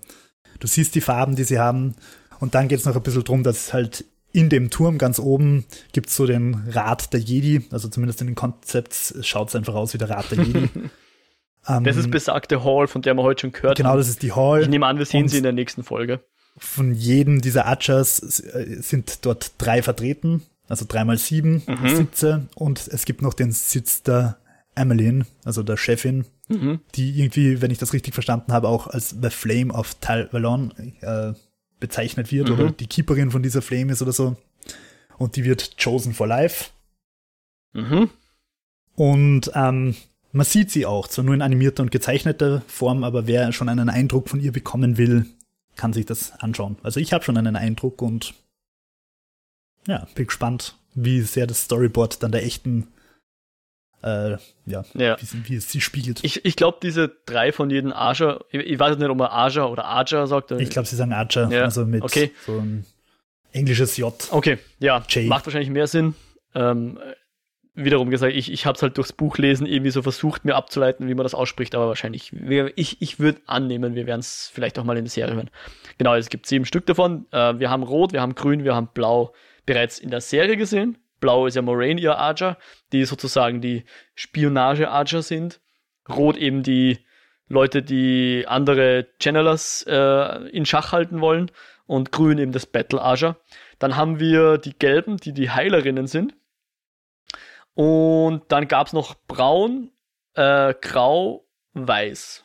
Du 0.59 0.67
siehst 0.67 0.95
die 0.95 1.01
Farben, 1.01 1.35
die 1.35 1.43
sie 1.43 1.59
haben. 1.59 1.95
Und 2.39 2.55
dann 2.55 2.67
geht 2.67 2.79
es 2.79 2.85
noch 2.85 2.95
ein 2.95 3.01
bisschen 3.01 3.23
drum, 3.23 3.43
dass 3.43 3.73
halt 3.73 4.05
in 4.31 4.49
dem 4.49 4.69
Turm 4.69 4.97
ganz 4.97 5.19
oben 5.19 5.65
gibt 5.91 6.09
es 6.09 6.15
so 6.15 6.27
den 6.27 6.69
Rat 6.69 7.13
der 7.13 7.19
Jedi. 7.19 7.65
Also 7.71 7.87
zumindest 7.87 8.21
in 8.21 8.27
den 8.27 8.35
Konzepts 8.35 9.15
schaut 9.21 9.49
es 9.49 9.55
einfach 9.55 9.73
aus 9.73 9.93
wie 9.93 9.97
der 9.97 10.09
Rat 10.09 10.31
der 10.31 10.43
Jedi. 10.43 10.69
ähm, 11.67 11.83
das 11.83 11.97
ist 11.97 12.11
besagte 12.11 12.63
Hall, 12.63 12.87
von 12.87 13.01
der 13.01 13.15
wir 13.15 13.23
heute 13.23 13.41
schon 13.41 13.51
gehört 13.51 13.77
genau, 13.77 13.89
haben. 13.89 13.93
Genau, 13.95 13.99
das 14.01 14.09
ist 14.09 14.21
die 14.21 14.33
Hall. 14.33 14.61
Ich 14.61 14.69
nehme 14.69 14.85
an, 14.85 14.97
wir 14.97 15.05
sehen 15.05 15.23
Und 15.23 15.29
sie 15.29 15.37
in 15.37 15.43
der 15.43 15.53
nächsten 15.53 15.83
Folge. 15.83 16.21
Von 16.59 16.93
jedem 16.93 17.41
dieser 17.41 17.65
Archers 17.65 18.17
sind 18.17 19.25
dort 19.25 19.53
drei 19.57 19.81
vertreten. 19.81 20.43
Also 20.67 20.85
dreimal 20.87 21.17
sieben 21.17 21.63
mhm. 21.65 21.95
Sitze. 21.95 22.47
Und 22.55 22.87
es 22.87 23.05
gibt 23.05 23.21
noch 23.21 23.33
den 23.33 23.51
Sitz 23.51 24.03
der 24.03 24.37
Emmeline, 24.75 25.25
also 25.43 25.63
der 25.63 25.77
Chefin, 25.77 26.25
mhm. 26.47 26.79
die 26.95 27.19
irgendwie, 27.19 27.61
wenn 27.61 27.71
ich 27.71 27.79
das 27.79 27.91
richtig 27.91 28.13
verstanden 28.13 28.53
habe, 28.53 28.67
auch 28.67 28.87
als 28.87 29.15
The 29.21 29.31
Flame 29.31 29.73
of 29.73 29.95
Tal 29.95 30.29
Valon 30.31 30.71
äh, 31.01 31.33
bezeichnet 31.79 32.31
wird 32.31 32.49
mhm. 32.49 32.53
oder 32.53 32.71
die 32.71 32.87
Keeperin 32.87 33.31
von 33.31 33.43
dieser 33.43 33.61
Flame 33.61 33.91
ist 33.91 34.01
oder 34.01 34.13
so. 34.13 34.37
Und 35.17 35.35
die 35.35 35.43
wird 35.43 35.77
chosen 35.83 36.13
for 36.13 36.27
life. 36.27 36.69
Mhm. 37.73 38.09
Und 38.95 39.51
ähm, 39.55 39.95
man 40.31 40.45
sieht 40.45 40.71
sie 40.71 40.85
auch, 40.85 41.07
zwar 41.07 41.25
nur 41.25 41.33
in 41.33 41.41
animierter 41.41 41.83
und 41.83 41.91
gezeichneter 41.91 42.61
Form, 42.67 43.03
aber 43.03 43.27
wer 43.27 43.51
schon 43.51 43.69
einen 43.69 43.89
Eindruck 43.89 44.29
von 44.29 44.39
ihr 44.39 44.51
bekommen 44.51 44.97
will, 44.97 45.25
kann 45.79 45.93
sich 45.93 46.05
das 46.05 46.33
anschauen. 46.41 46.77
Also 46.83 46.99
ich 46.99 47.13
habe 47.13 47.23
schon 47.23 47.37
einen 47.37 47.55
Eindruck 47.55 48.01
und 48.01 48.33
ja, 49.87 50.05
bin 50.13 50.27
gespannt, 50.27 50.75
wie 50.93 51.21
sehr 51.21 51.47
das 51.47 51.63
Storyboard 51.63 52.21
dann 52.21 52.33
der 52.33 52.43
echten 52.43 52.89
äh, 54.01 54.37
ja, 54.65 54.85
ja. 54.93 55.17
Wie, 55.19 55.49
wie, 55.49 55.55
es 55.55 55.69
sie 55.69 55.81
spiegelt. 55.81 56.23
Ich, 56.23 56.45
ich 56.45 56.55
glaube, 56.55 56.77
diese 56.81 57.11
drei 57.25 57.51
von 57.51 57.69
jedem 57.69 57.91
Archer, 57.91 58.45
ich, 58.49 58.61
ich, 58.61 58.79
weiß 58.79 58.97
nicht, 58.97 59.09
ob 59.09 59.17
man 59.17 59.27
Archer 59.27 59.69
oder 59.69 59.85
Archer 59.85 60.25
sagt. 60.25 60.51
Ich 60.51 60.69
glaube, 60.69 60.87
sie 60.87 60.95
sagen 60.95 61.11
Archer, 61.11 61.49
ja. 61.51 61.63
also 61.63 61.85
mit 61.85 62.03
okay. 62.03 62.31
so 62.45 62.59
ein 62.59 62.85
englisches 63.51 63.97
J. 63.97 64.13
Okay, 64.31 64.57
ja, 64.79 65.03
J. 65.09 65.27
macht 65.27 65.45
wahrscheinlich 65.45 65.69
mehr 65.69 65.87
Sinn. 65.87 66.15
Ähm, 66.55 66.97
wiederum 67.83 68.09
gesagt, 68.09 68.33
ich, 68.33 68.51
ich 68.51 68.65
habe 68.65 68.75
es 68.75 68.81
halt 68.81 68.97
durchs 68.97 69.13
Buchlesen 69.13 69.65
irgendwie 69.65 69.91
so 69.91 70.01
versucht, 70.01 70.45
mir 70.45 70.55
abzuleiten, 70.55 71.07
wie 71.07 71.15
man 71.15 71.23
das 71.23 71.33
ausspricht, 71.33 71.75
aber 71.75 71.87
wahrscheinlich, 71.87 72.31
ich, 72.75 73.01
ich 73.01 73.19
würde 73.19 73.41
annehmen, 73.45 73.95
wir 73.95 74.05
werden 74.05 74.19
es 74.19 74.51
vielleicht 74.53 74.77
auch 74.79 74.83
mal 74.83 74.97
in 74.97 75.05
der 75.05 75.11
Serie 75.11 75.35
hören. 75.35 75.49
Genau, 75.97 76.15
es 76.15 76.29
gibt 76.29 76.45
sieben 76.45 76.65
Stück 76.65 76.85
davon. 76.85 77.25
Äh, 77.31 77.59
wir 77.59 77.69
haben 77.69 77.83
Rot, 77.83 78.13
wir 78.13 78.21
haben 78.21 78.35
Grün, 78.35 78.63
wir 78.63 78.75
haben 78.75 78.89
Blau 78.93 79.33
bereits 79.65 79.99
in 79.99 80.09
der 80.09 80.21
Serie 80.21 80.57
gesehen. 80.57 80.97
Blau 81.19 81.45
ist 81.45 81.55
ja 81.55 81.61
Moraine, 81.61 81.99
ihr 81.99 82.17
Archer, 82.17 82.57
die 82.91 83.05
sozusagen 83.05 83.61
die 83.61 83.83
Spionage-Archer 84.15 85.21
sind. 85.21 85.59
Rot 86.07 86.37
eben 86.37 86.63
die 86.63 86.99
Leute, 87.47 87.81
die 87.81 88.45
andere 88.47 89.07
Channelers 89.19 89.85
äh, 89.87 90.47
in 90.49 90.65
Schach 90.65 90.91
halten 90.91 91.21
wollen. 91.21 91.51
Und 91.85 92.11
grün 92.11 92.37
eben 92.37 92.51
das 92.51 92.67
Battle 92.67 93.01
Archer. 93.01 93.37
Dann 93.79 93.95
haben 93.95 94.19
wir 94.19 94.59
die 94.59 94.77
Gelben, 94.77 95.17
die 95.17 95.33
die 95.33 95.49
Heilerinnen 95.49 96.05
sind. 96.05 96.35
Und 97.79 98.41
dann 98.49 98.67
gab 98.67 98.87
es 98.87 98.93
noch 98.93 99.15
Braun, 99.29 99.89
äh, 100.33 100.73
Grau, 100.81 101.47
Weiß. 101.71 102.43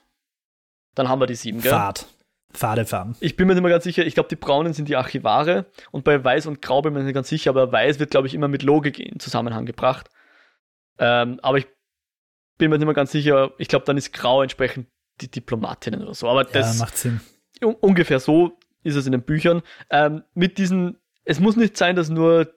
Dann 0.94 1.08
haben 1.08 1.20
wir 1.20 1.26
die 1.26 1.34
sieben, 1.34 1.60
gell? 1.60 1.72
Fahrt 1.72 2.06
fade 2.52 2.84
Farben. 2.84 3.16
Ich 3.18 3.34
bin 3.34 3.48
mir 3.48 3.54
nicht 3.54 3.64
mehr 3.64 3.72
ganz 3.72 3.82
sicher. 3.82 4.06
Ich 4.06 4.14
glaube, 4.14 4.28
die 4.28 4.36
braunen 4.36 4.74
sind 4.74 4.88
die 4.88 4.94
Archivare 4.94 5.66
und 5.90 6.04
bei 6.04 6.22
Weiß 6.22 6.46
und 6.46 6.62
Grau 6.62 6.82
bin 6.82 6.92
ich 6.92 6.98
mir 6.98 7.04
nicht 7.04 7.14
ganz 7.14 7.28
sicher, 7.30 7.50
aber 7.50 7.72
Weiß 7.72 7.98
wird, 7.98 8.12
glaube 8.12 8.28
ich, 8.28 8.34
immer 8.34 8.46
mit 8.46 8.62
Logik 8.62 9.00
in 9.00 9.18
Zusammenhang 9.18 9.66
gebracht. 9.66 10.08
Ähm, 11.00 11.40
aber 11.42 11.58
ich 11.58 11.66
bin 12.56 12.70
mir 12.70 12.78
nicht 12.78 12.86
mehr 12.86 12.94
ganz 12.94 13.10
sicher. 13.10 13.50
Ich 13.58 13.66
glaube, 13.66 13.86
dann 13.86 13.96
ist 13.96 14.12
Grau 14.12 14.40
entsprechend 14.40 14.86
die 15.20 15.28
Diplomatinnen 15.28 16.04
oder 16.04 16.14
so. 16.14 16.28
Aber 16.28 16.44
das 16.44 16.78
ja, 16.78 16.84
macht 16.84 16.96
Sinn. 16.96 17.20
Un 17.60 17.74
ungefähr 17.74 18.20
so 18.20 18.56
ist 18.84 18.94
es 18.94 19.06
in 19.06 19.12
den 19.12 19.22
Büchern. 19.22 19.62
Ähm, 19.90 20.22
mit 20.34 20.58
diesen, 20.58 20.98
es 21.24 21.40
muss 21.40 21.56
nicht 21.56 21.76
sein, 21.76 21.96
dass 21.96 22.08
nur 22.08 22.54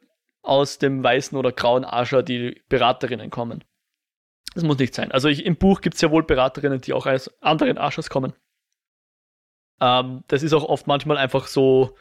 aus 0.48 0.78
dem 0.78 1.04
weißen 1.04 1.38
oder 1.38 1.52
grauen 1.52 1.84
Arscher 1.84 2.24
die 2.24 2.62
Beraterinnen 2.70 3.30
kommen. 3.30 3.64
Das 4.54 4.64
muss 4.64 4.78
nicht 4.80 4.96
sein. 4.96 5.12
Also 5.12 5.28
ich, 5.28 5.46
im 5.46 5.58
Buch 5.58 5.82
gibt 5.82 5.96
es 5.96 6.02
ja 6.02 6.10
wohl 6.10 6.24
Beraterinnen, 6.24 6.82
die 6.82 6.94
auch 6.94 7.06
aus 7.06 7.30
anderen 7.42 7.78
Arschers 7.78 8.10
kommen. 8.10 8.34
Ähm, 9.80 10.24
das 10.28 10.44
ist 10.44 10.54
auch 10.54 10.64
oft 10.64 10.88
manchmal 10.88 11.18
einfach 11.18 11.48
so 11.48 11.96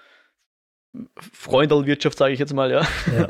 Freundelwirtschaft, 1.18 2.16
sage 2.16 2.32
ich 2.32 2.38
jetzt 2.38 2.54
mal, 2.54 2.70
ja. 2.70 2.86
ja. 3.18 3.28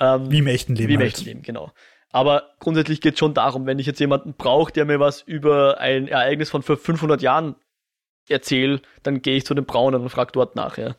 ähm, 0.14 0.30
wie 0.30 0.38
im 0.38 0.46
echten 0.46 0.74
Leben. 0.74 0.88
Wie 0.88 0.94
im 0.94 1.00
halt. 1.00 1.08
echten 1.08 1.24
Leben, 1.24 1.42
genau. 1.42 1.72
Aber 2.12 2.54
grundsätzlich 2.60 3.00
geht 3.00 3.14
es 3.14 3.18
schon 3.18 3.34
darum, 3.34 3.66
wenn 3.66 3.78
ich 3.78 3.86
jetzt 3.86 4.00
jemanden 4.00 4.34
brauche, 4.34 4.72
der 4.72 4.84
mir 4.84 5.00
was 5.00 5.22
über 5.22 5.78
ein 5.78 6.08
Ereignis 6.08 6.50
von 6.50 6.62
vor 6.62 6.76
500 6.76 7.20
Jahren 7.20 7.56
erzählt, 8.28 8.82
dann 9.02 9.22
gehe 9.22 9.36
ich 9.36 9.44
zu 9.44 9.54
den 9.54 9.66
Braunen 9.66 10.02
und 10.02 10.08
frage 10.08 10.32
dort 10.32 10.56
nach, 10.56 10.78
ja. 10.78 10.94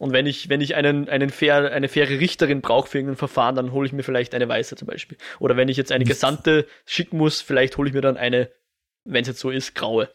Und 0.00 0.14
wenn 0.14 0.24
ich, 0.24 0.48
wenn 0.48 0.62
ich 0.62 0.76
einen, 0.76 1.10
einen 1.10 1.28
fair, 1.28 1.72
eine 1.72 1.86
faire 1.86 2.08
Richterin 2.08 2.62
brauche 2.62 2.88
für 2.88 2.96
irgendein 2.96 3.18
Verfahren, 3.18 3.54
dann 3.54 3.70
hole 3.70 3.86
ich 3.86 3.92
mir 3.92 4.02
vielleicht 4.02 4.34
eine 4.34 4.48
Weiße 4.48 4.74
zum 4.74 4.88
Beispiel. 4.88 5.18
Oder 5.40 5.58
wenn 5.58 5.68
ich 5.68 5.76
jetzt 5.76 5.92
eine 5.92 6.06
Gesandte 6.06 6.66
schicken 6.86 7.18
muss, 7.18 7.42
vielleicht 7.42 7.76
hole 7.76 7.86
ich 7.86 7.94
mir 7.94 8.00
dann 8.00 8.16
eine, 8.16 8.48
wenn 9.04 9.20
es 9.20 9.28
jetzt 9.28 9.40
so 9.40 9.50
ist, 9.50 9.74
graue. 9.74 10.08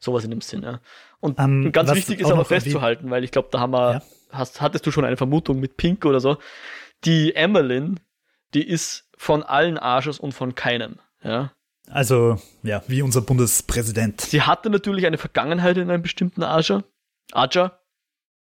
Sowas 0.00 0.24
in 0.24 0.30
dem 0.30 0.40
Sinn, 0.40 0.64
ja. 0.64 0.80
Und 1.20 1.38
um, 1.38 1.66
ähm, 1.66 1.72
ganz 1.72 1.94
wichtig 1.94 2.18
ist 2.18 2.32
aber 2.32 2.44
festzuhalten, 2.44 3.10
weil 3.10 3.22
ich 3.22 3.30
glaube, 3.30 3.46
da 3.52 3.60
haben 3.60 3.70
wir, 3.70 3.92
ja. 3.92 4.02
hast, 4.32 4.60
hattest 4.60 4.84
du 4.86 4.90
schon 4.90 5.04
eine 5.04 5.16
Vermutung 5.16 5.60
mit 5.60 5.76
Pink 5.76 6.04
oder 6.04 6.18
so. 6.18 6.38
Die 7.04 7.36
Emmeline, 7.36 7.94
die 8.54 8.66
ist 8.66 9.08
von 9.16 9.44
allen 9.44 9.78
Arschers 9.78 10.18
und 10.18 10.32
von 10.32 10.56
keinem, 10.56 10.96
ja. 11.22 11.52
Also, 11.88 12.40
ja, 12.64 12.82
wie 12.88 13.02
unser 13.02 13.20
Bundespräsident. 13.20 14.20
Sie 14.20 14.42
hatte 14.42 14.68
natürlich 14.68 15.06
eine 15.06 15.16
Vergangenheit 15.16 15.76
in 15.76 15.88
einem 15.90 16.02
bestimmten 16.02 16.42
Aja, 16.42 16.82
Aja 17.30 17.77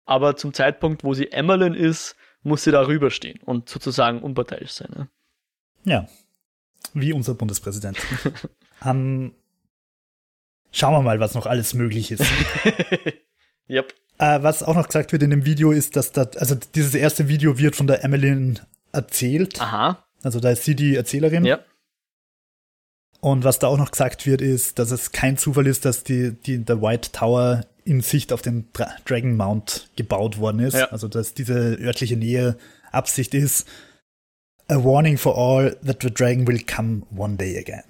aber 0.05 0.37
zum 0.37 0.53
Zeitpunkt, 0.53 1.05
wo 1.05 1.15
sie 1.15 1.33
Emmeline 1.33 1.77
ist, 1.77 2.16
muss 2.43 2.65
sie 2.65 2.73
da 2.73 2.87
rüberstehen 2.87 3.41
und 3.45 3.69
sozusagen 3.69 4.20
unparteiisch 4.20 4.73
sein. 4.73 4.91
Ne? 4.95 5.09
Ja, 5.85 6.09
wie 6.95 7.12
unser 7.12 7.35
Bundespräsident. 7.35 7.99
um, 8.85 9.35
schauen 10.73 10.95
wir 10.95 11.03
mal, 11.03 11.20
was 11.20 11.35
noch 11.35 11.47
alles 11.47 11.74
möglich 11.74 12.11
ist. 12.11 12.24
yep. 13.69 13.95
Äh, 14.19 14.43
was 14.43 14.62
auch 14.62 14.74
noch 14.74 14.87
gesagt 14.87 15.12
wird 15.12 15.23
in 15.23 15.31
dem 15.31 15.45
Video 15.45 15.73
ist, 15.73 15.97
dass 15.97 16.12
da, 16.12 16.23
also 16.37 16.55
dieses 16.55 16.95
erste 16.95 17.29
Video 17.29 17.59
wird 17.59 17.77
von 17.77 17.87
der 17.87 18.05
Emmeline 18.05 18.55
erzählt. 18.93 19.61
Aha. 19.61 20.05
Also 20.23 20.41
da 20.41 20.51
ist 20.51 20.65
sie 20.65 20.77
die 20.77 20.97
Erzählerin. 20.97 21.45
Ja. 21.45 21.61
Und 23.20 23.45
was 23.45 23.59
da 23.59 23.69
auch 23.69 23.79
noch 23.79 23.93
gesagt 23.93 24.27
wird, 24.27 24.41
ist, 24.41 24.79
dass 24.79 24.91
es 24.91 25.12
kein 25.12 25.37
Zufall 25.37 25.66
ist, 25.66 25.85
dass 25.85 26.03
die, 26.03 26.33
die 26.33 26.65
der 26.65 26.83
White 26.83 27.12
Tower 27.12 27.65
in 27.84 28.00
Sicht 28.00 28.32
auf 28.32 28.42
den 28.42 28.72
Dra 28.72 28.90
Dragon 29.04 29.36
Mount 29.36 29.90
gebaut 29.96 30.38
worden 30.38 30.60
ist. 30.60 30.74
Ja. 30.74 30.86
Also 30.86 31.09
dass 31.09 31.34
diese 31.34 31.78
örtliche 31.80 32.16
Nähe 32.16 32.56
Absicht 32.90 33.34
ist. 33.34 33.68
A 34.68 34.76
warning 34.76 35.18
for 35.18 35.36
all 35.36 35.74
that 35.84 36.02
the 36.02 36.12
dragon 36.12 36.46
will 36.46 36.62
come 36.64 37.02
one 37.14 37.36
day 37.36 37.59
again. 37.59 37.82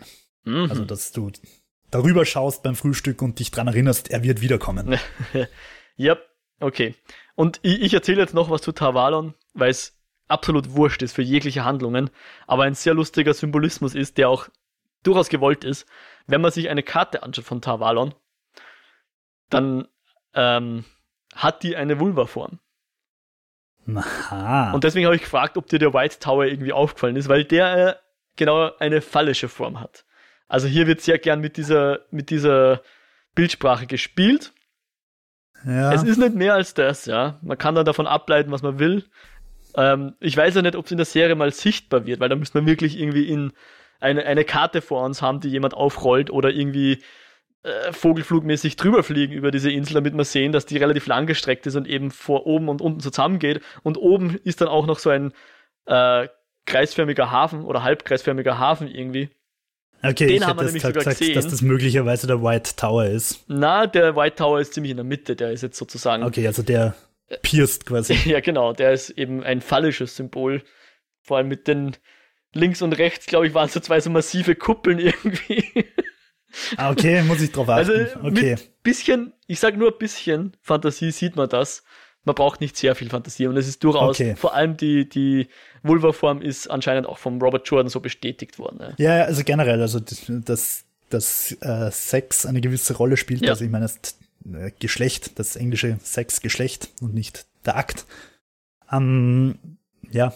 Mhm. 0.44 0.70
Also 0.70 0.84
dass 0.84 1.12
du 1.12 1.30
darüber 1.90 2.24
schaust 2.24 2.62
beim 2.62 2.74
Frühstück 2.74 3.22
und 3.22 3.38
dich 3.38 3.50
dran 3.50 3.68
erinnerst, 3.68 4.10
er 4.10 4.22
wird 4.22 4.40
wiederkommen. 4.40 4.98
ja, 5.96 6.16
okay. 6.58 6.94
Und 7.34 7.60
ich, 7.62 7.82
ich 7.82 7.94
erzähle 7.94 8.20
jetzt 8.20 8.34
noch 8.34 8.50
was 8.50 8.62
zu 8.62 8.72
Tavalon, 8.72 9.34
weil 9.54 9.70
es 9.70 9.96
absolut 10.28 10.72
wurscht 10.72 11.02
ist 11.02 11.12
für 11.12 11.22
jegliche 11.22 11.64
Handlungen, 11.64 12.10
aber 12.46 12.64
ein 12.64 12.74
sehr 12.74 12.94
lustiger 12.94 13.34
Symbolismus 13.34 13.94
ist, 13.94 14.18
der 14.18 14.28
auch 14.28 14.48
durchaus 15.02 15.28
gewollt 15.28 15.64
ist, 15.64 15.86
wenn 16.26 16.40
man 16.40 16.50
sich 16.50 16.68
eine 16.68 16.82
Karte 16.82 17.22
anschaut 17.22 17.44
von 17.44 17.60
Tavalon, 17.60 18.14
dann 19.54 19.88
ähm, 20.34 20.84
hat 21.34 21.62
die 21.62 21.76
eine 21.76 21.98
Vulva-Form. 22.00 22.58
Aha. 23.94 24.72
Und 24.72 24.84
deswegen 24.84 25.06
habe 25.06 25.16
ich 25.16 25.22
gefragt, 25.22 25.56
ob 25.56 25.66
dir 25.66 25.78
der 25.78 25.92
White 25.92 26.18
Tower 26.20 26.44
irgendwie 26.44 26.72
aufgefallen 26.72 27.16
ist, 27.16 27.28
weil 27.28 27.44
der 27.44 27.88
äh, 27.88 27.94
genau 28.36 28.70
eine 28.78 29.00
phallische 29.00 29.48
Form 29.48 29.80
hat. 29.80 30.04
Also 30.48 30.68
hier 30.68 30.86
wird 30.86 31.00
sehr 31.00 31.18
gern 31.18 31.40
mit 31.40 31.56
dieser, 31.56 32.00
mit 32.10 32.30
dieser 32.30 32.82
Bildsprache 33.34 33.86
gespielt. 33.86 34.52
Ja. 35.64 35.92
Es 35.92 36.02
ist 36.02 36.18
nicht 36.18 36.34
mehr 36.34 36.54
als 36.54 36.74
das, 36.74 37.06
ja. 37.06 37.38
Man 37.42 37.58
kann 37.58 37.74
dann 37.74 37.86
davon 37.86 38.06
ableiten, 38.06 38.50
was 38.50 38.62
man 38.62 38.78
will. 38.78 39.04
Ähm, 39.76 40.14
ich 40.20 40.36
weiß 40.36 40.54
ja 40.54 40.62
nicht, 40.62 40.76
ob 40.76 40.84
es 40.84 40.90
in 40.90 40.98
der 40.98 41.06
Serie 41.06 41.34
mal 41.34 41.52
sichtbar 41.52 42.06
wird, 42.06 42.20
weil 42.20 42.28
da 42.28 42.36
müsste 42.36 42.58
man 42.58 42.66
wirklich 42.66 42.98
irgendwie 42.98 43.28
in 43.28 43.52
eine, 44.00 44.24
eine 44.24 44.44
Karte 44.44 44.82
vor 44.82 45.04
uns 45.04 45.22
haben, 45.22 45.40
die 45.40 45.48
jemand 45.48 45.74
aufrollt 45.74 46.30
oder 46.30 46.50
irgendwie 46.50 47.02
äh, 47.62 47.92
vogelflugmäßig 47.92 48.76
drüber 48.76 49.02
fliegen 49.02 49.32
über 49.32 49.50
diese 49.50 49.70
Insel, 49.70 49.94
damit 49.94 50.14
wir 50.14 50.24
sehen, 50.24 50.52
dass 50.52 50.66
die 50.66 50.78
relativ 50.78 51.06
lang 51.06 51.26
gestreckt 51.26 51.66
ist 51.66 51.76
und 51.76 51.86
eben 51.86 52.10
vor 52.10 52.46
oben 52.46 52.68
und 52.68 52.80
unten 52.80 53.00
zusammengeht. 53.00 53.60
Und 53.82 53.96
oben 53.96 54.36
ist 54.44 54.60
dann 54.60 54.68
auch 54.68 54.86
noch 54.86 54.98
so 54.98 55.10
ein 55.10 55.32
äh, 55.86 56.28
kreisförmiger 56.66 57.30
Hafen 57.30 57.64
oder 57.64 57.82
halbkreisförmiger 57.82 58.58
Hafen 58.58 58.88
irgendwie. 58.88 59.30
Okay, 60.02 60.26
Den 60.26 60.36
ich 60.36 60.46
haben 60.46 60.58
wir 60.58 60.64
nämlich 60.64 60.82
sogar 60.82 61.04
gesagt, 61.04 61.18
gesehen. 61.20 61.34
dass 61.34 61.46
das 61.46 61.62
möglicherweise 61.62 62.26
der 62.26 62.42
White 62.42 62.74
Tower 62.76 63.04
ist. 63.04 63.44
Na, 63.46 63.86
der 63.86 64.16
White 64.16 64.36
Tower 64.36 64.60
ist 64.60 64.74
ziemlich 64.74 64.90
in 64.90 64.96
der 64.96 65.04
Mitte, 65.04 65.36
der 65.36 65.52
ist 65.52 65.62
jetzt 65.62 65.78
sozusagen. 65.78 66.24
Okay, 66.24 66.44
also 66.46 66.62
der 66.62 66.96
pierst 67.42 67.86
quasi. 67.86 68.14
ja, 68.28 68.40
genau, 68.40 68.72
der 68.72 68.92
ist 68.92 69.10
eben 69.10 69.44
ein 69.44 69.60
phallisches 69.60 70.16
Symbol. 70.16 70.62
Vor 71.22 71.36
allem 71.36 71.48
mit 71.48 71.68
den 71.68 71.96
links 72.52 72.82
und 72.82 72.92
rechts, 72.94 73.26
glaube 73.26 73.46
ich, 73.46 73.54
waren 73.54 73.68
so 73.68 73.78
zwei 73.78 74.00
so 74.00 74.10
massive 74.10 74.56
Kuppeln 74.56 74.98
irgendwie. 74.98 75.86
Ah, 76.76 76.90
okay, 76.90 77.22
muss 77.22 77.40
ich 77.40 77.52
drauf 77.52 77.68
achten. 77.68 77.90
Also 77.90 78.18
okay. 78.20 78.50
mit 78.50 78.82
bisschen, 78.82 79.32
ich 79.46 79.60
sage 79.60 79.76
nur 79.76 79.92
ein 79.92 79.98
bisschen 79.98 80.56
Fantasie 80.60 81.10
sieht 81.10 81.36
man 81.36 81.48
das. 81.48 81.84
Man 82.24 82.34
braucht 82.36 82.60
nicht 82.60 82.76
sehr 82.76 82.94
viel 82.94 83.10
Fantasie 83.10 83.48
und 83.48 83.56
es 83.56 83.66
ist 83.66 83.82
durchaus, 83.82 84.20
okay. 84.20 84.36
vor 84.36 84.54
allem 84.54 84.76
die, 84.76 85.08
die 85.08 85.48
Vulva-Form 85.82 86.40
ist 86.40 86.68
anscheinend 86.68 87.06
auch 87.08 87.18
vom 87.18 87.40
Robert 87.40 87.66
Jordan 87.68 87.88
so 87.88 87.98
bestätigt 88.00 88.58
worden. 88.60 88.94
Ja, 88.96 89.16
ja 89.16 89.24
also 89.24 89.42
generell, 89.42 89.80
also 89.80 89.98
dass, 89.98 90.84
dass 91.10 91.56
äh, 91.60 91.90
Sex 91.90 92.46
eine 92.46 92.60
gewisse 92.60 92.94
Rolle 92.94 93.16
spielt, 93.16 93.42
ja. 93.42 93.50
also 93.50 93.64
ich 93.64 93.70
meine, 93.70 93.86
das 93.86 93.98
äh, 94.52 94.70
Geschlecht, 94.78 95.38
das 95.38 95.56
englische 95.56 95.98
Sex, 96.02 96.40
Geschlecht 96.40 96.90
und 97.00 97.12
nicht 97.12 97.46
der 97.64 97.76
Akt. 97.76 98.06
Ähm, 98.90 99.58
ja, 100.10 100.32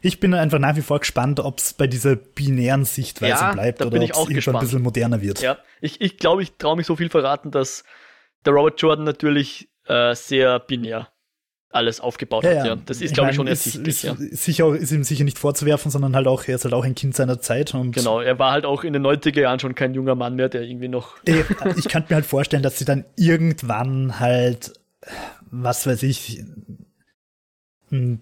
ich 0.00 0.20
bin 0.20 0.34
einfach 0.34 0.58
nach 0.58 0.76
wie 0.76 0.82
vor 0.82 1.00
gespannt, 1.00 1.40
ob 1.40 1.58
es 1.58 1.74
bei 1.74 1.86
dieser 1.86 2.16
binären 2.16 2.84
Sichtweise 2.84 3.42
ja, 3.42 3.52
bleibt 3.52 3.84
oder 3.84 4.00
ob 4.14 4.30
es 4.30 4.48
ein 4.48 4.58
bisschen 4.58 4.82
moderner 4.82 5.20
wird. 5.20 5.40
Ja, 5.40 5.58
ich, 5.80 6.00
ich 6.00 6.18
glaube, 6.18 6.42
ich 6.42 6.52
traue 6.56 6.76
mich 6.76 6.86
so 6.86 6.96
viel 6.96 7.10
verraten, 7.10 7.50
dass 7.50 7.84
der 8.44 8.52
Robert 8.52 8.80
Jordan 8.80 9.04
natürlich 9.04 9.68
äh, 9.86 10.14
sehr 10.14 10.58
binär 10.60 11.08
alles 11.70 12.00
aufgebaut 12.00 12.44
ja, 12.44 12.50
hat. 12.60 12.66
Ja. 12.66 12.76
Das 12.76 13.00
ist, 13.00 13.14
glaube 13.14 13.30
ich, 13.30 13.36
schon 13.36 13.46
ersichtlich. 13.46 13.88
Ist, 13.88 14.02
ja. 14.02 14.16
sicher, 14.18 14.74
ist 14.74 14.90
ihm 14.90 15.04
sicher 15.04 15.24
nicht 15.24 15.38
vorzuwerfen, 15.38 15.90
sondern 15.90 16.16
halt 16.16 16.26
auch, 16.26 16.44
er 16.44 16.54
ist 16.54 16.64
halt 16.64 16.74
auch 16.74 16.84
ein 16.84 16.94
Kind 16.94 17.14
seiner 17.14 17.40
Zeit. 17.40 17.74
Und 17.74 17.92
genau, 17.92 18.20
er 18.20 18.38
war 18.38 18.52
halt 18.52 18.64
auch 18.64 18.84
in 18.84 18.94
den 18.94 19.06
90er 19.06 19.40
Jahren 19.40 19.60
schon 19.60 19.74
kein 19.74 19.94
junger 19.94 20.14
Mann 20.14 20.34
mehr, 20.36 20.48
der 20.48 20.62
irgendwie 20.62 20.88
noch. 20.88 21.16
ich 21.24 21.88
könnte 21.88 22.06
mir 22.10 22.16
halt 22.16 22.26
vorstellen, 22.26 22.62
dass 22.62 22.78
sie 22.78 22.84
dann 22.84 23.04
irgendwann 23.16 24.18
halt, 24.18 24.72
was 25.50 25.86
weiß 25.86 26.02
ich, 26.04 26.42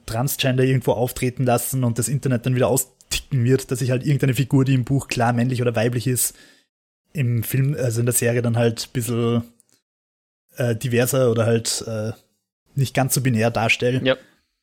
Transgender 0.06 0.64
irgendwo 0.64 0.93
auftreten 0.93 1.44
lassen 1.44 1.84
und 1.84 1.98
das 1.98 2.09
Internet 2.09 2.47
dann 2.47 2.55
wieder 2.55 2.68
austicken 2.68 3.44
wird, 3.44 3.70
dass 3.70 3.80
sich 3.80 3.90
halt 3.90 4.05
irgendeine 4.05 4.34
Figur, 4.34 4.64
die 4.64 4.74
im 4.74 4.84
Buch 4.84 5.09
klar 5.09 5.32
männlich 5.32 5.62
oder 5.62 5.74
weiblich 5.76 6.06
ist, 6.06 6.36
im 7.12 7.43
Film, 7.43 7.76
also 7.78 8.01
in 8.01 8.06
der 8.06 8.14
Serie 8.14 8.43
dann 8.43 8.56
halt 8.56 8.88
ein 8.88 8.93
bisschen 8.93 9.43
äh, 10.56 10.76
diverser 10.76 11.30
oder 11.30 11.47
halt 11.47 11.84
äh, 11.86 12.12
nicht 12.74 12.94
ganz 12.94 13.14
so 13.14 13.20
binär 13.20 13.51
darstellen. 13.51 14.05
Ja. 14.05 14.16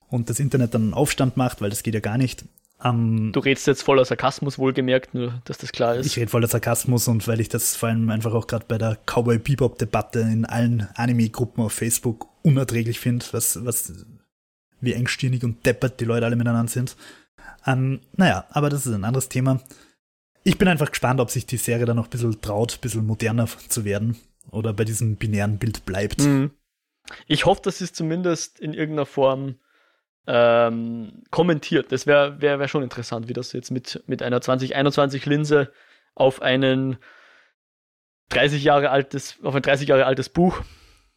Und 0.09 0.29
das 0.29 0.39
Internet 0.39 0.73
dann 0.73 0.83
einen 0.83 0.93
Aufstand 0.93 1.37
macht, 1.37 1.61
weil 1.61 1.71
das 1.71 1.83
geht 1.83 1.95
ja 1.95 1.99
gar 1.99 2.17
nicht. 2.17 2.45
Um, 2.83 3.31
du 3.31 3.39
redest 3.39 3.65
jetzt 3.65 3.81
voller 3.81 4.03
Sarkasmus, 4.03 4.59
wohlgemerkt, 4.59 5.13
nur 5.13 5.41
dass 5.45 5.57
das 5.57 5.71
klar 5.71 5.95
ist. 5.95 6.05
Ich 6.05 6.17
rede 6.17 6.29
voller 6.29 6.47
Sarkasmus 6.47 7.07
und 7.07 7.25
weil 7.27 7.39
ich 7.39 7.47
das 7.47 7.77
vor 7.77 7.89
allem 7.89 8.09
einfach 8.09 8.33
auch 8.33 8.45
gerade 8.45 8.65
bei 8.67 8.77
der 8.77 8.97
Cowboy 9.05 9.39
Bebop-Debatte 9.39 10.19
in 10.19 10.45
allen 10.45 10.89
Anime-Gruppen 10.95 11.63
auf 11.63 11.71
Facebook 11.71 12.27
unerträglich 12.41 12.99
finde, 12.99 13.25
was, 13.31 13.63
was 13.63 14.05
wie 14.83 14.93
engstirnig 14.93 15.43
und 15.43 15.65
deppert 15.65 15.99
die 15.99 16.05
Leute 16.05 16.25
alle 16.25 16.35
miteinander 16.35 16.71
sind. 16.71 16.95
Ähm, 17.65 18.01
naja, 18.15 18.45
aber 18.49 18.69
das 18.69 18.85
ist 18.85 18.93
ein 18.93 19.03
anderes 19.03 19.29
Thema. 19.29 19.61
Ich 20.43 20.57
bin 20.57 20.67
einfach 20.67 20.89
gespannt, 20.89 21.21
ob 21.21 21.29
sich 21.29 21.45
die 21.45 21.57
Serie 21.57 21.85
dann 21.85 21.95
noch 21.95 22.07
ein 22.07 22.09
bisschen 22.09 22.41
traut, 22.41 22.75
ein 22.75 22.81
bisschen 22.81 23.05
moderner 23.05 23.47
zu 23.69 23.85
werden 23.85 24.17
oder 24.51 24.73
bei 24.73 24.83
diesem 24.83 25.15
binären 25.15 25.57
Bild 25.57 25.85
bleibt. 25.85 26.21
Mhm. 26.21 26.51
Ich 27.27 27.45
hoffe, 27.45 27.61
dass 27.63 27.81
es 27.81 27.93
zumindest 27.93 28.59
in 28.59 28.73
irgendeiner 28.73 29.05
Form 29.05 29.55
ähm, 30.27 31.23
kommentiert. 31.31 31.91
Das 31.91 32.07
wäre 32.07 32.41
wär, 32.41 32.59
wär 32.59 32.67
schon 32.67 32.83
interessant, 32.83 33.27
wie 33.27 33.33
das 33.33 33.53
jetzt 33.53 33.71
mit, 33.71 34.03
mit 34.07 34.21
einer 34.21 34.41
2021 34.41 35.25
Linse 35.25 35.71
auf 36.15 36.41
einen 36.41 36.97
30 38.29 38.63
Jahre 38.63 38.89
altes, 38.89 39.37
auf 39.43 39.55
ein 39.55 39.61
30 39.61 39.87
Jahre 39.87 40.05
altes 40.05 40.29
Buch, 40.29 40.61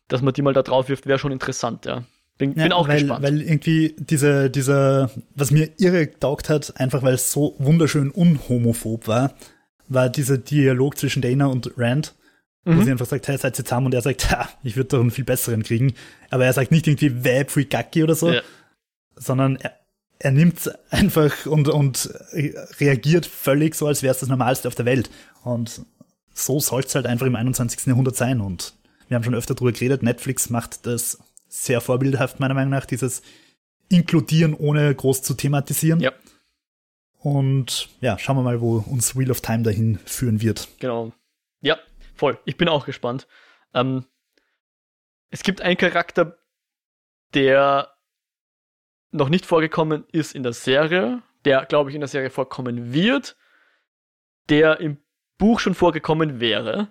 dass 0.09 0.23
man 0.23 0.35
die 0.35 0.43
mal 0.43 0.55
da 0.55 0.63
drauf 0.63 0.89
wirft, 0.89 1.07
wäre 1.07 1.19
schon 1.19 1.33
interessant, 1.33 1.87
ja. 1.87 2.05
Bin, 2.39 2.55
ja, 2.55 2.65
bin 2.65 2.73
auch 2.73 2.89
weil, 2.89 3.01
gespannt. 3.01 3.23
Weil 3.23 3.41
irgendwie 3.41 3.95
diese, 3.99 4.51
dieser, 4.51 5.11
was 5.35 5.51
mir 5.51 5.71
irre 5.79 6.07
getaugt 6.07 6.49
hat, 6.49 6.79
einfach 6.79 7.03
weil 7.03 7.15
es 7.15 7.33
so 7.33 7.55
wunderschön 7.59 8.11
unhomophob 8.11 9.09
war, 9.09 9.35
war 9.89 10.09
dieser 10.11 10.37
Dialog 10.37 10.99
zwischen 10.99 11.23
Dana 11.23 11.47
und 11.47 11.73
Rand, 11.77 12.15
mhm. 12.65 12.77
wo 12.77 12.83
sie 12.83 12.91
einfach 12.91 13.07
sagt, 13.07 13.29
hey, 13.29 13.39
seid 13.39 13.59
ihr 13.59 13.65
zusammen 13.65 13.87
und 13.87 13.95
er 13.95 14.03
sagt, 14.03 14.31
ha, 14.31 14.49
ich 14.63 14.77
würde 14.77 14.89
doch 14.91 15.01
einen 15.01 15.11
viel 15.11 15.25
besseren 15.25 15.63
kriegen. 15.63 15.95
Aber 16.31 16.45
er 16.45 16.53
sagt 16.53 16.73
nicht 16.73 16.87
irgendwie 16.87 17.25
Web 17.25 17.51
Frikaki 17.51 18.03
oder 18.03 18.15
so, 18.15 18.31
ja. 18.31 18.43
sondern 19.17 19.57
er, 19.57 19.73
er 20.19 20.33
nimmt 20.33 20.71
einfach 20.91 21.47
und, 21.47 21.69
und 21.69 22.11
reagiert 22.81 23.25
völlig 23.25 23.75
so, 23.75 23.87
als 23.87 24.03
wäre 24.03 24.13
es 24.13 24.21
das 24.21 24.29
Normalste 24.29 24.69
auf 24.69 24.75
der 24.75 24.87
Welt. 24.87 25.11
Und 25.43 25.83
so 26.35 26.61
soll 26.61 26.83
es 26.83 26.95
halt 26.95 27.07
einfach 27.07 27.27
im 27.27 27.37
21. 27.37 27.87
Jahrhundert 27.87 28.17
sein. 28.17 28.41
Und 28.41 28.75
wir 29.09 29.15
haben 29.15 29.25
schon 29.25 29.35
öfter 29.35 29.55
drüber 29.55 29.73
geredet, 29.73 30.03
Netflix 30.03 30.51
macht 30.51 30.87
das 30.87 31.19
sehr 31.49 31.81
vorbildhaft, 31.81 32.41
meiner 32.41 32.55
Meinung 32.55 32.71
nach, 32.71 32.87
dieses 32.87 33.23
Inkludieren, 33.89 34.55
ohne 34.55 34.95
groß 34.95 35.23
zu 35.23 35.35
thematisieren. 35.35 36.01
Ja. 36.01 36.13
Und 37.19 37.89
ja, 38.01 38.19
schauen 38.19 38.37
wir 38.37 38.43
mal, 38.43 38.61
wo 38.61 38.79
uns 38.79 39.17
Wheel 39.17 39.31
of 39.31 39.41
Time 39.41 39.63
dahin 39.63 39.99
führen 40.05 40.41
wird. 40.41 40.69
Genau. 40.79 41.13
Ja, 41.61 41.79
voll. 42.15 42.39
Ich 42.45 42.57
bin 42.57 42.69
auch 42.69 42.87
gespannt. 42.87 43.27
Ähm, 43.75 44.05
es 45.31 45.43
gibt 45.43 45.61
einen 45.61 45.77
Charakter, 45.77 46.39
der 47.35 47.93
noch 49.11 49.29
nicht 49.29 49.47
vorgekommen 49.47 50.05
ist 50.13 50.35
in 50.35 50.43
der 50.43 50.53
Serie, 50.53 51.23
der, 51.45 51.65
glaube 51.67 51.91
ich, 51.91 51.95
in 51.95 52.01
der 52.01 52.09
Serie 52.09 52.31
vorkommen 52.31 52.93
wird, 52.93 53.37
der 54.49 54.81
im 54.81 54.99
Buch 55.39 55.61
schon 55.61 55.75
vorgekommen 55.75 56.41
wäre, 56.41 56.89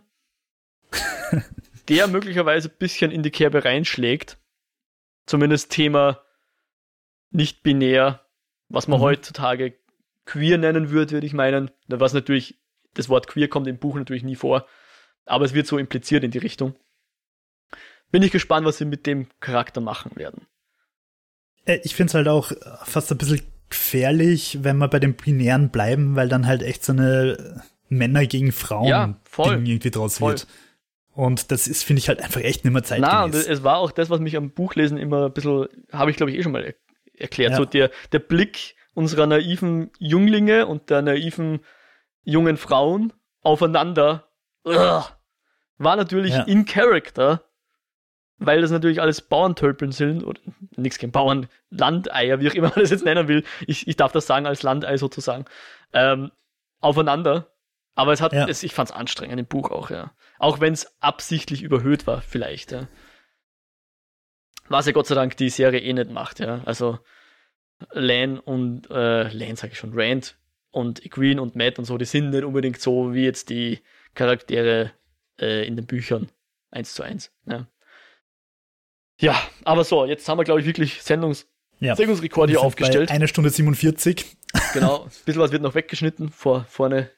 der 1.88 2.08
möglicherweise 2.08 2.70
ein 2.70 2.78
bisschen 2.78 3.12
in 3.12 3.24
die 3.24 3.32
Kerbe 3.32 3.64
reinschlägt 3.64 4.38
zumindest 5.26 5.72
Thema 5.72 6.22
nicht 7.32 7.64
binär, 7.64 8.22
was 8.70 8.88
man 8.88 9.00
mhm. 9.00 9.04
heutzutage 9.04 9.74
queer 10.26 10.58
nennen 10.58 10.90
würde, 10.90 11.14
würde 11.14 11.28
ich 11.28 11.34
meinen. 11.34 11.72
Was 11.88 12.14
natürlich 12.14 12.60
das 12.94 13.10
Wort 13.10 13.28
queer 13.28 13.48
kommt 13.48 13.68
im 13.68 13.78
Buch 13.78 13.96
natürlich 13.96 14.24
nie 14.24 14.36
vor, 14.36 14.66
aber 15.26 15.46
es 15.46 15.54
wird 15.54 15.68
so 15.68 15.78
impliziert 15.78 16.24
in 16.24 16.32
die 16.32 16.38
Richtung. 16.38 16.76
Bin 18.12 18.24
ich 18.24 18.32
gespannt, 18.32 18.66
was 18.66 18.78
sie 18.78 18.86
mit 18.86 19.06
dem 19.06 19.28
Charakter 19.40 19.82
machen 19.82 20.16
werden. 20.16 20.48
Äh, 21.66 21.80
ich 21.84 21.96
finde 21.96 22.10
es 22.12 22.14
halt 22.14 22.28
auch 22.28 22.52
fast 22.84 23.12
ein 23.12 23.18
bisschen 23.18 23.42
gefährlich, 23.70 24.60
wenn 24.62 24.78
wir 24.78 24.88
bei 24.88 25.00
dem 25.00 25.16
Binären 25.16 25.70
bleiben, 25.70 26.16
weil 26.16 26.30
dann 26.30 26.46
halt 26.46 26.62
echt 26.62 26.86
so 26.86 26.94
eine 26.94 27.64
Männer 27.90 28.26
gegen 28.26 28.52
Frauen 28.52 28.88
ja, 28.88 29.20
Ding 29.38 29.66
irgendwie 29.66 29.92
draus 29.92 30.20
voll. 30.20 30.32
wird. 30.32 30.48
Und 31.16 31.50
das 31.52 31.68
ist, 31.68 31.84
finde 31.84 32.00
ich, 32.00 32.10
halt 32.10 32.22
einfach 32.22 32.42
echt 32.42 32.66
nicht 32.66 32.74
mehr 32.74 32.84
zeitgemäß. 32.84 33.12
Na, 33.12 33.24
und 33.24 33.34
es 33.34 33.64
war 33.64 33.78
auch 33.78 33.92
das, 33.92 34.10
was 34.10 34.20
mich 34.20 34.36
am 34.36 34.52
Buchlesen 34.52 34.98
immer 34.98 35.26
ein 35.26 35.34
bisschen, 35.34 35.68
habe 35.92 36.12
ich 36.12 36.18
glaube 36.18 36.32
ich 36.32 36.38
eh 36.38 36.44
schon 36.44 36.52
mal 36.52 36.64
er 36.64 36.76
erklärt, 37.18 37.52
ja. 37.52 37.58
so 37.58 37.64
der, 37.64 37.90
der 38.12 38.20
Blick 38.20 38.76
unserer 38.94 39.26
naiven 39.26 39.92
Jünglinge 39.98 40.68
und 40.68 40.90
der 40.90 41.02
naiven 41.02 41.62
jungen 42.24 42.58
Frauen 42.58 43.14
aufeinander 43.42 44.28
ugh, 44.66 45.06
war 45.78 45.96
natürlich 45.96 46.34
ja. 46.34 46.44
in 46.44 46.66
Character, 46.66 47.44
weil 48.38 48.62
das 48.62 48.72
natürlich 48.72 49.00
alles 49.00 49.22
Bauerntölpeln 49.22 49.94
sind, 49.94 50.24
oder 50.24 50.42
nichts 50.76 50.98
gegen 50.98 51.14
Bauern, 51.14 51.48
Landeier, 51.70 52.42
wie 52.42 52.50
auch 52.50 52.54
immer 52.54 52.70
man 52.70 52.82
das 52.82 52.90
jetzt 52.90 53.06
nennen 53.06 53.30
will. 53.30 53.46
Ich, 53.68 53.88
ich 53.88 53.96
darf 53.96 54.12
das 54.12 54.28
sagen 54.28 54.46
als 54.46 54.64
Landei 54.64 54.98
sozusagen. 54.98 55.46
Ähm, 55.94 56.32
aufeinander. 56.82 57.48
Aber 57.96 58.12
es 58.12 58.20
hat, 58.20 58.34
ja. 58.34 58.48
es, 58.48 58.64
ich 58.64 58.74
fand 58.74 58.90
es 58.90 58.96
anstrengend 58.96 59.40
im 59.40 59.46
Buch 59.46 59.72
auch, 59.72 59.90
ja. 59.90 60.12
Auch 60.40 60.60
wenn 60.60 60.74
es 60.74 61.02
absichtlich 61.02 61.64
überhöht 61.64 62.08
war, 62.08 62.22
vielleicht, 62.22 62.72
ja. 62.72 62.88
Was 64.68 64.86
ja 64.88 64.92
Gott 64.92 65.08
sei 65.08 65.16
Dank 65.16 65.38
die 65.38 65.50
Serie 65.50 65.80
eh 65.80 65.94
nicht 65.94 66.10
macht, 66.10 66.40
ja. 66.40 66.62
Also 66.66 67.00
Lan 67.92 68.40
und 68.40 68.90
äh, 68.90 69.30
Lan 69.30 69.56
sage 69.56 69.74
ich 69.74 69.80
schon, 69.80 69.94
Rand 69.94 70.38
und 70.72 71.02
Green 71.10 71.40
und 71.40 71.56
Matt 71.56 71.80
und 71.80 71.86
so, 71.86 71.98
die 71.98 72.06
sind 72.06 72.32
nicht 72.32 72.44
unbedingt 72.44 72.80
so 72.80 73.14
wie 73.14 73.24
jetzt 73.24 73.50
die 73.50 73.82
Charaktere 74.14 74.92
äh, 75.40 75.68
in 75.68 75.76
den 75.76 75.86
Büchern 75.86 76.30
eins 76.72 76.94
zu 76.94 77.04
eins. 77.04 77.32
Ja. 77.46 77.68
ja, 79.20 79.42
aber 79.64 79.84
so, 79.84 80.06
jetzt 80.06 80.28
haben 80.28 80.38
wir, 80.38 80.44
glaube 80.44 80.62
ich, 80.62 80.66
wirklich 80.66 81.02
Sendungs 81.02 81.48
ja. 81.80 81.96
Sendungsrekord 81.96 82.50
hier 82.50 82.62
aufgestellt. 82.62 83.12
eine 83.12 83.28
Stunde 83.28 83.50
47. 83.50 84.38
Genau, 84.74 85.04
ein 85.04 85.12
bisschen 85.26 85.42
was 85.42 85.52
wird 85.52 85.62
noch 85.62 85.76
weggeschnitten 85.76 86.30
vor 86.30 86.66
vorne, 86.70 87.12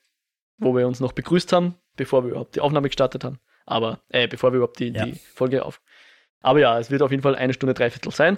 wo 0.57 0.75
wir 0.75 0.87
uns 0.87 0.99
noch 0.99 1.11
begrüßt 1.11 1.53
haben, 1.53 1.75
bevor 1.97 2.23
wir 2.23 2.31
überhaupt 2.31 2.55
die 2.55 2.61
Aufnahme 2.61 2.87
gestartet 2.87 3.23
haben. 3.23 3.39
Aber, 3.65 3.99
äh, 4.09 4.27
bevor 4.27 4.53
wir 4.53 4.57
überhaupt 4.57 4.79
die, 4.79 4.89
ja. 4.89 5.05
die 5.05 5.13
Folge 5.13 5.65
auf. 5.65 5.81
Aber 6.41 6.59
ja, 6.59 6.79
es 6.79 6.89
wird 6.89 7.01
auf 7.01 7.11
jeden 7.11 7.23
Fall 7.23 7.35
eine 7.35 7.53
Stunde 7.53 7.73
dreiviertel 7.73 8.11
sein. 8.11 8.37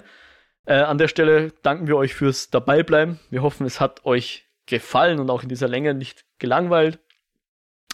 Äh, 0.66 0.74
an 0.74 0.98
der 0.98 1.08
Stelle 1.08 1.52
danken 1.62 1.86
wir 1.86 1.96
euch 1.96 2.14
fürs 2.14 2.50
Dabeibleiben. 2.50 3.20
Wir 3.30 3.42
hoffen, 3.42 3.66
es 3.66 3.80
hat 3.80 4.04
euch 4.04 4.46
gefallen 4.66 5.20
und 5.20 5.30
auch 5.30 5.42
in 5.42 5.48
dieser 5.48 5.68
Länge 5.68 5.94
nicht 5.94 6.24
gelangweilt. 6.38 6.98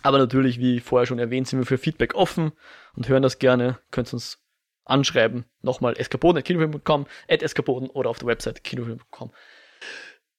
Aber 0.02 0.18
natürlich, 0.18 0.58
wie 0.58 0.80
vorher 0.80 1.06
schon 1.06 1.18
erwähnt, 1.18 1.48
sind 1.48 1.58
wir 1.58 1.66
für 1.66 1.78
Feedback 1.78 2.14
offen 2.14 2.52
und 2.94 3.08
hören 3.08 3.22
das 3.22 3.38
gerne. 3.38 3.78
Könnt 3.90 4.12
uns 4.12 4.42
anschreiben. 4.84 5.44
Nochmal 5.62 5.94
eskapoden.kinofilm.com, 5.96 7.06
at 7.28 7.42
eskapoden 7.42 7.90
oder 7.90 8.10
auf 8.10 8.18
der 8.18 8.28
Website 8.28 8.62
kinofilm.com 8.62 9.32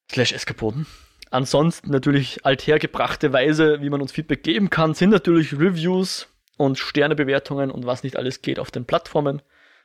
slash 0.09 0.31
eskapoden. 0.31 0.87
Ansonsten 1.29 1.91
natürlich 1.91 2.45
althergebrachte 2.45 3.33
Weise, 3.33 3.81
wie 3.81 3.89
man 3.89 4.01
uns 4.01 4.11
Feedback 4.11 4.43
geben 4.43 4.69
kann, 4.69 4.93
sind 4.93 5.09
natürlich 5.09 5.53
Reviews 5.53 6.27
und 6.57 6.77
Sternebewertungen 6.77 7.69
und 7.69 7.85
was 7.85 8.03
nicht 8.03 8.17
alles 8.17 8.41
geht 8.41 8.59
auf 8.59 8.71
den 8.71 8.85
Plattformen. 8.85 9.41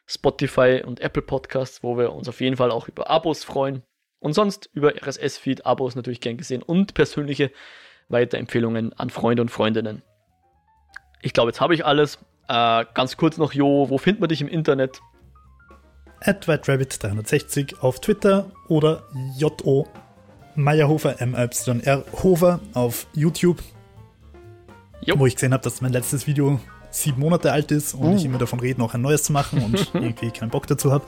Spotify 0.06 0.82
und 0.84 1.00
Apple 1.00 1.22
Podcasts, 1.22 1.82
wo 1.82 1.96
wir 1.96 2.12
uns 2.12 2.28
auf 2.28 2.40
jeden 2.40 2.56
Fall 2.56 2.70
auch 2.70 2.88
über 2.88 3.08
Abos 3.08 3.44
freuen. 3.44 3.82
Und 4.18 4.34
sonst 4.34 4.70
über 4.72 4.94
RSS-Feed, 4.94 5.66
Abos 5.66 5.96
natürlich 5.96 6.20
gern 6.20 6.36
gesehen 6.36 6.62
und 6.62 6.94
persönliche 6.94 7.50
Weiterempfehlungen 8.08 8.92
an 8.92 9.10
Freunde 9.10 9.42
und 9.42 9.50
Freundinnen. 9.50 10.02
Ich 11.22 11.32
glaube, 11.32 11.50
jetzt 11.50 11.60
habe 11.60 11.74
ich 11.74 11.84
alles. 11.84 12.18
Äh, 12.48 12.84
ganz 12.94 13.16
kurz 13.16 13.36
noch, 13.36 13.52
Jo, 13.52 13.88
wo 13.88 13.98
findet 13.98 14.20
man 14.20 14.28
dich 14.28 14.40
im 14.40 14.48
Internet? 14.48 15.00
At 16.20 16.46
WhiteRabbit360 16.46 17.80
auf 17.80 18.00
Twitter 18.00 18.52
oder 18.68 19.08
JO 19.38 19.88
Meyerhofer, 20.54 21.16
MYR 21.24 22.04
Hofer 22.22 22.60
auf 22.74 23.06
YouTube. 23.14 23.62
Jo. 25.04 25.18
Wo 25.18 25.26
ich 25.26 25.34
gesehen 25.34 25.52
habe, 25.52 25.64
dass 25.64 25.80
mein 25.80 25.92
letztes 25.92 26.26
Video 26.26 26.60
sieben 26.90 27.20
Monate 27.20 27.52
alt 27.52 27.70
ist 27.72 27.94
und 27.94 28.12
uh. 28.12 28.16
ich 28.16 28.24
immer 28.24 28.38
davon 28.38 28.60
rede, 28.60 28.78
noch 28.78 28.94
ein 28.94 29.00
neues 29.00 29.24
zu 29.24 29.32
machen 29.32 29.62
und 29.62 29.90
irgendwie 29.94 30.30
keinen 30.30 30.50
Bock 30.50 30.66
dazu 30.66 30.92
habe. 30.92 31.04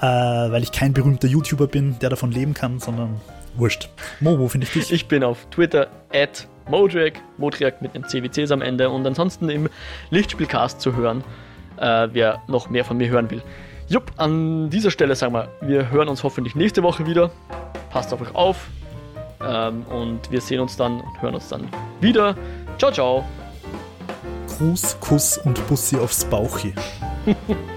Äh, 0.00 0.06
weil 0.52 0.62
ich 0.62 0.72
kein 0.72 0.92
berühmter 0.92 1.28
YouTuber 1.28 1.66
bin, 1.66 1.98
der 2.00 2.10
davon 2.10 2.32
leben 2.32 2.52
kann, 2.52 2.80
sondern 2.80 3.20
wurscht. 3.56 3.88
Mo, 4.20 4.38
wo 4.38 4.48
finde 4.48 4.66
ich 4.66 4.72
dich? 4.72 4.92
Ich 4.92 5.06
bin 5.06 5.22
auf 5.22 5.46
Twitter 5.50 5.88
at 6.12 6.48
Modriak, 6.68 7.20
Modriak 7.38 7.80
mit 7.80 7.94
einem 7.94 8.06
CWCs 8.06 8.50
am 8.50 8.60
Ende 8.60 8.90
und 8.90 9.06
ansonsten 9.06 9.48
im 9.48 9.68
Lichtspielcast 10.10 10.80
zu 10.80 10.96
hören, 10.96 11.22
äh, 11.78 12.08
wer 12.12 12.42
noch 12.48 12.68
mehr 12.68 12.84
von 12.84 12.96
mir 12.96 13.08
hören 13.08 13.30
will. 13.30 13.42
Jupp, 13.88 14.12
an 14.16 14.70
dieser 14.70 14.90
Stelle 14.90 15.14
sagen 15.14 15.34
wir, 15.34 15.48
wir 15.60 15.90
hören 15.90 16.08
uns 16.08 16.24
hoffentlich 16.24 16.54
nächste 16.54 16.82
Woche 16.82 17.06
wieder. 17.06 17.30
Passt 17.90 18.12
auf 18.12 18.20
euch 18.20 18.34
auf 18.34 18.66
ähm, 19.42 19.82
und 19.84 20.30
wir 20.30 20.40
sehen 20.40 20.60
uns 20.60 20.76
dann 20.76 21.00
und 21.00 21.22
hören 21.22 21.34
uns 21.34 21.48
dann 21.48 21.68
wieder. 22.00 22.34
Ciao, 22.78 22.90
ciao. 22.90 23.24
Gruß, 24.48 24.98
Kuss 25.00 25.38
und 25.38 25.66
Bussi 25.68 25.96
aufs 25.96 26.24
Bauchi. 26.24 26.74